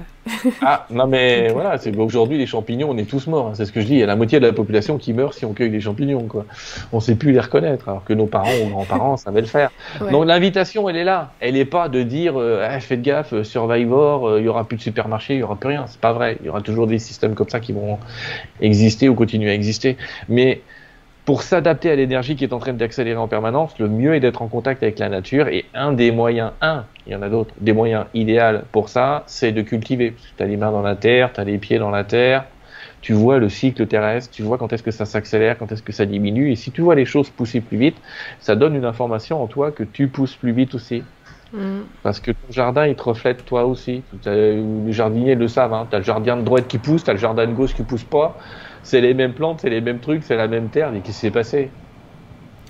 ah, 0.61 0.85
non 0.89 1.05
mais 1.07 1.49
voilà, 1.53 1.77
c'est 1.77 1.95
aujourd'hui 1.97 2.37
les 2.37 2.45
champignons, 2.45 2.89
on 2.89 2.97
est 2.97 3.09
tous 3.09 3.27
morts. 3.27 3.47
Hein, 3.47 3.53
c'est 3.55 3.65
ce 3.65 3.71
que 3.71 3.81
je 3.81 3.87
dis. 3.87 3.93
Il 3.93 3.99
y 3.99 4.03
a 4.03 4.05
la 4.05 4.15
moitié 4.15 4.39
de 4.39 4.45
la 4.45 4.53
population 4.53 4.97
qui 4.97 5.13
meurt 5.13 5.33
si 5.33 5.45
on 5.45 5.53
cueille 5.53 5.69
des 5.69 5.81
champignons. 5.81 6.23
Quoi. 6.27 6.45
On 6.91 6.97
ne 6.97 7.01
sait 7.01 7.15
plus 7.15 7.31
les 7.31 7.39
reconnaître, 7.39 7.89
alors 7.89 8.03
que 8.03 8.13
nos 8.13 8.25
parents 8.25 8.55
ou 8.65 8.69
grands-parents 8.69 9.17
savaient 9.17 9.41
le 9.41 9.47
faire. 9.47 9.71
Donc 10.11 10.25
l'invitation, 10.25 10.87
elle 10.89 10.97
est 10.97 11.03
là. 11.03 11.33
Elle 11.39 11.55
n'est 11.55 11.65
pas 11.65 11.89
de 11.89 12.03
dire 12.03 12.37
ah, 12.37 12.79
faites 12.79 13.01
gaffe, 13.01 13.41
Survivor, 13.43 14.39
il 14.39 14.45
y 14.45 14.47
aura 14.47 14.63
plus 14.65 14.77
de 14.77 14.81
supermarché, 14.81 15.35
il 15.35 15.39
y 15.39 15.43
aura 15.43 15.55
plus 15.55 15.69
rien. 15.69 15.85
C'est 15.87 15.99
pas 15.99 16.13
vrai. 16.13 16.37
Il 16.41 16.45
y 16.45 16.49
aura 16.49 16.61
toujours 16.61 16.87
des 16.87 16.99
systèmes 16.99 17.35
comme 17.35 17.49
ça 17.49 17.59
qui 17.59 17.73
vont 17.73 17.97
exister 18.61 19.09
ou 19.09 19.15
continuer 19.15 19.51
à 19.51 19.53
exister. 19.53 19.97
Mais 20.29 20.61
pour 21.25 21.41
s'adapter 21.41 21.89
à 21.89 21.95
l'énergie 21.95 22.35
qui 22.35 22.43
est 22.43 22.53
en 22.53 22.59
train 22.59 22.73
d'accélérer 22.73 23.17
en 23.17 23.27
permanence, 23.27 23.77
le 23.79 23.87
mieux 23.87 24.13
est 24.13 24.19
d'être 24.19 24.41
en 24.41 24.47
contact 24.47 24.83
avec 24.83 24.99
la 24.99 25.07
nature. 25.09 25.47
Et 25.47 25.65
un 25.73 25.93
des 25.93 26.11
moyens, 26.11 26.51
un, 26.61 26.85
il 27.07 27.13
y 27.13 27.15
en 27.15 27.21
a 27.21 27.29
d'autres, 27.29 27.53
des 27.61 27.71
moyens 27.71 28.05
idéaux 28.13 28.59
pour 28.71 28.89
ça, 28.89 29.23
c'est 29.27 29.51
de 29.51 29.61
cultiver. 29.61 30.15
Tu 30.37 30.43
as 30.43 30.47
les 30.47 30.57
mains 30.57 30.71
dans 30.71 30.81
la 30.81 30.95
terre, 30.95 31.31
tu 31.31 31.39
as 31.39 31.45
les 31.45 31.57
pieds 31.57 31.79
dans 31.79 31.91
la 31.91 32.03
terre, 32.03 32.45
tu 33.01 33.13
vois 33.13 33.39
le 33.39 33.47
cycle 33.47 33.87
terrestre, 33.87 34.31
tu 34.31 34.43
vois 34.43 34.57
quand 34.57 34.73
est-ce 34.73 34.83
que 34.83 34.91
ça 34.91 35.05
s'accélère, 35.05 35.57
quand 35.57 35.71
est-ce 35.71 35.83
que 35.83 35.93
ça 35.93 36.05
diminue. 36.05 36.51
Et 36.51 36.55
si 36.57 36.71
tu 36.71 36.81
vois 36.81 36.95
les 36.95 37.05
choses 37.05 37.29
pousser 37.29 37.61
plus 37.61 37.77
vite, 37.77 37.97
ça 38.39 38.55
donne 38.55 38.75
une 38.75 38.85
information 38.85 39.41
en 39.41 39.47
toi 39.47 39.71
que 39.71 39.83
tu 39.83 40.09
pousses 40.09 40.35
plus 40.35 40.51
vite 40.51 40.75
aussi. 40.75 41.03
Mm. 41.53 41.81
Parce 42.01 42.19
que 42.19 42.31
ton 42.31 42.51
jardin, 42.51 42.85
il 42.85 42.95
te 42.95 43.03
reflète 43.03 43.45
toi 43.45 43.65
aussi. 43.65 44.03
Les 44.25 44.91
jardiniers 44.91 45.35
le 45.35 45.47
savent. 45.47 45.73
Hein. 45.73 45.87
Tu 45.89 45.95
as 45.95 45.99
le 45.99 46.05
jardin 46.05 46.35
de 46.35 46.41
droite 46.41 46.67
qui 46.67 46.79
pousse, 46.79 47.05
tu 47.05 47.09
as 47.11 47.13
le 47.13 47.19
jardin 47.19 47.45
de 47.45 47.53
gauche 47.53 47.73
qui 47.73 47.83
pousse 47.83 48.03
pas 48.03 48.37
c'est 48.83 49.01
les 49.01 49.13
mêmes 49.13 49.33
plantes, 49.33 49.59
c'est 49.61 49.69
les 49.69 49.81
mêmes 49.81 49.99
trucs, 49.99 50.23
c'est 50.23 50.35
la 50.35 50.47
même 50.47 50.67
terre, 50.69 50.91
mais 50.91 50.99
qu'est-ce 50.99 51.19
qui 51.19 51.27
s'est 51.27 51.31
passé? 51.31 51.69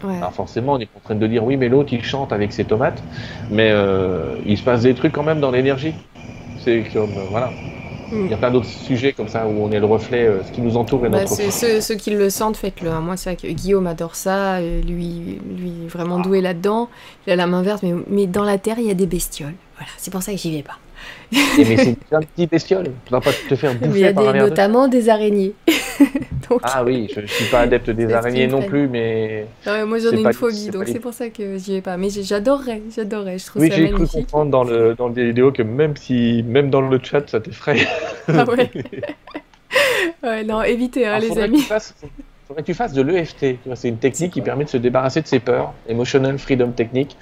Alors 0.03 0.33
forcément, 0.33 0.73
on 0.73 0.79
est 0.79 0.89
en 0.97 0.99
train 0.99 1.15
de 1.15 1.27
dire 1.27 1.43
oui, 1.43 1.55
mais 1.55 1.69
l'autre 1.69 1.93
il 1.93 2.03
chante 2.03 2.33
avec 2.33 2.51
ses 2.51 2.65
tomates, 2.65 3.01
mais 3.49 3.69
euh, 3.71 4.35
il 4.45 4.57
se 4.57 4.63
passe 4.63 4.81
des 4.81 4.93
trucs 4.93 5.13
quand 5.13 5.23
même 5.23 5.39
dans 5.39 5.51
l'énergie. 5.51 5.93
C'est 6.59 6.83
comme 6.91 7.11
euh, 7.11 7.23
voilà. 7.29 7.51
Il 8.11 8.29
y 8.29 8.33
a 8.33 8.37
plein 8.37 8.51
d'autres 8.51 8.67
sujets 8.67 9.13
comme 9.13 9.27
ça 9.27 9.47
où 9.47 9.63
on 9.63 9.71
est 9.71 9.79
le 9.79 9.85
reflet, 9.85 10.27
euh, 10.27 10.43
ce 10.43 10.51
qui 10.51 10.61
nous 10.61 10.77
entoure 10.77 11.05
et 11.05 11.09
bah, 11.09 11.21
notre. 11.21 11.35
Ceux, 11.35 11.81
ceux, 11.81 11.95
qui 11.95 12.11
le 12.11 12.29
sentent, 12.29 12.57
faites-le. 12.57 12.91
Hein. 12.91 12.99
Moi, 12.99 13.17
c'est 13.17 13.33
vrai 13.33 13.41
que 13.41 13.51
Guillaume 13.51 13.87
adore 13.87 14.15
ça. 14.15 14.61
Lui, 14.61 15.39
lui 15.57 15.87
vraiment 15.87 16.19
doué 16.19 16.41
là-dedans. 16.41 16.89
Il 17.25 17.33
a 17.33 17.35
la 17.35 17.47
main 17.47 17.63
verte, 17.63 17.81
mais, 17.81 17.93
mais 18.07 18.27
dans 18.27 18.43
la 18.43 18.59
terre, 18.59 18.75
il 18.77 18.85
y 18.85 18.91
a 18.91 18.93
des 18.93 19.07
bestioles. 19.07 19.55
Voilà, 19.77 19.91
c'est 19.97 20.11
pour 20.11 20.21
ça 20.21 20.31
que 20.31 20.37
j'y 20.37 20.55
vais 20.55 20.63
pas. 20.63 20.77
Et 21.31 21.65
mais 21.65 21.77
c'est 21.77 22.15
un 22.15 22.21
petit 22.21 22.45
bestiole, 22.45 22.91
tu 23.05 23.11
vas 23.11 23.21
pas 23.21 23.31
te 23.31 23.55
faire 23.55 23.73
bouffer 23.79 23.99
il 23.99 24.01
y 24.01 24.05
a 24.05 24.13
des, 24.13 24.39
notamment 24.39 24.87
des 24.87 25.09
araignées. 25.09 25.53
Ah 26.61 26.83
oui, 26.83 27.09
je, 27.13 27.21
ne 27.21 27.25
suis 27.25 27.45
pas 27.45 27.61
adepte 27.61 27.89
des 27.89 28.13
araignées 28.13 28.47
non 28.47 28.61
plus, 28.61 28.87
mais. 28.87 29.47
moi 29.65 29.97
j'en 29.99 30.11
ai 30.11 30.21
une 30.21 30.33
phobie, 30.33 30.69
donc 30.69 30.87
c'est 30.87 30.99
pour 30.99 31.13
ça 31.13 31.29
que 31.29 31.57
j'y 31.57 31.73
vais 31.73 31.81
pas. 31.81 31.97
Mais 31.97 32.09
j'adorerais, 32.09 32.81
j'adorerais, 32.95 33.39
je 33.39 33.45
trouve 33.45 33.61
oui, 33.61 33.69
ça 33.69 33.77
magnifique. 33.77 33.99
Oui, 33.99 34.05
j'ai 34.05 34.09
cru 34.09 34.21
comprendre 34.21 34.51
dans, 34.51 34.63
le, 34.63 34.93
dans 34.95 35.07
les 35.07 35.27
vidéos 35.27 35.51
que 35.51 35.63
même 35.63 35.95
si, 35.95 36.43
même 36.47 36.69
dans 36.69 36.81
le 36.81 36.99
chat, 37.01 37.27
ça 37.29 37.39
t'effraie. 37.39 37.87
Ah 38.27 38.45
ouais. 38.45 38.71
ouais, 40.23 40.43
non, 40.43 40.61
évitez, 40.61 41.05
hein, 41.05 41.19
les 41.19 41.37
amis. 41.37 41.65
Il 41.69 42.47
faudrait 42.47 42.61
que 42.61 42.65
tu 42.65 42.73
fasses 42.73 42.93
de 42.93 43.01
l'EFT. 43.01 43.57
C'est 43.75 43.89
une 43.89 43.97
technique 43.97 44.33
qui 44.33 44.41
permet 44.41 44.63
de 44.63 44.69
se 44.69 44.77
débarrasser 44.77 45.21
de 45.21 45.27
ses 45.27 45.39
peurs, 45.39 45.73
Emotional 45.89 46.37
Freedom 46.37 46.71
Technique. 46.71 47.17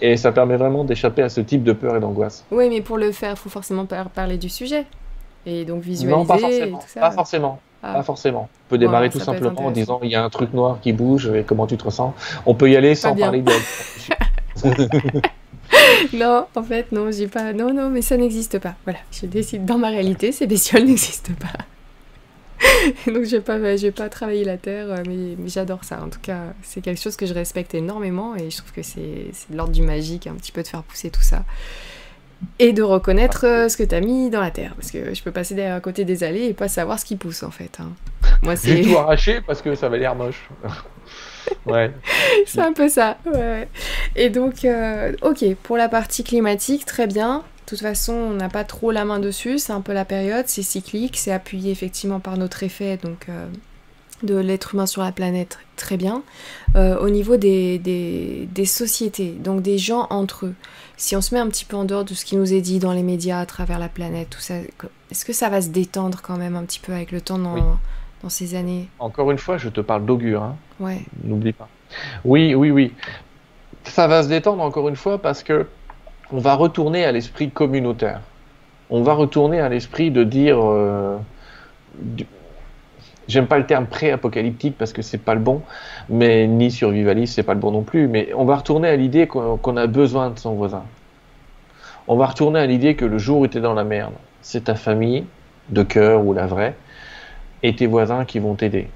Et 0.00 0.16
ça 0.16 0.32
permet 0.32 0.56
vraiment 0.56 0.84
d'échapper 0.84 1.22
à 1.22 1.28
ce 1.28 1.40
type 1.40 1.64
de 1.64 1.72
peur 1.72 1.96
et 1.96 2.00
d'angoisse. 2.00 2.44
Oui, 2.50 2.68
mais 2.68 2.80
pour 2.80 2.96
le 2.96 3.12
faire, 3.12 3.32
il 3.32 3.36
faut 3.36 3.50
forcément 3.50 3.86
parler 3.86 4.38
du 4.38 4.48
sujet. 4.48 4.86
Et 5.46 5.64
donc 5.64 5.82
visualiser. 5.82 6.18
Non, 6.18 6.26
pas 6.26 6.38
forcément. 6.38 6.80
Pas 6.94 7.10
forcément. 7.10 7.60
Ah. 7.82 7.94
Pas 7.94 8.02
forcément. 8.02 8.48
On 8.66 8.70
peut 8.70 8.78
démarrer 8.78 9.08
tout 9.08 9.20
simplement 9.20 9.66
en 9.66 9.70
disant 9.70 10.00
il 10.02 10.10
y 10.10 10.16
a 10.16 10.24
un 10.24 10.30
truc 10.30 10.52
noir 10.52 10.78
qui 10.82 10.92
bouge 10.92 11.28
et 11.28 11.44
comment 11.44 11.66
tu 11.66 11.76
te 11.76 11.84
ressens. 11.84 12.14
On 12.44 12.54
peut 12.54 12.70
y 12.70 12.76
aller 12.76 12.94
sans 12.94 13.14
parler 13.14 13.42
de. 13.42 13.52
non, 16.14 16.46
en 16.54 16.62
fait, 16.62 16.92
non, 16.92 17.10
j'ai 17.10 17.28
pas. 17.28 17.52
Non, 17.52 17.72
non, 17.72 17.90
mais 17.90 18.02
ça 18.02 18.16
n'existe 18.16 18.58
pas. 18.58 18.74
Voilà, 18.84 19.00
je 19.12 19.26
décide 19.26 19.64
dans 19.64 19.78
ma 19.78 19.88
réalité, 19.88 20.32
ces 20.32 20.46
bestioles 20.46 20.84
n'existent 20.86 21.34
pas. 21.38 21.64
Donc 23.06 23.24
je 23.24 23.36
vais 23.36 23.40
pas, 23.40 23.58
vais 23.58 23.90
pas 23.92 24.08
travailler 24.08 24.44
la 24.44 24.56
terre, 24.56 24.86
euh, 24.90 25.02
mais, 25.06 25.36
j'adore 25.46 25.84
ça. 25.84 26.02
En 26.02 26.08
tout 26.08 26.20
cas, 26.20 26.54
c'est 26.62 26.80
quelque 26.80 27.00
chose 27.00 27.16
que 27.16 27.26
je 27.26 27.34
respecte 27.34 27.74
énormément 27.74 28.34
et 28.34 28.50
je 28.50 28.56
trouve 28.56 28.72
que 28.72 28.82
c'est 28.82 29.30
de 29.50 29.56
l'ordre 29.56 29.72
du 29.72 29.82
magique, 29.82 30.26
un 30.26 30.34
petit 30.34 30.52
peu 30.52 30.62
de 30.62 30.68
faire 30.68 30.82
pousser 30.82 31.10
tout 31.10 31.22
ça. 31.22 31.44
Et 32.58 32.72
de 32.72 32.82
reconnaître 32.82 33.46
euh, 33.46 33.68
ce 33.68 33.76
que 33.76 33.82
tu 33.82 33.94
as 33.94 34.00
mis 34.00 34.30
dans 34.30 34.40
la 34.40 34.50
terre. 34.50 34.74
Parce 34.76 34.90
que 34.90 35.14
je 35.14 35.22
peux 35.22 35.32
passer 35.32 35.60
à 35.62 35.80
côté 35.80 36.04
des 36.04 36.24
allées 36.24 36.46
et 36.46 36.54
pas 36.54 36.68
savoir 36.68 36.98
ce 36.98 37.04
qui 37.04 37.16
pousse 37.16 37.42
en 37.42 37.50
fait. 37.50 37.78
Hein. 37.80 37.90
Moi, 38.42 38.56
c'est 38.56 38.80
tout 38.82 38.96
arraché 38.96 39.40
parce 39.46 39.62
que 39.62 39.74
ça 39.74 39.86
avait 39.86 39.98
l'air 39.98 40.14
moche. 40.14 40.48
ouais. 41.66 41.92
c'est 42.46 42.60
un 42.60 42.72
peu 42.72 42.88
ça. 42.88 43.18
Et 44.14 44.30
donc, 44.30 44.64
euh, 44.64 45.12
ok, 45.22 45.44
pour 45.62 45.76
la 45.76 45.88
partie 45.88 46.24
climatique, 46.24 46.84
très 46.84 47.06
bien. 47.06 47.42
De 47.68 47.76
toute 47.76 47.80
façon, 47.80 48.14
on 48.14 48.30
n'a 48.30 48.48
pas 48.48 48.64
trop 48.64 48.92
la 48.92 49.04
main 49.04 49.18
dessus, 49.18 49.58
c'est 49.58 49.74
un 49.74 49.82
peu 49.82 49.92
la 49.92 50.06
période, 50.06 50.44
c'est 50.46 50.62
cyclique, 50.62 51.18
c'est 51.18 51.32
appuyé 51.32 51.70
effectivement 51.70 52.18
par 52.18 52.38
notre 52.38 52.62
effet 52.62 52.96
donc, 52.96 53.26
euh, 53.28 53.46
de 54.22 54.36
l'être 54.36 54.74
humain 54.74 54.86
sur 54.86 55.02
la 55.02 55.12
planète, 55.12 55.58
très 55.76 55.96
bien. 55.96 56.22
Euh, 56.76 56.98
au 56.98 57.08
niveau 57.08 57.36
des, 57.36 57.78
des, 57.78 58.64
sociétés, 58.64 59.30
donc 59.30 59.62
des 59.62 59.78
gens 59.78 60.06
entre 60.10 60.46
eux, 60.46 60.54
si 60.96 61.16
on 61.16 61.20
se 61.20 61.34
met 61.34 61.40
un 61.40 61.48
petit 61.48 61.64
peu 61.64 61.76
en 61.76 61.84
dehors 61.84 62.04
de 62.04 62.14
ce 62.14 62.24
qui 62.24 62.36
nous 62.36 62.52
est 62.52 62.60
dit 62.60 62.78
dans 62.78 62.92
les 62.92 63.02
médias 63.02 63.40
à 63.40 63.46
travers 63.46 63.78
la 63.78 63.88
planète, 63.88 64.30
tout 64.30 64.40
ça, 64.40 64.54
est-ce 65.10 65.24
que 65.24 65.32
ça 65.32 65.48
va 65.48 65.60
se 65.60 65.68
détendre 65.68 66.20
quand 66.22 66.36
même 66.36 66.56
un 66.56 66.64
petit 66.64 66.80
peu 66.80 66.92
avec 66.92 67.12
le 67.12 67.20
temps 67.20 67.38
dans, 67.38 67.78
dans 68.22 68.28
ces 68.28 68.54
années? 68.54 68.88
Encore 68.98 69.30
une 69.30 69.38
fois, 69.38 69.56
je 69.56 69.68
te 69.68 69.80
parle 69.80 70.04
d'augure, 70.04 70.42
hein. 70.42 70.56
ouais. 70.80 71.00
n'oublie 71.22 71.52
pas. 71.52 71.68
Oui, 72.24 72.54
oui, 72.54 72.70
oui. 72.70 72.92
Ça 73.84 74.06
va 74.06 74.22
se 74.22 74.28
détendre 74.28 74.62
encore 74.62 74.88
une 74.88 74.96
fois 74.96 75.18
parce 75.18 75.42
que 75.42 75.66
on 76.30 76.38
va 76.38 76.54
retourner 76.54 77.04
à 77.04 77.12
l'esprit 77.12 77.50
communautaire. 77.50 78.20
On 78.90 79.02
va 79.02 79.14
retourner 79.14 79.60
à 79.60 79.68
l'esprit 79.68 80.10
de 80.10 80.24
dire. 80.24 80.58
Euh, 80.60 81.16
j'aime 83.28 83.46
pas 83.46 83.58
le 83.58 83.66
terme 83.66 83.86
pré-apocalyptique 83.86 84.76
parce 84.76 84.92
que 84.92 85.02
c'est 85.02 85.18
pas 85.18 85.34
le 85.34 85.40
bon, 85.40 85.62
mais 86.08 86.46
ni 86.46 86.70
survivaliste, 86.70 87.34
c'est 87.34 87.42
pas 87.42 87.54
le 87.54 87.60
bon 87.60 87.70
non 87.70 87.82
plus. 87.82 88.08
Mais 88.08 88.30
on 88.34 88.44
va 88.44 88.56
retourner 88.56 88.88
à 88.88 88.96
l'idée 88.96 89.26
qu'on 89.26 89.76
a 89.76 89.86
besoin 89.86 90.30
de 90.30 90.38
son 90.38 90.54
voisin. 90.54 90.82
On 92.08 92.16
va 92.16 92.26
retourner 92.26 92.58
à 92.58 92.66
l'idée 92.66 92.94
que 92.94 93.04
le 93.04 93.18
jour 93.18 93.44
es 93.44 93.60
dans 93.60 93.74
la 93.74 93.84
merde, 93.84 94.14
c'est 94.40 94.64
ta 94.64 94.74
famille, 94.74 95.24
de 95.68 95.82
cœur 95.82 96.24
ou 96.24 96.32
la 96.32 96.46
vraie, 96.46 96.74
et 97.62 97.76
tes 97.76 97.86
voisins 97.86 98.24
qui 98.24 98.38
vont 98.38 98.54
t'aider. 98.54 98.88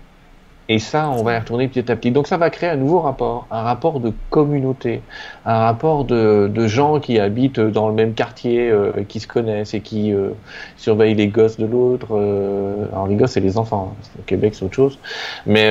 Et 0.72 0.78
ça, 0.78 1.10
on 1.10 1.22
va 1.22 1.34
y 1.34 1.38
retourner 1.38 1.68
petit 1.68 1.92
à 1.92 1.96
petit. 1.96 2.10
Donc 2.12 2.26
ça 2.26 2.38
va 2.38 2.48
créer 2.48 2.70
un 2.70 2.76
nouveau 2.76 3.00
rapport, 3.00 3.46
un 3.50 3.60
rapport 3.60 4.00
de 4.00 4.10
communauté, 4.30 5.02
un 5.44 5.58
rapport 5.58 6.06
de, 6.06 6.66
gens 6.66 6.98
qui 6.98 7.18
habitent 7.18 7.60
dans 7.60 7.88
le 7.88 7.94
même 7.94 8.14
quartier, 8.14 8.70
euh, 8.70 9.04
qui 9.06 9.20
se 9.20 9.28
connaissent 9.28 9.74
et 9.74 9.82
qui 9.82 10.14
euh, 10.14 10.30
surveillent 10.78 11.14
les 11.14 11.26
gosses 11.26 11.58
de 11.58 11.66
l'autre. 11.66 12.16
Euh, 12.16 12.86
alors 12.90 13.06
les 13.06 13.16
gosses, 13.16 13.32
c'est 13.32 13.40
les 13.40 13.58
enfants. 13.58 13.92
Hein. 13.92 14.08
Au 14.20 14.22
Québec, 14.22 14.54
c'est 14.54 14.64
autre 14.64 14.74
chose. 14.74 14.98
Mais 15.44 15.70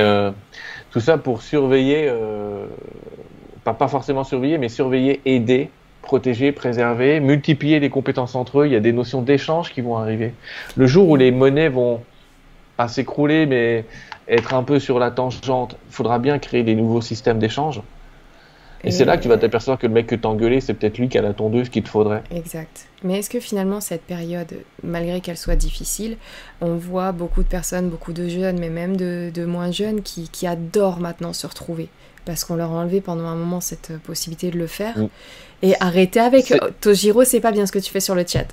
tout 0.92 1.00
ça 1.00 1.18
pour 1.18 1.42
surveiller, 1.42 2.08
pas, 3.64 3.74
pas 3.74 3.88
forcément 3.88 4.22
surveiller, 4.22 4.56
mais 4.56 4.68
surveiller, 4.68 5.20
aider, 5.24 5.68
protéger, 6.02 6.52
préserver, 6.52 7.18
multiplier 7.18 7.80
les 7.80 7.90
compétences 7.90 8.36
entre 8.36 8.60
eux. 8.60 8.66
Il 8.66 8.72
y 8.72 8.76
a 8.76 8.80
des 8.80 8.92
notions 8.92 9.20
d'échange 9.20 9.72
qui 9.72 9.80
vont 9.80 9.96
arriver. 9.96 10.32
Le 10.76 10.86
jour 10.86 11.08
où 11.08 11.16
les 11.16 11.32
monnaies 11.32 11.70
vont 11.70 12.02
pas 12.76 12.88
s'écrouler, 12.88 13.46
mais 13.46 13.84
être 14.28 14.54
un 14.54 14.62
peu 14.62 14.78
sur 14.78 14.98
la 14.98 15.10
tangente. 15.10 15.76
Il 15.88 15.94
faudra 15.94 16.18
bien 16.18 16.38
créer 16.38 16.62
des 16.62 16.74
nouveaux 16.74 17.02
systèmes 17.02 17.38
d'échange. 17.38 17.82
Et, 18.84 18.90
c'est 18.90 19.04
là 19.04 19.16
que 19.16 19.22
tu 19.22 19.28
vas 19.28 19.38
t'apercevoir 19.38 19.78
que 19.78 19.86
le 19.86 19.92
mec 19.92 20.08
que 20.08 20.16
t'engueulais, 20.16 20.60
c'est 20.60 20.74
peut-être 20.74 20.98
lui 20.98 21.08
qui 21.08 21.16
a 21.16 21.22
la 21.22 21.32
tondeuse 21.32 21.68
qu'il 21.68 21.84
te 21.84 21.88
faudrait. 21.88 22.24
Exact. 22.34 22.88
Mais 23.04 23.20
est-ce 23.20 23.30
que 23.30 23.38
finalement, 23.38 23.80
cette 23.80 24.02
période, 24.02 24.52
malgré 24.82 25.20
qu'elle 25.20 25.36
soit 25.36 25.54
difficile, 25.54 26.16
on 26.60 26.74
voit 26.74 27.12
beaucoup 27.12 27.44
de 27.44 27.48
personnes, 27.48 27.88
beaucoup 27.88 28.12
de 28.12 28.26
jeunes, 28.26 28.58
mais 28.58 28.70
même 28.70 28.96
de, 28.96 29.44
moins 29.44 29.70
jeunes, 29.70 30.02
qui, 30.02 30.28
qui, 30.28 30.48
adorent 30.48 30.98
maintenant 30.98 31.32
se 31.32 31.46
retrouver? 31.46 31.90
Parce 32.24 32.44
qu'on 32.44 32.56
leur 32.56 32.72
a 32.72 32.74
enlevé 32.74 33.00
pendant 33.00 33.26
un 33.26 33.36
moment 33.36 33.60
cette 33.60 33.98
possibilité 33.98 34.50
de 34.50 34.58
le 34.58 34.66
faire. 34.66 34.98
Mm. 34.98 35.08
Et 35.62 35.74
arrêter 35.78 36.18
avec. 36.18 36.52
Tojiro, 36.80 37.22
c'est 37.22 37.40
pas 37.40 37.52
bien 37.52 37.66
ce 37.66 37.72
que 37.72 37.78
tu 37.78 37.90
fais 37.90 38.00
sur 38.00 38.16
le 38.16 38.24
chat. 38.26 38.46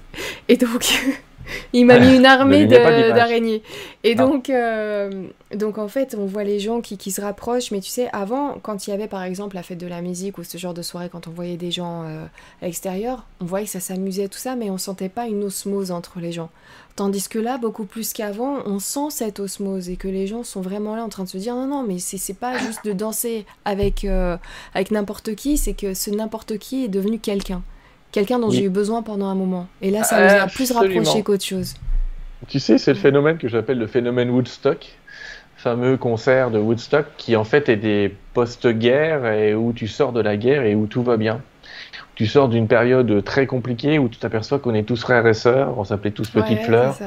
Et 0.48 0.58
donc. 0.58 0.86
il 1.74 1.86
m'a 1.86 2.00
mis 2.00 2.16
une 2.16 2.26
armée 2.28 2.66
d'araignées. 2.66 3.64
Et 4.04 4.16
donc, 4.16 4.50
euh, 4.50 5.28
donc, 5.54 5.78
en 5.78 5.88
fait, 5.88 6.16
on 6.18 6.26
voit 6.26 6.44
les 6.44 6.60
gens 6.60 6.82
qui, 6.82 6.98
qui, 6.98 7.12
se 7.12 7.22
rapprochent. 7.22 7.72
Mais 7.72 7.82
tu 7.82 7.90
sais, 7.90 8.10
avant, 8.14 8.58
quand 8.62 8.88
il 8.88 8.92
y 8.92 8.94
avait 8.94 9.08
par 9.08 9.24
exemple 9.24 9.56
la 9.56 9.64
fête 9.64 9.78
de 9.78 9.88
la 9.88 10.02
musique 10.02 10.38
ou 10.38 10.44
ce 10.44 10.58
genre 10.58 10.74
de 10.74 10.82
soirée, 10.82 11.10
quand 11.12 11.28
on 11.28 11.32
voyait 11.32 11.58
des 11.58 11.72
gens 11.72 12.04
euh, 12.04 12.26
à 12.62 12.66
l'extérieur, 12.66 13.26
on 13.42 13.46
voyait 13.46 13.66
que 13.66 13.72
ça 13.72 13.80
s'amusait, 13.80 14.28
tout 14.28 14.40
ça, 14.40 14.56
mais 14.56 14.70
on 14.70 14.78
sentait 14.78 15.10
pas 15.10 15.28
une 15.28 15.44
osmose 15.44 15.92
entre 15.92 16.20
les 16.20 16.32
gens. 16.32 16.50
Tandis 16.96 17.30
que 17.30 17.40
là, 17.40 17.58
beaucoup 17.58 17.86
plus 17.86 18.12
qu'avant, 18.14 18.58
on 18.66 18.80
sent 18.80 19.10
cette 19.10 19.40
osmose 19.40 19.90
et 19.90 19.96
que 19.96 20.08
les 20.08 20.28
gens 20.28 20.44
sont 20.44 20.62
vraiment 20.62 20.96
là 20.96 21.04
en 21.04 21.10
train 21.10 21.24
de 21.24 21.30
se 21.30 21.38
dire 21.38 21.56
non, 21.56 21.66
non, 21.66 21.84
mais 21.84 21.98
c'est 22.00 22.34
pas 22.34 22.58
juste 22.58 22.84
de 22.84 22.92
danser 22.92 23.46
avec, 23.64 24.04
euh, 24.04 24.38
avec 24.74 24.92
n'importe 24.92 25.34
qui, 25.36 25.58
c'est 25.58 25.74
que 25.74 25.94
ce 25.94 26.10
n'importe 26.10 26.58
qui 26.58 26.84
est 26.84 26.90
devenu 26.90 27.20
quelqu'un 27.20 27.62
quelqu'un 28.12 28.40
dont 28.40 28.50
j'ai 28.50 28.64
eu 28.64 28.70
besoin 28.70 29.02
pendant 29.02 29.28
un 29.28 29.36
moment. 29.36 29.68
Et 29.82 29.92
là, 29.92 30.04
ça 30.04 30.22
nous 30.22 30.42
a 30.44 30.48
plus 30.48 30.72
rapproché 30.72 31.24
qu'autre 31.24 31.46
chose. 31.46 31.76
Tu 32.48 32.60
sais, 32.60 32.78
c'est 32.78 32.94
le 32.94 33.00
phénomène 33.00 33.38
que 33.38 33.48
j'appelle 33.48 33.78
le 33.78 33.88
phénomène 33.88 34.30
Woodstock, 34.30 34.98
fameux 35.58 35.98
concert 35.98 36.52
de 36.52 36.58
Woodstock 36.58 37.06
qui 37.18 37.36
en 37.36 37.44
fait 37.44 37.68
est 37.68 37.76
des 37.76 38.16
post-guerres 38.34 39.26
et 39.26 39.54
où 39.54 39.74
tu 39.74 39.88
sors 39.88 40.14
de 40.14 40.22
la 40.22 40.38
guerre 40.38 40.64
et 40.64 40.74
où 40.74 40.88
tout 40.88 41.04
va 41.04 41.18
bien 41.18 41.42
tu 42.20 42.28
sors 42.28 42.50
d'une 42.50 42.68
période 42.68 43.24
très 43.24 43.48
compliquée 43.48 43.98
où 43.98 44.10
tu 44.10 44.20
t'aperçois 44.20 44.60
qu'on 44.60 44.74
est 44.74 44.84
tous 44.84 45.00
frères 45.00 45.26
et 45.26 45.34
sœurs, 45.34 45.76
on 45.78 45.86
s'appelait 45.86 46.12
tous 46.12 46.30
Petite 46.30 46.64
Fleur, 46.64 46.98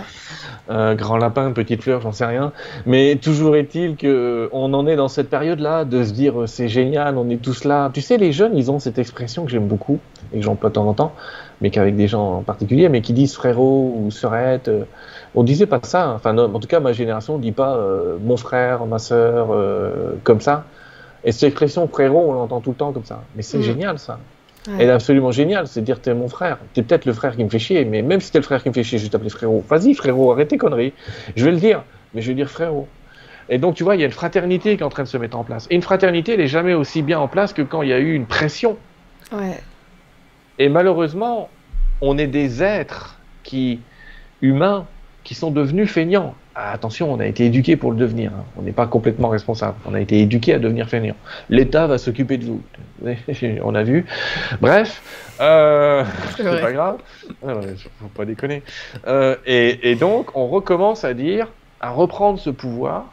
euh, 0.71 0.95
Grand 0.95 1.19
Lapin, 1.19 1.53
Petite 1.53 1.83
Fleur, 1.83 2.01
j'en 2.01 2.13
sais 2.13 2.25
rien. 2.25 2.51
Mais 2.87 3.17
toujours 3.17 3.55
est-il 3.55 3.97
que 3.97 4.49
on 4.53 4.73
en 4.73 4.87
est 4.87 4.97
dans 4.97 5.09
cette 5.09 5.29
période-là 5.29 5.85
de 5.85 6.03
se 6.03 6.15
dire 6.15 6.45
c'est 6.47 6.71
génial, 6.71 7.19
on 7.19 7.29
est 7.29 7.43
tous 7.43 7.65
là. 7.65 7.91
Tu 7.93 8.01
sais, 8.01 8.17
les 8.17 8.33
jeunes, 8.33 8.57
ils 8.57 8.71
ont 8.71 8.79
cette 8.79 8.99
expression 8.99 9.45
que 9.45 9.51
j'aime 9.51 9.69
beaucoup 9.69 10.01
et 10.33 10.39
que 10.39 10.45
j'emploie 10.45 10.71
de 10.71 10.75
temps 10.75 10.87
en 10.87 10.95
temps, 10.95 11.13
mais 11.61 11.71
qu'avec 11.71 11.97
des 11.97 12.09
gens 12.09 12.39
en 12.39 12.43
particulier, 12.43 12.89
mais 12.89 13.01
qui 13.01 13.13
disent 13.13 13.35
frérot 13.35 13.95
ou 13.97 14.11
sœurette. 14.11 14.69
Euh, 14.69 14.85
on 15.35 15.43
disait 15.43 15.67
pas 15.67 15.81
ça. 15.83 16.05
Hein. 16.05 16.15
Enfin, 16.17 16.37
en 16.37 16.59
tout 16.61 16.69
cas, 16.69 16.81
ma 16.81 16.93
génération 16.93 17.39
ne 17.39 17.43
dit 17.43 17.53
pas 17.53 17.77
euh, 17.77 18.17
mon 18.23 18.37
frère, 18.37 18.87
ma 18.87 18.99
sœur, 18.99 19.49
comme 20.25 20.41
ça. 20.41 20.65
Et 21.25 21.33
cette 21.33 21.45
expression 21.45 21.87
frérot, 21.89 22.31
on 22.31 22.33
l'entend 22.35 22.61
tout 22.61 22.71
le 22.71 22.77
temps 22.77 22.93
comme 22.93 23.05
ça. 23.05 23.23
Mais 23.37 23.43
c'est 23.43 23.59
mm. 23.59 23.63
génial 23.63 23.99
ça. 23.99 24.19
Elle 24.67 24.89
est 24.89 24.91
absolument 24.91 25.33
géniale, 25.33 25.67
c'est 25.67 25.83
dire 25.83 26.01
t'es 26.01 26.15
mon 26.15 26.29
frère. 26.29 26.59
T'es 26.73 26.83
peut-être 26.83 27.05
le 27.05 27.13
frère 27.13 27.35
qui 27.35 27.43
me 27.43 27.49
fait 27.49 27.59
chier, 27.59 27.85
mais 27.85 28.03
même 28.03 28.21
si 28.21 28.31
t'es 28.31 28.39
le 28.39 28.45
frère 28.45 28.63
qui 28.63 28.69
me 28.69 28.75
fait 28.75 28.85
chier, 28.85 28.99
je 28.99 29.05
vais 29.05 29.11
t'appeler 29.11 29.31
frérot. 29.31 29.65
Vas-y 29.69 29.95
frérot, 29.95 30.31
arrête 30.33 30.49
tes 30.49 30.59
conneries. 30.59 30.93
Je 31.35 31.45
vais 31.45 31.51
le 31.51 31.57
dire, 31.57 31.83
mais 32.15 32.23
je 32.23 32.29
vais 32.29 32.35
dire 32.35 32.49
frérot. 32.49 32.87
Et 33.49 33.59
donc 33.59 33.75
tu 33.75 33.83
vois, 33.83 33.97
il 33.97 34.01
y 34.01 34.05
a 34.05 34.07
une 34.07 34.13
fraternité 34.13 34.77
qui 34.77 34.83
est 34.83 34.87
en 34.87 34.89
train 34.89 35.03
de 35.03 35.09
se 35.09 35.17
mettre 35.17 35.37
en 35.37 35.43
place. 35.43 35.67
Et 35.71 35.75
une 35.75 35.83
fraternité, 35.83 36.35
elle 36.35 36.41
n'est 36.41 36.47
jamais 36.47 36.75
aussi 36.75 37.03
bien 37.03 37.19
en 37.19 37.27
place 37.27 37.53
que 37.53 37.63
quand 37.63 37.83
il 37.83 37.89
y 37.89 37.93
a 37.93 37.99
eu 37.99 38.15
une 38.15 38.27
pression. 38.27 38.77
Ouais. 39.33 39.59
Et 40.59 40.69
malheureusement, 40.69 41.49
on 42.01 42.19
est 42.19 42.27
des 42.27 42.63
êtres 42.63 43.19
qui, 43.43 43.81
humains, 44.41 44.87
qui 45.25 45.35
sont 45.35 45.51
devenus 45.51 45.91
feignants. 45.91 46.35
Ah, 46.55 46.73
attention, 46.73 47.11
on 47.11 47.19
a 47.19 47.27
été 47.27 47.47
éduqué 47.47 47.77
pour 47.77 47.93
le 47.93 47.97
devenir. 47.97 48.31
Hein. 48.33 48.45
On 48.59 48.63
n'est 48.63 48.73
pas 48.73 48.87
complètement 48.87 49.29
responsable. 49.29 49.77
On 49.87 49.95
a 49.95 50.01
été 50.01 50.21
éduqué 50.21 50.53
à 50.53 50.59
devenir 50.59 50.89
fainéant. 50.89 51.17
L'État 51.49 51.87
va 51.87 51.97
s'occuper 51.97 52.37
de 52.37 52.45
vous. 52.45 52.63
on 53.63 53.75
a 53.75 53.83
vu. 53.83 54.05
Bref, 54.61 55.03
euh, 55.41 56.05
c'est 56.37 56.61
pas 56.61 56.73
grave. 56.73 56.99
Ah 57.47 57.55
faut 58.01 58.09
pas 58.09 58.27
déconner. 58.27 58.63
Euh, 59.07 59.37
et, 59.47 59.95
donc, 59.95 60.37
on 60.37 60.47
recommence 60.47 61.05
à 61.05 61.15
dire, 61.15 61.49
à 61.81 61.91
reprendre 61.91 62.39
ce 62.39 62.51
pouvoir, 62.51 63.07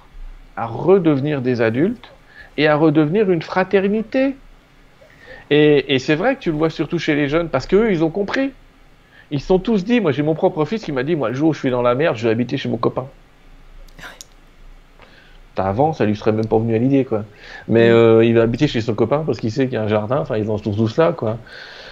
à 0.57 0.65
redevenir 0.65 1.41
des 1.41 1.61
adultes 1.61 2.11
et 2.57 2.67
à 2.67 2.75
redevenir 2.75 3.31
une 3.31 3.41
fraternité. 3.41 4.35
Et, 5.49 5.95
et 5.95 5.99
c'est 5.99 6.15
vrai 6.15 6.35
que 6.35 6.41
tu 6.41 6.51
le 6.51 6.57
vois 6.57 6.69
surtout 6.69 6.99
chez 6.99 7.15
les 7.15 7.27
jeunes 7.27 7.49
parce 7.49 7.67
qu'eux, 7.67 7.91
ils 7.91 8.03
ont 8.03 8.09
compris. 8.09 8.51
Ils 9.31 9.41
sont 9.41 9.59
tous 9.59 9.83
dit, 9.83 10.01
moi 10.01 10.11
j'ai 10.11 10.23
mon 10.23 10.35
propre 10.35 10.65
fils 10.65 10.83
qui 10.83 10.91
m'a 10.91 11.03
dit, 11.03 11.15
moi 11.15 11.29
le 11.29 11.35
jour 11.35 11.49
où 11.49 11.53
je 11.53 11.59
suis 11.59 11.69
dans 11.69 11.81
la 11.81 11.95
merde, 11.95 12.15
je 12.17 12.25
vais 12.25 12.31
habiter 12.31 12.57
chez 12.57 12.69
mon 12.69 12.77
copain 12.77 13.07
avant, 15.65 15.93
ça 15.93 16.05
lui 16.05 16.15
serait 16.15 16.31
même 16.31 16.47
pas 16.47 16.57
venu 16.57 16.75
à 16.75 16.77
l'idée, 16.77 17.05
quoi. 17.05 17.23
Mais 17.67 17.89
mm. 17.89 17.93
euh, 17.93 18.25
il 18.25 18.35
va 18.35 18.43
habiter 18.43 18.67
chez 18.67 18.81
son 18.81 18.93
copain 18.93 19.23
parce 19.25 19.39
qu'il 19.39 19.51
sait 19.51 19.65
qu'il 19.65 19.73
y 19.73 19.77
a 19.77 19.83
un 19.83 19.87
jardin. 19.87 20.17
Enfin, 20.19 20.37
ils 20.37 20.43
vont 20.43 20.57
tous 20.57 20.75
tous 20.75 20.97
là, 20.97 21.13
quoi. 21.13 21.37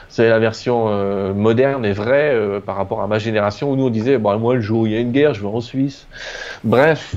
C'est 0.09 0.29
la 0.29 0.39
version 0.39 0.85
euh, 0.87 1.33
moderne 1.33 1.85
et 1.85 1.91
vraie 1.91 2.33
euh, 2.33 2.59
par 2.61 2.77
rapport 2.77 3.01
à 3.01 3.07
ma 3.07 3.19
génération 3.19 3.71
où 3.71 3.75
nous 3.75 3.87
on 3.87 3.89
disait, 3.89 4.17
bon, 4.17 4.37
moi 4.39 4.55
le 4.55 4.61
jour 4.61 4.81
où 4.81 4.87
il 4.87 4.93
y 4.93 4.95
a 4.95 4.99
une 4.99 5.11
guerre, 5.11 5.33
je 5.33 5.41
vais 5.41 5.47
en 5.47 5.61
Suisse. 5.61 6.07
Bref, 6.63 7.15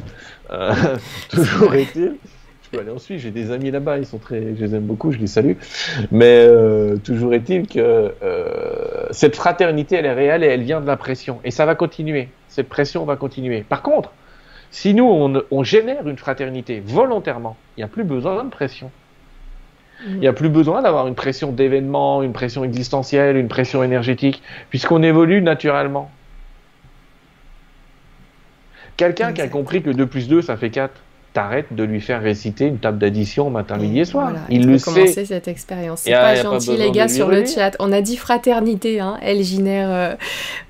toujours 1.30 1.74
est-il. 1.74 2.16
Peux 2.70 2.78
aller 2.78 2.90
en 2.90 2.98
Suisse, 2.98 3.22
j'ai 3.22 3.30
des 3.30 3.50
amis 3.50 3.70
là-bas, 3.70 3.98
ils 3.98 4.06
sont 4.06 4.18
très, 4.18 4.54
je 4.54 4.64
les 4.64 4.74
aime 4.74 4.84
beaucoup, 4.84 5.10
je 5.10 5.18
les 5.18 5.26
salue. 5.26 5.54
Mais 6.12 6.48
toujours 7.02 7.34
est-il 7.34 7.66
que 7.66 8.14
cette 9.10 9.34
fraternité, 9.34 9.96
elle 9.96 10.06
est 10.06 10.12
réelle 10.12 10.44
et 10.44 10.46
elle 10.46 10.62
vient 10.62 10.80
de 10.80 10.86
la 10.86 10.96
pression. 10.96 11.40
Et 11.44 11.50
ça 11.50 11.66
va 11.66 11.74
continuer. 11.74 12.28
Cette 12.48 12.68
pression 12.68 13.04
va 13.04 13.16
continuer. 13.16 13.62
Par 13.68 13.82
contre, 13.82 14.12
si 14.70 14.94
nous, 14.94 15.04
on, 15.50 15.64
génère 15.64 16.06
une 16.08 16.16
fraternité 16.16 16.80
volontairement, 16.84 17.56
il 17.76 17.80
n'y 17.80 17.84
a 17.84 17.88
plus 17.88 18.04
besoin 18.04 18.44
de 18.44 18.50
pression. 18.50 18.90
Il 20.06 20.18
n'y 20.18 20.28
a 20.28 20.32
plus 20.32 20.48
besoin 20.48 20.80
d'avoir 20.80 21.08
une 21.08 21.14
pression 21.14 21.52
d'événement, 21.52 22.22
une 22.22 22.32
pression 22.32 22.64
existentielle, 22.64 23.36
une 23.36 23.48
pression 23.48 23.82
énergétique, 23.82 24.42
puisqu'on 24.70 25.02
évolue 25.02 25.42
naturellement. 25.42 26.10
Quelqu'un 28.96 29.32
qui 29.32 29.42
a 29.42 29.48
compris 29.48 29.82
que 29.82 29.90
2 29.90 30.06
plus 30.06 30.28
2, 30.28 30.40
ça 30.40 30.56
fait 30.56 30.70
4 30.70 30.94
t'arrêtes 31.32 31.72
de 31.72 31.84
lui 31.84 32.00
faire 32.00 32.22
réciter 32.22 32.66
une 32.66 32.78
table 32.78 32.98
d'addition 32.98 33.50
matin, 33.50 33.76
midi 33.76 34.00
et 34.00 34.04
soir. 34.04 34.32
il, 34.48 34.66
le 34.66 34.78
sait. 34.78 34.84
commencer 34.84 35.24
cette 35.24 35.48
expérience. 35.48 36.00
C'est 36.00 36.12
pas 36.12 36.34
gentil, 36.34 36.76
les 36.76 36.90
gars, 36.90 37.08
sur 37.08 37.28
le 37.28 37.44
chat. 37.44 37.76
On 37.78 37.92
a 37.92 38.00
dit 38.00 38.16
fraternité, 38.16 39.00
hein. 39.00 39.18
Elle 39.22 39.42
génère. 39.42 40.16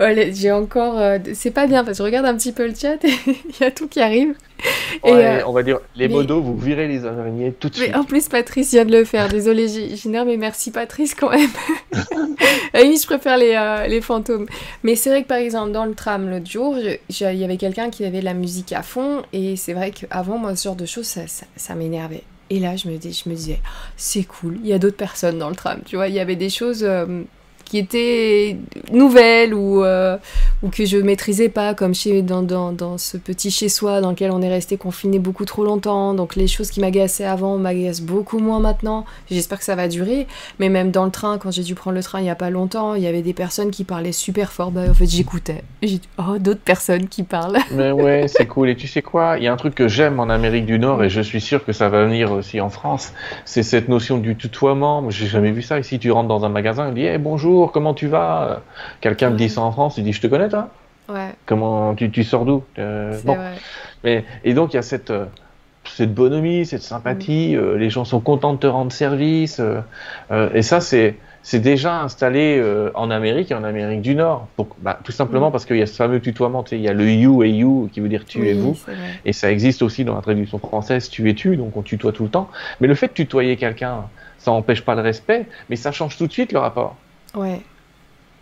Euh, 0.01 0.25
j'ai 0.33 0.53
encore. 0.53 0.99
Euh, 0.99 1.19
c'est 1.35 1.51
pas 1.51 1.67
bien 1.67 1.85
parce 1.85 1.99
que 1.99 2.05
je 2.05 2.07
regarde 2.07 2.27
un 2.27 2.37
petit 2.37 2.53
peu 2.53 2.67
le 2.67 2.75
chat 2.75 3.03
et 3.05 3.11
il 3.27 3.61
y 3.61 3.65
a 3.65 3.71
tout 3.71 3.89
qui 3.89 4.01
arrive. 4.01 4.35
Euh, 5.07 5.41
on 5.47 5.53
va 5.53 5.63
dire, 5.63 5.79
les 5.97 6.09
modos, 6.09 6.43
vous 6.43 6.57
virez 6.57 6.87
les 6.87 7.07
araignées 7.07 7.53
tout 7.53 7.69
de 7.69 7.75
suite. 7.75 7.89
Mais 7.89 7.97
en 7.97 8.05
plus, 8.05 8.29
Patrice 8.29 8.71
vient 8.71 8.85
de 8.85 8.93
le 8.93 9.05
faire. 9.05 9.29
Désolé, 9.29 9.67
Giner, 9.97 10.25
mais 10.27 10.37
merci 10.37 10.71
Patrice 10.71 11.15
quand 11.15 11.31
même. 11.31 11.49
oui, 12.75 12.99
je 13.01 13.07
préfère 13.07 13.39
les, 13.39 13.55
euh, 13.57 13.87
les 13.87 14.01
fantômes. 14.01 14.47
Mais 14.83 14.97
c'est 14.97 15.11
vrai 15.11 15.23
que 15.23 15.29
par 15.29 15.39
exemple, 15.39 15.73
dans 15.73 15.87
le 15.87 15.95
tram 15.95 16.29
l'autre 16.29 16.51
jour, 16.51 16.77
il 16.79 17.17
y 17.17 17.45
avait 17.45 17.57
quelqu'un 17.57 17.91
qui 17.91 18.05
avait 18.05 18.21
de 18.21 18.25
la 18.25 18.35
musique 18.35 18.73
à 18.73 18.83
fond. 18.83 19.23
Et 19.33 19.57
c'est 19.57 19.73
vrai 19.73 19.91
qu'avant, 19.91 20.39
moi, 20.39 20.55
ce 20.55 20.65
genre 20.65 20.77
de 20.77 20.87
choses, 20.87 21.07
ça, 21.07 21.23
ça, 21.57 21.75
m'énervait. 21.75 22.25
Et 22.51 22.59
là, 22.59 22.77
je 22.77 22.89
me, 22.89 22.97
dis, 22.97 23.13
je 23.13 23.29
me 23.29 23.35
disais, 23.35 23.61
c'est 23.97 24.25
cool, 24.25 24.59
il 24.63 24.69
y 24.69 24.73
a 24.73 24.79
d'autres 24.79 24.97
personnes 24.97 25.39
dans 25.39 25.49
le 25.49 25.57
tram. 25.57 25.81
Tu 25.87 25.97
vois, 25.97 26.09
il 26.09 26.15
y 26.15 26.21
avait 26.21 26.37
des 26.37 26.51
choses. 26.51 26.85
Euh, 26.85 27.23
qui 27.71 27.79
étaient 27.79 28.57
nouvelles 28.93 29.55
ou, 29.55 29.85
euh, 29.85 30.17
ou 30.65 30.71
que 30.71 30.85
je 30.85 30.97
maîtrisais 30.97 31.49
pas, 31.49 31.73
comme 31.73 31.95
chez, 31.95 32.21
dans, 32.21 32.43
dans, 32.43 32.73
dans 32.73 32.99
ce 32.99 33.17
petit 33.17 33.53
chez-soi 33.53 34.01
dans 34.01 34.11
lequel 34.11 34.33
on 34.33 34.43
est 34.43 34.49
resté 34.49 34.77
confiné 34.77 35.21
beaucoup 35.21 35.45
trop 35.45 35.63
longtemps. 35.63 36.13
Donc 36.15 36.35
les 36.35 36.49
choses 36.49 36.73
qui 36.73 36.81
m'agaçaient 36.81 37.25
avant 37.25 37.59
m'agacent 37.59 38.01
beaucoup 38.01 38.41
moins 38.41 38.59
maintenant. 38.59 39.05
J'espère 39.31 39.59
que 39.59 39.65
ça 39.65 39.77
va 39.77 39.87
durer. 39.87 40.27
Mais 40.59 40.69
même 40.69 40.91
dans 40.91 41.05
le 41.05 41.13
train, 41.13 41.39
quand 41.39 41.53
j'ai 41.53 41.63
dû 41.63 41.77
prendre 41.77 41.95
le 41.95 42.03
train 42.03 42.19
il 42.19 42.27
y 42.27 42.31
a 42.31 42.35
pas 42.35 42.51
longtemps, 42.51 42.97
il 42.97 43.03
y 43.03 43.07
avait 43.07 43.23
des 43.23 43.35
personnes 43.35 43.71
qui 43.71 43.85
parlaient 43.85 44.11
super 44.11 44.51
fort. 44.51 44.73
Bah, 44.73 44.83
en 44.91 44.95
fait, 44.95 45.07
j'écoutais. 45.07 45.63
J'ai 45.81 46.01
oh, 46.19 46.39
d'autres 46.39 46.63
personnes 46.63 47.07
qui 47.07 47.23
parlent. 47.23 47.59
Mais 47.71 47.93
ouais, 47.93 48.27
c'est 48.27 48.47
cool. 48.47 48.71
Et 48.71 48.75
tu 48.75 48.89
sais 48.89 49.03
quoi? 49.03 49.37
Il 49.39 49.45
y 49.45 49.47
a 49.47 49.53
un 49.53 49.57
truc 49.57 49.77
que 49.77 49.87
j'aime 49.87 50.19
en 50.19 50.29
Amérique 50.29 50.67
du 50.67 50.81
Nord 50.81 51.05
et 51.05 51.09
je 51.09 51.21
suis 51.21 51.41
sûr 51.41 51.65
que 51.65 51.73
ça 51.73 51.89
va 51.89 52.05
venir 52.05 52.33
aussi 52.33 52.61
en 52.61 52.69
France. 52.69 53.13
C'est 53.45 53.63
cette 53.63 53.89
notion 53.89 54.19
du 54.19 54.35
tutoiement. 54.35 55.09
J'ai 55.09 55.29
jamais 55.29 55.53
vu 55.53 55.63
ça. 55.63 55.79
Ici, 55.79 56.01
tu 56.01 56.11
rentres 56.11 56.29
dans 56.29 56.45
un 56.45 56.49
magasin 56.49 56.91
et 56.91 56.95
dis 56.95 57.05
hey, 57.05 57.19
bonjour 57.19 57.60
comment 57.67 57.95
tu 57.95 58.07
vas? 58.07 58.63
Quelqu'un 59.01 59.31
me 59.31 59.37
dit 59.37 59.49
ça 59.49 59.61
en 59.61 59.73
France, 59.73 59.99
il 59.99 60.05
dit 60.05 60.13
je 60.13 60.21
te 60.21 60.27
connais 60.27 60.49
toi? 60.49 60.69
Ouais. 61.11 61.35
Comment 61.47 61.95
tu, 61.95 62.11
tu 62.11 62.25
sors 62.25 62.45
d'où? 62.45 62.63
Euh, 62.79 63.19
bon. 63.25 63.37
Mais 64.05 64.25
et 64.45 64.55
donc 64.55 64.73
il 64.73 64.77
y 64.77 64.79
a 64.79 64.83
cette 64.83 65.11
euh, 65.11 65.27
cette 65.85 66.15
bonhomie, 66.15 66.67
cette 66.67 66.83
sympathie. 66.83 67.55
Mm. 67.55 67.59
Euh, 67.59 67.77
les 67.77 67.91
gens 67.91 68.05
sont 68.05 68.21
contents 68.21 68.53
de 68.53 68.59
te 68.59 68.67
rendre 68.67 68.93
service. 68.93 69.61
et 70.55 70.63
ça 70.63 70.81
c'est 70.81 71.17
c'est 71.43 71.59
déjà 71.59 72.03
installé 72.03 72.63
en 72.95 73.11
Amérique 73.11 73.51
et 73.51 73.55
en 73.55 73.65
Amérique 73.65 74.03
du 74.03 74.15
Nord. 74.15 74.47
Donc, 74.59 74.69
bah, 74.83 75.01
tout 75.03 75.11
simplement 75.11 75.49
mm. 75.49 75.53
parce 75.53 75.65
qu'il 75.65 75.79
y 75.79 75.83
a 75.83 75.87
ce 75.87 75.97
fameux 75.97 76.21
tutoiement. 76.21 76.63
Tu 76.63 76.71
sais, 76.71 76.77
il 76.77 76.83
y 76.83 76.89
a 76.89 76.93
le 76.93 77.11
you 77.11 77.43
et 77.43 77.51
you 77.51 77.89
qui 77.93 78.01
veut 78.01 78.11
dire 78.11 78.25
tu 78.27 78.47
et 78.47 78.53
vous. 78.53 78.77
Et 79.25 79.33
ça 79.33 79.51
existe 79.51 79.83
aussi 79.83 80.05
dans 80.05 80.15
la 80.15 80.23
traduction 80.23 80.59
française 80.59 81.09
tu 81.09 81.29
et 81.29 81.35
tu, 81.35 81.57
donc 81.57 81.77
on 81.77 81.83
tutoie 81.83 82.13
tout 82.13 82.25
le 82.25 82.31
temps. 82.31 82.51
Mais 82.81 82.89
le 82.89 82.95
fait 82.95 83.09
de 83.09 83.15
tutoyer 83.15 83.57
quelqu'un, 83.57 84.05
ça 84.39 84.51
n'empêche 84.51 84.83
pas 84.83 84.95
le 84.95 85.01
respect, 85.01 85.47
mais 85.71 85.77
ça 85.77 85.93
change 85.93 86.17
tout 86.17 86.27
de 86.27 86.33
suite 86.33 86.53
le 86.53 86.59
rapport. 86.59 86.97
Ouais. 87.35 87.61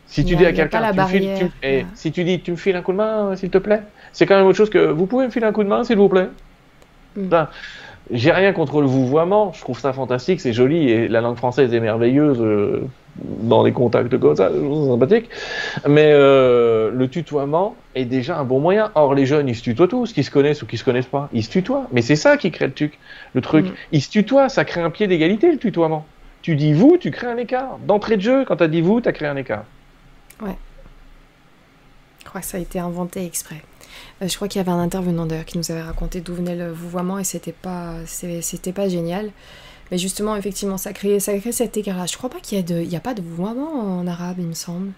Si 0.08 0.24
tu 0.24 0.36
dis 0.36 0.46
à 0.46 0.52
quelqu'un, 0.52 0.92
tu, 1.06 1.22
et 1.62 1.84
si 1.94 2.12
tu 2.12 2.24
dis, 2.24 2.40
tu 2.40 2.52
me 2.52 2.56
files 2.56 2.76
un 2.76 2.82
coup 2.82 2.92
de 2.92 2.96
main, 2.96 3.36
s'il 3.36 3.50
te 3.50 3.58
plaît, 3.58 3.82
c'est 4.12 4.24
quand 4.24 4.36
même 4.36 4.46
autre 4.46 4.56
chose 4.56 4.70
que, 4.70 4.90
vous 4.90 5.04
pouvez 5.04 5.26
me 5.26 5.30
filer 5.30 5.44
un 5.44 5.52
coup 5.52 5.62
de 5.62 5.68
main, 5.68 5.84
s'il 5.84 5.98
vous 5.98 6.08
plaît. 6.08 6.28
Mm. 7.14 7.44
j'ai 8.10 8.32
rien 8.32 8.52
contre 8.52 8.80
le 8.80 8.86
vouvoiement, 8.86 9.52
je 9.52 9.60
trouve 9.60 9.78
ça 9.78 9.92
fantastique, 9.92 10.40
c'est 10.40 10.52
joli 10.52 10.88
et 10.88 11.08
la 11.08 11.20
langue 11.20 11.36
française 11.36 11.74
est 11.74 11.80
merveilleuse 11.80 12.38
euh, 12.40 12.82
dans 13.16 13.62
les 13.62 13.72
contacts 13.72 14.16
comme 14.18 14.36
ça, 14.36 14.50
c'est 14.50 14.86
sympathique. 14.88 15.28
Mais 15.86 16.10
euh, 16.12 16.90
le 16.90 17.08
tutoiement 17.08 17.76
est 17.94 18.06
déjà 18.06 18.38
un 18.38 18.44
bon 18.44 18.60
moyen. 18.60 18.90
Or, 18.94 19.14
les 19.14 19.26
jeunes, 19.26 19.48
ils 19.48 19.56
se 19.56 19.62
tutoient 19.62 19.88
tous, 19.88 20.14
qu'ils 20.14 20.24
se 20.24 20.30
connaissent 20.30 20.62
ou 20.62 20.66
qu'ils 20.66 20.78
se 20.78 20.84
connaissent 20.84 21.06
pas, 21.06 21.28
ils 21.34 21.44
se 21.44 21.50
tutoient. 21.50 21.86
Mais 21.92 22.00
c'est 22.00 22.16
ça 22.16 22.38
qui 22.38 22.50
crée 22.50 22.66
le 22.66 22.72
truc. 22.72 22.98
Le 23.34 23.40
truc, 23.42 23.66
mm. 23.66 23.74
ils 23.92 24.02
se 24.02 24.10
tutoient, 24.10 24.48
ça 24.48 24.64
crée 24.64 24.80
un 24.80 24.90
pied 24.90 25.06
d'égalité 25.06 25.50
le 25.52 25.58
tutoiement. 25.58 26.06
Tu 26.42 26.56
dis 26.56 26.72
vous, 26.72 26.96
tu 26.98 27.10
crées 27.10 27.26
un 27.26 27.36
écart. 27.36 27.78
D'entrée 27.78 28.16
de 28.16 28.22
jeu, 28.22 28.44
quand 28.44 28.56
tu 28.56 28.64
as 28.64 28.68
dit 28.68 28.80
vous, 28.80 29.00
tu 29.00 29.08
as 29.08 29.12
créé 29.12 29.28
un 29.28 29.36
écart. 29.36 29.64
Ouais. 30.40 30.56
Je 32.20 32.24
crois 32.24 32.40
que 32.40 32.46
ça 32.46 32.58
a 32.58 32.60
été 32.60 32.78
inventé 32.78 33.24
exprès. 33.24 33.62
Euh, 34.22 34.28
je 34.28 34.36
crois 34.36 34.48
qu'il 34.48 34.58
y 34.58 34.62
avait 34.62 34.70
un 34.70 34.80
intervenant 34.80 35.26
d'ailleurs 35.26 35.44
qui 35.44 35.58
nous 35.58 35.70
avait 35.70 35.82
raconté 35.82 36.20
d'où 36.20 36.34
venait 36.34 36.56
le 36.56 36.70
vouvoiement 36.70 37.18
et 37.18 37.24
c'était 37.24 37.52
pas, 37.52 37.94
c'était 38.06 38.72
pas 38.72 38.88
génial. 38.88 39.30
Mais 39.90 39.98
justement, 39.98 40.36
effectivement, 40.36 40.76
ça 40.76 40.92
crée, 40.92 41.18
ça 41.20 41.36
crée 41.38 41.52
cet 41.52 41.76
écart-là. 41.76 42.06
Je 42.06 42.16
crois 42.16 42.28
pas 42.28 42.40
qu'il 42.40 42.58
y 42.58 42.60
a 42.60 42.64
de, 42.64 42.82
il 42.82 42.90
y 42.90 42.96
a 42.96 43.00
pas 43.00 43.14
de 43.14 43.22
vouvoiement 43.22 43.98
en 43.98 44.06
arabe, 44.06 44.36
il 44.38 44.46
me 44.46 44.54
semble. 44.54 44.92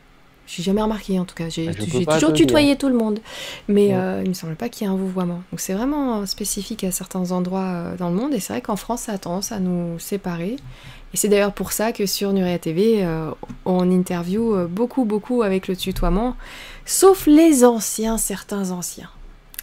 J'ai 0.47 0.65
jamais 0.65 0.83
remarqué 0.83 1.17
en 1.21 1.25
tout 1.25 1.37
cas. 1.37 1.49
J'ai 1.49 1.69
ah, 1.69 2.15
toujours 2.15 2.33
tutoyé 2.33 2.75
tout 2.75 2.89
le 2.89 2.97
monde, 2.97 3.21
mais 3.69 3.95
euh, 3.95 4.23
il 4.25 4.31
me 4.31 4.35
semble 4.35 4.57
pas 4.57 4.69
qu'il 4.69 4.85
y 4.85 4.91
ait 4.91 4.93
un 4.93 4.97
vouvoiement. 4.97 5.43
Donc 5.53 5.61
c'est 5.61 5.75
vraiment 5.75 6.27
spécifique 6.27 6.83
à 6.83 6.91
certains 6.91 7.31
endroits 7.31 7.67
euh, 7.67 7.97
dans 7.97 8.09
le 8.09 8.17
monde 8.17 8.35
et 8.35 8.41
c'est 8.41 8.55
vrai 8.55 8.61
qu'en 8.61 8.75
France 8.75 9.03
ça 9.03 9.13
a 9.13 9.19
tendance 9.19 9.53
à 9.53 9.61
nous 9.61 10.01
séparer. 10.01 10.57
Et 11.13 11.17
c'est 11.17 11.29
d'ailleurs 11.29 11.53
pour 11.53 11.73
ça 11.73 11.93
que 11.93 12.07
sur 12.07 12.33
Nuria 12.33 12.59
TV, 12.59 13.05
euh, 13.05 13.31
on 13.65 13.91
interview 13.91 14.55
euh, 14.55 14.67
beaucoup, 14.67 15.05
beaucoup 15.05 15.43
avec 15.43 15.67
le 15.67 15.77
tutoiement, 15.77 16.37
sauf 16.85 17.27
les 17.27 17.65
anciens, 17.65 18.17
certains 18.17 18.71
anciens. 18.71 19.11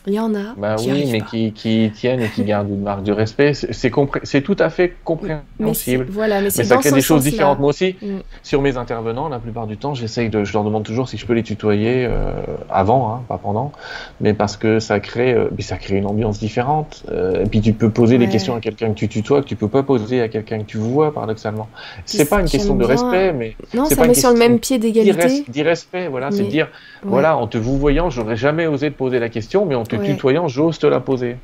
Il 0.07 0.13
y 0.13 0.19
en 0.21 0.33
a. 0.35 0.55
Bah 0.55 0.77
oui, 0.79 1.09
mais 1.11 1.19
qui, 1.19 1.51
qui, 1.51 1.91
tiennent 1.93 2.21
et 2.21 2.29
qui 2.29 2.45
gardent 2.45 2.69
une 2.69 2.81
marque 2.81 3.03
de 3.03 3.11
respect. 3.11 3.51
C'est 3.53 4.41
tout 4.41 4.55
à 4.57 4.69
fait 4.69 4.95
compréhensible. 5.03 6.05
Mais 6.07 6.13
voilà, 6.13 6.39
mais, 6.39 6.49
ça 6.49 6.77
crée 6.77 6.93
des 6.93 7.01
choses 7.01 7.23
différentes. 7.23 7.59
Moi 7.59 7.69
aussi, 7.69 7.97
mm. 8.01 8.19
sur 8.41 8.61
mes 8.61 8.77
intervenants, 8.77 9.27
la 9.27 9.39
plupart 9.39 9.67
du 9.67 9.75
temps, 9.75 9.93
j'essaye 9.93 10.29
de, 10.29 10.45
je 10.45 10.53
leur 10.53 10.63
demande 10.63 10.83
toujours 10.83 11.09
si 11.09 11.17
je 11.17 11.25
peux 11.25 11.33
les 11.33 11.43
tutoyer 11.43 12.05
euh, 12.05 12.31
avant, 12.69 13.13
hein, 13.13 13.23
pas 13.27 13.37
pendant, 13.37 13.73
mais 14.21 14.33
parce 14.33 14.55
que 14.55 14.79
ça 14.79 15.01
crée, 15.01 15.33
euh, 15.33 15.49
mais 15.57 15.61
ça 15.61 15.75
crée 15.75 15.97
une 15.97 16.05
ambiance 16.05 16.39
différente. 16.39 17.03
Euh, 17.11 17.43
et 17.43 17.49
puis 17.49 17.59
tu 17.59 17.73
peux 17.73 17.89
poser 17.89 18.17
des 18.17 18.29
questions 18.29 18.55
à 18.55 18.61
quelqu'un 18.61 18.91
que 18.91 18.99
tu 18.99 19.09
tutoies 19.09 19.41
que 19.41 19.47
tu 19.47 19.57
peux 19.57 19.67
pas 19.67 19.83
poser 19.83 20.21
à 20.21 20.29
quelqu'un 20.29 20.59
que 20.59 20.65
tu 20.65 20.77
vois, 20.77 21.13
paradoxalement. 21.13 21.67
C'est 22.05 22.29
pas 22.29 22.39
une 22.39 22.47
question 22.47 22.75
de 22.75 22.85
respect, 22.85 23.33
mais 23.33 23.57
non, 23.73 23.83
ça 23.85 24.07
met 24.07 24.13
sur 24.13 24.31
le 24.31 24.39
même 24.39 24.59
pied 24.59 24.79
d'égalité. 24.79 25.43
D'irrespect, 25.49 26.07
voilà, 26.07 26.31
c'est 26.31 26.43
dire, 26.43 26.69
voilà, 27.03 27.35
en 27.35 27.47
te 27.47 27.57
vous 27.57 27.77
voyant, 27.77 28.09
j'aurais 28.09 28.37
jamais 28.37 28.67
osé 28.67 28.89
te 28.89 28.95
poser 28.95 29.19
la 29.19 29.27
question, 29.27 29.65
mais 29.65 29.75
en 29.75 29.83
te 29.83 29.96
tutoyant, 30.03 30.47
j'ose 30.47 30.79
te 30.79 30.87
la 30.87 30.99
poser. 30.99 31.37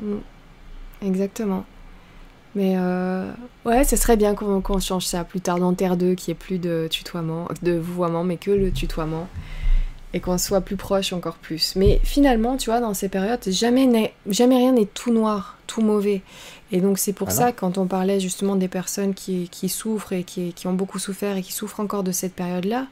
Mm. 0.00 0.16
Exactement. 1.02 1.64
Mais 2.54 2.74
euh, 2.76 3.30
ouais, 3.66 3.84
ce 3.84 3.96
serait 3.96 4.16
bien 4.16 4.34
qu'on 4.34 4.80
change 4.80 5.04
ça 5.04 5.24
plus 5.24 5.42
tard 5.42 5.58
dans 5.58 5.74
Terre 5.74 5.98
2, 5.98 6.14
qu'il 6.14 6.32
n'y 6.32 6.36
ait 6.36 6.38
plus 6.38 6.58
de 6.58 6.88
tutoiement, 6.90 7.48
de 7.62 7.72
vouvoiement, 7.72 8.24
mais 8.24 8.38
que 8.38 8.50
le 8.50 8.72
tutoiement. 8.72 9.28
Et 10.14 10.20
qu'on 10.20 10.38
soit 10.38 10.62
plus 10.62 10.76
proche 10.76 11.12
encore 11.12 11.36
plus. 11.36 11.76
Mais 11.76 12.00
finalement, 12.02 12.56
tu 12.56 12.70
vois, 12.70 12.80
dans 12.80 12.94
ces 12.94 13.10
périodes, 13.10 13.40
jamais, 13.48 14.14
jamais 14.26 14.56
rien 14.56 14.72
n'est 14.72 14.86
tout 14.86 15.12
noir, 15.12 15.58
tout 15.66 15.82
mauvais. 15.82 16.22
Et 16.72 16.80
donc 16.80 16.98
c'est 16.98 17.12
pour 17.12 17.30
ça, 17.30 17.52
quand 17.52 17.76
on 17.76 17.86
parlait 17.86 18.20
justement 18.20 18.56
des 18.56 18.68
personnes 18.68 19.12
qui, 19.12 19.50
qui 19.50 19.68
souffrent 19.68 20.14
et 20.14 20.24
qui, 20.24 20.54
qui, 20.54 20.66
ont 20.66 20.72
beaucoup 20.72 20.98
souffert 20.98 21.36
et 21.36 21.42
qui 21.42 21.52
souffrent 21.52 21.80
encore 21.80 22.02
de 22.02 22.12
cette 22.12 22.32
période-là, 22.32 22.86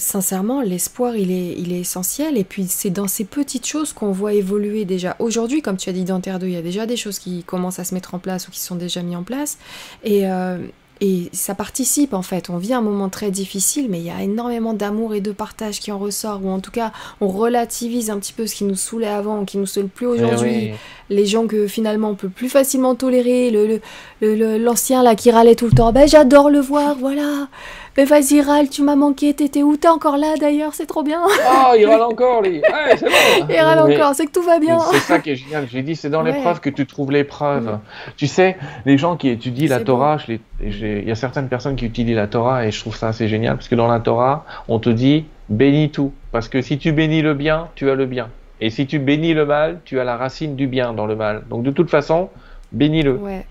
sincèrement, 0.00 0.62
l'espoir, 0.62 1.14
il 1.14 1.30
est, 1.30 1.54
il 1.58 1.72
est 1.72 1.80
essentiel. 1.80 2.36
Et 2.36 2.44
puis, 2.44 2.66
c'est 2.68 2.90
dans 2.90 3.06
ces 3.06 3.24
petites 3.24 3.66
choses 3.66 3.92
qu'on 3.92 4.10
voit 4.10 4.32
évoluer 4.32 4.84
déjà. 4.84 5.14
Aujourd'hui, 5.18 5.62
comme 5.62 5.76
tu 5.76 5.88
as 5.88 5.92
dit 5.92 6.04
dans 6.04 6.20
Terre 6.20 6.38
2, 6.38 6.46
il 6.46 6.52
y 6.52 6.56
a 6.56 6.62
déjà 6.62 6.86
des 6.86 6.96
choses 6.96 7.18
qui 7.18 7.44
commencent 7.44 7.78
à 7.78 7.84
se 7.84 7.94
mettre 7.94 8.14
en 8.14 8.18
place 8.18 8.48
ou 8.48 8.50
qui 8.50 8.60
sont 8.60 8.76
déjà 8.76 9.02
mises 9.02 9.16
en 9.16 9.22
place. 9.22 9.58
Et, 10.02 10.28
euh, 10.28 10.58
et 11.00 11.28
ça 11.32 11.54
participe, 11.54 12.12
en 12.12 12.22
fait. 12.22 12.50
On 12.50 12.58
vit 12.58 12.74
un 12.74 12.82
moment 12.82 13.08
très 13.08 13.30
difficile, 13.30 13.86
mais 13.88 14.00
il 14.00 14.06
y 14.06 14.10
a 14.10 14.22
énormément 14.22 14.74
d'amour 14.74 15.14
et 15.14 15.20
de 15.20 15.32
partage 15.32 15.80
qui 15.80 15.92
en 15.92 15.98
ressort. 15.98 16.44
Ou 16.44 16.50
en 16.50 16.60
tout 16.60 16.70
cas, 16.70 16.92
on 17.20 17.28
relativise 17.28 18.10
un 18.10 18.18
petit 18.18 18.32
peu 18.32 18.46
ce 18.46 18.54
qui 18.54 18.64
nous 18.64 18.74
saoulait 18.74 19.06
avant, 19.06 19.44
qui 19.44 19.58
nous 19.58 19.66
saoule 19.66 19.88
plus 19.88 20.06
eh 20.06 20.24
aujourd'hui. 20.24 20.72
Les 21.10 21.26
gens 21.26 21.46
que 21.46 21.66
finalement 21.66 22.10
on 22.10 22.14
peut 22.14 22.28
plus 22.28 22.48
facilement 22.48 22.94
tolérer. 22.94 23.50
Le, 23.50 24.58
l'ancien 24.58 25.02
là 25.02 25.14
qui 25.14 25.30
râlait 25.30 25.54
tout 25.54 25.66
le 25.66 25.72
temps. 25.72 25.92
Ben, 25.92 26.08
j'adore 26.08 26.50
le 26.50 26.60
voir, 26.60 26.96
voilà. 26.98 27.48
Mais 27.96 28.04
vas-y, 28.04 28.40
râle, 28.40 28.68
tu 28.68 28.82
m'as 28.82 28.94
manqué, 28.94 29.34
t'étais 29.34 29.62
où? 29.62 29.76
T'es 29.76 29.88
encore 29.88 30.16
là 30.16 30.34
d'ailleurs, 30.38 30.74
c'est 30.74 30.86
trop 30.86 31.02
bien. 31.02 31.20
Oh, 31.26 31.74
il 31.76 31.84
râle 31.86 32.02
encore, 32.02 32.40
lui. 32.42 32.60
Ouais, 32.60 32.96
c'est 32.96 33.06
bon. 33.06 33.46
Il 33.50 33.56
râle 33.56 33.78
encore, 33.80 34.14
c'est 34.14 34.26
que 34.26 34.30
tout 34.30 34.42
va 34.42 34.58
bien. 34.58 34.78
C'est 34.92 34.98
ça 34.98 35.18
qui 35.18 35.30
est 35.30 35.36
génial. 35.36 35.66
J'ai 35.70 35.82
dit, 35.82 35.96
c'est 35.96 36.08
dans 36.08 36.22
l'épreuve 36.22 36.60
que 36.60 36.70
tu 36.70 36.86
trouves 36.86 37.10
l'épreuve. 37.10 37.66
Mm. 37.66 37.80
Tu 38.16 38.26
sais, 38.26 38.56
les 38.86 38.96
gens 38.96 39.16
qui 39.16 39.28
étudient 39.28 39.68
la 39.68 39.80
Torah, 39.80 40.18
il 40.60 41.08
y 41.08 41.10
a 41.10 41.14
certaines 41.14 41.48
personnes 41.48 41.76
qui 41.76 41.86
utilisent 41.86 42.16
la 42.16 42.28
Torah 42.28 42.66
et 42.66 42.70
je 42.70 42.80
trouve 42.80 42.96
ça 42.96 43.08
assez 43.08 43.28
génial 43.28 43.56
parce 43.56 43.68
que 43.68 43.74
dans 43.74 43.88
la 43.88 44.00
Torah, 44.00 44.44
on 44.68 44.78
te 44.78 44.90
dit 44.90 45.24
bénis 45.48 45.90
tout. 45.90 46.12
Parce 46.32 46.48
que 46.48 46.62
si 46.62 46.78
tu 46.78 46.92
bénis 46.92 47.22
le 47.22 47.34
bien, 47.34 47.68
tu 47.74 47.90
as 47.90 47.94
le 47.94 48.06
bien. 48.06 48.28
Et 48.60 48.70
si 48.70 48.86
tu 48.86 48.98
bénis 48.98 49.34
le 49.34 49.46
mal, 49.46 49.80
tu 49.84 49.98
as 50.00 50.04
la 50.04 50.16
racine 50.16 50.56
du 50.56 50.66
bien 50.66 50.92
dans 50.92 51.06
le 51.06 51.16
mal. 51.16 51.44
Donc 51.48 51.62
de 51.62 51.70
toute 51.70 51.90
façon, 51.90 52.28
bénis-le. 52.72 53.14
Ouais. 53.14 53.46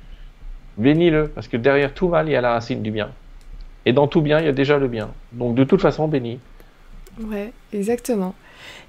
Bénis-le, 0.78 1.28
parce 1.28 1.48
que 1.48 1.58
derrière 1.58 1.94
tout 1.94 2.08
mal, 2.08 2.28
il 2.28 2.32
y 2.32 2.36
a 2.36 2.42
la 2.42 2.54
racine 2.54 2.82
du 2.82 2.92
bien. 2.92 3.10
Et 3.86 3.94
dans 3.94 4.08
tout 4.08 4.22
bien, 4.22 4.40
il 4.40 4.46
y 4.46 4.50
a 4.50 4.54
déjà 4.54 4.78
le 4.78 4.88
bien. 4.88 5.10
Donc 5.32 5.56
de 5.56 5.64
toute 5.64 5.82
façon, 5.82 6.08
bénis. 6.08 6.40
Ouais, 7.22 7.52
exactement. 7.74 8.36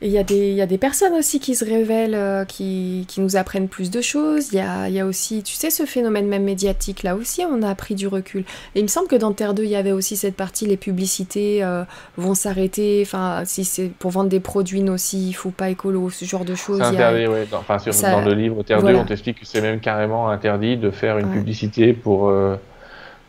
Et 0.03 0.07
il 0.07 0.13
y, 0.13 0.19
a 0.19 0.23
des, 0.23 0.53
y 0.53 0.63
a 0.63 0.67
des 0.67 0.79
personnes 0.79 1.13
aussi 1.13 1.41
qui 1.41 1.55
se 1.55 1.63
révèlent, 1.63 2.15
euh, 2.15 2.47
qui, 2.47 3.05
qui, 3.07 3.21
nous 3.21 3.37
apprennent 3.37 3.69
plus 3.69 3.91
de 3.91 4.01
choses. 4.01 4.51
Il 4.51 4.57
y 4.57 4.61
a, 4.61 4.89
y 4.89 4.99
a, 4.99 5.05
aussi, 5.05 5.43
tu 5.43 5.53
sais, 5.53 5.69
ce 5.69 5.85
phénomène 5.85 6.27
même 6.27 6.45
médiatique, 6.45 7.03
là 7.03 7.15
aussi, 7.15 7.43
on 7.45 7.63
a 7.63 7.75
pris 7.75 7.95
du 7.95 8.07
recul. 8.07 8.45
Et 8.75 8.79
il 8.81 8.83
me 8.83 8.89
semble 8.89 9.09
que 9.09 9.17
dans 9.17 9.33
Terre 9.33 9.53
2, 9.53 9.65
il 9.65 9.69
y 9.69 9.77
avait 9.77 9.93
aussi 9.93 10.17
cette 10.17 10.37
partie, 10.37 10.65
les 10.65 10.79
publicités 10.79 11.63
euh, 11.63 11.85
vont 12.17 12.35
s'arrêter. 12.35 13.03
Enfin, 13.05 13.43
si 13.45 13.65
c'est 13.65 13.91
pour 13.99 14.11
vendre 14.11 14.31
des 14.31 14.41
produits 14.41 14.81
nocifs 14.81 15.37
faut 15.37 15.51
pas 15.51 15.69
écolo, 15.69 16.09
ce 16.09 16.25
genre 16.25 16.47
de 16.47 16.55
choses. 16.55 16.79
C'est 16.79 16.95
interdit, 16.95 17.27
oui. 17.27 17.41
Dans, 17.51 17.59
enfin, 17.59 17.77
dans 18.11 18.25
le 18.25 18.33
livre 18.33 18.63
Terre 18.63 18.83
2, 18.83 18.95
on 18.95 19.05
t'explique 19.05 19.41
que 19.41 19.47
c'est 19.47 19.61
même 19.61 19.81
carrément 19.81 20.31
interdit 20.31 20.79
de 20.79 20.91
faire 20.91 21.19
une 21.19 21.29
publicité 21.29 21.93
pour... 21.93 22.29
Euh, 22.29 22.57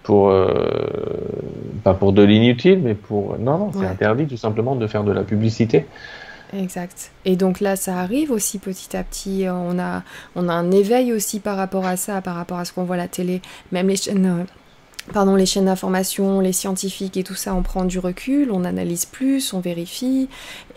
pour 0.03 0.33
pas 1.83 1.93
pour 1.93 2.11
de 2.11 2.23
l'inutile, 2.23 2.79
mais 2.83 2.95
pour 2.95 3.37
non 3.37 3.59
non, 3.59 3.71
c'est 3.71 3.85
interdit 3.85 4.25
tout 4.25 4.35
simplement 4.35 4.75
de 4.75 4.87
faire 4.87 5.03
de 5.03 5.11
la 5.11 5.21
publicité. 5.21 5.85
Exact. 6.53 7.11
Et 7.25 7.35
donc 7.35 7.59
là, 7.61 7.75
ça 7.75 7.97
arrive 7.99 8.31
aussi 8.31 8.59
petit 8.59 8.95
à 8.95 9.03
petit. 9.03 9.45
On 9.49 9.79
a, 9.79 10.03
on 10.35 10.49
a 10.49 10.53
un 10.53 10.71
éveil 10.71 11.13
aussi 11.13 11.39
par 11.39 11.55
rapport 11.55 11.85
à 11.85 11.95
ça, 11.95 12.21
par 12.21 12.35
rapport 12.35 12.59
à 12.59 12.65
ce 12.65 12.73
qu'on 12.73 12.83
voit 12.83 12.95
à 12.95 12.99
la 12.99 13.07
télé. 13.07 13.41
Même 13.71 13.87
les 13.87 13.95
chaînes 13.95 14.25
euh, 14.25 14.43
pardon, 15.13 15.35
les 15.35 15.45
chaînes 15.45 15.65
d'information, 15.65 16.39
les 16.39 16.51
scientifiques 16.51 17.17
et 17.17 17.23
tout 17.23 17.35
ça, 17.35 17.53
on 17.53 17.61
prend 17.61 17.85
du 17.85 17.99
recul, 17.99 18.51
on 18.51 18.63
analyse 18.63 19.05
plus, 19.05 19.53
on 19.53 19.59
vérifie. 19.59 20.29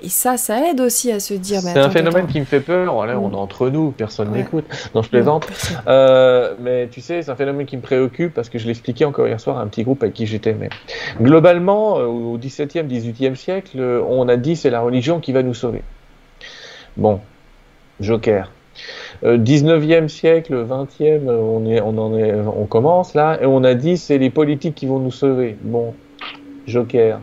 Et 0.03 0.09
ça, 0.09 0.37
ça 0.37 0.71
aide 0.71 0.81
aussi 0.81 1.13
à 1.13 1.21
se 1.21 1.35
dire. 1.35 1.61
C'est 1.61 1.79
un 1.79 1.91
phénomène 1.91 2.27
qui 2.27 2.41
me 2.41 2.45
fait 2.45 2.61
peur. 2.61 2.95
on 2.95 3.05
est 3.05 3.15
mm. 3.15 3.35
entre 3.35 3.71
nous, 3.71 3.91
personne 3.91 4.33
n'écoute. 4.33 4.65
Non, 4.95 5.03
je 5.03 5.09
plaisante. 5.09 5.47
Euh, 5.87 6.55
mais 6.61 6.89
tu 6.89 7.01
sais, 7.01 7.23
c'est 7.23 7.31
un 7.31 7.37
phénomène 7.37 7.67
qui 7.67 7.77
me 7.77 7.83
préoccupe 7.83 8.35
parce 8.35 8.49
que 8.49 8.59
je 8.59 8.67
l'expliquais 8.67 9.05
encore 9.05 9.27
hier 9.27 9.41
soir 9.41 9.59
à 9.59 9.63
un 9.63 9.67
petit 9.67 9.83
groupe 9.83 10.03
avec 10.03 10.15
qui 10.15 10.27
j'étais. 10.27 10.55
Mais 10.55 10.71
globalement, 11.21 11.99
euh, 11.99 12.07
au 12.07 12.39
XVIIe, 12.39 12.85
XVIIIe 12.85 13.37
siècle, 13.37 13.81
on 14.09 14.29
a 14.29 14.37
dit 14.37 14.57
c'est 14.57 14.71
la 14.71 14.81
religion 14.81 15.21
qui 15.21 15.33
va 15.33 15.43
nous 15.43 15.55
sauver. 15.55 15.83
Bon, 16.97 17.21
Joker. 18.01 18.51
19e 19.25 20.05
euh, 20.05 20.09
siècle, 20.09 20.55
20e, 20.55 21.29
on, 21.29 21.67
est, 21.67 21.81
on, 21.81 21.99
en 21.99 22.17
est, 22.17 22.35
on 22.35 22.67
commence 22.67 23.15
là, 23.15 23.39
et 23.41 23.47
on 23.47 23.65
a 23.65 23.75
dit 23.75 23.97
c'est 23.97 24.19
les 24.19 24.31
politiques 24.31 24.75
qui 24.75 24.87
vont 24.87 24.99
nous 24.99 25.11
sauver. 25.11 25.57
Bon, 25.63 25.95
Joker. 26.67 27.21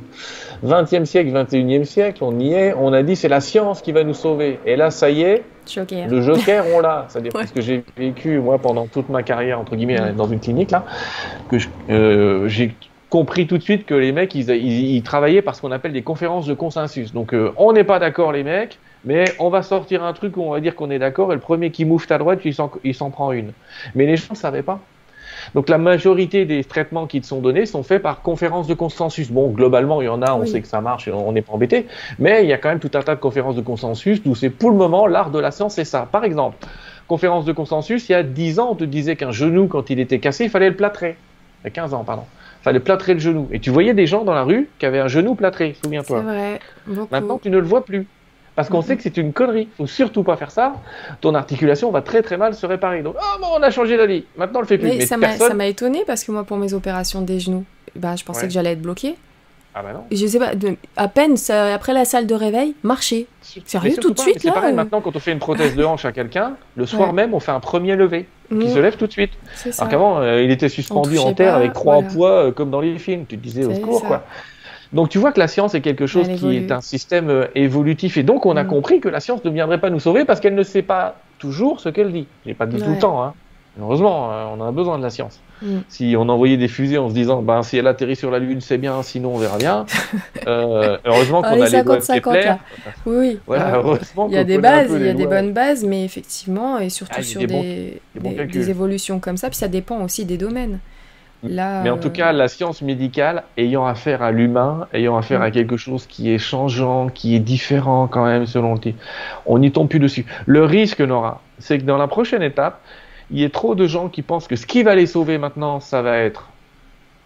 20e 0.66 1.06
siècle, 1.06 1.32
21e 1.32 1.84
siècle, 1.86 2.24
on 2.24 2.40
y 2.40 2.54
est, 2.54 2.74
on 2.74 2.94
a 2.94 3.02
dit 3.04 3.16
c'est 3.16 3.28
la 3.28 3.42
science 3.42 3.82
qui 3.82 3.92
va 3.92 4.04
nous 4.04 4.14
sauver. 4.14 4.60
Et 4.66 4.76
là, 4.76 4.92
ça 4.92 5.10
y 5.10 5.22
est, 5.22 5.44
Joker. 5.68 6.08
le 6.08 6.22
Joker, 6.22 6.66
on 6.76 6.80
l'a. 6.80 7.06
C'est-à-dire 7.10 7.32
ce 7.48 7.54
que 7.54 7.62
j'ai 7.62 7.84
vécu, 7.98 8.40
moi, 8.40 8.60
pendant 8.60 8.88
toute 8.88 9.10
ma 9.10 9.24
carrière, 9.24 9.60
entre 9.60 9.76
guillemets, 9.76 10.00
mm. 10.00 10.16
dans 10.16 10.28
une 10.28 10.40
clinique, 10.40 10.72
là, 10.72 10.86
que 11.50 11.58
euh, 11.90 12.48
j'ai 12.48 12.76
compris 13.10 13.46
tout 13.46 13.58
de 13.58 13.64
suite 13.64 13.86
que 13.86 13.94
les 13.94 14.12
mecs, 14.12 14.34
ils, 14.36 14.50
ils, 14.50 15.04
travaillaient 15.04 15.42
par 15.42 15.56
ce 15.56 15.62
qu'on 15.62 15.72
appelle 15.72 15.94
des 15.94 16.04
conférences 16.04 16.48
de 16.48 16.54
consensus. 16.54 17.14
Donc, 17.14 17.34
euh, 17.34 17.52
on 17.58 17.74
n'est 17.74 17.84
pas 17.84 18.00
d'accord, 18.00 18.32
les 18.32 18.44
mecs, 18.44 18.80
mais 19.06 19.26
on 19.40 19.50
va 19.50 19.62
sortir 19.62 20.04
un 20.04 20.14
truc 20.14 20.38
où 20.38 20.42
on 20.42 20.52
va 20.52 20.60
dire 20.60 20.76
qu'on 20.76 20.92
est 20.92 21.00
d'accord, 21.00 21.32
et 21.32 21.36
le 21.36 21.42
premier 21.42 21.72
qui 21.72 21.86
mouffe 21.86 22.10
à 22.12 22.18
droite, 22.18 22.40
il 22.44 22.94
s'en 22.96 23.10
prend 23.10 23.32
une. 23.32 23.52
Mais 23.96 24.06
les 24.06 24.18
gens 24.18 24.28
ne 24.32 24.36
savaient 24.36 24.64
pas. 24.64 24.80
Donc 25.56 25.70
la 25.70 25.78
majorité 25.78 26.46
des 26.46 26.64
traitements 26.64 27.08
qui 27.08 27.20
te 27.20 27.26
sont 27.26 27.40
donnés 27.40 27.66
sont 27.66 27.84
faits 27.84 28.02
par 28.02 28.22
conférences 28.22 28.68
de 28.68 28.74
consensus. 28.74 29.32
Bon, 29.32 29.50
globalement, 29.50 30.02
il 30.02 30.06
y 30.06 30.10
en 30.10 30.22
a, 30.22 30.34
on 30.34 30.46
sait 30.46 30.62
que 30.62 30.68
ça 30.68 30.82
marche 30.82 31.08
et 31.08 31.12
on 31.12 31.32
n'est 31.32 31.42
pas 31.42 31.54
embêté, 31.54 31.88
mais 32.20 32.44
il 32.44 32.50
y 32.50 32.54
a 32.54 32.58
quand 32.58 32.70
même 32.70 32.80
tout 32.80 32.92
un 32.94 33.02
tas 33.02 33.16
de 33.16 33.20
conférences 33.20 33.56
de 33.56 33.62
consensus 33.62 34.22
où 34.26 34.36
c'est 34.36 34.50
pour 34.50 34.70
le 34.70 34.78
moment 34.78 35.08
l'art 35.08 35.32
de 35.32 35.40
la 35.40 35.52
science, 35.52 35.76
c'est 35.76 35.86
ça. 35.86 36.08
Par 36.12 36.24
exemple, 36.24 36.58
conférence 37.08 37.46
de 37.46 37.54
consensus, 37.54 38.08
il 38.10 38.12
y 38.12 38.16
a 38.16 38.24
10 38.24 38.60
ans, 38.60 38.70
on 38.72 38.76
te 38.76 38.84
disait 38.84 39.16
qu'un 39.16 39.32
genou, 39.32 39.68
quand 39.68 39.90
il 39.90 40.00
était 40.00 40.20
cassé, 40.20 40.46
il 40.46 40.50
fallait 40.50 40.70
le 40.70 40.76
plâtrer. 40.76 41.18
Il 41.64 41.66
y 41.66 41.68
a 41.68 41.72
15 41.72 41.94
ans, 41.94 42.04
pardon. 42.04 42.24
Il 42.62 42.64
fallait 42.64 42.80
plâtrer 42.80 43.16
le 43.16 43.20
genou. 43.20 43.48
Et 43.52 43.60
tu 43.60 43.72
voyais 43.72 43.94
des 43.94 44.06
gens 44.06 44.24
dans 44.24 44.34
la 44.34 44.44
rue 44.44 44.70
qui 44.78 44.86
avaient 44.86 45.00
un 45.00 45.08
genou 45.08 45.34
plâtré, 45.36 45.76
souviens-toi. 45.84 46.20
C'est 46.20 46.24
vrai. 46.24 46.60
Maintenant, 47.10 47.40
tu 47.42 47.50
ne 47.50 47.58
le 47.58 47.66
vois 47.66 47.84
plus. 47.84 48.06
Parce 48.56 48.70
qu'on 48.70 48.82
sait 48.82 48.98
que 48.98 49.04
c'est 49.04 49.18
une 49.18 49.34
connerie. 49.34 49.70
Faut 49.78 49.88
surtout 49.88 50.24
pas 50.24 50.36
faire 50.36 50.52
ça. 50.52 50.74
Ton 51.22 51.36
articulation 51.36 51.90
va 51.92 52.02
très 52.02 52.22
très 52.22 52.38
mal 52.38 52.54
se 52.54 52.66
réparer. 52.66 53.02
Donc, 53.02 53.16
oh 53.18 53.40
bon, 53.40 53.48
on 53.58 53.64
a 53.64 53.72
changé 53.72 53.98
d'avis. 53.98 54.26
Maintenant, 54.36 54.60
on 54.60 54.62
le 54.62 54.68
fait 54.68 54.78
plus. 54.78 54.90
Mais, 54.90 55.06
ça 55.06 55.18
m'a 55.18 55.68
étonné 55.68 56.04
parce 56.06 56.24
que 56.24 56.32
moi, 56.32 56.44
pour 56.44 56.58
mes 56.58 56.74
opérations 56.74 57.22
des 57.22 57.40
genoux, 57.40 57.64
bah, 57.96 58.16
je 58.16 58.24
pensais 58.24 58.48
que 58.48 58.54
j'allais 58.54 58.74
être 58.74 58.82
bloqué. 58.82 59.16
Ah 59.74 59.82
bah 59.82 59.94
non. 59.94 60.04
Je 60.12 60.28
sais 60.28 60.38
pas, 60.38 60.52
à 60.98 61.08
peine 61.08 61.36
après 61.50 61.94
la 61.94 62.04
salle 62.04 62.28
de 62.28 62.36
réveil, 62.36 62.76
marcher. 62.84 63.28
Sérieux, 63.42 63.96
tout 63.96 64.12
de 64.12 64.20
suite 64.20 64.44
là 64.44 64.52
C'est 64.54 64.60
pareil, 64.60 64.74
maintenant 64.74 65.00
quand 65.00 65.16
on 65.16 65.20
fait 65.20 65.32
une 65.32 65.40
prothèse 65.40 65.76
de 65.76 65.84
hanche 65.86 66.04
à 66.04 66.12
quelqu'un, 66.12 66.56
le 66.76 66.86
soir 66.86 67.14
même 67.14 67.34
on 67.34 67.40
fait 67.40 67.54
un 67.54 67.62
premier 67.62 67.96
levé 67.96 68.28
qui 68.50 68.56
mmh. 68.56 68.70
se 68.70 68.80
lève 68.80 68.98
tout 68.98 69.08
de 69.08 69.12
suite. 69.14 69.32
Alors 69.78 69.90
qu'avant 69.90 70.20
euh, 70.20 70.42
il 70.42 70.52
était 70.52 70.68
suspendu 70.68 71.18
en 71.20 71.34
terre 71.34 71.56
avec 71.56 71.72
trois 71.72 72.02
poids 72.02 72.48
euh, 72.48 72.52
comme 72.52 72.70
dans 72.70 72.82
les 72.82 73.00
films. 73.00 73.26
Tu 73.26 73.38
te 73.38 73.44
disais 73.44 73.64
au 73.64 73.74
secours 73.74 74.04
quoi. 74.04 74.26
Donc 74.94 75.10
tu 75.10 75.18
vois 75.18 75.32
que 75.32 75.40
la 75.40 75.48
science 75.48 75.74
est 75.74 75.82
quelque 75.82 76.06
chose 76.06 76.28
qui 76.28 76.56
est 76.56 76.72
un 76.72 76.82
système 76.82 77.30
euh, 77.30 77.46
évolutif 77.56 78.18
et 78.18 78.24
donc 78.24 78.46
on 78.46 78.58
a 78.58 78.64
mm. 78.64 78.68
compris 78.68 79.00
que 79.00 79.10
la 79.10 79.20
science 79.20 79.44
ne 79.46 79.50
viendrait 79.50 79.80
pas 79.80 79.90
nous 79.90 80.00
sauver 80.00 80.26
parce 80.26 80.40
qu'elle 80.40 80.56
ne 80.56 80.64
sait 80.64 80.82
pas 80.82 81.16
toujours 81.40 81.80
ce 81.80 81.90
qu'elle 81.90 82.12
dit. 82.12 82.28
J'ai 82.46 82.54
pas 82.54 82.66
dit 82.66 82.78
tout 82.78 82.92
le 82.92 83.00
temps, 83.00 83.24
hein. 83.24 83.34
Heureusement, 83.80 84.32
euh, 84.32 84.46
on 84.54 84.62
a 84.62 84.72
besoin 84.74 84.98
de 84.98 85.04
la 85.04 85.10
science. 85.10 85.40
Mm. 85.62 85.78
Si 85.88 86.16
on 86.18 86.28
envoyait 86.28 86.58
des 86.58 86.68
fusées 86.68 86.98
en 86.98 87.08
se 87.08 87.14
disant, 87.14 87.42
ben, 87.42 87.64
si 87.64 87.78
elle 87.78 87.88
atterrit 87.88 88.18
sur 88.18 88.30
la 88.30 88.40
Lune, 88.40 88.60
c'est 88.60 88.78
bien, 88.78 89.02
sinon 89.02 89.36
on 89.36 89.38
verra 89.38 89.58
bien. 89.58 89.86
euh, 90.48 90.98
heureusement 91.06 91.42
qu'on 91.42 91.62
a 91.62 91.70
les 91.70 91.82
web 91.82 92.02
Kepler. 92.02 92.56
Oui, 93.06 93.40
voilà, 93.48 93.76
heureusement 93.78 94.28
il 94.28 94.34
y 94.34 94.38
a 94.38 94.44
des 94.44 94.58
bases, 94.58 94.92
il 94.94 95.06
y 95.06 95.10
a 95.10 95.14
des 95.14 95.28
bonnes 95.28 95.54
bases, 95.54 95.86
mais 95.86 96.04
effectivement, 96.04 96.80
et 96.80 96.90
surtout 96.90 97.16
ah, 97.20 97.24
sur 97.24 97.40
des, 97.40 98.02
des, 98.16 98.70
évolutions 98.70 99.20
comme 99.20 99.38
ça, 99.38 99.48
puis 99.48 99.58
ça 99.58 99.70
dépend 99.70 100.04
aussi 100.04 100.26
des 100.26 100.38
domaines. 100.38 100.80
Mais 101.44 101.90
en 101.90 101.98
tout 101.98 102.10
euh, 102.10 102.12
cas, 102.12 102.32
la 102.32 102.48
science 102.48 102.82
médicale, 102.82 103.44
ayant 103.58 103.86
affaire 103.86 104.22
à 104.22 104.32
l'humain, 104.32 104.88
ayant 104.94 105.18
affaire 105.18 105.42
à 105.42 105.50
mm. 105.50 105.52
quelque 105.52 105.78
chose 105.78 106.06
qui 106.06 106.32
est 106.32 106.38
changeant, 106.38 107.10
qui 107.10 107.36
est 107.36 107.40
différent 107.40 108.08
quand 108.08 108.26
même 108.26 108.46
selon 108.46 108.74
le 108.74 108.80
type, 108.80 108.98
on 109.46 109.60
n'y 109.60 109.72
tombe 109.72 109.90
plus 109.90 110.00
dessus. 110.00 110.26
Le 110.46 110.64
risque, 110.64 111.02
Nora, 111.02 111.42
c'est 111.58 111.80
que 111.80 111.84
dans 111.84 111.98
la 111.98 112.08
prochaine 112.08 112.44
étape, 112.44 112.82
il 113.32 113.40
y 113.40 113.44
ait 113.44 113.50
trop 113.50 113.76
de 113.76 113.88
gens 113.88 114.10
qui 114.10 114.22
pensent 114.22 114.48
que 114.48 114.56
ce 114.56 114.66
qui 114.66 114.84
va 114.84 114.96
les 114.96 115.08
sauver 115.08 115.38
maintenant, 115.38 115.80
ça 115.80 116.02
va 116.02 116.18
être 116.18 116.50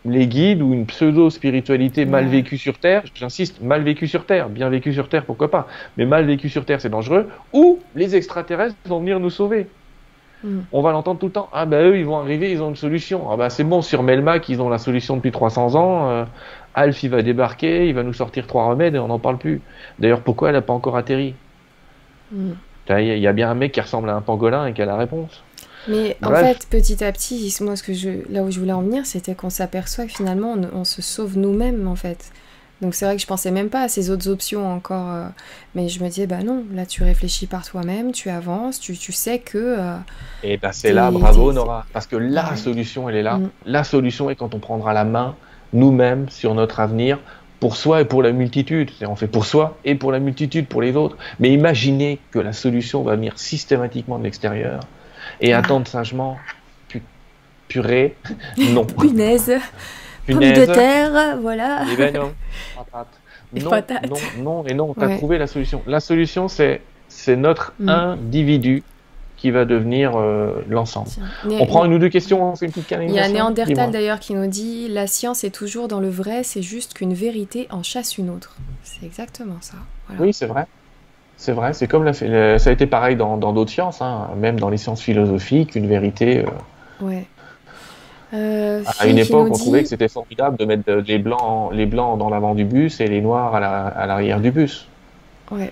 les 0.05 0.27
guides 0.27 0.61
ou 0.61 0.71
une 0.73 0.85
pseudo-spiritualité 0.85 2.05
mal 2.05 2.27
vécue 2.27 2.57
sur 2.57 2.77
Terre, 2.77 3.03
j'insiste, 3.15 3.61
mal 3.61 3.81
vécue 3.81 4.07
sur 4.07 4.25
Terre, 4.25 4.49
bien 4.49 4.69
vécue 4.69 4.93
sur 4.93 5.09
Terre, 5.09 5.25
pourquoi 5.25 5.49
pas, 5.49 5.67
mais 5.97 6.05
mal 6.05 6.25
vécue 6.25 6.47
sur 6.47 6.63
Terre, 6.63 6.79
c'est 6.79 6.89
dangereux, 6.89 7.27
ou 7.53 7.79
les 7.95 8.15
extraterrestres 8.15 8.75
vont 8.85 8.99
venir 8.99 9.19
nous 9.19 9.31
sauver. 9.31 9.67
Mm. 10.43 10.59
On 10.71 10.81
va 10.81 10.91
l'entendre 10.91 11.19
tout 11.19 11.27
le 11.27 11.31
temps. 11.31 11.49
Ah 11.53 11.65
ben 11.65 11.87
eux, 11.87 11.97
ils 11.97 12.05
vont 12.05 12.17
arriver, 12.17 12.51
ils 12.51 12.61
ont 12.61 12.69
une 12.69 12.75
solution. 12.75 13.31
Ah 13.31 13.37
ben 13.37 13.49
c'est 13.49 13.63
bon, 13.63 13.81
sur 13.81 14.03
Melmac, 14.03 14.49
ils 14.49 14.61
ont 14.61 14.69
la 14.69 14.77
solution 14.77 15.15
depuis 15.15 15.31
300 15.31 15.75
ans. 15.75 16.09
Euh, 16.09 16.25
Alf, 16.73 17.03
il 17.03 17.09
va 17.09 17.21
débarquer, 17.21 17.87
il 17.87 17.95
va 17.95 18.03
nous 18.03 18.13
sortir 18.13 18.47
trois 18.47 18.65
remèdes 18.65 18.95
et 18.95 18.99
on 18.99 19.07
n'en 19.07 19.19
parle 19.19 19.37
plus. 19.37 19.61
D'ailleurs, 19.99 20.21
pourquoi 20.21 20.49
elle 20.49 20.55
n'a 20.55 20.61
pas 20.61 20.73
encore 20.73 20.97
atterri? 20.97 21.35
Mm. 22.31 22.51
Il 22.89 23.17
y 23.17 23.27
a 23.27 23.33
bien 23.33 23.49
un 23.49 23.55
mec 23.55 23.71
qui 23.71 23.81
ressemble 23.81 24.09
à 24.09 24.15
un 24.15 24.21
pangolin 24.21 24.67
et 24.67 24.73
qui 24.73 24.81
a 24.81 24.85
la 24.85 24.97
réponse. 24.97 25.43
Mais 25.87 26.17
en 26.23 26.33
fait, 26.33 26.67
petit 26.69 27.03
à 27.03 27.11
petit, 27.11 27.55
moi, 27.61 27.75
ce 27.75 27.83
que 27.83 27.93
je, 27.93 28.31
là 28.31 28.43
où 28.43 28.51
je 28.51 28.59
voulais 28.59 28.73
en 28.73 28.81
venir, 28.81 29.05
c'était 29.05 29.35
qu'on 29.35 29.49
s'aperçoit 29.49 30.05
que 30.05 30.11
finalement, 30.11 30.55
on 30.73 30.83
se 30.83 31.01
sauve 31.01 31.37
nous-mêmes, 31.37 31.87
en 31.87 31.95
fait. 31.95 32.31
Donc 32.81 32.93
c'est 32.93 33.05
vrai 33.05 33.15
que 33.15 33.21
je 33.21 33.27
pensais 33.27 33.51
même 33.51 33.69
pas 33.69 33.83
à 33.83 33.87
ces 33.87 34.09
autres 34.09 34.29
options 34.29 34.71
encore. 34.71 35.09
Euh, 35.09 35.27
mais 35.75 35.87
je 35.87 36.03
me 36.03 36.09
disais, 36.09 36.27
bah 36.27 36.43
non, 36.43 36.65
là 36.73 36.85
tu 36.85 37.03
réfléchis 37.03 37.47
par 37.47 37.65
toi-même, 37.65 38.11
tu 38.11 38.29
avances, 38.29 38.79
tu, 38.79 38.97
tu 38.97 39.11
sais 39.11 39.39
que... 39.39 39.57
Euh, 39.79 39.97
et 40.43 40.57
ben 40.57 40.71
c'est 40.71 40.91
là, 40.91 41.09
bravo 41.11 41.53
Nora. 41.53 41.85
Parce 41.93 42.07
que 42.07 42.17
la 42.17 42.55
solution, 42.55 43.09
elle 43.09 43.15
est 43.15 43.23
là. 43.23 43.37
Mm. 43.37 43.49
La 43.65 43.83
solution 43.83 44.29
est 44.29 44.35
quand 44.35 44.53
on 44.53 44.59
prendra 44.59 44.93
la 44.93 45.05
main, 45.05 45.35
nous-mêmes, 45.73 46.27
sur 46.29 46.53
notre 46.53 46.79
avenir, 46.79 47.19
pour 47.61 47.77
soi 47.77 48.01
et 48.01 48.05
pour 48.05 48.21
la 48.21 48.33
multitude. 48.33 48.91
On 49.01 49.15
fait 49.15 49.27
pour 49.27 49.45
soi 49.45 49.77
et 49.85 49.95
pour 49.95 50.11
la 50.11 50.19
multitude, 50.19 50.67
pour 50.67 50.81
les 50.81 50.95
autres. 50.95 51.17
Mais 51.39 51.51
imaginez 51.51 52.19
que 52.31 52.39
la 52.39 52.53
solution 52.53 53.03
va 53.03 53.15
venir 53.15 53.39
systématiquement 53.39 54.19
de 54.19 54.23
l'extérieur 54.25 54.81
et 55.39 55.53
ah. 55.53 55.59
attendre 55.59 55.87
sagement, 55.87 56.37
purée, 57.67 58.15
non. 58.57 58.85
Punaise 58.85 59.51
Pommes 60.27 60.39
de 60.39 60.65
terre, 60.65 61.37
voilà. 61.39 61.83
Eh 61.91 61.95
ben 61.95 62.13
non, 62.15 62.31
Non, 63.53 63.71
non, 63.71 64.17
non, 64.39 64.63
et 64.65 64.73
non, 64.73 64.93
tu 64.93 65.03
as 65.03 65.17
trouvé 65.17 65.37
la 65.37 65.47
solution. 65.47 65.81
La 65.87 65.99
solution, 65.99 66.47
c'est, 66.47 66.81
c'est 67.07 67.35
notre 67.35 67.73
mm. 67.79 67.89
individu 67.89 68.83
qui 69.37 69.51
va 69.51 69.65
devenir 69.65 70.13
euh, 70.15 70.63
l'ensemble. 70.69 71.09
On 71.49 71.65
prend 71.65 71.85
une 71.85 71.93
ou 71.93 71.99
deux 71.99 72.09
questions, 72.09 72.51
on 72.51 72.55
fait 72.55 72.65
une 72.65 72.71
petite 72.71 72.95
Il 73.01 73.11
y 73.11 73.19
a 73.19 73.27
Néandertal 73.29 73.91
d'ailleurs 73.91 74.19
qui 74.19 74.33
nous 74.33 74.47
dit 74.47 74.87
La 74.89 75.07
science 75.07 75.43
est 75.43 75.51
toujours 75.51 75.87
dans 75.87 75.99
le 75.99 76.09
vrai, 76.09 76.43
c'est 76.43 76.61
juste 76.61 76.93
qu'une 76.93 77.13
vérité 77.13 77.67
en 77.69 77.83
chasse 77.83 78.17
une 78.17 78.29
autre. 78.29 78.55
C'est 78.83 79.05
exactement 79.05 79.57
ça. 79.61 79.75
Oui, 80.19 80.33
c'est 80.33 80.45
vrai. 80.45 80.65
C'est 81.37 81.51
vrai, 81.51 81.73
c'est 81.73 81.87
comme 81.87 82.05
la, 82.05 82.13
ça 82.13 82.69
a 82.69 82.73
été 82.73 82.87
pareil 82.87 83.17
dans, 83.17 83.37
d'autres 83.37 83.71
sciences, 83.71 84.01
hein. 84.01 84.29
même 84.37 84.57
dans 84.57 84.69
les 84.69 84.77
sciences 84.77 85.01
philosophiques, 85.01 85.75
une 85.75 85.87
vérité. 85.87 86.45
Euh, 86.45 87.05
ouais. 87.05 87.27
Euh, 88.35 88.83
à 88.99 89.07
une 89.07 89.17
époque, 89.17 89.47
on 89.51 89.57
trouvait 89.57 89.83
que 89.83 89.89
c'était 89.89 90.07
formidable 90.07 90.57
de 90.57 90.65
mettre 90.65 90.91
les 90.91 91.19
blancs, 91.19 91.71
les 91.73 91.85
blancs 91.85 92.17
dans 92.19 92.29
l'avant 92.29 92.55
du 92.55 92.65
bus 92.65 92.99
et 92.99 93.07
les 93.07 93.21
noirs 93.21 93.55
à 93.55 94.05
l'arrière 94.05 94.39
du 94.39 94.51
bus. 94.51 94.87
Ouais. 95.51 95.71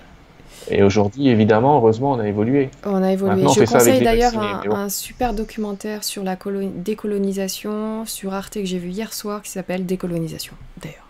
Et 0.70 0.82
aujourd'hui, 0.82 1.28
évidemment, 1.28 1.76
heureusement, 1.76 2.12
on 2.12 2.18
a 2.18 2.26
évolué. 2.26 2.70
On 2.84 3.02
a 3.02 3.12
évolué. 3.12 3.42
Je 3.54 3.70
conseille 3.70 4.02
d'ailleurs 4.02 4.32
un, 4.38 4.88
super 4.88 5.34
documentaire 5.34 6.04
sur 6.04 6.22
la 6.22 6.36
décolonisation 6.76 8.06
sur 8.06 8.32
Arte 8.32 8.54
que 8.54 8.64
j'ai 8.64 8.78
vu 8.78 8.88
hier 8.88 9.12
soir 9.12 9.42
qui 9.42 9.50
s'appelle 9.50 9.84
Décolonisation, 9.84 10.54
d'ailleurs. 10.82 11.08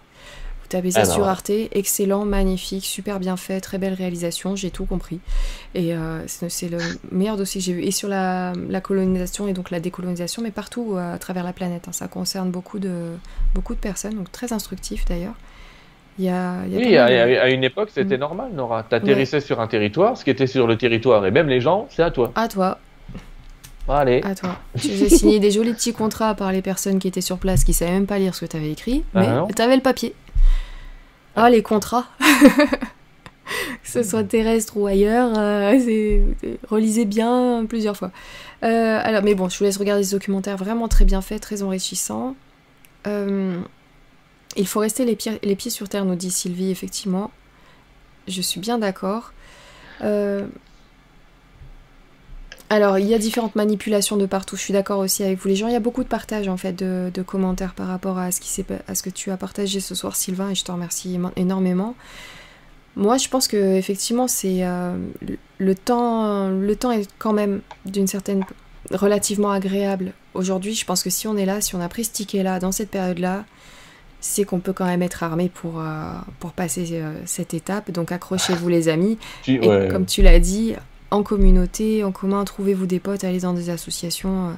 Tapez 0.75 0.91
ça 0.91 1.05
sur 1.05 1.29
Arte, 1.29 1.53
excellent, 1.71 2.25
magnifique, 2.25 2.85
super 2.85 3.21
bien 3.21 3.37
fait, 3.37 3.61
très 3.61 3.79
belle 3.79 3.95
réalisation, 3.95 4.57
j'ai 4.57 4.73
tout 4.73 4.87
compris. 4.87 5.21
Et 5.77 5.95
euh, 5.95 6.19
c'est 6.27 6.69
le 6.69 6.79
meilleur 7.13 7.37
dossier 7.37 7.61
que 7.61 7.65
j'ai 7.65 7.75
vu. 7.75 7.85
Et 7.85 7.93
sur 7.93 8.09
la, 8.09 8.53
colonisation 8.83 9.47
et 9.47 9.53
donc 9.53 9.71
la 9.71 9.79
décolonisation, 9.79 10.43
mais 10.43 10.51
partout 10.51 10.97
à 10.99 11.17
travers 11.19 11.45
la 11.45 11.53
planète. 11.53 11.87
Hein. 11.87 11.93
Ça 11.93 12.09
concerne 12.09 12.51
beaucoup 12.51 12.81
de, 12.81 13.11
beaucoup 13.55 13.77
de 13.77 13.79
personnes, 13.79 14.17
donc 14.17 14.33
très 14.33 14.53
instructif 14.53 15.05
d'ailleurs. 15.05 15.35
Il 16.19 16.25
y 16.25 16.29
a, 16.29 16.57
oui, 16.69 16.97
à, 16.97 17.51
une 17.51 17.63
époque, 17.63 17.91
c'était 17.95 18.17
mm. 18.17 18.21
normal, 18.21 18.51
Nora. 18.53 18.85
Tu 18.89 18.97
atterrissais 18.97 19.41
sur 19.41 19.61
un 19.61 19.69
territoire, 19.69 20.17
ce 20.17 20.25
qui 20.25 20.31
était 20.31 20.49
sur 20.49 20.67
le 20.67 20.77
territoire, 20.77 21.25
et 21.25 21.31
même 21.31 21.47
les 21.47 21.61
gens, 21.61 21.87
c'est 21.89 22.03
à 22.03 22.11
toi. 22.11 22.33
À 22.35 22.49
toi. 22.49 22.81
Allez. 23.89 24.23
À 24.25 24.35
toi. 24.35 24.57
Faisais 24.77 25.09
signer 25.09 25.39
des 25.39 25.53
jolis 25.53 25.75
petits 25.75 25.93
contrats 25.93 26.35
par 26.35 26.51
les 26.51 26.63
personnes 26.63 26.99
qui 26.99 27.07
étaient 27.07 27.21
sur 27.21 27.39
place, 27.39 27.63
qui 27.63 27.73
savaient 27.73 27.93
même 27.93 28.07
pas 28.07 28.19
lire 28.19 28.35
ce 28.35 28.45
que 28.45 28.51
tu 28.51 28.57
avais 28.57 28.73
écrit, 28.73 29.05
ah 29.15 29.45
mais 29.47 29.55
tu 29.55 29.63
avais 29.63 29.77
le 29.77 29.83
papier. 29.83 30.17
Ah, 31.37 31.51
les 31.51 31.63
contrats 31.63 32.07
Que 33.83 33.89
ce 33.89 34.03
soit 34.03 34.25
terrestre 34.25 34.77
ou 34.77 34.87
ailleurs, 34.87 35.33
euh, 35.37 35.79
relisez 36.69 37.05
bien 37.05 37.67
plusieurs 37.69 37.97
fois. 37.97 38.11
Euh, 38.63 38.99
alors, 39.03 39.23
mais 39.23 39.35
bon, 39.35 39.51
je 39.51 39.59
vous 39.59 39.65
laisse 39.65 39.77
regarder 39.77 40.03
ce 40.03 40.13
documentaire 40.13 40.57
vraiment 40.57 40.89
très 40.89 41.05
bien 41.05 41.21
fait, 41.21 41.39
très 41.39 41.63
enrichissant. 41.63 42.35
Euh, 43.07 43.61
il 44.57 44.67
faut 44.67 44.81
rester 44.81 45.05
les 45.05 45.15
pieds, 45.15 45.39
les 45.43 45.57
pieds 45.57 45.71
sur 45.71 45.89
terre, 45.89 46.07
nous 46.07 46.15
dit 46.15 46.31
Sylvie, 46.31 46.71
effectivement. 46.71 47.31
Je 48.27 48.41
suis 48.41 48.61
bien 48.61 48.79
d'accord. 48.79 49.33
Alors, 52.75 52.99
il 52.99 53.07
y 53.07 53.15
a 53.15 53.19
différentes 53.19 53.55
manipulations 53.55 54.17
de 54.17 54.27
partout. 54.27 54.57
Je 54.57 54.63
suis 54.63 54.73
d'accord 54.73 54.99
aussi 54.99 55.23
avec 55.23 55.39
vous, 55.39 55.47
les 55.47 55.55
gens. 55.55 55.69
Il 55.69 55.73
y 55.73 55.77
a 55.77 55.81
beaucoup 55.81 56.03
de 56.03 56.09
partages, 56.09 56.49
en 56.49 56.57
fait, 56.57 56.73
de, 56.73 57.23
commentaires 57.23 57.73
par 57.73 57.87
rapport 57.87 58.19
à 58.19 58.33
ce, 58.33 58.41
qui 58.41 58.65
à 58.89 58.97
ce 58.97 59.03
que 59.05 59.11
tu 59.11 59.31
as 59.31 59.37
partagé 59.37 59.79
ce 59.79 59.95
soir, 59.95 60.17
Sylvain, 60.17 60.51
et 60.51 60.57
je 60.57 60.65
te 60.65 60.73
remercie 60.73 61.17
énormément. 61.37 61.95
Moi, 62.97 63.17
je 63.17 63.29
pense 63.29 63.47
que 63.47 63.77
effectivement, 63.77 64.27
c'est 64.27 64.65
euh, 64.65 64.97
le 65.59 65.75
temps. 65.77 66.49
Le 66.49 66.75
temps 66.75 66.91
est 66.91 67.09
quand 67.21 67.33
même 67.33 67.61
d'une 67.87 68.09
certaine 68.09 68.45
relativement 68.91 69.53
agréable. 69.53 70.13
Aujourd'hui, 70.35 70.75
je 70.75 70.85
pense 70.85 71.05
que 71.05 71.11
si 71.11 71.29
on 71.29 71.37
est 71.37 71.47
là, 71.47 71.61
si 71.61 71.77
on 71.77 71.81
a 71.81 71.89
pris 71.89 72.03
ce 72.03 72.11
ticket-là 72.11 72.59
dans 72.59 72.73
cette 72.73 72.91
période-là, 72.91 73.45
c'est 74.19 74.43
qu'on 74.43 74.59
peut 74.59 74.73
quand 74.73 74.87
même 74.87 75.03
être 75.03 75.23
armé 75.23 75.49
pour, 75.49 75.79
euh, 75.79 76.11
pour 76.41 76.51
passer 76.51 76.89
euh, 76.95 77.15
cette 77.25 77.55
étape. 77.55 77.93
Donc 77.93 78.11
accrochez-vous 78.11 78.69
les 78.69 78.89
amis. 78.89 79.17
Et 79.47 79.61
comme 79.61 80.07
tu 80.07 80.23
l'as 80.23 80.41
dit, 80.41 80.75
en 81.11 81.23
communauté, 81.23 82.05
en 82.05 82.13
commun, 82.13 82.45
trouvez-vous 82.45 82.87
des 82.87 83.01
potes, 83.01 83.25
allez 83.25 83.41
dans 83.41 83.55
des 83.55 83.71
associations. 83.71 84.49
Euh. 84.49 84.53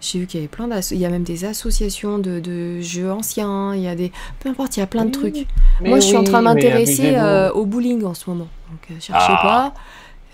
J'ai 0.00 0.18
vu 0.18 0.26
qu'il 0.26 0.40
y 0.40 0.42
avait 0.42 0.48
plein 0.48 0.68
d'associations. 0.68 0.96
Il 0.96 1.02
y 1.02 1.06
a 1.06 1.10
même 1.10 1.22
des 1.22 1.44
associations 1.46 2.18
de, 2.18 2.80
jeux 2.80 3.10
anciens. 3.10 3.74
Il 3.74 3.80
y 3.80 3.88
a 3.88 3.94
des. 3.94 4.12
Peu 4.40 4.50
importe, 4.50 4.76
il 4.76 4.80
y 4.80 4.82
a 4.82 4.86
plein 4.86 5.06
de 5.06 5.10
trucs. 5.10 5.46
Moi, 5.80 6.00
je 6.00 6.06
suis 6.06 6.16
en 6.16 6.24
train 6.24 6.40
de 6.40 6.44
m'intéresser 6.44 7.16
au 7.54 7.64
bowling 7.64 8.04
en 8.04 8.14
ce 8.14 8.28
moment. 8.28 8.48
Donc, 8.70 9.00
cherchez 9.00 9.32
ah. 9.32 9.40
pas. 9.42 9.74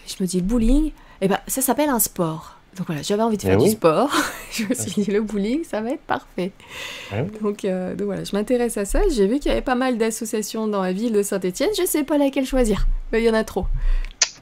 Je 0.06 0.22
me 0.22 0.27
dis, 0.27 0.43
bowling, 0.43 0.86
et 0.86 0.93
eh 1.22 1.28
ben, 1.28 1.39
ça 1.47 1.60
s'appelle 1.60 1.89
un 1.89 2.01
sport. 2.01 2.56
Donc 2.77 2.86
voilà, 2.86 3.02
j'avais 3.02 3.22
envie 3.22 3.36
de 3.36 3.43
faire 3.43 3.59
eh 3.60 3.64
du 3.64 3.70
sport. 3.70 4.10
je 4.52 4.64
me 4.64 4.74
suis 4.74 5.02
dit, 5.02 5.10
le 5.10 5.20
bowling, 5.22 5.64
ça 5.64 5.81
va 5.81 5.90
être 5.90 6.02
parfait. 6.02 6.52
Eh 7.12 7.22
donc, 7.43 7.64
euh, 7.64 7.94
donc, 7.94 8.06
voilà, 8.06 8.24
je 8.24 8.35
m'intéresse 8.35 8.77
à 8.77 8.85
ça. 8.85 9.01
J'ai 9.12 9.27
vu 9.27 9.39
qu'il 9.39 9.51
y 9.51 9.52
avait 9.52 9.60
pas 9.60 9.74
mal 9.74 9.98
d'associations 9.98 10.66
dans 10.66 10.82
la 10.82 10.93
ville 10.93 11.12
de 11.12 11.22
Saint-Etienne. 11.22 11.70
Je 11.78 11.85
sais 11.85 12.05
pas 12.05 12.16
laquelle 12.16 12.47
choisir. 12.47 12.86
Mais 13.12 13.22
il 13.22 13.27
y 13.27 13.31
en 13.31 13.35
a 13.35 13.44
trop. 13.44 13.66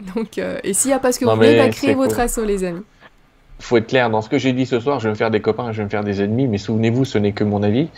Donc, 0.15 0.39
euh, 0.39 0.59
et 0.65 0.75
s'il 0.75 0.91
n'y 0.91 0.95
a 0.95 0.99
pas 0.99 1.13
ce 1.13 1.19
que 1.19 1.25
vous 1.25 1.35
voulez, 1.35 1.59
bah, 1.59 1.69
créez 1.69 1.95
votre 1.95 2.19
assaut, 2.21 2.45
les 2.45 2.65
amis. 2.65 2.83
faut 3.59 3.77
être 3.77 3.89
clair, 3.89 4.11
dans 4.11 4.23
ce 4.23 4.29
que 4.29 4.39
j'ai 4.39 4.53
dit 4.53 4.67
ce 4.67 4.81
soir, 4.81 5.01
je 5.01 5.05
vais 5.05 5.11
me 5.11 5.17
faire 5.17 5.31
des 5.31 5.41
copains, 5.41 5.73
je 5.73 5.79
vais 5.79 5.85
me 5.85 5.89
faire 5.89 6.05
des 6.05 6.23
ennemis, 6.23 6.47
mais 6.47 6.59
souvenez-vous, 6.59 7.05
ce 7.05 7.19
n'est 7.19 7.33
que 7.33 7.45
mon 7.45 7.63
avis. 7.63 7.89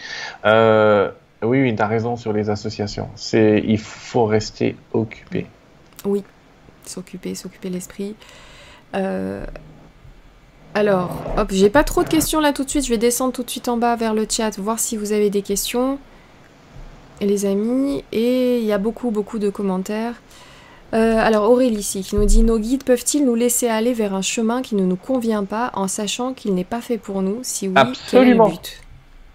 Euh, 0.45 1.11
oui, 1.43 1.63
oui, 1.63 1.75
tu 1.75 1.83
as 1.83 1.87
raison 1.87 2.17
sur 2.17 2.33
les 2.33 2.51
associations. 2.51 3.09
C'est, 3.15 3.63
il 3.67 3.79
faut 3.79 4.27
rester 4.27 4.77
occupé. 4.93 5.47
Oui, 6.05 6.25
s'occuper, 6.85 7.35
s'occuper 7.35 7.71
l'esprit. 7.71 8.15
Euh, 8.95 9.45
alors, 10.75 11.11
hop, 11.37 11.49
j'ai 11.51 11.71
pas 11.71 11.85
trop 11.85 12.03
de 12.03 12.09
questions 12.09 12.41
là 12.41 12.53
tout 12.53 12.65
de 12.65 12.71
suite. 12.71 12.85
Je 12.85 12.91
vais 12.91 12.99
descendre 12.99 13.33
tout 13.33 13.43
de 13.43 13.51
suite 13.51 13.69
en 13.69 13.77
bas 13.77 13.97
vers 13.97 14.15
le 14.15 14.27
chat, 14.29 14.59
voir 14.59 14.79
si 14.79 14.97
vous 14.97 15.13
avez 15.13 15.31
des 15.31 15.43
questions. 15.43 15.99
Les 17.21 17.45
amis, 17.45 18.03
et 18.13 18.59
il 18.59 18.65
y 18.65 18.73
a 18.73 18.79
beaucoup, 18.79 19.11
beaucoup 19.11 19.39
de 19.39 19.51
commentaires. 19.51 20.15
Euh, 20.93 21.19
alors 21.19 21.49
Aurélie 21.51 21.77
ici 21.77 22.03
qui 22.03 22.17
nous 22.17 22.25
dit 22.25 22.43
Nos 22.43 22.59
guides 22.59 22.85
peuvent-ils 22.85 23.25
nous 23.25 23.35
laisser 23.35 23.69
aller 23.69 23.93
vers 23.93 24.15
un 24.15 24.23
chemin 24.23 24.61
qui 24.61 24.75
ne 24.75 24.85
nous 24.85 24.97
convient 24.97 25.45
pas 25.45 25.71
en 25.75 25.87
sachant 25.87 26.35
qu'il 26.35 26.55
n'est 26.55 26.65
pas 26.65 26.81
fait 26.81 26.99
pour 26.99 27.23
nous? 27.23 27.39
Si 27.43 27.69
oui, 27.69 27.75
Absolument. 27.77 28.01
quel 28.11 28.29
est 28.29 28.35
le 28.35 28.57
but? 28.57 28.81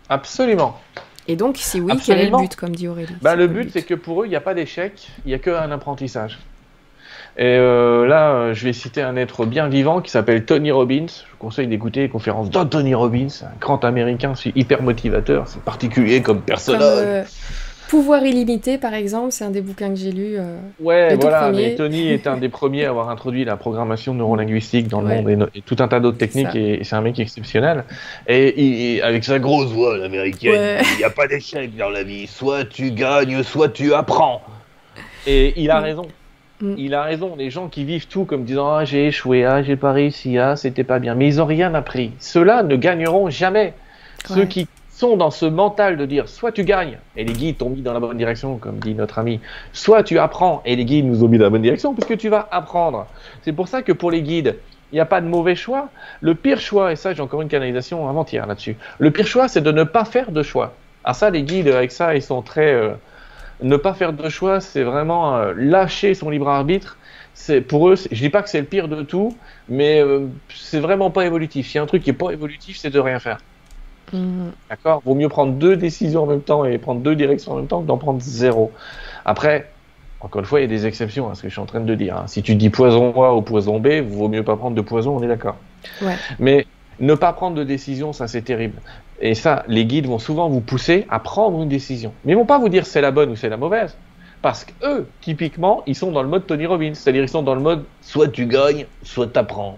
Absolument. 0.09 0.79
Et 1.27 1.35
donc, 1.35 1.57
si 1.57 1.79
oui, 1.79 1.93
quel 2.05 2.19
est 2.19 2.29
le 2.29 2.37
but, 2.37 2.55
comme 2.55 2.75
dit 2.75 2.87
Aurélie? 2.87 3.15
Bah, 3.21 3.35
Le 3.35 3.47
but, 3.47 3.71
c'est 3.73 3.81
que 3.81 3.95
pour 3.95 4.21
eux, 4.21 4.25
il 4.27 4.29
n'y 4.29 4.35
a 4.35 4.41
pas 4.41 4.53
d'échec, 4.53 5.09
il 5.25 5.29
n'y 5.29 5.33
a 5.33 5.39
qu'un 5.39 5.71
apprentissage. 5.71 6.39
Et 7.37 7.57
euh, 7.57 8.05
là, 8.05 8.31
euh, 8.31 8.53
je 8.53 8.63
vais 8.63 8.71
citer 8.71 9.01
un 9.01 9.17
être 9.17 9.45
bien 9.45 9.67
vivant 9.67 9.99
qui 10.01 10.09
s'appelle 10.09 10.45
Tony 10.45 10.71
Robbins. 10.71 11.07
Je 11.07 11.31
vous 11.31 11.37
conseille 11.37 11.67
d'écouter 11.67 12.01
les 12.01 12.09
conférences 12.09 12.49
d'Anthony 12.49 12.93
Robbins, 12.93 13.27
un 13.43 13.59
grand 13.59 13.83
américain, 13.83 14.35
c'est 14.35 14.55
hyper 14.55 14.81
motivateur, 14.81 15.47
c'est 15.47 15.61
particulier 15.61 16.21
comme 16.21 16.41
personnage. 16.41 16.81
Euh, 16.83 17.23
Pouvoir 17.89 18.25
illimité, 18.25 18.77
par 18.77 18.93
exemple, 18.93 19.31
c'est 19.31 19.43
un 19.43 19.51
des 19.51 19.61
bouquins 19.61 19.89
que 19.89 19.95
j'ai 19.95 20.11
lu. 20.11 20.37
ouais, 20.79 21.15
voilà, 21.15 21.51
mais 21.51 21.75
Tony 21.75 22.09
est 22.09 22.27
un 22.27 22.37
des 22.37 22.49
premiers 22.49 22.85
à 22.85 22.89
avoir 22.89 23.09
introduit 23.09 23.45
la 23.45 23.57
programmation 23.57 24.13
neurolinguistique 24.13 24.87
dans 24.87 25.01
le 25.01 25.07
monde 25.07 25.49
et, 25.53 25.61
tout 25.61 25.75
un 25.79 25.87
tas 25.87 25.99
d'autres 25.99 26.17
techniques, 26.17 26.55
et, 26.55 26.79
c'est 26.83 26.95
un 26.95 27.01
mec 27.01 27.19
exceptionnel. 27.19 27.83
Et, 28.27 29.01
avec 29.03 29.23
sa 29.23 29.39
grosse 29.39 29.71
voix 29.71 30.03
américaine, 30.03 30.83
il 30.93 30.97
n'y 30.97 31.03
a 31.03 31.09
pas 31.09 31.27
d'échec 31.27 31.75
dans 31.75 31.89
la 31.89 32.03
vie. 32.03 32.27
Soit 32.27 32.65
tu 32.65 32.91
gagnes, 32.91 33.43
soit 33.43 33.69
tu 33.69 33.93
apprends. 33.93 34.41
Et 35.27 35.53
il 35.61 35.71
a 35.71 35.79
raison. 35.79 36.07
Mm. 36.61 36.75
Il 36.77 36.93
a 36.93 37.03
raison, 37.03 37.35
les 37.35 37.49
gens 37.49 37.67
qui 37.67 37.83
vivent 37.83 38.07
tout 38.07 38.25
comme 38.25 38.45
disant 38.45 38.75
Ah, 38.75 38.85
j'ai 38.85 39.07
échoué, 39.07 39.45
ah, 39.45 39.61
j'ai 39.63 39.75
pas 39.75 39.91
réussi, 39.91 40.37
ah, 40.37 40.55
c'était 40.55 40.83
pas 40.83 40.99
bien. 40.99 41.15
Mais 41.15 41.27
ils 41.27 41.41
ont 41.41 41.45
rien 41.45 41.73
appris. 41.73 42.11
Ceux-là 42.19 42.63
ne 42.63 42.75
gagneront 42.75 43.29
jamais. 43.29 43.73
Ceux 44.27 44.45
qui 44.45 44.67
sont 44.95 45.17
dans 45.17 45.31
ce 45.31 45.45
mental 45.45 45.97
de 45.97 46.05
dire 46.05 46.29
soit 46.29 46.53
tu 46.53 46.63
gagnes 46.63 46.97
et 47.17 47.25
les 47.25 47.33
guides 47.33 47.57
t'ont 47.57 47.69
mis 47.69 47.81
dans 47.81 47.93
la 47.93 47.99
bonne 47.99 48.17
direction, 48.17 48.57
comme 48.57 48.79
dit 48.79 48.95
notre 48.95 49.19
ami, 49.19 49.41
soit 49.73 50.03
tu 50.03 50.17
apprends 50.19 50.61
et 50.65 50.75
les 50.77 50.85
guides 50.85 51.05
nous 51.05 51.23
ont 51.23 51.27
mis 51.27 51.37
dans 51.37 51.43
la 51.43 51.49
bonne 51.49 51.61
direction, 51.61 51.93
puisque 51.93 52.17
tu 52.17 52.29
vas 52.29 52.47
apprendre. 52.49 53.05
C'est 53.41 53.51
pour 53.51 53.67
ça 53.67 53.81
que 53.81 53.91
pour 53.91 54.09
les 54.09 54.21
guides, 54.21 54.55
il 54.91 54.95
n'y 54.95 55.01
a 55.01 55.05
pas 55.05 55.19
de 55.19 55.27
mauvais 55.27 55.55
choix. 55.55 55.89
Le 56.21 56.33
pire 56.33 56.61
choix, 56.61 56.93
et 56.93 56.95
ça 56.95 57.13
j'ai 57.13 57.21
encore 57.21 57.41
une 57.41 57.49
canalisation 57.49 58.07
avant-hier 58.07 58.47
là-dessus, 58.47 58.77
le 58.97 59.11
pire 59.11 59.27
choix 59.27 59.49
c'est 59.49 59.61
de 59.61 59.71
ne 59.71 59.83
pas 59.83 60.05
faire 60.05 60.31
de 60.31 60.43
choix. 60.43 60.73
Ah 61.03 61.13
ça, 61.13 61.29
les 61.29 61.43
guides 61.43 61.67
avec 61.67 61.91
ça, 61.91 62.15
ils 62.15 62.21
sont 62.21 62.41
très... 62.41 62.73
Euh, 62.73 62.93
ne 63.61 63.77
pas 63.77 63.93
faire 63.93 64.11
de 64.13 64.29
choix, 64.29 64.59
c'est 64.59 64.83
vraiment 64.83 65.37
euh, 65.37 65.53
lâcher 65.55 66.13
son 66.13 66.29
libre 66.29 66.49
arbitre. 66.49 66.97
C'est 67.33 67.61
pour 67.61 67.89
eux, 67.89 67.95
je 67.95 68.19
dis 68.19 68.29
pas 68.29 68.41
que 68.41 68.49
c'est 68.49 68.59
le 68.59 68.65
pire 68.65 68.87
de 68.87 69.01
tout, 69.03 69.37
mais 69.69 70.01
euh, 70.01 70.27
c'est 70.49 70.79
vraiment 70.79 71.11
pas 71.11 71.25
évolutif. 71.25 71.67
Si 71.67 71.75
y 71.75 71.79
a 71.79 71.83
un 71.83 71.85
truc 71.85 72.03
qui 72.03 72.09
est 72.09 72.13
pas 72.13 72.31
évolutif, 72.31 72.77
c'est 72.77 72.89
de 72.89 72.99
rien 72.99 73.19
faire. 73.19 73.37
Mm. 74.13 74.49
D'accord? 74.69 75.01
Vaut 75.05 75.15
mieux 75.15 75.29
prendre 75.29 75.53
deux 75.53 75.75
décisions 75.75 76.23
en 76.23 76.27
même 76.27 76.41
temps 76.41 76.65
et 76.65 76.77
prendre 76.77 77.01
deux 77.01 77.15
directions 77.15 77.53
en 77.53 77.55
même 77.57 77.67
temps 77.67 77.81
que 77.81 77.87
d'en 77.87 77.97
prendre 77.97 78.21
zéro. 78.21 78.71
Après, 79.25 79.69
encore 80.21 80.39
une 80.39 80.45
fois, 80.45 80.59
il 80.59 80.63
y 80.63 80.65
a 80.65 80.69
des 80.69 80.85
exceptions 80.85 81.29
à 81.29 81.35
ce 81.35 81.43
que 81.43 81.49
je 81.49 81.53
suis 81.53 81.61
en 81.61 81.65
train 81.65 81.81
de 81.81 81.95
dire. 81.95 82.17
Hein. 82.17 82.23
Si 82.27 82.41
tu 82.41 82.55
dis 82.55 82.69
poison 82.69 83.21
A 83.23 83.33
ou 83.33 83.41
poison 83.41 83.79
B, 83.79 84.01
vaut 84.01 84.27
mieux 84.27 84.43
pas 84.43 84.55
prendre 84.55 84.75
de 84.75 84.81
poison, 84.81 85.17
on 85.17 85.23
est 85.23 85.27
d'accord. 85.27 85.57
Ouais. 86.01 86.15
Mais 86.39 86.65
ne 86.99 87.13
pas 87.13 87.33
prendre 87.33 87.55
de 87.55 87.63
décision, 87.63 88.13
ça 88.13 88.27
c'est 88.27 88.41
terrible. 88.41 88.79
Et 89.21 89.35
ça, 89.35 89.63
les 89.67 89.85
guides 89.85 90.07
vont 90.07 90.19
souvent 90.19 90.49
vous 90.49 90.61
pousser 90.61 91.05
à 91.09 91.19
prendre 91.19 91.61
une 91.61 91.69
décision. 91.69 92.13
Mais 92.23 92.33
ils 92.33 92.35
vont 92.35 92.45
pas 92.45 92.59
vous 92.59 92.69
dire 92.69 92.85
c'est 92.85 93.01
la 93.01 93.11
bonne 93.11 93.29
ou 93.29 93.35
c'est 93.35 93.49
la 93.49 93.57
mauvaise. 93.57 93.95
Parce 94.41 94.65
qu'eux, 94.65 95.07
typiquement, 95.21 95.83
ils 95.87 95.95
sont 95.95 96.11
dans 96.11 96.21
le 96.21 96.29
mode 96.29 96.45
Tony 96.45 96.65
Robbins. 96.65 96.93
C'est-à-dire 96.93 97.23
ils 97.23 97.29
sont 97.29 97.43
dans 97.43 97.55
le 97.55 97.61
mode 97.61 97.83
soit 98.01 98.27
tu 98.27 98.45
gagnes, 98.45 98.85
soit 99.03 99.27
tu 99.27 99.39
apprends. 99.39 99.77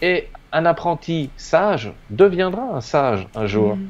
Et 0.00 0.28
un 0.52 0.66
apprenti 0.66 1.30
sage 1.36 1.92
deviendra 2.10 2.62
un 2.74 2.80
sage 2.80 3.26
un 3.34 3.46
jour. 3.46 3.76
Mm. 3.76 3.88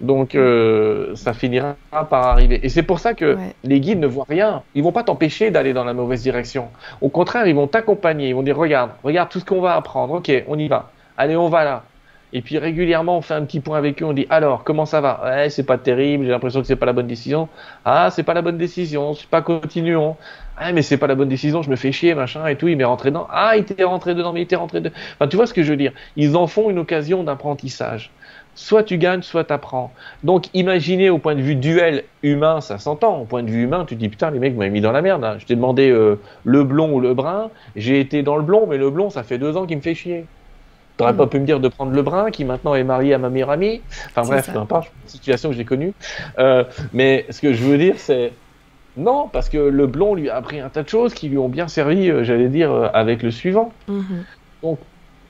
Donc 0.00 0.34
euh, 0.34 1.14
ça 1.16 1.32
finira 1.32 1.76
par 1.90 2.26
arriver. 2.26 2.60
Et 2.62 2.68
c'est 2.68 2.82
pour 2.82 2.98
ça 2.98 3.14
que 3.14 3.36
les 3.64 3.80
guides 3.80 3.98
ne 3.98 4.06
voient 4.06 4.26
rien. 4.28 4.62
Ils 4.74 4.82
vont 4.82 4.92
pas 4.92 5.02
t'empêcher 5.02 5.50
d'aller 5.50 5.72
dans 5.72 5.84
la 5.84 5.94
mauvaise 5.94 6.22
direction. 6.22 6.68
Au 7.00 7.08
contraire, 7.08 7.46
ils 7.46 7.54
vont 7.54 7.66
t'accompagner. 7.66 8.28
Ils 8.28 8.34
vont 8.34 8.42
dire 8.42 8.56
regarde, 8.56 8.90
regarde 9.02 9.28
tout 9.28 9.40
ce 9.40 9.44
qu'on 9.44 9.60
va 9.60 9.74
apprendre. 9.74 10.14
Ok, 10.14 10.30
on 10.48 10.58
y 10.58 10.68
va. 10.68 10.90
Allez, 11.16 11.36
on 11.36 11.48
va 11.48 11.64
là. 11.64 11.82
Et 12.32 12.42
puis 12.42 12.58
régulièrement, 12.58 13.18
on 13.18 13.20
fait 13.22 13.34
un 13.34 13.44
petit 13.44 13.60
point 13.60 13.76
avec 13.76 14.00
eux, 14.02 14.04
on 14.04 14.12
dit 14.12 14.26
alors, 14.30 14.62
comment 14.62 14.86
ça 14.86 15.00
va? 15.00 15.20
Ouais, 15.24 15.50
c'est 15.50 15.64
pas 15.64 15.78
terrible, 15.78 16.24
j'ai 16.24 16.30
l'impression 16.30 16.60
que 16.60 16.66
c'est 16.66 16.76
pas 16.76 16.86
la 16.86 16.92
bonne 16.92 17.08
décision. 17.08 17.48
Ah, 17.84 18.10
c'est 18.12 18.22
pas 18.22 18.34
la 18.34 18.42
bonne 18.42 18.58
décision, 18.58 19.14
c'est 19.14 19.28
pas 19.28 19.42
continuons. 19.42 20.16
Ah, 20.62 20.72
mais 20.72 20.82
c'est 20.82 20.98
pas 20.98 21.06
la 21.06 21.14
bonne 21.14 21.30
décision, 21.30 21.62
je 21.62 21.70
me 21.70 21.76
fais 21.76 21.90
chier, 21.90 22.14
machin 22.14 22.46
et 22.46 22.54
tout, 22.54 22.68
il 22.68 22.76
m'est 22.76 22.84
rentré 22.84 23.10
dedans. 23.10 23.26
Ah, 23.30 23.56
il 23.56 23.62
était 23.62 23.82
rentré 23.82 24.14
dedans, 24.14 24.34
mais 24.34 24.40
il 24.40 24.42
était 24.42 24.56
rentré 24.56 24.82
dedans. 24.82 24.94
Enfin, 25.14 25.26
tu 25.26 25.36
vois 25.36 25.46
ce 25.46 25.54
que 25.54 25.62
je 25.62 25.70
veux 25.70 25.78
dire 25.78 25.92
Ils 26.16 26.36
en 26.36 26.46
font 26.46 26.68
une 26.68 26.78
occasion 26.78 27.24
d'apprentissage. 27.24 28.10
Soit 28.54 28.82
tu 28.82 28.98
gagnes, 28.98 29.22
soit 29.22 29.44
tu 29.44 29.54
apprends. 29.54 29.90
Donc 30.22 30.48
imaginez 30.52 31.08
au 31.08 31.16
point 31.16 31.34
de 31.34 31.40
vue 31.40 31.56
duel 31.56 32.04
humain, 32.22 32.60
ça 32.60 32.76
s'entend. 32.76 33.22
Au 33.22 33.24
point 33.24 33.42
de 33.42 33.48
vue 33.48 33.62
humain, 33.62 33.86
tu 33.88 33.94
te 33.94 34.00
dis 34.00 34.10
putain, 34.10 34.30
les 34.30 34.38
mecs 34.38 34.54
m'ont 34.54 34.68
mis 34.68 34.82
dans 34.82 34.92
la 34.92 35.00
merde. 35.00 35.24
Hein. 35.24 35.36
Je 35.38 35.46
t'ai 35.46 35.56
demandé 35.56 35.88
euh, 35.88 36.20
le 36.44 36.62
blond 36.62 36.92
ou 36.92 37.00
le 37.00 37.14
brun, 37.14 37.48
j'ai 37.74 37.98
été 37.98 38.22
dans 38.22 38.36
le 38.36 38.42
blond, 38.42 38.66
mais 38.68 38.76
le 38.76 38.90
blond, 38.90 39.08
ça 39.08 39.22
fait 39.22 39.38
deux 39.38 39.56
ans 39.56 39.64
qu'il 39.64 39.78
me 39.78 39.82
fait 39.82 39.94
chier 39.94 40.26
T'aurais 40.98 41.16
pas 41.16 41.26
pu 41.26 41.40
me 41.40 41.46
dire 41.46 41.60
de 41.60 41.68
prendre 41.68 41.92
le 41.92 42.02
brun, 42.02 42.30
qui 42.30 42.44
maintenant 42.44 42.74
est 42.74 42.84
marié 42.84 43.14
à 43.14 43.18
ma 43.18 43.30
meilleure 43.30 43.48
amie. 43.48 43.80
Enfin 44.10 44.28
bref, 44.28 44.50
peu 44.52 44.58
importe, 44.58 44.92
situation 45.06 45.48
que 45.48 45.56
j'ai 45.56 45.64
connue. 45.64 45.94
Euh, 46.38 46.64
mais 46.92 47.24
ce 47.30 47.40
que 47.40 47.54
je 47.54 47.64
veux 47.64 47.78
dire, 47.78 47.94
c'est 47.96 48.32
non, 48.96 49.28
parce 49.32 49.48
que 49.48 49.58
le 49.58 49.86
blond 49.86 50.14
lui 50.14 50.30
a 50.30 50.36
appris 50.36 50.60
un 50.60 50.68
tas 50.68 50.82
de 50.82 50.88
choses 50.88 51.14
qui 51.14 51.28
lui 51.28 51.38
ont 51.38 51.48
bien 51.48 51.68
servi, 51.68 52.10
euh, 52.10 52.24
j'allais 52.24 52.48
dire, 52.48 52.72
euh, 52.72 52.88
avec 52.92 53.22
le 53.22 53.30
suivant. 53.30 53.72
Mhm. 53.88 54.24
Donc, 54.62 54.78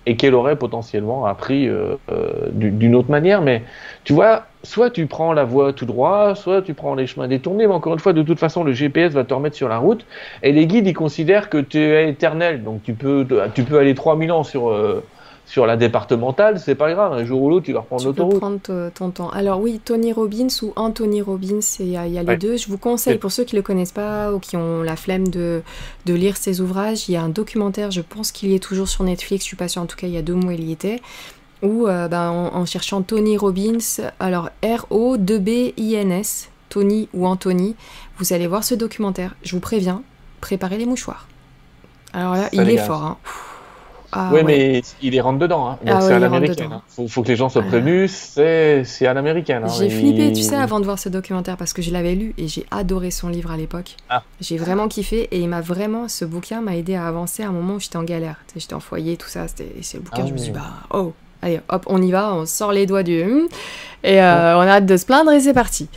et 0.06 0.16
qu'elle 0.16 0.34
aurait 0.34 0.56
potentiellement 0.56 1.26
appris 1.26 1.68
euh, 1.68 1.96
d'une 2.52 2.94
autre 2.94 3.10
manière. 3.10 3.42
Mais 3.42 3.62
tu 4.02 4.14
vois, 4.14 4.46
soit 4.62 4.88
tu 4.88 5.06
prends 5.06 5.34
la 5.34 5.44
voie 5.44 5.74
tout 5.74 5.84
droit, 5.84 6.34
soit 6.34 6.62
tu 6.62 6.72
prends 6.72 6.94
les 6.94 7.06
chemins 7.06 7.28
détournés. 7.28 7.66
Mais 7.66 7.74
encore 7.74 7.92
une 7.92 7.98
fois, 7.98 8.14
de 8.14 8.22
toute 8.22 8.38
façon, 8.38 8.64
le 8.64 8.72
GPS 8.72 9.12
va 9.12 9.24
te 9.24 9.34
remettre 9.34 9.56
sur 9.56 9.68
la 9.68 9.76
route. 9.76 10.06
Et 10.42 10.52
les 10.52 10.66
guides, 10.66 10.86
ils 10.86 10.94
considèrent 10.94 11.50
que 11.50 11.58
tu 11.58 11.78
es 11.78 12.08
éternel. 12.08 12.64
Donc 12.64 12.82
tu 12.82 12.94
peux, 12.94 13.26
tu 13.54 13.62
peux 13.62 13.78
aller 13.78 13.94
3000 13.94 14.32
ans 14.32 14.42
sur 14.42 14.74
sur 15.50 15.66
la 15.66 15.76
départementale, 15.76 16.60
c'est 16.60 16.76
pas 16.76 16.92
grave, 16.92 17.12
un 17.12 17.24
jour 17.24 17.42
ou 17.42 17.50
l'autre, 17.50 17.66
tu 17.66 17.72
vas 17.72 17.80
reprendre 17.80 18.04
l'autoroute. 18.04 18.34
Tu 18.34 18.36
peux 18.36 18.40
prendre 18.40 18.90
ton 18.94 19.10
temps. 19.10 19.30
Alors 19.30 19.58
oui, 19.60 19.80
Tony 19.84 20.12
Robbins 20.12 20.46
ou 20.62 20.72
Anthony 20.76 21.22
Robbins, 21.22 21.58
il 21.80 21.88
y 21.88 21.96
a, 21.96 22.06
les 22.06 22.36
deux. 22.36 22.56
Je 22.56 22.68
vous 22.68 22.78
conseille, 22.78 23.18
pour 23.18 23.32
ceux 23.32 23.42
qui 23.42 23.56
le 23.56 23.62
connaissent 23.62 23.90
pas 23.90 24.32
ou 24.32 24.38
qui 24.38 24.56
ont 24.56 24.84
la 24.84 24.94
flemme 24.94 25.26
de, 25.26 25.62
de 26.06 26.14
lire 26.14 26.36
ses 26.36 26.60
ouvrages, 26.60 27.08
il 27.08 27.12
y 27.12 27.16
a 27.16 27.22
un 27.22 27.30
documentaire, 27.30 27.90
je 27.90 28.00
pense 28.00 28.30
qu'il 28.30 28.52
y 28.52 28.54
est 28.54 28.60
toujours 28.60 28.86
sur 28.86 29.02
Netflix, 29.02 29.42
je 29.44 29.48
suis 29.48 29.56
pas 29.56 29.66
sûre, 29.66 29.82
en 29.82 29.86
tout 29.86 29.96
cas 29.96 30.06
il 30.06 30.12
y 30.12 30.18
a 30.18 30.22
deux 30.22 30.34
mois 30.34 30.54
il 30.54 30.62
y 30.62 30.70
était, 30.70 31.02
où 31.62 31.88
euh, 31.88 32.06
ben, 32.06 32.30
en, 32.30 32.64
cherchant 32.64 33.02
Tony 33.02 33.36
Robbins, 33.36 33.78
alors 34.20 34.50
R-O-2-B-I-N-S, 34.62 36.50
Tony 36.68 37.08
ou 37.12 37.26
Anthony, 37.26 37.74
vous 38.18 38.32
allez 38.32 38.46
voir 38.46 38.62
ce 38.62 38.76
documentaire. 38.76 39.34
Je 39.42 39.56
vous 39.56 39.60
préviens, 39.60 40.04
préparez 40.40 40.78
les 40.78 40.86
mouchoirs. 40.86 41.26
Alors 42.12 42.34
là, 42.34 42.48
il 42.52 42.70
est 42.70 42.78
fort. 42.78 43.02
Hein. 43.02 43.16
Ah 44.12 44.30
oui, 44.32 44.40
mais 44.44 44.82
il 45.02 45.14
est 45.14 45.20
rentre 45.20 45.38
dedans. 45.38 45.68
Hein. 45.68 45.78
Donc 45.84 45.96
ah 45.96 46.00
c'est 46.00 46.12
à 46.12 46.18
l'américaine. 46.18 46.72
Hein. 46.72 46.82
Faut, 46.88 47.06
faut, 47.06 47.22
que 47.22 47.28
les 47.28 47.36
gens 47.36 47.48
soient 47.48 47.62
prévenus. 47.62 48.10
C'est 48.34 49.06
à 49.06 49.14
l'américaine. 49.14 49.64
Hein. 49.64 49.72
J'ai 49.78 49.90
flippé, 49.90 50.32
tu 50.32 50.42
sais, 50.42 50.56
avant 50.56 50.80
de 50.80 50.84
voir 50.84 50.98
ce 50.98 51.08
documentaire 51.08 51.56
parce 51.56 51.72
que 51.72 51.82
je 51.82 51.92
l'avais 51.92 52.14
lu 52.14 52.34
et 52.38 52.48
j'ai 52.48 52.66
adoré 52.70 53.10
son 53.10 53.28
livre 53.28 53.50
à 53.50 53.56
l'époque. 53.56 53.96
Ah. 54.08 54.22
J'ai 54.40 54.56
vraiment 54.56 54.88
kiffé 54.88 55.28
et 55.30 55.38
il 55.40 55.48
m'a 55.48 55.60
vraiment, 55.60 56.08
ce 56.08 56.24
bouquin 56.24 56.60
m'a 56.60 56.76
aidé 56.76 56.94
à 56.94 57.06
avancer 57.06 57.42
à 57.42 57.48
un 57.48 57.52
moment 57.52 57.74
où 57.74 57.80
j'étais 57.80 57.96
en 57.96 58.04
galère. 58.04 58.36
J'étais 58.56 58.74
en 58.74 58.80
foyer, 58.80 59.16
tout 59.16 59.28
ça. 59.28 59.46
C'est 59.48 59.94
le 59.94 60.02
bouquin, 60.02 60.26
je 60.26 60.32
me 60.32 60.38
suis 60.38 60.52
dit, 60.52 60.58
bah, 60.58 60.66
oh, 60.92 61.12
allez, 61.42 61.60
hop, 61.68 61.84
on 61.86 62.02
y 62.02 62.10
va, 62.10 62.34
on 62.34 62.46
sort 62.46 62.72
les 62.72 62.86
doigts 62.86 63.02
du. 63.02 63.22
Hum, 63.22 63.48
et 64.02 64.20
euh, 64.22 64.56
on 64.56 64.60
a 64.60 64.76
hâte 64.76 64.86
de 64.86 64.96
se 64.96 65.04
plaindre 65.04 65.30
et 65.32 65.40
c'est 65.40 65.54
parti. 65.54 65.88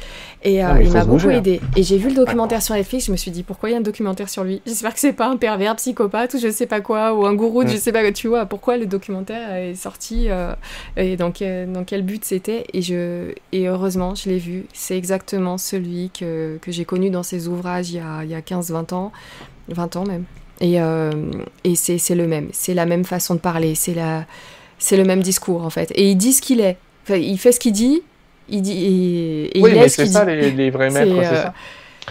Et 0.44 0.64
euh, 0.64 0.82
il 0.84 0.92
m'a 0.92 1.06
beaucoup 1.06 1.30
aidé. 1.30 1.62
Et 1.78 1.84
j'ai 1.84 1.98
vu 1.98 2.10
le 2.10 2.16
documentaire 2.16 2.62
sur 2.62 2.76
Netflix, 2.76 3.06
je 3.06 3.12
me 3.12 3.18
suis 3.18 3.32
dit 3.32 3.44
pourquoi 3.44 3.70
il 3.70 3.72
y 3.72 3.76
a 3.76 3.80
un 3.80 3.82
documentaire 3.82 4.30
sur 4.30 4.44
lui? 4.44 4.62
J'espère 4.66 4.94
que 4.94 5.00
c'est 5.00 5.14
pas 5.14 5.28
un 5.28 5.38
pervers 5.38 5.76
psychopathe 5.78 6.34
ou 6.34 6.38
je 6.38 6.52
sais 6.52 6.66
pas 6.66 6.82
quoi, 6.82 7.14
ou 7.14 7.26
un 7.26 7.34
gourou, 7.34 7.66
je 7.66 7.78
sais 7.78 7.94
pas, 7.94 8.12
tu 8.12 8.28
vois, 8.28 8.46
pourquoi 8.46 8.78
le 8.78 8.86
documentaire 8.86 9.54
est 9.56 9.76
sorti 9.76 10.26
euh, 10.30 10.54
et 10.98 11.16
dans 11.16 11.32
quel, 11.32 11.72
dans 11.72 11.86
quel 11.86 12.02
but 12.02 12.26
c'était? 12.26 12.66
Et, 12.74 12.82
je, 12.82 13.34
et 13.54 13.68
heureusement, 13.68 14.16
je 14.16 14.30
l'ai 14.30 14.38
vu. 14.38 14.66
C'est 14.74 14.98
exactement 14.98 15.58
celui 15.58 16.10
que, 16.10 16.58
que 16.62 16.72
j'ai 16.72 16.84
connu 16.84 17.10
dans 17.10 17.24
ses 17.24 17.48
ouvrages 17.48 17.92
il 17.92 17.98
y 17.98 18.00
a, 18.00 18.24
il 18.26 18.30
y 18.30 18.36
a 18.36 18.42
15-20 18.42 18.94
ans, 18.94 19.12
20 19.70 19.96
ans 19.96 20.06
même. 20.06 20.26
Et, 20.60 20.82
euh, 20.82 21.12
et 21.64 21.76
c'est 21.76 22.16
le 22.16 22.28
même, 22.28 22.50
c'est 22.52 22.74
la 22.74 22.86
même 22.86 23.06
façon 23.06 23.36
de 23.36 23.40
parler, 23.40 23.76
c'est 23.76 23.96
le 23.96 25.04
même 25.04 25.24
discours 25.24 25.64
en 25.64 25.70
fait. 25.70 25.92
Et 25.96 26.12
il 26.12 26.16
dit 26.16 26.34
ce 26.34 26.42
qu'il 26.42 26.60
est. 26.60 26.78
Enfin, 27.04 27.16
il 27.16 27.38
fait 27.38 27.52
ce 27.52 27.60
qu'il 27.60 27.74
dit, 27.74 28.02
il 28.50 28.62
dit, 28.62 29.50
oui, 29.56 29.72
mais 29.74 29.90
c'est 29.90 30.06
ça 30.06 30.26
les, 30.26 30.70
vrais 30.70 30.90
maîtres, 30.90 31.16
c'est 31.22 31.36
euh, 31.36 31.44
ça. 31.44 31.54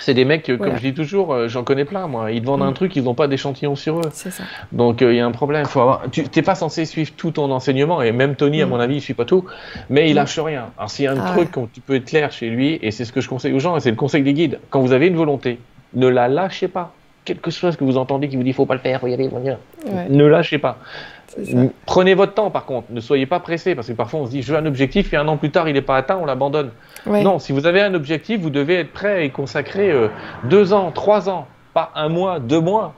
C'est 0.00 0.14
des 0.14 0.24
mecs, 0.24 0.46
comme 0.46 0.76
je 0.76 0.80
dis 0.80 0.94
toujours, 0.94 1.34
euh, 1.34 1.48
j'en 1.48 1.64
connais 1.64 1.84
plein, 1.84 2.06
moi. 2.06 2.30
Ils 2.30 2.40
te 2.40 2.46
vendent 2.46 2.62
un 2.62 2.70
mm. 2.70 2.74
truc, 2.74 2.96
ils 2.96 3.04
n'ont 3.04 3.14
pas 3.14 3.28
d'échantillon 3.28 3.76
sur 3.76 3.98
eux. 3.98 4.10
C'est 4.12 4.30
ça. 4.30 4.44
Donc 4.72 5.02
euh, 5.02 5.12
il 5.12 5.16
y 5.16 5.20
a 5.20 5.26
un 5.26 5.32
problème. 5.32 5.66
Faut 5.66 5.80
avoir... 5.80 6.04
Tu 6.10 6.24
n'es 6.34 6.42
pas 6.42 6.54
censé 6.54 6.86
suivre 6.86 7.12
tout 7.16 7.32
ton 7.32 7.50
enseignement, 7.50 8.00
et 8.00 8.12
même 8.12 8.34
Tony, 8.34 8.62
à 8.62 8.66
mm. 8.66 8.68
mon 8.70 8.80
avis, 8.80 8.96
il 8.96 9.00
suit 9.00 9.14
pas 9.14 9.24
tout, 9.24 9.44
mais 9.90 10.08
il 10.08 10.14
mm. 10.14 10.16
lâche 10.16 10.38
rien. 10.38 10.66
Alors 10.78 10.90
s'il 10.90 11.04
y 11.04 11.08
a 11.08 11.12
un 11.12 11.20
ah 11.20 11.32
truc 11.32 11.56
où 11.56 11.68
tu 11.72 11.80
peux 11.80 11.96
être 11.96 12.06
clair 12.06 12.32
chez 12.32 12.48
lui, 12.48 12.78
et 12.80 12.90
c'est 12.90 13.04
ce 13.04 13.12
que 13.12 13.20
je 13.20 13.28
conseille 13.28 13.52
aux 13.52 13.58
gens, 13.58 13.76
et 13.76 13.80
c'est 13.80 13.90
le 13.90 13.96
conseil 13.96 14.22
des 14.22 14.32
guides, 14.32 14.58
quand 14.70 14.80
vous 14.80 14.92
avez 14.92 15.08
une 15.08 15.16
volonté, 15.16 15.58
ne 15.94 16.08
la 16.08 16.28
lâchez 16.28 16.68
pas. 16.68 16.94
Quelque 17.24 17.52
chose 17.52 17.76
que 17.76 17.84
vous 17.84 17.98
entendez 17.98 18.28
qui 18.28 18.36
vous 18.36 18.42
dit 18.42 18.52
faut 18.52 18.66
pas 18.66 18.74
le 18.74 18.80
faire, 18.80 19.00
faut 19.00 19.06
y 19.06 19.14
aller, 19.14 19.28
faut 19.28 19.38
y 19.38 19.48
aller. 19.48 20.08
Ne 20.08 20.26
lâchez 20.26 20.58
pas. 20.58 20.78
Prenez 21.86 22.14
votre 22.14 22.34
temps 22.34 22.50
par 22.50 22.64
contre, 22.64 22.88
ne 22.90 23.00
soyez 23.00 23.26
pas 23.26 23.40
pressé 23.40 23.74
parce 23.74 23.88
que 23.88 23.92
parfois 23.92 24.20
on 24.20 24.26
se 24.26 24.30
dit 24.30 24.42
je 24.42 24.52
veux 24.52 24.58
un 24.58 24.66
objectif 24.66 25.12
et 25.12 25.16
un 25.16 25.28
an 25.28 25.36
plus 25.36 25.50
tard 25.50 25.68
il 25.68 25.74
n'est 25.74 25.80
pas 25.80 25.96
atteint, 25.96 26.18
on 26.20 26.26
l'abandonne. 26.26 26.70
Non, 27.06 27.38
si 27.38 27.52
vous 27.52 27.66
avez 27.66 27.80
un 27.80 27.94
objectif, 27.94 28.40
vous 28.40 28.50
devez 28.50 28.74
être 28.76 28.92
prêt 28.92 29.24
et 29.24 29.30
consacrer 29.30 29.90
euh, 29.90 30.08
deux 30.44 30.72
ans, 30.72 30.90
trois 30.92 31.28
ans, 31.28 31.46
pas 31.74 31.90
un 31.94 32.08
mois, 32.08 32.38
deux 32.38 32.60
mois. 32.60 32.94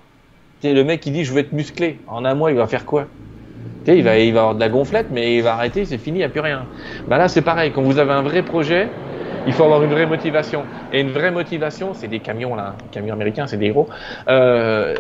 Le 0.63 0.83
mec 0.83 1.01
qui 1.01 1.11
dit 1.11 1.25
je 1.25 1.33
veux 1.33 1.41
être 1.41 1.53
musclé, 1.53 1.99
en 2.07 2.25
un 2.25 2.35
mois 2.35 2.51
il 2.51 2.57
va 2.57 2.67
faire 2.67 2.85
quoi? 2.85 3.07
Il 3.87 4.03
va, 4.03 4.19
il 4.19 4.33
va 4.33 4.41
avoir 4.41 4.55
de 4.55 4.61
la 4.61 4.71
gonflette, 4.71 5.09
mais 5.11 5.37
il 5.37 5.43
va 5.43 5.55
arrêter, 5.55 5.85
c'est 5.85 5.99
fini, 5.99 6.19
il 6.19 6.21
n'y 6.21 6.25
a 6.25 6.31
plus 6.31 6.41
rien. 6.41 6.67
Ben 7.07 7.19
là, 7.19 7.29
c'est 7.29 7.43
pareil. 7.43 7.71
Quand 7.73 7.83
vous 7.83 7.99
avez 7.99 8.13
un 8.13 8.23
vrai 8.23 8.43
projet, 8.43 8.89
il 9.47 9.53
faut 9.53 9.65
avoir 9.65 9.83
une 9.83 9.91
vraie 9.91 10.07
motivation. 10.07 10.65
Et 10.93 11.01
une 11.01 11.11
vraie 11.11 11.31
motivation, 11.31 11.95
c'est 11.95 12.09
des 12.09 12.21
camions 12.21 12.55
là, 12.55 12.77
camions 12.91 13.15
américains, 13.15 13.47
c'est 13.47 13.57
des 13.57 13.67
héros. 13.67 13.89
Euh, 14.29 14.97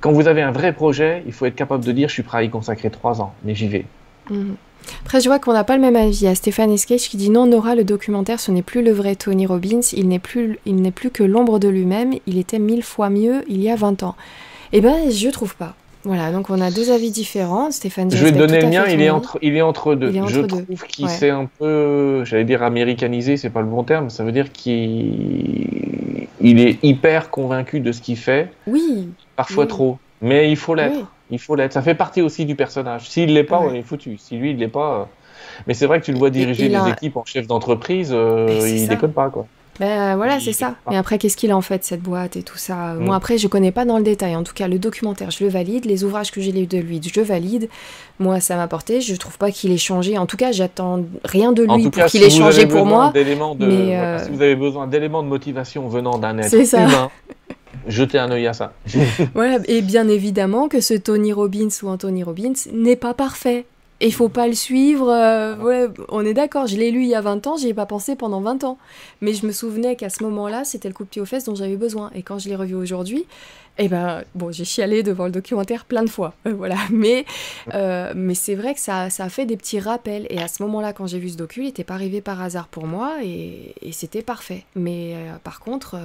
quand 0.00 0.12
vous 0.12 0.28
avez 0.28 0.42
un 0.42 0.52
vrai 0.52 0.72
projet, 0.72 1.22
il 1.26 1.32
faut 1.32 1.46
être 1.46 1.54
capable 1.54 1.84
de 1.84 1.92
dire 1.92 2.08
je 2.08 2.14
suis 2.14 2.22
prêt 2.22 2.38
à 2.38 2.42
y 2.42 2.50
consacrer 2.50 2.90
trois 2.90 3.20
ans, 3.20 3.32
mais 3.44 3.54
j'y 3.54 3.68
vais. 3.68 3.84
Mhm. 4.30 4.56
Après, 5.04 5.20
je 5.20 5.28
vois 5.28 5.38
qu'on 5.38 5.52
n'a 5.52 5.64
pas 5.64 5.76
le 5.76 5.82
même 5.82 5.96
avis. 5.96 6.26
A 6.26 6.34
Stéphane 6.34 6.70
Esquech 6.70 7.08
qui 7.08 7.16
dit 7.16 7.30
non, 7.30 7.46
Nora, 7.46 7.74
le 7.74 7.84
documentaire, 7.84 8.40
ce 8.40 8.50
n'est 8.50 8.62
plus 8.62 8.82
le 8.82 8.92
vrai 8.92 9.16
Tony 9.16 9.46
Robbins. 9.46 9.80
Il 9.92 10.08
n'est 10.08 10.18
plus, 10.18 10.58
plus 10.94 11.10
que 11.10 11.24
l'ombre 11.24 11.58
de 11.58 11.68
lui-même. 11.68 12.14
Il 12.26 12.38
était 12.38 12.58
mille 12.58 12.82
fois 12.82 13.10
mieux 13.10 13.42
il 13.48 13.62
y 13.62 13.70
a 13.70 13.76
20 13.76 14.02
ans. 14.02 14.14
Eh 14.72 14.80
ben, 14.80 15.10
je 15.10 15.28
trouve 15.28 15.56
pas. 15.56 15.74
Voilà, 16.06 16.30
donc 16.30 16.50
on 16.50 16.60
a 16.60 16.70
deux 16.70 16.92
avis 16.92 17.10
différents. 17.10 17.72
Stéphane 17.72 18.10
Je 18.12 18.24
vais 18.24 18.30
te 18.30 18.38
donner 18.38 18.60
le 18.60 18.68
mien, 18.68 18.84
il 18.88 19.02
est, 19.02 19.10
entre, 19.10 19.38
il 19.42 19.56
est 19.56 19.62
entre 19.62 19.96
deux. 19.96 20.12
je 20.28 20.40
trouve 20.40 20.64
qu'il 20.86 21.08
s'est 21.08 21.30
un 21.30 21.46
peu, 21.58 22.24
j'allais 22.24 22.44
dire 22.44 22.62
américanisé, 22.62 23.36
c'est 23.36 23.50
pas 23.50 23.60
le 23.60 23.66
bon 23.66 23.82
terme, 23.82 24.08
ça 24.08 24.22
veut 24.22 24.32
dire 24.32 24.52
qu'il 24.52 26.28
il 26.40 26.60
est 26.60 26.78
hyper 26.84 27.30
convaincu 27.30 27.80
de 27.80 27.90
ce 27.90 28.00
qu'il 28.00 28.16
fait. 28.16 28.52
Oui. 28.68 29.08
Parfois 29.34 29.66
trop. 29.66 29.98
Mais 30.22 30.50
il 30.50 30.56
faut 30.56 30.76
l'être. 30.76 31.10
Il 31.30 31.40
faut 31.40 31.56
l'être. 31.56 31.72
Ça 31.72 31.82
fait 31.82 31.96
partie 31.96 32.22
aussi 32.22 32.44
du 32.44 32.54
personnage. 32.54 33.08
S'il 33.10 33.34
l'est 33.34 33.44
pas, 33.44 33.60
on 33.60 33.74
est 33.74 33.82
foutu. 33.82 34.16
Si 34.16 34.36
lui, 34.36 34.52
il 34.52 34.58
l'est 34.58 34.68
pas. 34.68 35.00
Euh, 35.00 35.04
mais 35.66 35.74
c'est 35.74 35.86
vrai 35.86 36.00
que 36.00 36.04
tu 36.04 36.12
le 36.12 36.18
vois 36.18 36.30
diriger 36.30 36.68
les 36.68 36.88
équipes 36.88 37.16
en 37.16 37.24
chef 37.24 37.46
d'entreprise, 37.46 38.10
euh, 38.12 38.60
il 38.64 38.86
déconne 38.86 39.12
pas, 39.12 39.28
quoi. 39.28 39.46
Ben 39.80 40.16
voilà, 40.16 40.40
c'est 40.40 40.52
ça. 40.52 40.74
Mais 40.90 40.96
après, 40.96 41.18
qu'est-ce 41.18 41.36
qu'il 41.36 41.50
a 41.50 41.56
en 41.56 41.60
fait, 41.60 41.84
cette 41.84 42.02
boîte 42.02 42.36
et 42.36 42.42
tout 42.42 42.56
ça? 42.56 42.94
Moi, 42.94 43.14
mm. 43.14 43.16
après, 43.16 43.38
je 43.38 43.48
connais 43.48 43.72
pas 43.72 43.84
dans 43.84 43.98
le 43.98 44.04
détail. 44.04 44.36
En 44.36 44.42
tout 44.42 44.54
cas, 44.54 44.68
le 44.68 44.78
documentaire, 44.78 45.30
je 45.30 45.44
le 45.44 45.50
valide. 45.50 45.84
Les 45.84 46.04
ouvrages 46.04 46.30
que 46.30 46.40
j'ai 46.40 46.52
lus 46.52 46.66
de 46.66 46.78
lui, 46.78 47.00
je 47.02 47.20
valide. 47.20 47.68
Moi, 48.18 48.40
ça 48.40 48.56
m'a 48.56 48.68
porté. 48.68 49.00
Je 49.00 49.14
trouve 49.16 49.36
pas 49.38 49.50
qu'il 49.50 49.72
ait 49.72 49.78
changé. 49.78 50.18
En 50.18 50.26
tout 50.26 50.36
cas, 50.36 50.52
j'attends 50.52 51.04
rien 51.24 51.52
de 51.52 51.62
lui 51.62 51.90
pour 51.90 52.04
qu'il 52.06 52.22
ait 52.22 52.30
changé 52.30 52.66
pour 52.66 52.86
moi. 52.86 53.12
De, 53.12 53.66
mais 53.66 53.96
euh, 53.96 54.24
Si 54.24 54.30
vous 54.30 54.42
avez 54.42 54.56
besoin 54.56 54.86
d'éléments 54.86 55.22
de 55.22 55.28
motivation 55.28 55.88
venant 55.88 56.18
d'un 56.18 56.38
être 56.38 56.54
humain, 56.54 57.10
jetez 57.86 58.18
un 58.18 58.30
œil 58.30 58.46
à 58.46 58.52
ça. 58.52 58.72
voilà, 59.34 59.58
et 59.66 59.82
bien 59.82 60.08
évidemment 60.08 60.68
que 60.68 60.80
ce 60.80 60.94
Tony 60.94 61.32
Robbins 61.32 61.68
ou 61.82 61.88
Anthony 61.88 62.22
Robbins 62.22 62.54
n'est 62.72 62.96
pas 62.96 63.14
parfait. 63.14 63.66
Et 64.00 64.10
faut 64.10 64.28
pas 64.28 64.46
le 64.46 64.54
suivre. 64.54 65.10
Euh, 65.10 65.88
on 66.08 66.24
est 66.24 66.34
d'accord, 66.34 66.66
je 66.66 66.76
l'ai 66.76 66.90
lu 66.90 67.02
il 67.02 67.08
y 67.08 67.14
a 67.14 67.22
20 67.22 67.46
ans, 67.46 67.56
j'y 67.56 67.68
ai 67.68 67.74
pas 67.74 67.86
pensé 67.86 68.14
pendant 68.14 68.40
20 68.42 68.64
ans. 68.64 68.78
Mais 69.22 69.32
je 69.32 69.46
me 69.46 69.52
souvenais 69.52 69.96
qu'à 69.96 70.10
ce 70.10 70.22
moment-là, 70.24 70.64
c'était 70.64 70.88
le 70.88 70.94
coup 70.94 71.04
de 71.04 71.08
pied 71.08 71.22
aux 71.22 71.26
fesses 71.26 71.44
dont 71.44 71.54
j'avais 71.54 71.76
besoin. 71.76 72.10
Et 72.14 72.22
quand 72.22 72.38
je 72.38 72.50
l'ai 72.50 72.56
revu 72.56 72.74
aujourd'hui, 72.74 73.24
eh 73.78 73.88
ben, 73.88 74.22
bon, 74.34 74.52
j'ai 74.52 74.66
chialé 74.66 75.02
devant 75.02 75.24
le 75.24 75.30
documentaire 75.30 75.86
plein 75.86 76.02
de 76.02 76.10
fois. 76.10 76.34
Euh, 76.46 76.52
voilà. 76.52 76.76
Mais, 76.90 77.24
euh, 77.72 78.12
mais 78.14 78.34
c'est 78.34 78.54
vrai 78.54 78.74
que 78.74 78.80
ça, 78.80 79.10
ça 79.10 79.24
a 79.24 79.28
fait 79.30 79.46
des 79.46 79.56
petits 79.56 79.80
rappels. 79.80 80.26
Et 80.28 80.40
à 80.40 80.48
ce 80.48 80.62
moment-là, 80.62 80.92
quand 80.92 81.06
j'ai 81.06 81.18
vu 81.18 81.30
ce 81.30 81.36
docu, 81.36 81.60
il 81.60 81.66
n'était 81.66 81.84
pas 81.84 81.94
arrivé 81.94 82.20
par 82.20 82.40
hasard 82.42 82.68
pour 82.68 82.86
moi 82.86 83.16
et, 83.22 83.74
c'était 83.92 84.22
parfait. 84.22 84.64
Mais 84.74 85.14
par 85.42 85.60
contre, 85.60 85.96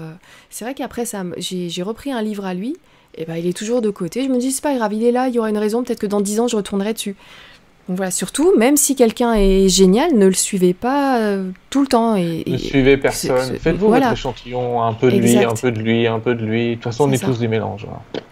c'est 0.50 0.64
vrai 0.64 0.74
qu'après, 0.74 1.04
j'ai 1.38 1.84
repris 1.84 2.12
un 2.12 2.22
livre 2.22 2.46
à 2.46 2.54
lui. 2.54 2.78
Et 3.16 3.26
ben, 3.26 3.36
il 3.36 3.46
est 3.48 3.58
toujours 3.58 3.82
de 3.82 3.90
côté. 3.90 4.24
Je 4.24 4.30
me 4.30 4.38
dis, 4.38 4.52
c'est 4.52 4.64
pas 4.64 4.76
grave, 4.76 4.94
il 4.94 5.04
est 5.04 5.12
là, 5.12 5.28
il 5.28 5.36
y 5.36 5.40
aura 5.40 5.50
une 5.50 5.58
raison. 5.58 5.84
Peut-être 5.84 6.00
que 6.00 6.08
dans 6.08 6.22
10 6.22 6.40
ans, 6.40 6.48
je 6.48 6.56
retournerai 6.56 6.94
dessus. 6.94 7.16
Donc 7.88 7.98
voilà, 7.98 8.12
surtout, 8.12 8.56
même 8.58 8.78
si 8.78 8.96
quelqu'un 8.96 9.34
est 9.34 9.68
génial, 9.68 10.14
ne 10.16 10.28
le 10.28 10.34
suivez 10.34 10.74
pas 10.74 11.20
euh, 11.20 11.50
tout 11.70 11.82
le 11.82 11.88
temps. 11.88 12.16
Et, 12.16 12.44
ne 12.48 12.58
suivez 12.58 12.98
personne. 12.98 13.58
Faites-vous 13.60 13.90
votre 13.90 14.12
échantillon, 14.12 14.82
un 14.82 14.94
peu 14.94 15.12
de 15.12 15.18
lui, 15.18 15.38
un 15.38 15.54
peu 15.54 15.72
de 15.72 15.80
lui, 15.80 16.08
un 16.08 16.20
peu 16.20 16.36
de 16.36 16.46
lui. 16.46 16.70
De 16.70 16.74
toute 16.76 16.84
façon, 16.84 17.10
on 17.10 17.12
est, 17.12 17.24
tous 17.24 17.40
des 17.40 17.48
mélanges. 17.48 17.88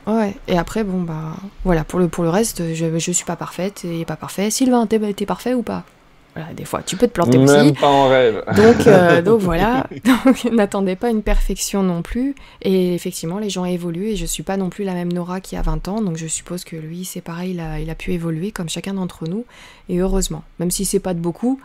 Ouais, 0.08 0.34
et 0.48 0.58
après, 0.58 0.84
bon, 0.84 1.02
bah, 1.02 1.34
voilà, 1.66 1.84
pour 1.84 2.00
le, 2.00 2.08
pour 2.08 2.24
le 2.24 2.30
reste, 2.30 2.74
je, 2.74 2.98
je 2.98 3.12
suis 3.12 3.26
pas 3.26 3.36
parfaite 3.36 3.86
et 3.86 4.06
pas 4.06 4.16
parfait. 4.16 4.50
Sylvain, 4.50 4.86
t'es 4.88 5.26
parfait 5.26 5.54
ou 5.54 5.64
pas? 5.64 5.84
Des 6.54 6.66
fois, 6.66 6.82
tu 6.82 6.96
peux 6.96 7.08
te 7.08 7.14
planter 7.14 7.38
Même 7.38 7.68
aussi. 7.68 7.74
pas 7.74 7.88
en 7.88 8.08
rêve. 8.08 8.44
Donc, 8.56 8.88
euh, 8.88 9.22
donc 9.24 9.42
voilà, 9.42 9.88
donc, 10.04 10.44
n'attendez 10.52 10.96
pas 10.96 11.10
une 11.10 11.22
perfection 11.22 11.84
non 11.84 12.02
plus. 12.02 12.36
Et 12.62 12.94
effectivement, 12.96 13.40
les 13.40 13.50
gens 13.50 13.66
évoluent 13.66 14.10
et 14.10 14.16
je 14.16 14.26
suis 14.26 14.44
pas 14.44 14.58
non 14.58 14.70
plus 14.70 14.84
la 14.84 14.94
même 14.94 15.12
Nora 15.12 15.42
qui 15.42 15.56
a 15.56 15.62
20 15.62 15.88
ans, 15.88 16.02
donc 16.02 16.18
je 16.18 16.28
suppose 16.28 16.64
que 16.64 16.76
lui, 16.76 17.06
c'est 17.06 17.22
pareil, 17.22 17.52
il 17.52 17.60
a, 17.60 17.80
il 17.80 17.90
a, 17.90 17.96
pu 17.96 18.14
évoluer 18.14 18.52
comme 18.52 18.70
chacun 18.70 18.94
d'entre 18.94 19.28
nous. 19.28 19.46
Et 19.90 19.98
heureusement, 19.98 20.44
même 20.60 20.72
si 20.72 20.86
c'est 20.86 21.00
pas 21.00 21.14
de 21.14 21.20
beaucoup, 21.20 21.60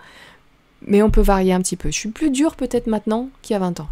mais 0.86 1.02
on 1.02 1.10
peut 1.10 1.22
varier 1.22 1.52
un 1.52 1.60
petit 1.60 1.76
peu. 1.76 1.90
Je 1.90 1.98
suis 1.98 2.10
plus 2.10 2.30
dure 2.30 2.56
peut-être 2.56 2.86
maintenant 2.86 3.28
qu'il 3.42 3.54
y 3.54 3.56
a 3.56 3.60
20 3.60 3.80
ans. 3.80 3.88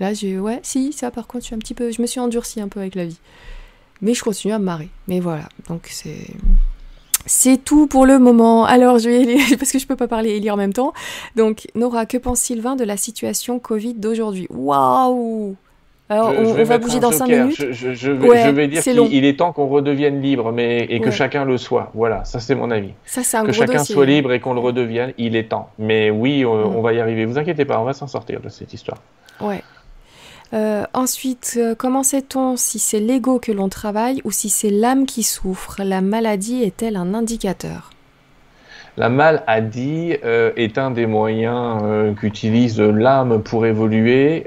Là, 0.00 0.12
j'ai 0.12 0.38
ouais, 0.38 0.60
si, 0.62 0.92
ça 0.92 1.10
par 1.10 1.26
contre, 1.26 1.44
je 1.44 1.46
suis 1.46 1.54
un 1.54 1.60
petit 1.60 1.74
peu, 1.74 1.92
je 1.92 2.02
me 2.02 2.06
suis 2.06 2.20
endurcie 2.20 2.60
un 2.60 2.68
peu 2.68 2.80
avec 2.80 2.94
la 2.94 3.04
vie. 3.04 3.18
Mais 4.00 4.14
je 4.14 4.22
continue 4.24 4.52
à 4.52 4.58
me 4.58 4.64
marrer. 4.64 4.88
Mais 5.06 5.20
voilà, 5.20 5.48
donc 5.68 5.86
c'est 5.90 6.26
C'est 7.26 7.56
tout 7.64 7.86
pour 7.86 8.06
le 8.06 8.18
moment. 8.18 8.64
Alors, 8.64 8.98
je 8.98 9.08
vais 9.08 9.20
lire, 9.20 9.40
parce 9.58 9.72
que 9.72 9.78
je 9.78 9.86
peux 9.86 9.96
pas 9.96 10.08
parler 10.08 10.30
et 10.30 10.40
lire 10.40 10.54
en 10.54 10.58
même 10.58 10.72
temps. 10.72 10.92
Donc, 11.36 11.66
Nora, 11.74 12.06
que 12.06 12.16
pense 12.16 12.40
Sylvain 12.40 12.76
de 12.76 12.84
la 12.84 12.96
situation 12.96 13.58
Covid 13.58 13.94
d'aujourd'hui? 13.94 14.46
Waouh 14.50 15.56
alors, 16.10 16.34
on, 16.36 16.64
va 16.64 16.76
bouger 16.76 17.00
dans 17.00 17.10
5 17.10 17.26
minutes. 17.26 17.72
Je, 17.72 18.10
vais, 18.10 18.68
dire 18.68 18.82
qu'il 18.82 19.24
est 19.24 19.38
temps 19.38 19.52
qu'on 19.52 19.68
redevienne 19.68 20.20
libre 20.20 20.52
mais, 20.52 20.86
et 20.90 21.00
que 21.00 21.10
chacun 21.10 21.46
le 21.46 21.56
soit. 21.56 21.90
Voilà, 21.94 22.24
ça 22.24 22.40
c'est 22.40 22.54
mon 22.54 22.70
avis. 22.70 22.90
Ça, 23.06 23.22
c'est 23.22 23.38
un 23.38 23.44
que 23.44 23.52
chacun 23.52 23.82
soit 23.82 24.04
libre 24.04 24.30
et 24.32 24.38
qu'on 24.38 24.52
le 24.52 24.60
redevienne, 24.60 25.14
il 25.16 25.34
est 25.34 25.48
temps. 25.48 25.70
Mais 25.78 26.10
oui, 26.10 26.44
on, 26.44 26.82
va 26.82 26.92
y 26.92 27.00
arriver. 27.00 27.24
Vous 27.24 27.38
inquiétez 27.38 27.64
pas, 27.64 27.80
on 27.80 27.84
va 27.84 27.94
s'en 27.94 28.06
sortir 28.06 28.40
de 28.40 28.50
cette 28.50 28.74
histoire. 28.74 28.98
Ouais. 29.40 29.62
Euh, 30.52 30.84
ensuite, 30.92 31.54
euh, 31.56 31.74
comment 31.74 32.02
sait-on 32.02 32.56
si 32.56 32.78
c'est 32.78 33.00
l'ego 33.00 33.38
que 33.38 33.50
l'on 33.50 33.68
travaille 33.68 34.20
ou 34.24 34.30
si 34.30 34.48
c'est 34.48 34.70
l'âme 34.70 35.06
qui 35.06 35.22
souffre? 35.22 35.76
La 35.82 36.00
maladie 36.00 36.62
est-elle 36.62 36.96
un 36.96 37.14
indicateur? 37.14 37.90
La 38.96 39.08
maladie 39.08 40.16
euh, 40.22 40.52
est 40.56 40.78
un 40.78 40.92
des 40.92 41.06
moyens 41.06 41.82
qu'utilise 42.16 42.80
l'âme 42.80 43.42
pour 43.42 43.66
évoluer. 43.66 44.44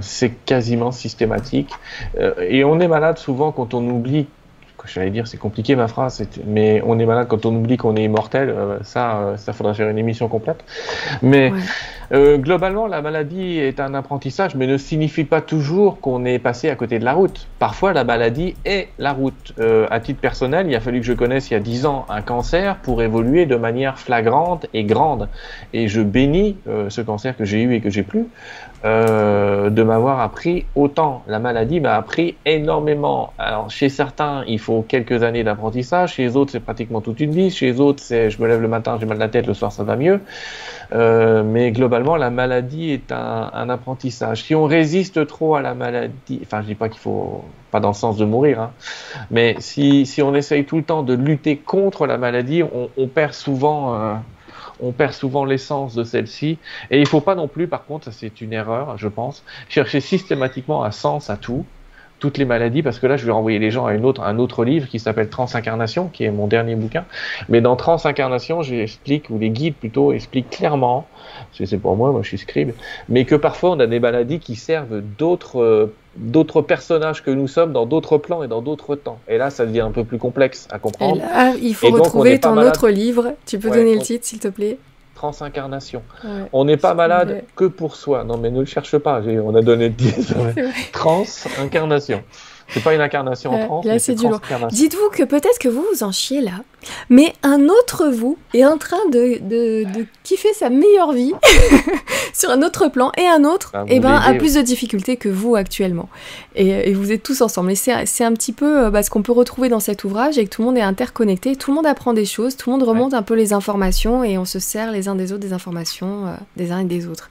C'est 0.00 0.30
quasiment 0.46 0.92
systématique. 0.92 1.72
et 2.40 2.64
on 2.64 2.80
est 2.80 2.88
malade 2.88 3.18
souvent 3.18 3.52
quand 3.52 3.74
on 3.74 3.86
oublie 3.86 4.26
j'allais 4.86 5.10
dire, 5.10 5.26
c'est 5.26 5.36
compliqué 5.36 5.76
ma 5.76 5.88
phrase, 5.88 6.22
mais 6.46 6.82
on 6.86 6.98
est 6.98 7.06
malade 7.06 7.26
quand 7.28 7.46
on 7.46 7.54
oublie 7.54 7.76
qu'on 7.76 7.96
est 7.96 8.04
immortel. 8.04 8.54
ça, 8.82 9.34
ça 9.36 9.52
faudrait 9.52 9.74
faire 9.74 9.88
une 9.88 9.98
émission 9.98 10.28
complète. 10.28 10.64
Mais 11.22 11.52
euh, 12.12 12.38
globalement, 12.38 12.88
la 12.88 13.02
maladie 13.02 13.58
est 13.58 13.78
un 13.78 13.94
apprentissage, 13.94 14.56
mais 14.56 14.66
ne 14.66 14.76
signifie 14.76 15.24
pas 15.24 15.40
toujours 15.40 16.00
qu'on 16.00 16.24
est 16.24 16.40
passé 16.40 16.68
à 16.68 16.74
côté 16.74 16.98
de 16.98 17.04
la 17.04 17.12
route. 17.12 17.46
Parfois, 17.58 17.92
la 17.92 18.02
maladie 18.02 18.56
est 18.64 18.88
la 18.98 19.12
route. 19.12 19.52
Euh, 19.60 19.86
à 19.90 20.00
titre 20.00 20.20
personnel, 20.20 20.66
il 20.68 20.74
a 20.74 20.80
fallu 20.80 21.00
que 21.00 21.06
je 21.06 21.12
connaisse 21.12 21.50
il 21.50 21.54
y 21.54 21.56
a 21.56 21.60
dix 21.60 21.86
ans 21.86 22.06
un 22.08 22.22
cancer 22.22 22.76
pour 22.76 23.02
évoluer 23.02 23.46
de 23.46 23.56
manière 23.56 23.98
flagrante 23.98 24.66
et 24.74 24.84
grande. 24.84 25.28
Et 25.72 25.86
je 25.86 26.00
bénis 26.00 26.56
euh, 26.68 26.90
ce 26.90 27.00
cancer 27.00 27.36
que 27.36 27.44
j'ai 27.44 27.62
eu 27.62 27.74
et 27.74 27.80
que 27.80 27.90
j'ai 27.90 28.02
plus 28.02 28.26
de 28.82 29.82
m'avoir 29.82 30.20
appris 30.20 30.64
autant. 30.74 31.22
La 31.26 31.38
maladie 31.38 31.80
m'a 31.80 31.94
appris 31.94 32.36
énormément. 32.46 33.32
Alors, 33.38 33.70
chez 33.70 33.88
certains, 33.88 34.42
il 34.46 34.58
faut 34.58 34.82
quelques 34.82 35.22
années 35.22 35.44
d'apprentissage. 35.44 36.14
Chez 36.14 36.22
les 36.24 36.36
autres, 36.36 36.52
c'est 36.52 36.60
pratiquement 36.60 37.00
toute 37.00 37.20
une 37.20 37.32
vie. 37.32 37.50
Chez 37.50 37.66
les 37.66 37.80
autres, 37.80 38.02
c'est 38.02 38.30
je 38.30 38.40
me 38.40 38.48
lève 38.48 38.60
le 38.60 38.68
matin, 38.68 38.96
j'ai 38.98 39.06
mal 39.06 39.18
à 39.18 39.26
la 39.26 39.28
tête, 39.28 39.46
le 39.46 39.54
soir, 39.54 39.72
ça 39.72 39.84
va 39.84 39.96
mieux. 39.96 40.20
Euh, 40.92 41.42
mais 41.44 41.70
globalement, 41.72 42.16
la 42.16 42.30
maladie 42.30 42.90
est 42.90 43.12
un, 43.12 43.68
apprentissage. 43.68 44.42
Si 44.44 44.54
on 44.54 44.64
résiste 44.64 45.26
trop 45.26 45.54
à 45.54 45.62
la 45.62 45.74
maladie, 45.74 46.40
enfin, 46.42 46.62
je 46.62 46.66
dis 46.66 46.74
pas 46.74 46.88
qu'il 46.88 47.00
faut, 47.00 47.44
pas 47.70 47.80
dans 47.80 47.88
le 47.88 47.94
sens 47.94 48.16
de 48.16 48.24
mourir, 48.24 48.60
hein, 48.60 48.70
mais 49.30 49.54
si, 49.58 50.06
si 50.06 50.22
on 50.22 50.34
essaye 50.34 50.64
tout 50.64 50.76
le 50.76 50.82
temps 50.82 51.02
de 51.02 51.14
lutter 51.14 51.56
contre 51.56 52.06
la 52.06 52.18
maladie, 52.18 52.62
on, 52.62 53.06
perd 53.06 53.32
souvent. 53.32 53.94
Euh, 53.94 54.14
on 54.82 54.92
perd 54.92 55.12
souvent 55.12 55.44
l'essence 55.44 55.94
de 55.94 56.04
celle-ci. 56.04 56.58
Et 56.90 57.00
il 57.00 57.06
faut 57.06 57.20
pas 57.20 57.34
non 57.34 57.48
plus, 57.48 57.68
par 57.68 57.84
contre, 57.84 58.12
c'est 58.12 58.40
une 58.40 58.52
erreur, 58.52 58.96
je 58.98 59.08
pense, 59.08 59.44
chercher 59.68 60.00
systématiquement 60.00 60.84
un 60.84 60.90
sens 60.90 61.30
à 61.30 61.36
tout 61.36 61.64
toutes 62.20 62.36
les 62.36 62.44
maladies, 62.44 62.82
parce 62.82 62.98
que 62.98 63.06
là, 63.06 63.16
je 63.16 63.24
vais 63.24 63.32
renvoyer 63.32 63.58
les 63.58 63.70
gens 63.70 63.86
à 63.86 63.92
un 63.92 64.38
autre 64.38 64.64
livre 64.64 64.86
qui 64.88 64.98
s'appelle 64.98 65.30
Transincarnation, 65.30 66.08
qui 66.08 66.24
est 66.24 66.30
mon 66.30 66.46
dernier 66.46 66.76
bouquin. 66.76 67.06
Mais 67.48 67.62
dans 67.62 67.76
Transincarnation, 67.76 68.62
j'explique, 68.62 69.30
ou 69.30 69.38
les 69.38 69.50
guides 69.50 69.74
plutôt, 69.74 70.12
expliquent 70.12 70.50
clairement, 70.50 71.08
c'est 71.52 71.80
pour 71.80 71.96
moi, 71.96 72.12
moi 72.12 72.20
je 72.22 72.28
suis 72.28 72.38
scribe, 72.38 72.72
mais 73.08 73.24
que 73.24 73.34
parfois 73.34 73.70
on 73.70 73.80
a 73.80 73.86
des 73.86 74.00
maladies 74.00 74.38
qui 74.38 74.54
servent 74.54 75.00
d'autres 75.00 75.90
d'autres 76.16 76.62
personnages 76.62 77.22
que 77.22 77.30
nous 77.30 77.48
sommes 77.48 77.72
dans 77.72 77.86
d'autres 77.86 78.18
plans 78.18 78.42
et 78.42 78.48
dans 78.48 78.62
d'autres 78.62 78.96
temps. 78.96 79.20
Et 79.28 79.38
là, 79.38 79.50
ça 79.50 79.66
devient 79.66 79.80
un 79.80 79.92
peu 79.92 80.04
plus 80.04 80.18
complexe 80.18 80.66
à 80.70 80.78
comprendre. 80.78 81.22
il 81.60 81.74
faut 81.74 81.90
retrouver 81.90 82.40
ton 82.40 82.56
autre 82.56 82.88
livre. 82.88 83.34
Tu 83.46 83.58
peux 83.58 83.70
donner 83.70 83.94
le 83.94 84.02
titre, 84.02 84.26
s'il 84.26 84.38
te 84.38 84.48
plaît? 84.48 84.78
Transincarnation. 85.14 86.02
on 86.52 86.64
n'est 86.64 86.78
pas 86.78 86.94
malade 86.94 87.44
que 87.54 87.66
pour 87.66 87.96
soi. 87.96 88.24
Non, 88.24 88.38
mais 88.38 88.50
ne 88.50 88.60
le 88.60 88.66
cherche 88.66 88.96
pas. 88.98 89.20
On 89.20 89.54
a 89.54 89.62
donné 89.62 89.88
le 89.88 89.94
titre. 89.94 90.34
Transincarnation. 90.92 92.22
C'est 92.72 92.82
pas 92.82 92.94
une 92.94 93.00
incarnation 93.00 93.52
en 93.52 93.66
trans. 93.66 93.80
Là, 93.84 93.98
c'est 93.98 94.14
du 94.14 94.28
lourd. 94.28 94.40
Dites-vous 94.70 95.10
que 95.10 95.22
peut-être 95.22 95.58
que 95.58 95.68
vous 95.68 95.84
vous 95.92 96.02
en 96.02 96.12
chiez 96.12 96.40
là, 96.40 96.62
mais 97.08 97.32
un 97.42 97.68
autre 97.68 98.08
vous 98.08 98.38
est 98.54 98.64
en 98.64 98.78
train 98.78 99.08
de, 99.10 99.38
de, 99.42 100.06
kiffer 100.24 100.52
sa 100.52 100.70
meilleure 100.70 101.12
vie 101.12 101.32
sur 102.32 102.50
un 102.50 102.62
autre 102.62 102.88
plan 102.88 103.10
et 103.18 103.26
un 103.26 103.44
autre 103.44 103.72
eh 103.88 104.00
ben, 104.00 104.14
a 104.14 104.34
plus 104.34 104.54
de 104.54 104.62
difficultés 104.62 105.16
que 105.16 105.28
vous 105.28 105.56
actuellement. 105.56 106.08
Et, 106.54 106.92
vous 106.94 107.12
êtes 107.12 107.22
tous 107.22 107.40
ensemble. 107.40 107.72
Et 107.72 107.74
c'est 107.74 108.24
un 108.24 108.32
petit 108.32 108.52
peu 108.52 108.86
euh, 108.86 108.90
bah, 108.90 109.02
ce 109.02 109.10
qu'on 109.10 109.22
peut 109.22 109.32
retrouver 109.32 109.68
dans 109.68 109.80
cet 109.80 110.04
ouvrage 110.04 110.38
et 110.38 110.44
que 110.44 110.50
tout 110.50 110.62
le 110.62 110.66
monde 110.66 110.78
est 110.78 110.82
interconnecté, 110.82 111.56
tout 111.56 111.70
le 111.70 111.76
monde 111.76 111.86
apprend 111.86 112.12
des 112.12 112.24
choses, 112.24 112.56
tout 112.56 112.70
le 112.70 112.76
monde 112.76 112.86
remonte 112.86 113.14
un 113.14 113.22
peu 113.22 113.34
les 113.34 113.52
informations 113.52 114.24
et 114.24 114.38
on 114.38 114.44
se 114.44 114.58
sert 114.58 114.90
les 114.90 115.08
uns 115.08 115.14
des 115.14 115.32
autres 115.32 115.40
des 115.40 115.52
informations 115.52 116.26
euh, 116.26 116.34
des 116.56 116.72
uns 116.72 116.80
et 116.80 116.84
des 116.84 117.06
autres. 117.06 117.28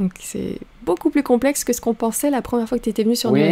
Donc 0.00 0.12
c'est 0.18 0.56
beaucoup 0.82 1.10
plus 1.10 1.22
complexe 1.22 1.62
que 1.62 1.74
ce 1.74 1.80
qu'on 1.82 1.92
pensait 1.92 2.30
la 2.30 2.40
première 2.40 2.66
fois 2.66 2.78
que 2.78 2.84
tu 2.84 2.88
étais 2.88 3.02
venu 3.02 3.14
sur 3.14 3.30
oui, 3.32 3.42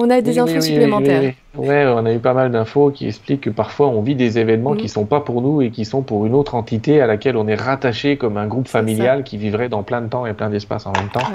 On 0.00 0.08
a 0.08 0.20
des 0.20 0.38
infos 0.38 0.60
supplémentaires. 0.60 1.34
Oui, 1.56 1.68
on 1.68 2.06
a 2.06 2.12
eu 2.12 2.20
pas 2.20 2.32
mal 2.32 2.52
d'infos 2.52 2.90
qui 2.90 3.08
expliquent 3.08 3.40
que 3.40 3.50
parfois 3.50 3.88
on 3.88 4.02
vit 4.02 4.14
des 4.14 4.38
événements 4.38 4.74
qui 4.74 4.86
qui 4.86 4.92
sont 4.92 5.04
pas 5.04 5.20
pour 5.20 5.42
nous 5.42 5.62
et 5.62 5.70
qui 5.70 5.84
sont 5.84 6.02
pour 6.02 6.26
une 6.26 6.34
autre 6.34 6.54
entité 6.54 7.00
à 7.00 7.08
laquelle 7.08 7.36
on 7.36 7.48
est 7.48 7.56
rattaché 7.56 8.16
comme 8.16 8.36
un 8.36 8.46
groupe 8.46 8.68
familial 8.68 9.24
qui 9.24 9.36
vivrait 9.36 9.68
dans 9.68 9.82
plein 9.82 10.00
de 10.00 10.06
temps 10.06 10.26
et 10.26 10.32
plein 10.32 10.48
d'espace 10.48 10.86
en 10.86 10.92
même 10.92 11.08
temps. 11.08 11.26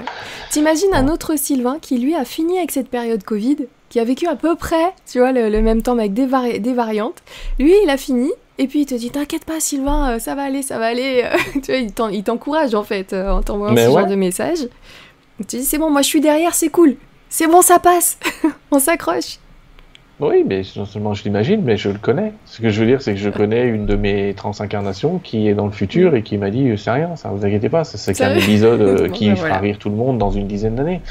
T'imagines 0.52 0.94
un 0.94 1.10
autre 1.10 1.36
Sylvain 1.36 1.78
qui 1.82 1.98
lui 1.98 2.16
a 2.16 2.24
fini 2.24 2.58
avec 2.58 2.72
cette 2.72 2.88
période 2.88 3.24
Covid, 3.24 3.58
qui 3.90 4.00
a 4.00 4.06
vécu 4.06 4.26
à 4.28 4.38
peu 4.38 4.56
près, 4.56 4.94
tu 5.12 5.20
vois, 5.20 5.34
le, 5.34 5.62
même 5.62 5.82
temps 5.82 5.96
mais 5.96 6.04
avec 6.04 6.14
des, 6.14 6.60
des 6.60 6.74
variantes. 6.74 7.22
Lui, 7.60 7.74
il 7.84 7.90
a 7.90 7.98
fini 7.98 8.32
et 8.62 8.68
puis 8.68 8.82
il 8.82 8.86
te 8.86 8.94
dit 8.94 9.10
T'inquiète 9.10 9.44
pas, 9.44 9.60
Sylvain, 9.60 10.12
euh, 10.12 10.20
ça 10.20 10.36
va 10.36 10.44
aller, 10.44 10.62
ça 10.62 10.78
va 10.78 10.86
aller. 10.86 11.26
tu 11.64 11.72
vois, 11.98 12.12
il 12.12 12.24
t'encourage 12.24 12.76
en 12.76 12.84
fait 12.84 13.12
euh, 13.12 13.32
en 13.32 13.42
t'envoyant 13.42 13.76
ce 13.76 13.82
genre 13.82 14.08
de 14.08 14.16
message. 14.16 14.60
Tu 15.50 15.58
dis 15.58 15.64
C'est 15.64 15.80
bon, 15.80 15.90
moi 15.90 16.04
je 16.04 16.08
suis 16.08 16.22
derrière, 16.22 16.54
c'est 16.54 16.70
cool. 16.70 16.96
C'est 17.28 17.48
bon, 17.48 17.64
ça 17.64 17.80
passe. 17.80 18.20
On 18.72 18.78
s'accroche. 18.78 19.40
Oui, 20.20 20.44
mais 20.46 20.62
non 20.76 20.86
seulement 20.86 21.16
je 21.16 21.24
l'imagine, 21.24 21.64
mais 21.64 21.78
je 21.78 21.90
le 21.90 21.98
connais. 21.98 22.34
Ce 22.46 22.62
que 22.62 22.70
je 22.70 22.80
veux 22.80 22.86
dire, 22.86 23.02
c'est 23.02 23.14
que 23.14 23.20
je 23.20 23.32
connais 23.32 23.68
une 23.68 23.88
de 23.88 23.96
mes 23.96 24.36
transincarnations 24.36 25.18
qui 25.18 25.48
est 25.48 25.56
dans 25.56 25.66
le 25.66 25.72
futur 25.72 26.14
et 26.14 26.22
qui 26.22 26.38
m'a 26.38 26.52
dit 26.52 26.72
C'est 26.78 26.92
rien, 26.92 27.16
ça, 27.16 27.30
vous 27.30 27.44
inquiétez 27.44 27.70
pas, 27.70 27.84
c'est 27.84 28.14
qu'un 28.14 28.36
épisode 28.36 28.82
euh, 28.82 29.10
qui 29.14 29.30
ben 29.30 29.36
fera 29.36 29.58
rire 29.58 29.80
tout 29.80 29.90
le 29.90 29.96
monde 29.96 30.20
dans 30.20 30.30
une 30.30 30.48
dizaine 30.48 30.76
d'années. 30.76 31.02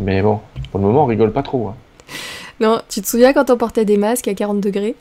Mais 0.00 0.22
bon, 0.22 0.40
pour 0.72 0.80
le 0.80 0.86
moment, 0.86 1.04
on 1.04 1.06
rigole 1.06 1.32
pas 1.32 1.44
trop. 1.44 1.68
Hein. 1.68 1.76
Non, 2.60 2.82
tu 2.90 3.00
te 3.00 3.06
souviens 3.06 3.32
quand 3.32 3.48
on 3.48 3.56
portait 3.56 3.86
des 3.86 3.96
masques 3.96 4.28
à 4.28 4.34
40 4.34 4.60
degrés 4.60 4.94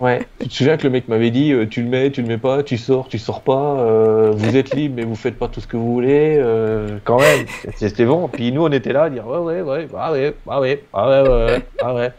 Ouais, 0.00 0.26
tu 0.40 0.48
te 0.48 0.54
souviens 0.54 0.76
que 0.76 0.82
le 0.82 0.90
mec 0.90 1.06
m'avait 1.06 1.30
dit 1.30 1.52
euh, 1.52 1.64
tu 1.64 1.80
le 1.82 1.88
mets, 1.88 2.10
tu 2.10 2.22
le 2.22 2.28
mets 2.28 2.38
pas, 2.38 2.64
tu 2.64 2.76
sors, 2.76 3.08
tu 3.08 3.18
sors 3.18 3.42
pas, 3.42 3.78
euh, 3.78 4.32
vous 4.34 4.56
êtes 4.56 4.74
libre 4.74 4.96
mais 4.96 5.04
vous 5.04 5.14
faites 5.14 5.38
pas 5.38 5.46
tout 5.46 5.60
ce 5.60 5.68
que 5.68 5.76
vous 5.76 5.92
voulez, 5.92 6.36
euh, 6.38 6.98
quand 7.04 7.20
même, 7.20 7.46
c'était 7.76 8.04
bon. 8.04 8.26
Puis 8.26 8.50
nous 8.50 8.64
on 8.64 8.72
était 8.72 8.92
là 8.92 9.04
à 9.04 9.10
dire 9.10 9.24
ouais, 9.28 9.38
ouais, 9.38 9.62
ouais, 9.62 9.86
ah 9.96 10.10
ouais, 10.10 10.34
ah 10.48 10.60
ouais, 10.60 10.82
ah 10.92 11.08
ouais, 11.08 11.28
ouais, 11.28 11.62
ah 11.80 11.94
ouais. 11.94 12.12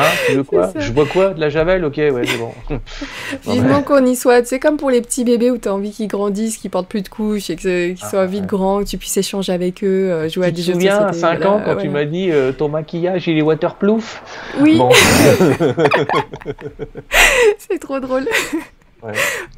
Hein, 0.00 0.10
tu 0.26 0.36
veux 0.36 0.44
quoi 0.44 0.72
Je 0.76 0.92
bois 0.92 1.06
quoi 1.06 1.30
De 1.30 1.40
la 1.40 1.48
javel 1.48 1.84
Ok, 1.84 1.96
ouais, 1.96 2.22
c'est 2.24 2.38
bon. 2.38 2.52
Vivement 3.52 3.82
qu'on 3.82 4.04
y 4.04 4.16
soit. 4.16 4.46
C'est 4.46 4.58
comme 4.58 4.76
pour 4.76 4.90
les 4.90 5.00
petits 5.00 5.24
bébés 5.24 5.50
où 5.50 5.58
tu 5.58 5.68
as 5.68 5.74
envie 5.74 5.90
qu'ils 5.90 6.08
grandissent, 6.08 6.58
qu'ils 6.58 6.70
portent 6.70 6.88
plus 6.88 7.02
de 7.02 7.08
couches 7.08 7.50
et 7.50 7.56
qu'ils 7.56 7.98
soient 7.98 8.22
ah, 8.22 8.26
vite 8.26 8.46
grands, 8.46 8.80
que 8.80 8.88
tu 8.88 8.98
puisses 8.98 9.16
échanger 9.16 9.52
avec 9.52 9.84
eux, 9.84 10.10
euh, 10.10 10.28
jouer 10.28 10.46
à 10.46 10.50
des 10.50 10.62
jeux 10.62 10.74
de 10.74 10.80
société. 10.80 10.96
Tu 10.96 11.06
te 11.06 11.14
souviens, 11.14 11.28
à 11.28 11.38
5 11.38 11.46
ans, 11.46 11.62
quand 11.64 11.76
tu 11.76 11.88
m'as 11.88 12.04
dit 12.04 12.30
euh, 12.30 12.52
ton 12.52 12.68
maquillage, 12.68 13.26
il 13.28 13.38
est 13.38 13.42
waterproof? 13.42 14.22
Oui. 14.60 14.80
c'est 17.58 17.78
trop 17.78 18.00
drôle. 18.00 18.28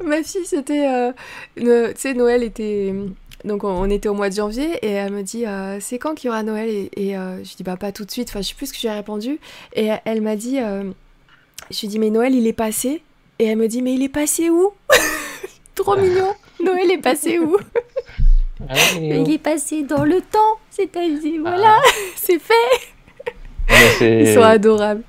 Ma 0.03 0.21
fille, 0.23 0.45
c'était. 0.45 0.87
Euh, 0.87 1.11
tu 1.55 1.65
sais, 1.95 2.13
Noël 2.13 2.43
était 2.43 2.93
donc 3.45 3.63
on, 3.63 3.89
était 3.89 4.09
au 4.09 4.13
mois 4.13 4.29
de 4.29 4.35
janvier 4.35 4.69
et 4.81 4.91
elle 4.91 5.13
me 5.13 5.23
dit 5.23 5.45
euh, 5.45 5.77
c'est 5.79 5.97
quand 5.97 6.13
qu'il 6.13 6.27
y 6.27 6.29
aura 6.29 6.43
Noël? 6.43 6.89
Et, 6.95 7.17
euh, 7.17 7.43
je 7.43 7.55
dis 7.55 7.63
bah 7.63 7.77
pas 7.77 7.91
tout 7.91 8.03
de 8.03 8.11
suite. 8.11 8.29
Enfin 8.29 8.41
je 8.41 8.49
sais 8.49 8.55
plus 8.55 8.67
ce 8.67 8.73
que 8.73 8.79
j'ai 8.79 8.89
répondu. 8.89 9.39
Et 9.73 9.89
elle 10.05 10.21
m'a 10.21 10.35
dit 10.35 10.59
euh, 10.59 10.91
je 11.71 11.81
lui 11.81 11.87
dis 11.87 11.99
mais 11.99 12.09
Noël 12.09 12.35
il 12.35 12.45
est 12.47 12.53
passé? 12.53 13.01
Et 13.39 13.45
elle 13.45 13.57
me 13.57 13.67
dit 13.67 13.81
mais 13.81 13.93
il 13.93 14.03
est 14.03 14.09
passé 14.09 14.49
où? 14.49 14.73
Trop 15.75 15.95
mignon. 15.95 16.33
Noël 16.61 16.91
est 16.91 17.01
passé 17.01 17.39
où? 17.39 17.55
Ah, 18.67 18.73
il 18.99 19.31
est 19.31 19.37
passé 19.37 19.83
dans 19.83 20.03
le 20.03 20.19
temps 20.19 20.59
c'est-à-dire 20.69 21.39
voilà 21.39 21.77
ah. 21.77 21.89
c'est 22.17 22.39
fait. 22.39 24.21
Ils 24.21 24.33
sont 24.33 24.41
adorables 24.41 25.03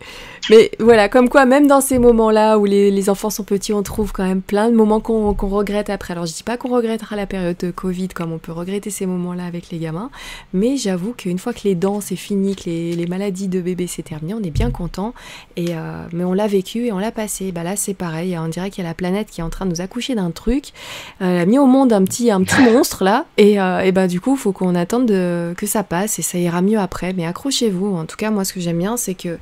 mais 0.49 0.71
voilà, 0.81 1.09
comme 1.09 1.29
quoi, 1.29 1.45
même 1.45 1.67
dans 1.67 1.81
ces 1.81 1.99
moments-là 1.99 2.59
où 2.59 2.65
les, 2.65 3.11
enfants 3.11 3.31
sont 3.31 3.45
petits, 3.45 3.73
on 3.73 3.83
trouve 3.83 4.13
quand 4.13 4.25
même 4.25 4.43
plein 4.43 4.71
de 4.71 4.75
moments 4.75 5.01
qu'on 5.01 5.33
regrette 5.33 5.91
après. 5.91 6.13
Alors, 6.13 6.27
je 6.27 6.33
dis 6.33 6.43
pas 6.43 6.57
qu'on 6.57 6.69
regrettera 6.69 7.17
la 7.17 7.27
période 7.27 7.57
de 7.59 7.71
Covid 7.71 8.09
comme 8.09 8.33
on 8.33 8.39
peut 8.39 8.53
regretter 8.53 8.91
ces 8.91 9.07
moments-là 9.07 9.45
avec 9.45 9.71
les 9.71 9.79
gamins, 9.79 10.11
mais 10.53 10.77
j'avoue 10.77 11.13
qu'une 11.13 11.39
fois 11.39 11.53
que 11.53 11.61
les 11.65 11.75
dents 11.75 12.01
c'est 12.01 12.17
fini, 12.17 12.57
que 12.57 12.65
les, 12.65 13.07
maladies 13.07 13.49
de 13.49 13.61
bébé 13.61 13.87
c'est 13.87 14.03
terminé, 14.03 14.35
on 14.35 14.43
est 14.43 14.51
bien 14.51 14.71
content. 14.71 15.15
Et 15.57 15.69
euh, 15.71 16.05
mais 16.13 16.25
on 16.25 16.33
l'a 16.33 16.47
vécu 16.47 16.87
et 16.87 16.93
on 16.93 16.99
l'a 16.99 17.13
passé. 17.13 17.53
Bah 17.53 17.63
là, 17.63 17.77
c'est 17.77 17.95
pareil. 17.95 18.37
On 18.39 18.49
dirait 18.49 18.71
qu'il 18.71 18.85
y 18.85 18.87
a 18.87 18.91
la 18.91 18.95
planète 18.95 19.29
qui 19.31 19.41
est 19.41 19.45
en 19.45 19.51
train 19.51 19.67
de 19.67 19.71
nous 19.71 19.81
accoucher 19.81 20.15
d'un 20.15 20.31
truc, 20.31 20.73
euh, 21.21 21.35
elle 21.35 21.41
a 21.41 21.47
mis 21.47 21.59
au 21.59 21.67
monde 21.67 21.93
un 21.93 22.05
petit, 22.05 22.31
un 22.31 22.43
petit 22.43 22.63
monstre 22.73 23.05
là, 23.05 23.27
et, 23.37 23.61
euh, 23.61 23.81
et 23.81 23.93
bah 23.93 24.07
du 24.07 24.21
coup, 24.21 24.35
il 24.35 24.39
faut 24.39 24.53
qu'on 24.53 24.75
attende 24.75 25.07
de, 25.07 25.55
que 25.57 25.67
ça 25.67 25.83
passe 25.83 26.19
et 26.19 26.23
ça 26.23 26.39
ira 26.39 26.63
mieux 26.63 26.79
après. 26.79 27.13
Mais 27.13 27.27
accrochez-vous. 27.27 27.97
En 27.97 28.05
tout 28.05 28.17
cas, 28.17 28.31
moi, 28.31 28.45
ce 28.45 28.53
que 28.53 28.61
j'aime 28.61 28.79
bien, 28.79 28.97
c'est 28.97 29.15
que 29.15 29.39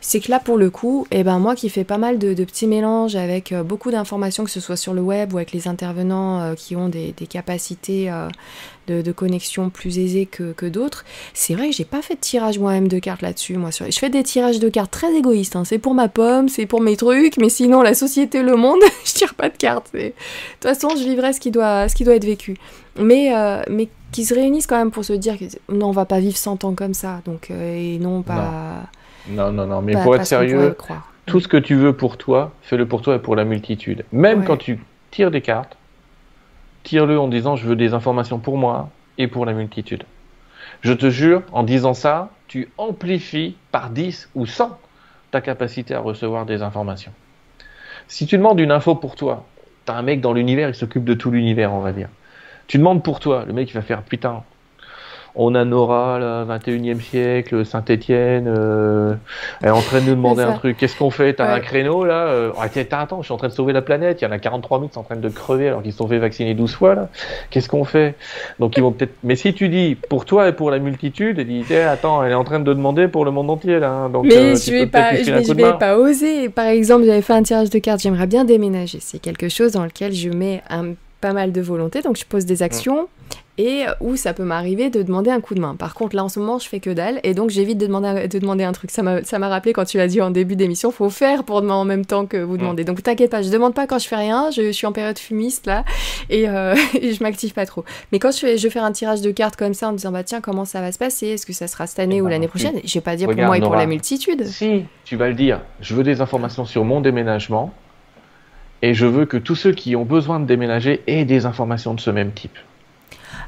c'est 0.00 0.20
que 0.20 0.30
là, 0.30 0.40
pour 0.40 0.56
le 0.56 0.70
coup, 0.70 1.06
eh 1.10 1.24
ben, 1.24 1.38
moi 1.38 1.54
qui 1.54 1.68
fais 1.68 1.84
pas 1.84 1.98
mal 1.98 2.18
de, 2.18 2.32
petits 2.44 2.66
mélanges 2.66 3.16
avec 3.16 3.52
euh, 3.52 3.62
beaucoup 3.62 3.90
d'informations, 3.90 4.44
que 4.44 4.50
ce 4.50 4.60
soit 4.60 4.76
sur 4.76 4.94
le 4.94 5.00
web 5.00 5.32
ou 5.32 5.38
avec 5.38 5.52
les 5.52 5.68
intervenants 5.68 6.40
euh, 6.40 6.54
qui 6.54 6.76
ont 6.76 6.88
des, 6.88 7.12
capacités 7.28 8.10
euh, 8.10 8.28
de, 8.86 9.12
connexion 9.12 9.70
plus 9.70 9.98
aisées 9.98 10.26
que, 10.26 10.68
d'autres, 10.68 11.04
c'est 11.34 11.54
vrai 11.54 11.70
que 11.70 11.74
j'ai 11.74 11.84
pas 11.84 12.02
fait 12.02 12.14
de 12.14 12.20
tirage 12.20 12.58
moi-même 12.58 12.88
de 12.88 12.98
cartes 12.98 13.22
là-dessus. 13.22 13.56
Moi, 13.56 13.70
je 13.70 13.98
fais 13.98 14.10
des 14.10 14.22
tirages 14.22 14.58
de 14.58 14.68
cartes 14.68 14.90
très 14.90 15.14
égoïstes. 15.14 15.56
Hein. 15.56 15.64
C'est 15.64 15.78
pour 15.78 15.94
ma 15.94 16.08
pomme, 16.08 16.48
c'est 16.48 16.66
pour 16.66 16.80
mes 16.80 16.96
trucs, 16.96 17.36
mais 17.38 17.48
sinon, 17.48 17.82
la 17.82 17.94
société, 17.94 18.42
le 18.42 18.56
monde, 18.56 18.80
je 19.04 19.12
tire 19.12 19.34
pas 19.34 19.48
de 19.48 19.56
cartes. 19.56 19.90
De 19.92 20.12
toute 20.60 20.62
façon, 20.62 20.90
je 20.90 21.02
vivrai 21.02 21.32
ce 21.32 21.40
qui 21.40 21.50
doit, 21.50 21.88
ce 21.88 21.94
qui 21.94 22.04
doit 22.04 22.14
être 22.14 22.24
vécu. 22.24 22.56
Mais, 22.98 23.32
mais 23.68 23.88
qui 24.12 24.24
se 24.24 24.34
réunissent 24.34 24.66
quand 24.66 24.78
même 24.78 24.90
pour 24.90 25.04
se 25.04 25.12
dire 25.12 25.38
que 25.38 25.44
non, 25.68 25.88
on 25.88 25.92
va 25.92 26.06
pas 26.06 26.20
vivre 26.20 26.36
100 26.36 26.64
ans 26.64 26.74
comme 26.74 26.94
ça. 26.94 27.20
Donc, 27.26 27.50
et 27.50 27.98
non, 27.98 28.22
pas. 28.22 28.88
Non, 29.28 29.66
non, 29.66 29.82
mais 29.82 29.92
pour 29.92 30.14
être 30.16 30.26
sérieux, 30.26 30.76
tout 31.26 31.40
ce 31.40 31.48
que 31.48 31.56
tu 31.56 31.74
veux 31.74 31.92
pour 31.92 32.16
toi, 32.16 32.52
fais-le 32.62 32.86
pour 32.86 33.02
toi 33.02 33.16
et 33.16 33.18
pour 33.18 33.36
la 33.36 33.44
multitude. 33.44 34.04
Même 34.12 34.44
quand 34.44 34.56
tu 34.56 34.78
tires 35.10 35.30
des 35.30 35.40
cartes, 35.40 35.76
tire-le 36.84 37.18
en 37.18 37.28
disant 37.28 37.56
je 37.56 37.66
veux 37.66 37.76
des 37.76 37.94
informations 37.94 38.38
pour 38.38 38.56
moi 38.56 38.90
et 39.18 39.26
pour 39.26 39.44
la 39.44 39.52
multitude. 39.52 40.04
Je 40.82 40.92
te 40.92 41.10
jure, 41.10 41.42
en 41.52 41.62
disant 41.62 41.94
ça, 41.94 42.30
tu 42.48 42.68
amplifies 42.78 43.56
par 43.72 43.90
10 43.90 44.30
ou 44.34 44.46
100 44.46 44.78
ta 45.30 45.40
capacité 45.40 45.94
à 45.94 46.00
recevoir 46.00 46.46
des 46.46 46.62
informations. 46.62 47.12
Si 48.08 48.26
tu 48.26 48.36
demandes 48.36 48.60
une 48.60 48.70
info 48.70 48.94
pour 48.94 49.16
toi, 49.16 49.46
tu 49.84 49.92
as 49.92 49.96
un 49.96 50.02
mec 50.02 50.20
dans 50.20 50.32
l'univers, 50.32 50.68
il 50.68 50.74
s'occupe 50.74 51.04
de 51.04 51.14
tout 51.14 51.30
l'univers, 51.30 51.72
on 51.72 51.80
va 51.80 51.92
dire. 51.92 52.08
Tu 52.68 52.78
demandes 52.78 53.02
pour 53.02 53.20
toi, 53.20 53.44
le 53.46 53.52
mec 53.52 53.70
il 53.70 53.74
va 53.74 53.82
faire 53.82 54.02
putain, 54.02 54.44
on 55.36 55.54
a 55.54 55.64
Nora, 55.64 56.18
le 56.18 56.52
21e 56.52 57.00
siècle, 57.00 57.64
Saint-Étienne, 57.66 58.46
euh, 58.48 59.14
elle 59.60 59.68
est 59.68 59.70
en 59.70 59.82
train 59.82 60.00
de 60.00 60.06
nous 60.06 60.14
demander 60.14 60.42
un 60.42 60.54
truc. 60.54 60.78
Qu'est-ce 60.78 60.96
qu'on 60.96 61.10
fait? 61.10 61.34
T'as 61.34 61.52
un 61.52 61.60
créneau 61.60 62.04
là? 62.04 62.26
Euh, 62.26 62.52
Attends, 62.90 63.20
je 63.20 63.26
suis 63.26 63.34
en 63.34 63.36
train 63.36 63.48
de 63.48 63.52
sauver 63.52 63.72
la 63.72 63.82
planète. 63.82 64.22
Il 64.22 64.24
y 64.24 64.26
en 64.26 64.32
a 64.32 64.38
43 64.38 64.78
000 64.78 64.88
qui 64.88 64.94
sont 64.94 65.00
en 65.00 65.04
train 65.04 65.16
de 65.16 65.28
crever 65.28 65.68
alors 65.68 65.82
qu'ils 65.82 65.92
se 65.92 65.98
sont 65.98 66.08
fait 66.08 66.18
vacciner 66.18 66.54
12 66.54 66.74
fois 66.74 66.94
là. 66.94 67.08
Qu'est-ce 67.50 67.68
qu'on 67.68 67.84
fait? 67.84 68.14
Donc 68.58 68.76
ils 68.76 68.80
vont 68.80 68.92
peut-être. 68.92 69.14
Mais 69.22 69.36
si 69.36 69.52
tu 69.52 69.68
dis 69.68 69.96
pour 70.08 70.24
toi 70.24 70.48
et 70.48 70.52
pour 70.52 70.70
la 70.70 70.78
multitude, 70.78 71.38
elle 71.38 71.46
dit 71.46 71.64
eh, 71.70 71.80
attends, 71.80 72.24
elle 72.24 72.32
est 72.32 72.36
en 72.36 72.44
train 72.44 72.60
de 72.60 72.72
demander 72.72 73.08
pour 73.08 73.24
le 73.24 73.30
monde 73.30 73.50
entier 73.50 73.78
là. 73.78 73.90
Hein. 73.90 74.08
Donc, 74.08 74.24
mais 74.24 74.36
euh, 74.36 74.56
je 74.56 74.70
vais 74.70 74.86
pas, 74.86 75.14
je 75.16 75.52
vais, 75.52 75.72
pas 75.78 75.98
oser. 75.98 76.48
Par 76.48 76.66
exemple, 76.66 77.04
j'avais 77.04 77.22
fait 77.22 77.34
un 77.34 77.42
tirage 77.42 77.70
de 77.70 77.78
cartes. 77.78 78.00
J'aimerais 78.00 78.26
bien 78.26 78.44
déménager. 78.44 78.98
C'est 79.00 79.18
quelque 79.18 79.48
chose 79.48 79.72
dans 79.72 79.84
lequel 79.84 80.12
je 80.12 80.30
mets 80.30 80.62
un 80.70 80.94
pas 81.20 81.32
mal 81.32 81.52
de 81.52 81.60
volonté, 81.60 82.02
donc 82.02 82.16
je 82.16 82.24
pose 82.24 82.44
des 82.44 82.62
actions 82.62 83.08
et 83.58 83.84
où 84.00 84.16
ça 84.16 84.34
peut 84.34 84.44
m'arriver 84.44 84.90
de 84.90 85.02
demander 85.02 85.30
un 85.30 85.40
coup 85.40 85.54
de 85.54 85.60
main. 85.60 85.74
Par 85.76 85.94
contre, 85.94 86.14
là 86.16 86.24
en 86.24 86.28
ce 86.28 86.38
moment, 86.38 86.58
je 86.58 86.68
fais 86.68 86.80
que 86.80 86.90
dalle 86.90 87.20
et 87.22 87.34
donc 87.34 87.50
j'évite 87.50 87.78
de 87.78 87.86
demander, 87.86 88.28
de 88.28 88.38
demander 88.38 88.64
un 88.64 88.72
truc. 88.72 88.90
Ça 88.90 89.02
m'a 89.02 89.48
rappelé 89.48 89.72
quand 89.72 89.84
tu 89.84 89.96
l'as 89.96 90.08
dit 90.08 90.20
en 90.20 90.30
début 90.30 90.56
d'émission, 90.56 90.90
faut 90.90 91.10
faire 91.10 91.44
pour 91.44 91.62
demander 91.62 91.80
en 91.80 91.84
même 91.84 92.04
temps 92.04 92.26
que 92.26 92.36
vous 92.36 92.56
demandez. 92.56 92.84
Donc 92.84 93.02
t'inquiète 93.02 93.30
pas, 93.30 93.42
je 93.42 93.50
demande 93.50 93.74
pas 93.74 93.86
quand 93.86 93.98
je 93.98 94.08
fais 94.08 94.16
rien, 94.16 94.50
je, 94.50 94.72
suis 94.72 94.86
en 94.86 94.92
période 94.92 95.18
fumiste 95.18 95.66
là 95.66 95.84
et, 96.30 96.48
euh, 96.48 96.74
et 97.00 97.12
je 97.12 97.22
m'active 97.22 97.52
pas 97.52 97.66
trop. 97.66 97.84
Mais 98.12 98.18
quand 98.18 98.30
je 98.30 98.38
fais, 98.38 98.58
je 98.58 98.68
fais 98.68 98.78
un 98.78 98.92
tirage 98.92 99.20
de 99.20 99.30
cartes 99.30 99.56
comme 99.56 99.74
ça 99.74 99.88
en 99.88 99.92
me 99.92 99.96
disant 99.96 100.12
bah 100.12 100.24
tiens, 100.24 100.40
comment 100.40 100.64
ça 100.64 100.80
va 100.80 100.92
se 100.92 100.98
passer? 100.98 101.28
Est-ce 101.28 101.46
que 101.46 101.52
ça 101.52 101.66
sera 101.66 101.86
cette 101.86 101.98
année 101.98 102.16
eh 102.16 102.20
ou 102.20 102.24
ben, 102.24 102.30
l'année 102.30 102.48
prochaine? 102.48 102.80
Je 102.84 102.94
vais 102.94 103.00
pas 103.00 103.16
dire 103.16 103.28
pour 103.28 103.36
moi 103.36 103.56
et 103.56 103.60
pour 103.60 103.76
la 103.76 103.86
multitude. 103.86 104.44
Si, 104.46 104.84
tu 105.04 105.16
vas 105.16 105.28
le 105.28 105.34
dire. 105.34 105.60
Je 105.80 105.94
veux 105.94 106.02
des 106.02 106.20
informations 106.20 106.64
sur 106.64 106.84
mon 106.84 107.00
déménagement 107.00 107.72
et 108.82 108.94
je 108.94 109.06
veux 109.06 109.24
que 109.24 109.36
tous 109.36 109.54
ceux 109.54 109.72
qui 109.72 109.96
ont 109.96 110.04
besoin 110.04 110.40
de 110.40 110.46
déménager 110.46 111.02
aient 111.06 111.24
des 111.24 111.46
informations 111.46 111.94
de 111.94 112.00
ce 112.00 112.10
même 112.10 112.32
type. 112.32 112.56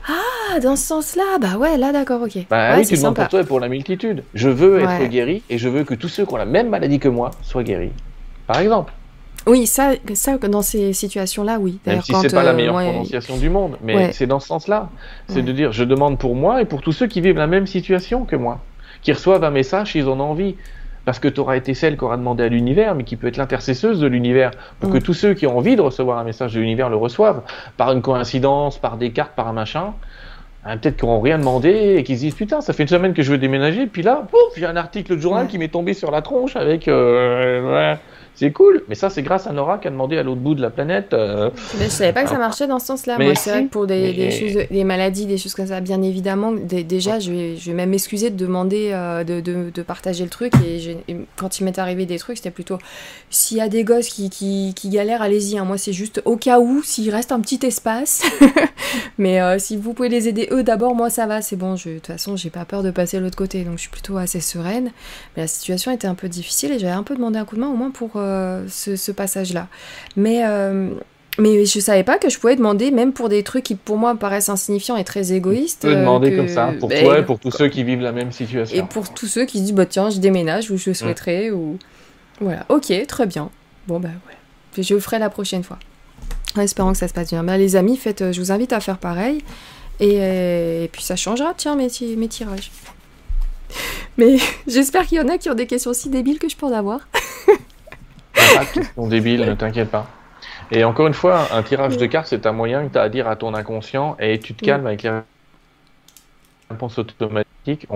Ah, 0.08 0.60
dans 0.60 0.76
ce 0.76 0.86
sens-là, 0.86 1.38
bah 1.40 1.56
ouais, 1.58 1.76
là 1.76 1.92
d'accord, 1.92 2.22
ok. 2.22 2.46
Bah 2.48 2.76
oui, 2.76 2.86
tu 2.86 2.96
demandes 2.96 3.14
pour 3.14 3.28
toi 3.28 3.40
et 3.40 3.44
pour 3.44 3.60
la 3.60 3.68
multitude. 3.68 4.24
Je 4.34 4.48
veux 4.48 4.80
être 4.80 5.08
guéri 5.08 5.42
et 5.50 5.58
je 5.58 5.68
veux 5.68 5.84
que 5.84 5.94
tous 5.94 6.08
ceux 6.08 6.24
qui 6.24 6.32
ont 6.32 6.38
la 6.38 6.46
même 6.46 6.68
maladie 6.68 6.98
que 6.98 7.08
moi 7.08 7.30
soient 7.42 7.62
guéris. 7.62 7.92
Par 8.46 8.58
exemple. 8.60 8.92
Oui, 9.46 9.66
ça, 9.66 9.92
ça 10.14 10.36
dans 10.36 10.62
ces 10.62 10.92
situations-là, 10.92 11.58
oui. 11.60 11.78
Même 11.86 12.02
si 12.02 12.12
c'est 12.20 12.34
pas 12.34 12.42
la 12.42 12.50
euh, 12.50 12.54
meilleure 12.54 12.74
prononciation 12.74 13.36
du 13.36 13.48
monde, 13.48 13.76
mais 13.82 14.12
c'est 14.12 14.26
dans 14.26 14.40
ce 14.40 14.48
sens-là. 14.48 14.90
C'est 15.28 15.42
de 15.42 15.52
dire, 15.52 15.72
je 15.72 15.84
demande 15.84 16.18
pour 16.18 16.34
moi 16.34 16.60
et 16.62 16.64
pour 16.64 16.80
tous 16.80 16.92
ceux 16.92 17.06
qui 17.06 17.20
vivent 17.20 17.36
la 17.36 17.46
même 17.46 17.66
situation 17.66 18.24
que 18.24 18.36
moi, 18.36 18.60
qui 19.02 19.12
reçoivent 19.12 19.44
un 19.44 19.50
message 19.50 19.92
s'ils 19.92 20.08
en 20.08 20.20
ont 20.20 20.30
envie 20.30 20.56
parce 21.08 21.20
que 21.20 21.28
tu 21.28 21.40
auras 21.40 21.56
été 21.56 21.72
celle 21.72 21.96
qui 21.96 22.04
aura 22.04 22.18
demandé 22.18 22.44
à 22.44 22.48
l'univers, 22.48 22.94
mais 22.94 23.02
qui 23.02 23.16
peut 23.16 23.28
être 23.28 23.38
l'intercesseuse 23.38 23.98
de 23.98 24.06
l'univers, 24.06 24.50
pour 24.78 24.90
que 24.90 24.98
mm. 24.98 25.02
tous 25.02 25.14
ceux 25.14 25.32
qui 25.32 25.46
ont 25.46 25.56
envie 25.56 25.74
de 25.74 25.80
recevoir 25.80 26.18
un 26.18 26.24
message 26.24 26.52
de 26.52 26.60
l'univers 26.60 26.90
le 26.90 26.96
reçoivent, 26.96 27.40
par 27.78 27.92
une 27.92 28.02
coïncidence, 28.02 28.76
par 28.76 28.98
des 28.98 29.10
cartes, 29.10 29.32
par 29.34 29.48
un 29.48 29.54
machin. 29.54 29.94
Hein, 30.66 30.76
peut-être 30.76 30.98
qu'ils 30.98 31.08
n'auront 31.08 31.22
rien 31.22 31.38
demandé 31.38 31.94
et 31.96 32.04
qu'ils 32.04 32.16
se 32.16 32.24
disent 32.24 32.34
putain, 32.34 32.60
ça 32.60 32.74
fait 32.74 32.82
une 32.82 32.90
semaine 32.90 33.14
que 33.14 33.22
je 33.22 33.30
veux 33.30 33.38
déménager, 33.38 33.86
puis 33.86 34.02
là, 34.02 34.26
pouf, 34.30 34.58
j'ai 34.58 34.66
un 34.66 34.76
article 34.76 35.16
de 35.16 35.18
journal 35.18 35.46
qui 35.46 35.56
m'est 35.56 35.68
tombé 35.68 35.94
sur 35.94 36.10
la 36.10 36.20
tronche 36.20 36.56
avec. 36.56 36.88
Euh, 36.88 37.96
c'est 38.38 38.52
cool, 38.52 38.84
mais 38.88 38.94
ça 38.94 39.10
c'est 39.10 39.22
grâce 39.22 39.48
à 39.48 39.52
Nora 39.52 39.78
qui 39.78 39.88
a 39.88 39.90
demandé 39.90 40.16
à 40.16 40.22
l'autre 40.22 40.40
bout 40.40 40.54
de 40.54 40.62
la 40.62 40.70
planète. 40.70 41.12
Euh, 41.12 41.50
mais 41.76 41.86
je 41.86 41.90
savais 41.90 42.12
pas 42.12 42.22
que 42.22 42.30
ça 42.30 42.38
marchait 42.38 42.68
dans 42.68 42.78
ce 42.78 42.86
sens-là. 42.86 43.18
Moi, 43.18 43.34
c'est 43.34 43.50
vrai 43.50 43.64
que 43.64 43.68
pour 43.68 43.88
des, 43.88 44.30
choses, 44.30 44.62
des 44.70 44.84
maladies, 44.84 45.26
des 45.26 45.38
choses 45.38 45.54
comme 45.54 45.66
ça, 45.66 45.80
bien 45.80 46.00
évidemment, 46.02 46.52
déjà, 46.52 47.18
je 47.18 47.32
vais, 47.32 47.56
je 47.56 47.66
vais 47.68 47.76
même 47.76 47.90
m'excuser 47.90 48.30
de 48.30 48.36
demander 48.36 48.90
euh, 48.92 49.24
de, 49.24 49.40
de, 49.40 49.82
partager 49.82 50.22
le 50.22 50.30
truc. 50.30 50.52
Et, 50.64 51.16
quand 51.34 51.58
il 51.58 51.64
m'est 51.64 51.80
arrivé 51.80 52.06
des 52.06 52.18
trucs, 52.18 52.36
c'était 52.36 52.52
plutôt 52.52 52.78
s'il 53.28 53.56
y 53.56 53.60
a 53.60 53.68
des 53.68 53.82
gosses 53.82 54.08
qui, 54.08 54.30
qui, 54.30 54.72
qui 54.76 54.88
galèrent, 54.88 55.22
allez-y. 55.22 55.58
Hein. 55.58 55.64
Moi, 55.64 55.76
c'est 55.76 55.92
juste 55.92 56.22
au 56.24 56.36
cas 56.36 56.60
où, 56.60 56.80
s'il 56.84 57.10
reste 57.10 57.32
un 57.32 57.40
petit 57.40 57.66
espace. 57.66 58.22
mais 59.18 59.40
euh, 59.40 59.58
si 59.58 59.76
vous 59.76 59.94
pouvez 59.94 60.08
les 60.08 60.28
aider 60.28 60.48
eux 60.52 60.62
d'abord, 60.62 60.94
moi 60.94 61.10
ça 61.10 61.26
va, 61.26 61.42
c'est 61.42 61.56
bon. 61.56 61.74
De 61.74 61.80
toute 61.80 62.06
façon, 62.06 62.36
j'ai 62.36 62.50
pas 62.50 62.64
peur 62.64 62.84
de 62.84 62.92
passer 62.92 63.18
de 63.18 63.24
l'autre 63.24 63.36
côté, 63.36 63.64
donc 63.64 63.78
je 63.78 63.82
suis 63.82 63.90
plutôt 63.90 64.16
assez 64.16 64.40
sereine. 64.40 64.92
Mais 65.36 65.42
la 65.42 65.48
situation 65.48 65.90
était 65.90 66.06
un 66.06 66.14
peu 66.14 66.28
difficile 66.28 66.70
et 66.70 66.78
j'avais 66.78 66.92
un 66.92 67.02
peu 67.02 67.16
demandé 67.16 67.38
un 67.38 67.44
coup 67.44 67.56
de 67.56 67.60
main 67.60 67.68
au 67.68 67.74
moins 67.74 67.90
pour 67.90 68.12
euh, 68.14 68.27
ce, 68.68 69.12
passage-là. 69.12 69.68
Mais, 70.16 70.42
euh, 70.44 70.90
mais 71.38 71.64
je 71.64 71.80
savais 71.80 72.04
pas 72.04 72.18
que 72.18 72.28
je 72.28 72.38
pouvais 72.38 72.56
demander, 72.56 72.90
même 72.90 73.12
pour 73.12 73.28
des 73.28 73.42
trucs 73.42 73.64
qui 73.64 73.74
pour 73.74 73.96
moi 73.96 74.14
paraissent 74.16 74.48
insignifiants 74.48 74.96
et 74.96 75.04
très 75.04 75.32
égoïstes. 75.32 75.80
Tu 75.82 75.86
peux 75.86 75.94
demander 75.94 76.34
comme 76.34 76.48
ça, 76.48 76.72
pour 76.78 76.88
ben, 76.88 77.04
toi 77.04 77.18
et 77.18 77.24
pour 77.24 77.38
tous 77.38 77.50
ceux 77.50 77.68
qui 77.68 77.84
vivent 77.84 78.00
la 78.00 78.12
même 78.12 78.32
situation. 78.32 78.76
Et 78.76 78.86
pour 78.86 79.12
tous 79.12 79.26
ceux 79.26 79.44
qui 79.44 79.58
se 79.58 79.64
disent, 79.64 79.74
bah 79.74 79.86
tiens, 79.86 80.10
je 80.10 80.18
déménage 80.18 80.70
ou 80.70 80.76
je 80.76 80.92
souhaiterais, 80.92 81.50
ou. 81.50 81.78
Voilà, 82.40 82.64
ok, 82.68 82.92
très 83.06 83.26
bien. 83.26 83.50
Bon, 83.86 84.00
ouais. 84.00 84.10
Je 84.82 84.94
le 84.94 85.00
ferai 85.00 85.18
la 85.18 85.30
prochaine 85.30 85.64
fois. 85.64 85.78
En 86.56 86.60
espérant 86.60 86.92
que 86.92 86.98
ça 86.98 87.08
se 87.08 87.14
passe 87.14 87.30
bien. 87.30 87.42
Bah, 87.42 87.58
les 87.58 87.76
amis, 87.76 87.96
faites, 87.96 88.32
je 88.32 88.40
vous 88.40 88.52
invite 88.52 88.72
à 88.72 88.80
faire 88.80 88.98
pareil. 88.98 89.42
Et, 90.00 90.88
puis 90.92 91.02
ça 91.02 91.16
changera, 91.16 91.54
tiens, 91.56 91.76
mes, 91.76 91.88
mes 92.16 92.28
tirages. 92.28 92.70
Mais 94.18 94.36
j'espère 94.66 95.06
qu'il 95.06 95.18
y 95.18 95.20
en 95.20 95.28
a 95.28 95.38
qui 95.38 95.50
ont 95.50 95.54
des 95.54 95.66
questions 95.66 95.92
si 95.94 96.08
débiles 96.08 96.38
que 96.38 96.48
je 96.48 96.56
peux 96.56 96.66
en 96.66 96.72
avoir. 96.72 97.08
pas 98.54 98.64
questions 98.64 99.06
débiles, 99.06 99.44
ne 99.44 99.54
t'inquiète 99.54 99.90
pas. 99.90 100.06
Et 100.70 100.84
encore 100.84 101.06
une 101.06 101.14
fois, 101.14 101.48
un 101.52 101.62
tirage 101.62 101.96
de 101.96 102.06
cartes, 102.06 102.28
c'est 102.28 102.46
un 102.46 102.52
moyen 102.52 102.86
que 102.86 102.92
tu 102.92 102.98
as 102.98 103.02
à 103.02 103.08
dire 103.08 103.28
à 103.28 103.36
ton 103.36 103.54
inconscient 103.54 104.16
et 104.20 104.38
tu 104.38 104.54
te 104.54 104.64
calmes 104.64 104.86
avec 104.86 105.02
les 105.02 105.10
réponses 106.70 106.98
automatiques. 106.98 107.86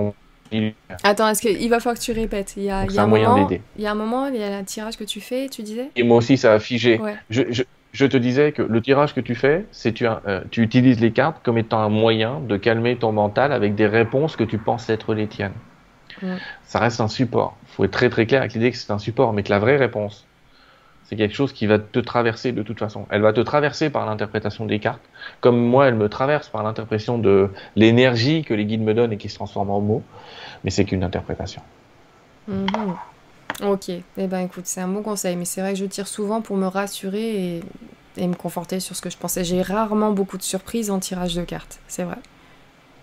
Attends, 1.02 1.28
est-ce 1.28 1.42
qu'il 1.42 1.70
va 1.70 1.80
falloir 1.80 1.96
que 1.96 2.02
tu 2.02 2.12
répètes? 2.12 2.54
Il 2.56 2.64
y 2.64 2.70
a, 2.70 2.84
il 2.84 2.92
y 2.92 2.98
a 2.98 3.02
un, 3.02 3.06
moyen 3.06 3.34
d'aider. 3.36 3.62
Il 3.76 3.82
y 3.82 3.86
a 3.86 3.92
un 3.92 3.94
moment, 3.94 4.26
il 4.26 4.36
y 4.36 4.42
a 4.42 4.56
un 4.56 4.64
tirage 4.64 4.96
que 4.96 5.04
tu 5.04 5.20
fais, 5.20 5.48
tu 5.48 5.62
disais? 5.62 5.90
Et 5.96 6.02
moi 6.02 6.18
aussi, 6.18 6.36
ça 6.36 6.52
a 6.52 6.58
figé. 6.58 7.00
Je, 7.30 7.42
je, 7.50 7.62
je, 7.92 8.06
te 8.06 8.16
disais 8.16 8.52
que 8.52 8.62
le 8.62 8.80
tirage 8.80 9.14
que 9.14 9.20
tu 9.20 9.34
fais, 9.34 9.66
c'est 9.70 9.92
tu, 9.92 10.06
euh, 10.06 10.40
tu 10.50 10.62
utilises 10.62 11.00
les 11.00 11.12
cartes 11.12 11.38
comme 11.42 11.58
étant 11.58 11.80
un 11.80 11.88
moyen 11.88 12.40
de 12.40 12.56
calmer 12.56 12.96
ton 12.96 13.12
mental 13.12 13.52
avec 13.52 13.74
des 13.74 13.86
réponses 13.86 14.36
que 14.36 14.44
tu 14.44 14.58
penses 14.58 14.88
être 14.90 15.14
les 15.14 15.26
tiennes. 15.26 15.52
Ça 16.64 16.78
reste 16.78 17.00
un 17.00 17.08
support. 17.08 17.56
Il 17.64 17.74
faut 17.74 17.84
être 17.84 17.90
très 17.90 18.08
très 18.08 18.26
clair 18.26 18.42
avec 18.42 18.52
l'idée 18.52 18.70
que 18.70 18.76
c'est 18.76 18.92
un 18.92 18.98
support, 18.98 19.32
mais 19.32 19.42
que 19.42 19.50
la 19.50 19.58
vraie 19.58 19.76
réponse, 19.76 20.26
c'est 21.12 21.16
quelque 21.16 21.34
chose 21.34 21.52
qui 21.52 21.66
va 21.66 21.78
te 21.78 21.98
traverser 21.98 22.52
de 22.52 22.62
toute 22.62 22.78
façon. 22.78 23.04
Elle 23.10 23.20
va 23.20 23.34
te 23.34 23.40
traverser 23.42 23.90
par 23.90 24.06
l'interprétation 24.06 24.64
des 24.64 24.78
cartes, 24.78 25.02
comme 25.42 25.58
moi, 25.58 25.86
elle 25.86 25.94
me 25.94 26.08
traverse 26.08 26.48
par 26.48 26.62
l'interprétation 26.62 27.18
de 27.18 27.50
l'énergie 27.76 28.44
que 28.44 28.54
les 28.54 28.64
guides 28.64 28.80
me 28.80 28.94
donnent 28.94 29.12
et 29.12 29.18
qui 29.18 29.28
se 29.28 29.34
transforme 29.34 29.68
en 29.68 29.82
mots, 29.82 30.02
mais 30.64 30.70
c'est 30.70 30.86
qu'une 30.86 31.04
interprétation. 31.04 31.60
Mhm. 32.48 32.94
Ok, 33.62 33.90
eh 33.90 34.26
ben 34.26 34.38
écoute, 34.38 34.64
c'est 34.64 34.80
un 34.80 34.88
bon 34.88 35.02
conseil, 35.02 35.36
mais 35.36 35.44
c'est 35.44 35.60
vrai 35.60 35.74
que 35.74 35.78
je 35.78 35.84
tire 35.84 36.08
souvent 36.08 36.40
pour 36.40 36.56
me 36.56 36.66
rassurer 36.66 37.60
et, 38.16 38.26
me 38.26 38.34
conforter 38.34 38.80
sur 38.80 38.96
ce 38.96 39.02
que 39.02 39.10
je 39.10 39.18
pensais. 39.18 39.44
J'ai 39.44 39.60
rarement 39.60 40.12
beaucoup 40.12 40.38
de 40.38 40.42
surprises 40.42 40.90
en 40.90 40.98
tirage 40.98 41.34
de 41.34 41.42
cartes, 41.42 41.78
c'est 41.88 42.04
vrai. 42.04 42.16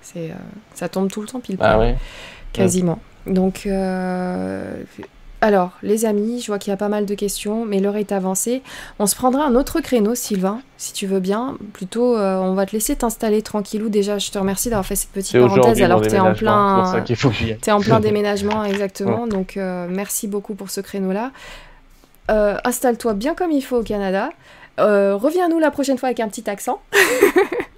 C'est, 0.01 0.31
euh, 0.31 0.35
ça 0.73 0.89
tombe 0.89 1.11
tout 1.11 1.21
le 1.21 1.27
temps 1.27 1.41
pile 1.41 1.57
ah 1.59 1.75
poil. 1.75 1.95
Quasiment. 2.53 2.97
Donc, 3.27 3.67
euh, 3.67 4.83
alors, 5.41 5.71
les 5.83 6.05
amis, 6.05 6.41
je 6.41 6.47
vois 6.47 6.59
qu'il 6.59 6.71
y 6.71 6.73
a 6.73 6.77
pas 6.77 6.89
mal 6.89 7.05
de 7.05 7.15
questions, 7.15 7.63
mais 7.65 7.79
l'heure 7.79 7.95
est 7.95 8.11
avancée. 8.11 8.61
On 8.99 9.07
se 9.07 9.15
prendra 9.15 9.45
un 9.45 9.55
autre 9.55 9.79
créneau, 9.79 10.13
Sylvain, 10.13 10.61
si 10.77 10.91
tu 10.91 11.07
veux 11.07 11.21
bien. 11.21 11.57
Plutôt, 11.71 12.17
euh, 12.17 12.35
on 12.35 12.55
va 12.55 12.65
te 12.65 12.73
laisser 12.73 12.95
t'installer 12.97 13.41
tranquillou. 13.41 13.87
Déjà, 13.87 14.17
je 14.17 14.31
te 14.31 14.37
remercie 14.37 14.69
d'avoir 14.69 14.85
fait 14.85 14.97
cette 14.97 15.11
petite 15.11 15.39
parenthèse 15.39 15.81
alors 15.81 16.01
que 16.01 16.09
tu 16.09 16.15
es 16.15 16.19
en 16.19 16.33
plein, 16.33 17.05
es 17.05 17.71
en 17.71 17.79
plein 17.79 17.99
déménagement, 18.01 18.65
exactement. 18.65 19.27
Donc, 19.27 19.55
euh, 19.55 19.87
merci 19.89 20.27
beaucoup 20.27 20.55
pour 20.55 20.69
ce 20.69 20.81
créneau-là. 20.81 21.31
Euh, 22.29 22.57
installe-toi 22.65 23.13
bien 23.13 23.33
comme 23.33 23.51
il 23.51 23.61
faut 23.61 23.77
au 23.77 23.83
Canada. 23.83 24.31
reviens-nous 24.77 25.59
la 25.59 25.71
prochaine 25.71 25.97
fois 25.97 26.07
avec 26.07 26.19
un 26.19 26.27
petit 26.27 26.49
accent. 26.49 26.81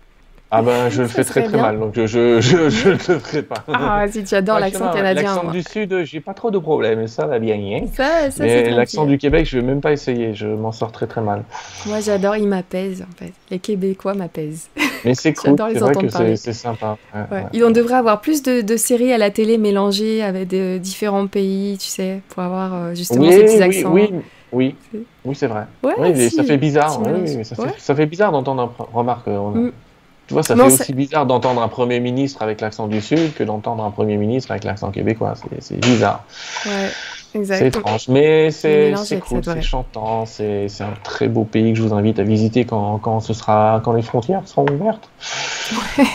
Ah 0.54 0.62
ben, 0.62 0.90
je 0.90 1.02
le 1.02 1.08
fais 1.08 1.24
très 1.24 1.44
très 1.44 1.58
mal, 1.58 1.80
donc 1.80 1.94
je, 1.96 2.06
je, 2.06 2.42
je, 2.42 2.70
je 2.70 2.90
ne 2.90 2.94
le 3.14 3.20
ferai 3.20 3.42
pas. 3.42 3.64
Ah, 3.72 4.06
si 4.10 4.22
tu 4.26 4.36
adores 4.36 4.60
l'accent 4.60 4.92
canadien. 4.92 5.24
L'accent 5.24 5.50
du 5.50 5.64
Sud, 5.64 6.04
j'ai 6.04 6.20
pas 6.20 6.34
trop 6.34 6.52
de 6.52 6.58
problèmes, 6.58 7.08
ça 7.08 7.26
va 7.26 7.40
bien. 7.40 7.56
Hein. 7.56 7.86
Ça, 7.94 8.30
ça 8.30 8.44
Mais 8.44 8.70
l'accent 8.70 9.06
du 9.06 9.18
Québec, 9.18 9.46
je 9.46 9.60
vais 9.60 9.66
même 9.66 9.80
pas 9.80 9.94
essayer, 9.94 10.34
je 10.34 10.48
m'en 10.48 10.74
sors 10.74 10.92
très 10.92 11.08
très 11.08 11.22
mal. 11.22 11.44
Moi, 11.86 12.02
j'adore, 12.02 12.36
il 12.36 12.50
m'apaise 12.50 13.02
en 13.02 13.16
fait. 13.16 13.32
Les 13.50 13.60
Québécois 13.60 14.14
m'apaisent. 14.14 14.70
Mais 15.06 15.16
c'est 15.16 15.34
cool, 15.36 15.56
c'est 15.58 15.80
vrai 15.80 15.94
que 15.94 16.36
c'est 16.36 16.54
sympa. 16.54 16.98
Ouais, 17.16 17.22
ouais. 17.32 17.64
On 17.64 17.72
devrait 17.72 17.96
avoir 17.96 18.20
plus 18.20 18.44
de, 18.44 18.60
de, 18.60 18.76
séries 18.76 19.14
à 19.14 19.18
la 19.18 19.32
télé 19.32 19.58
mélangées 19.58 20.22
avec 20.22 20.50
de 20.50 20.78
différents 20.78 21.28
pays, 21.28 21.78
tu 21.80 21.88
sais, 21.88 22.20
pour 22.28 22.44
avoir 22.44 22.74
euh, 22.74 22.94
justement 22.94 23.26
oui, 23.26 23.32
ces 23.32 23.44
petits 23.44 23.56
oui, 23.56 23.64
accents. 23.64 23.94
Oui, 23.94 24.10
oui, 24.52 24.76
oui, 25.24 25.36
c'est 25.36 25.48
vrai. 25.48 25.64
Oui, 25.82 25.94
si, 26.16 26.36
ça 26.36 26.44
fait 26.44 26.58
bizarre. 26.58 27.02
Oui, 27.02 27.46
ça, 27.46 27.56
fait, 27.56 27.74
ça, 27.78 27.96
fait, 27.96 28.06
bizarre 28.06 28.34
d'entendre 28.34 28.64
un. 28.64 28.84
Remarque. 28.94 29.28
On... 29.28 29.52
Mm. 29.52 29.72
Tu 30.32 30.34
vois, 30.34 30.44
ça 30.44 30.56
non, 30.56 30.70
fait 30.70 30.82
aussi 30.84 30.94
bizarre 30.94 31.26
d'entendre 31.26 31.62
un 31.62 31.68
Premier 31.68 32.00
ministre 32.00 32.42
avec 32.42 32.62
l'accent 32.62 32.88
du 32.88 33.02
Sud 33.02 33.34
que 33.34 33.44
d'entendre 33.44 33.84
un 33.84 33.92
Premier 33.92 34.16
ministre 34.16 34.52
avec 34.52 34.64
l'accent 34.64 34.90
québécois. 34.90 35.34
C'est 35.60 35.78
bizarre. 35.78 36.24
Ouais. 36.66 37.44
C'est 37.44 37.68
étrange, 37.68 38.08
mais 38.08 38.50
c'est 38.50 38.94
cool, 39.28 39.44
c'est 39.44 39.62
chantant, 39.62 40.26
c'est 40.26 40.70
un 40.80 40.94
très 41.04 41.28
beau 41.28 41.44
pays 41.44 41.74
que 41.74 41.80
je 41.80 41.84
vous 41.84 41.94
invite 41.94 42.18
à 42.20 42.24
visiter 42.24 42.64
quand, 42.64 42.98
quand, 43.00 43.20
ce 43.20 43.34
sera, 43.34 43.82
quand 43.84 43.92
les 43.92 44.02
frontières 44.02 44.44
seront 44.46 44.66
ouvertes. 44.72 45.10
Ouais. 45.98 46.06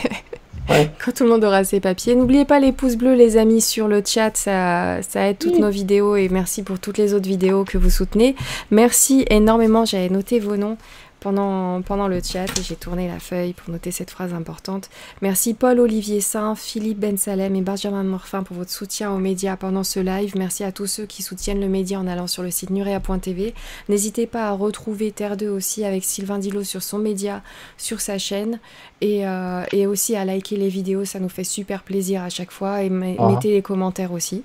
Ouais. 0.70 0.90
Quand 1.04 1.12
tout 1.12 1.22
le 1.22 1.30
monde 1.30 1.44
aura 1.44 1.62
ses 1.62 1.78
papiers. 1.78 2.16
N'oubliez 2.16 2.44
pas 2.44 2.58
les 2.58 2.72
pouces 2.72 2.96
bleus, 2.96 3.14
les 3.14 3.36
amis, 3.36 3.60
sur 3.60 3.86
le 3.86 4.02
chat. 4.04 4.36
Ça, 4.36 5.00
ça 5.02 5.28
aide 5.28 5.38
toutes 5.38 5.54
oui. 5.54 5.60
nos 5.60 5.70
vidéos 5.70 6.16
et 6.16 6.28
merci 6.28 6.64
pour 6.64 6.80
toutes 6.80 6.98
les 6.98 7.14
autres 7.14 7.28
vidéos 7.28 7.64
que 7.64 7.78
vous 7.78 7.88
soutenez. 7.90 8.34
Merci 8.72 9.24
énormément. 9.30 9.84
J'avais 9.84 10.08
noté 10.08 10.40
vos 10.40 10.56
noms 10.56 10.76
pendant, 11.20 11.82
pendant 11.82 12.08
le 12.08 12.20
chat 12.22 12.44
et 12.44 12.62
j'ai 12.62 12.76
tourné 12.76 13.08
la 13.08 13.18
feuille 13.18 13.52
pour 13.52 13.70
noter 13.70 13.90
cette 13.90 14.10
phrase 14.10 14.32
importante. 14.34 14.90
Merci 15.22 15.54
Paul-Olivier 15.54 16.20
Saint, 16.20 16.54
Philippe 16.54 16.98
Ben 16.98 17.16
Salem 17.16 17.56
et 17.56 17.62
Benjamin 17.62 18.04
Morfin 18.04 18.42
pour 18.42 18.56
votre 18.56 18.70
soutien 18.70 19.12
aux 19.12 19.18
médias 19.18 19.56
pendant 19.56 19.84
ce 19.84 20.00
live. 20.00 20.34
Merci 20.36 20.64
à 20.64 20.72
tous 20.72 20.86
ceux 20.86 21.06
qui 21.06 21.22
soutiennent 21.22 21.60
le 21.60 21.68
média 21.68 21.98
en 21.98 22.06
allant 22.06 22.26
sur 22.26 22.42
le 22.42 22.50
site 22.50 22.70
nurea.tv. 22.70 23.54
N'hésitez 23.88 24.26
pas 24.26 24.48
à 24.48 24.52
retrouver 24.52 25.12
Terre 25.12 25.36
2 25.36 25.48
aussi 25.48 25.84
avec 25.84 26.04
Sylvain 26.04 26.38
Dillot 26.38 26.64
sur 26.64 26.82
son 26.82 26.98
média, 26.98 27.42
sur 27.76 28.00
sa 28.00 28.18
chaîne 28.18 28.60
et, 29.00 29.26
euh, 29.26 29.64
et 29.72 29.86
aussi 29.86 30.16
à 30.16 30.24
liker 30.24 30.56
les 30.56 30.68
vidéos, 30.68 31.04
ça 31.04 31.20
nous 31.20 31.28
fait 31.28 31.44
super 31.44 31.82
plaisir 31.82 32.22
à 32.22 32.28
chaque 32.28 32.50
fois 32.50 32.82
et 32.82 32.90
ah. 33.18 33.28
mettez 33.28 33.52
les 33.52 33.62
commentaires 33.62 34.12
aussi. 34.12 34.42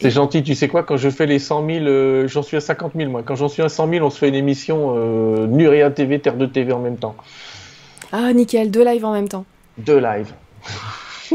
C'est 0.00 0.10
gentil, 0.10 0.42
tu 0.42 0.54
sais 0.54 0.68
quoi, 0.68 0.84
quand 0.84 0.96
je 0.96 1.10
fais 1.10 1.26
les 1.26 1.38
100 1.38 1.66
000, 1.66 1.84
euh, 1.86 2.28
j'en 2.28 2.42
suis 2.42 2.56
à 2.56 2.60
50 2.60 2.92
000 2.96 3.10
moi. 3.10 3.22
Quand 3.24 3.34
j'en 3.34 3.48
suis 3.48 3.62
à 3.62 3.68
100 3.68 3.88
000, 3.90 4.06
on 4.06 4.10
se 4.10 4.18
fait 4.18 4.28
une 4.28 4.34
émission 4.36 4.94
euh, 4.96 5.46
Nurea 5.46 5.90
TV, 5.90 6.20
Terre 6.20 6.36
de 6.36 6.46
TV 6.46 6.72
en 6.72 6.78
même 6.78 6.96
temps. 6.98 7.16
Ah, 8.12 8.32
nickel, 8.32 8.70
deux 8.70 8.84
lives 8.84 9.04
en 9.04 9.12
même 9.12 9.28
temps. 9.28 9.44
Deux 9.76 9.98
lives. 9.98 10.32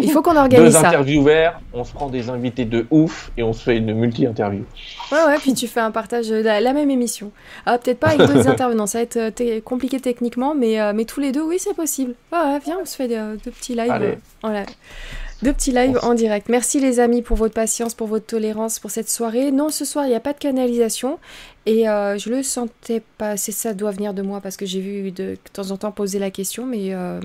Il 0.01 0.09
faut 0.09 0.23
qu'on 0.23 0.35
organise 0.35 0.73
Deux 0.73 0.79
ça. 0.79 0.87
interviewers, 0.87 1.51
on 1.71 1.83
se 1.83 1.93
prend 1.93 2.09
des 2.09 2.29
invités 2.29 2.65
de 2.65 2.87
ouf 2.89 3.31
et 3.37 3.43
on 3.43 3.53
se 3.53 3.61
fait 3.63 3.77
une 3.77 3.93
multi-interview. 3.93 4.63
Ouais, 5.11 5.23
ouais, 5.27 5.37
puis 5.37 5.53
tu 5.53 5.67
fais 5.67 5.81
un 5.81 5.91
partage 5.91 6.29
de 6.29 6.35
la, 6.37 6.59
la 6.61 6.73
même 6.73 6.89
émission. 6.89 7.31
Ah, 7.67 7.77
peut-être 7.77 7.99
pas 7.99 8.07
avec 8.07 8.19
d'autres 8.19 8.47
intervenants, 8.49 8.87
ça 8.87 8.97
va 8.99 9.03
être 9.03 9.17
euh, 9.17 9.61
compliqué 9.61 9.99
techniquement, 9.99 10.55
mais, 10.55 10.81
euh, 10.81 10.93
mais 10.95 11.05
tous 11.05 11.19
les 11.19 11.31
deux, 11.31 11.43
oui, 11.43 11.57
c'est 11.59 11.75
possible. 11.75 12.15
Ouais, 12.31 12.39
ouais, 12.39 12.59
viens, 12.65 12.79
on 12.81 12.85
se 12.85 12.95
fait 12.95 13.07
de, 13.07 13.35
de 13.35 13.49
petits 13.51 13.75
lives. 13.75 13.91
Allez. 13.91 14.17
Voilà. 14.41 14.63
Deux 15.43 15.51
petits 15.51 15.73
lives 15.73 15.99
en 16.03 16.13
direct. 16.13 16.47
Merci 16.47 16.79
les 16.79 17.01
amis 17.01 17.21
pour 17.21 17.35
votre 17.35 17.53
patience, 17.53 17.93
pour 17.93 18.07
votre 18.07 18.25
tolérance 18.25 18.79
pour 18.79 18.91
cette 18.91 19.09
soirée. 19.09 19.51
Non, 19.51 19.67
ce 19.67 19.83
soir, 19.83 20.05
il 20.05 20.09
n'y 20.09 20.15
a 20.15 20.21
pas 20.21 20.31
de 20.31 20.39
canalisation. 20.39 21.19
Et 21.65 21.89
euh, 21.89 22.17
je 22.17 22.29
le 22.29 22.43
sentais 22.43 23.01
pas. 23.17 23.35
C'est 23.35 23.51
ça 23.51 23.73
doit 23.73 23.91
venir 23.91 24.13
de 24.13 24.21
moi 24.21 24.39
parce 24.39 24.55
que 24.55 24.65
j'ai 24.65 24.79
vu 24.79 25.11
de, 25.11 25.31
de, 25.31 25.37
temps 25.51 25.71
en 25.71 25.77
temps 25.77 25.91
poser 25.91 26.17
la 26.17 26.31
question, 26.31 26.65
mais 26.65 26.93
euh, 26.93 27.19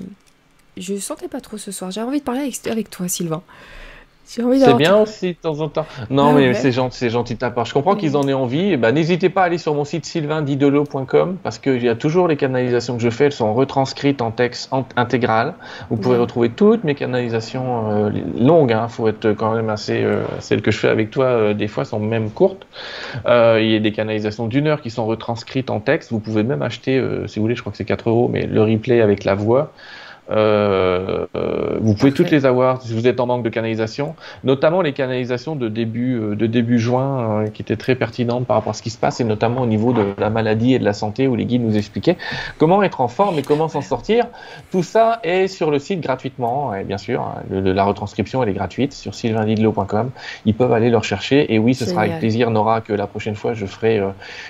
je 0.75 0.97
sentais 0.97 1.29
pas 1.29 1.39
trop 1.39 1.57
ce 1.57 1.71
soir. 1.71 1.91
J'ai 1.91 2.01
envie 2.01 2.19
de 2.19 2.25
parler 2.25 2.41
avec, 2.41 2.67
avec 2.67 2.89
toi, 2.89 3.07
Sylvain. 3.07 3.41
C'est 4.29 4.75
bien 4.75 4.95
aussi 4.95 5.29
de 5.29 5.37
temps 5.39 5.59
en 5.59 5.69
temps. 5.69 5.87
Non, 6.11 6.27
ah, 6.29 6.33
mais 6.35 6.49
ouais. 6.49 6.53
c'est 6.53 6.71
gentil, 6.71 6.99
c'est 6.99 7.09
gentil 7.09 7.33
de 7.33 7.39
ta 7.39 7.49
part. 7.49 7.65
Je 7.65 7.73
comprends 7.73 7.95
qu'ils 7.95 8.15
en 8.15 8.27
aient 8.27 8.33
envie. 8.33 8.77
Bah, 8.77 8.91
n'hésitez 8.91 9.29
pas 9.29 9.41
à 9.41 9.45
aller 9.45 9.57
sur 9.57 9.73
mon 9.73 9.85
site 9.85 10.05
sylvaindidelo.com 10.05 11.37
parce 11.41 11.57
qu'il 11.57 11.83
y 11.83 11.89
a 11.89 11.95
toujours 11.95 12.27
les 12.27 12.37
canalisations 12.37 12.95
que 12.95 13.01
je 13.01 13.09
fais. 13.09 13.25
Elles 13.25 13.31
sont 13.31 13.55
retranscrites 13.55 14.21
en 14.21 14.29
texte 14.29 14.71
intégral. 14.95 15.55
Vous 15.89 15.97
pouvez 15.97 16.13
ouais. 16.13 16.21
retrouver 16.21 16.49
toutes 16.49 16.83
mes 16.83 16.93
canalisations 16.93 17.89
euh, 17.89 18.11
longues. 18.37 18.69
Il 18.69 18.73
hein. 18.73 18.87
faut 18.87 19.07
être 19.07 19.31
quand 19.31 19.55
même 19.55 19.71
assez. 19.71 20.03
Euh, 20.03 20.21
celles 20.37 20.61
que 20.61 20.69
je 20.69 20.77
fais 20.77 20.89
avec 20.89 21.09
toi, 21.09 21.25
euh, 21.25 21.53
des 21.55 21.67
fois, 21.67 21.83
sont 21.83 21.99
même 21.99 22.29
courtes. 22.29 22.67
Il 23.25 23.65
y 23.65 23.75
a 23.75 23.79
des 23.79 23.91
canalisations 23.91 24.45
d'une 24.45 24.67
heure 24.67 24.81
qui 24.81 24.91
sont 24.91 25.07
retranscrites 25.07 25.71
en 25.71 25.79
texte. 25.79 26.11
Vous 26.11 26.19
pouvez 26.19 26.43
même 26.43 26.61
acheter, 26.61 27.03
si 27.25 27.39
vous 27.39 27.45
voulez, 27.45 27.55
je 27.55 27.61
crois 27.61 27.71
que 27.71 27.77
c'est 27.77 27.85
4 27.85 28.09
euros, 28.09 28.29
mais 28.31 28.45
le 28.45 28.61
replay 28.61 29.01
avec 29.01 29.23
la 29.23 29.33
voix. 29.33 29.71
Euh, 30.31 31.25
euh, 31.35 31.77
vous 31.81 31.93
pouvez 31.95 32.11
toutes 32.11 32.31
les 32.31 32.45
avoir 32.45 32.81
si 32.81 32.93
vous 32.93 33.07
êtes 33.07 33.19
en 33.19 33.25
manque 33.25 33.43
de 33.43 33.49
canalisation, 33.49 34.15
notamment 34.43 34.81
les 34.81 34.93
canalisations 34.93 35.55
de 35.55 35.69
début, 35.69 36.19
euh, 36.19 36.35
de 36.35 36.45
début 36.45 36.79
juin 36.79 37.43
euh, 37.43 37.47
qui 37.47 37.61
étaient 37.61 37.77
très 37.77 37.95
pertinentes 37.95 38.45
par 38.45 38.57
rapport 38.57 38.71
à 38.71 38.73
ce 38.73 38.81
qui 38.81 38.89
se 38.89 38.97
passe 38.97 39.19
et 39.19 39.23
notamment 39.23 39.61
au 39.61 39.65
niveau 39.65 39.93
de 39.93 40.03
la 40.17 40.29
maladie 40.29 40.73
et 40.73 40.79
de 40.79 40.85
la 40.85 40.93
santé 40.93 41.27
où 41.27 41.35
les 41.35 41.45
guides 41.45 41.63
nous 41.63 41.77
expliquaient 41.77 42.17
comment 42.57 42.83
être 42.83 43.01
en 43.01 43.07
forme 43.07 43.39
et 43.39 43.41
comment 43.41 43.67
s'en 43.67 43.81
sortir. 43.81 44.27
Tout 44.71 44.83
ça 44.83 45.19
est 45.23 45.47
sur 45.47 45.71
le 45.71 45.79
site 45.79 46.01
gratuitement, 46.01 46.75
et 46.75 46.83
bien 46.83 46.97
sûr, 46.97 47.21
hein, 47.21 47.41
le, 47.49 47.73
la 47.73 47.83
retranscription 47.83 48.43
elle 48.43 48.49
est 48.49 48.53
gratuite 48.53 48.93
sur 48.93 49.15
sylvaindidlo.com. 49.15 50.11
Ils 50.45 50.53
peuvent 50.53 50.73
aller 50.73 50.89
le 50.89 50.97
rechercher 50.97 51.53
et 51.53 51.59
oui, 51.59 51.73
ce 51.73 51.85
sera 51.85 52.01
avec 52.01 52.19
plaisir 52.19 52.51
Nora 52.51 52.81
que 52.81 52.93
la 52.93 53.07
prochaine 53.07 53.35
fois 53.35 53.53
je 53.53 53.65
ferai 53.65 54.01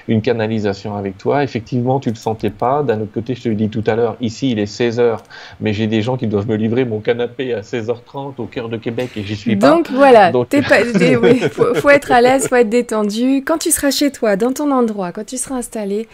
une 0.07 0.21
canalisation 0.21 0.95
avec 0.95 1.17
toi. 1.17 1.43
Effectivement, 1.43 1.99
tu 1.99 2.09
le 2.09 2.15
sentais 2.15 2.49
pas. 2.49 2.83
D'un 2.83 3.01
autre 3.01 3.13
côté, 3.13 3.35
je 3.35 3.43
te 3.43 3.49
le 3.49 3.55
dis 3.55 3.69
tout 3.69 3.83
à 3.87 3.95
l'heure, 3.95 4.17
ici 4.21 4.51
il 4.51 4.59
est 4.59 4.65
16 4.65 4.99
heures, 4.99 5.23
mais 5.59 5.68
mais 5.69 5.73
j'ai 5.73 5.85
des 5.85 6.01
gens 6.01 6.17
qui 6.17 6.25
doivent 6.25 6.49
me 6.49 6.55
livrer 6.55 6.83
mon 6.83 6.99
canapé 6.99 7.53
à 7.53 7.61
16h30 7.61 8.33
au 8.39 8.45
cœur 8.45 8.69
de 8.69 8.77
Québec 8.77 9.11
et 9.15 9.23
j'y 9.23 9.35
suis 9.35 9.55
pas. 9.55 9.69
Donc 9.69 9.91
voilà, 9.91 10.31
Donc... 10.31 10.49
Pas, 10.49 10.81
oui, 11.21 11.39
faut, 11.51 11.75
faut, 11.75 11.89
être 11.91 12.11
à 12.11 12.21
l'aise, 12.21 12.47
faut 12.47 12.55
être 12.55 12.69
détendu. 12.69 13.43
Quand 13.45 13.59
tu 13.59 13.69
seras 13.69 13.91
chez 13.91 14.09
toi, 14.09 14.35
dans 14.35 14.51
ton 14.51 14.71
endroit, 14.71 15.11
quand 15.11 15.25
tu 15.27 15.37
seras 15.37 15.57
installé, 15.57 16.07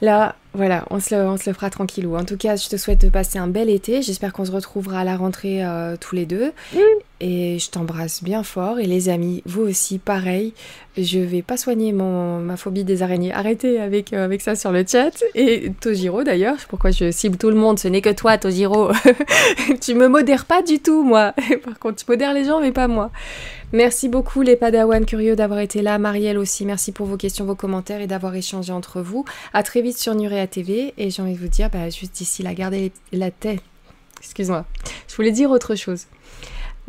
là, 0.00 0.34
voilà, 0.54 0.86
on 0.90 0.98
se, 0.98 1.14
le, 1.14 1.22
on 1.22 1.36
se 1.36 1.48
le 1.48 1.54
fera 1.54 1.70
tranquillou. 1.70 2.16
En 2.16 2.24
tout 2.24 2.36
cas, 2.36 2.56
je 2.56 2.68
te 2.68 2.76
souhaite 2.76 3.00
de 3.00 3.10
passer 3.10 3.38
un 3.38 3.46
bel 3.46 3.70
été. 3.70 4.02
J'espère 4.02 4.32
qu'on 4.32 4.44
se 4.44 4.50
retrouvera 4.50 5.00
à 5.00 5.04
la 5.04 5.16
rentrée 5.16 5.64
euh, 5.64 5.94
tous 5.96 6.16
les 6.16 6.26
deux. 6.26 6.50
Mmh. 6.74 6.78
Et 7.20 7.58
je 7.58 7.70
t'embrasse 7.70 8.22
bien 8.22 8.42
fort. 8.42 8.78
Et 8.78 8.86
les 8.86 9.10
amis, 9.10 9.42
vous 9.44 9.62
aussi, 9.62 9.98
pareil. 9.98 10.54
Je 10.96 11.18
vais 11.18 11.42
pas 11.42 11.56
soigner 11.56 11.92
mon, 11.92 12.38
ma 12.40 12.56
phobie 12.56 12.82
des 12.82 13.02
araignées. 13.02 13.32
Arrêtez 13.32 13.78
avec, 13.78 14.12
euh, 14.12 14.24
avec 14.24 14.40
ça 14.40 14.56
sur 14.56 14.72
le 14.72 14.84
chat. 14.86 15.22
Et 15.34 15.70
Tojiro 15.80 16.24
d'ailleurs, 16.24 16.56
pourquoi 16.68 16.90
je 16.90 17.10
cible 17.10 17.36
tout 17.36 17.50
le 17.50 17.56
monde 17.56 17.78
Ce 17.78 17.88
n'est 17.88 18.00
que 18.00 18.10
toi, 18.10 18.38
Tojiro. 18.38 18.90
tu 19.80 19.94
me 19.94 20.08
modères 20.08 20.46
pas 20.46 20.62
du 20.62 20.80
tout, 20.80 21.04
moi. 21.04 21.34
Par 21.64 21.78
contre, 21.78 21.96
tu 21.96 22.04
modères 22.08 22.32
les 22.32 22.44
gens, 22.44 22.60
mais 22.60 22.72
pas 22.72 22.88
moi. 22.88 23.10
Merci 23.72 24.08
beaucoup 24.08 24.42
les 24.42 24.56
Padawan 24.56 25.04
curieux 25.04 25.36
d'avoir 25.36 25.60
été 25.60 25.82
là. 25.82 25.98
Marielle 25.98 26.38
aussi, 26.38 26.64
merci 26.64 26.90
pour 26.90 27.06
vos 27.06 27.16
questions, 27.16 27.44
vos 27.44 27.54
commentaires 27.54 28.00
et 28.00 28.08
d'avoir 28.08 28.34
échangé 28.34 28.72
entre 28.72 29.00
vous. 29.00 29.24
À 29.52 29.62
très 29.62 29.82
vite 29.82 29.96
sur 29.96 30.14
Nurea 30.14 30.46
TV 30.46 30.92
et 30.96 31.10
j'ai 31.10 31.22
envie 31.22 31.34
de 31.34 31.38
vous 31.38 31.48
dire, 31.48 31.70
bah, 31.70 31.88
juste 31.90 32.20
ici, 32.20 32.42
la 32.42 32.54
gardez 32.54 32.90
la 33.12 33.30
tête. 33.30 33.60
Excuse-moi, 34.20 34.66
je 35.08 35.16
voulais 35.16 35.30
dire 35.30 35.50
autre 35.50 35.76
chose. 35.76 36.06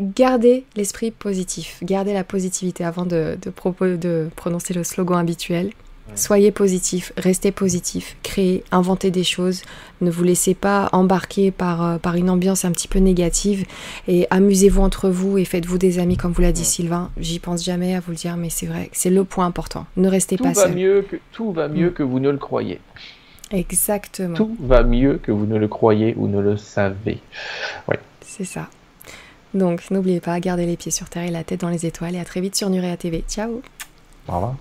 Gardez 0.01 0.63
l'esprit 0.75 1.11
positif, 1.11 1.77
gardez 1.83 2.11
la 2.11 2.23
positivité 2.23 2.83
avant 2.83 3.05
de, 3.05 3.37
de, 3.39 3.49
propos, 3.51 3.97
de 3.97 4.29
prononcer 4.35 4.73
le 4.73 4.83
slogan 4.83 5.19
habituel. 5.19 5.71
Soyez 6.15 6.51
positif, 6.51 7.13
restez 7.15 7.51
positif, 7.51 8.17
créez, 8.21 8.63
inventez 8.71 9.11
des 9.11 9.23
choses, 9.23 9.61
ne 10.01 10.09
vous 10.11 10.23
laissez 10.23 10.55
pas 10.55 10.89
embarquer 10.91 11.51
par, 11.51 11.85
euh, 11.85 11.97
par 11.99 12.15
une 12.15 12.29
ambiance 12.29 12.65
un 12.65 12.71
petit 12.71 12.87
peu 12.87 12.99
négative 12.99 13.65
et 14.07 14.27
amusez-vous 14.29 14.81
entre 14.81 15.09
vous 15.09 15.37
et 15.37 15.45
faites-vous 15.45 15.77
des 15.77 15.99
amis 15.99 16.17
comme 16.17 16.33
vous 16.33 16.41
l'a 16.41 16.51
dit 16.51 16.61
ouais. 16.61 16.65
Sylvain. 16.65 17.11
J'y 17.17 17.39
pense 17.39 17.63
jamais 17.63 17.95
à 17.95 18.01
vous 18.01 18.11
le 18.11 18.17
dire, 18.17 18.35
mais 18.35 18.49
c'est 18.49 18.65
vrai, 18.65 18.89
c'est 18.91 19.11
le 19.11 19.23
point 19.23 19.45
important. 19.45 19.85
Ne 19.95 20.09
restez 20.09 20.35
tout 20.35 20.43
pas 20.43 20.51
va 20.51 20.63
seul. 20.63 20.75
Mieux 20.75 21.05
que, 21.09 21.17
tout 21.31 21.53
va 21.53 21.67
mieux 21.69 21.91
mmh. 21.91 21.93
que 21.93 22.03
vous 22.03 22.19
ne 22.19 22.29
le 22.29 22.37
croyez. 22.37 22.81
Exactement. 23.51 24.35
Tout 24.35 24.57
va 24.59 24.83
mieux 24.83 25.19
que 25.21 25.31
vous 25.31 25.45
ne 25.45 25.57
le 25.57 25.67
croyez 25.67 26.13
ou 26.17 26.27
ne 26.27 26.41
le 26.41 26.57
savez. 26.57 27.19
Ouais. 27.87 27.99
C'est 28.25 28.45
ça. 28.45 28.67
Donc 29.53 29.91
n'oubliez 29.91 30.19
pas, 30.19 30.39
gardez 30.39 30.65
les 30.65 30.77
pieds 30.77 30.91
sur 30.91 31.09
terre 31.09 31.23
et 31.23 31.31
la 31.31 31.43
tête 31.43 31.61
dans 31.61 31.69
les 31.69 31.85
étoiles 31.85 32.15
et 32.15 32.19
à 32.19 32.25
très 32.25 32.41
vite 32.41 32.55
sur 32.55 32.69
Nurea 32.69 32.95
TV. 32.97 33.23
Ciao 33.27 33.61
Au 34.27 34.33
revoir 34.33 34.55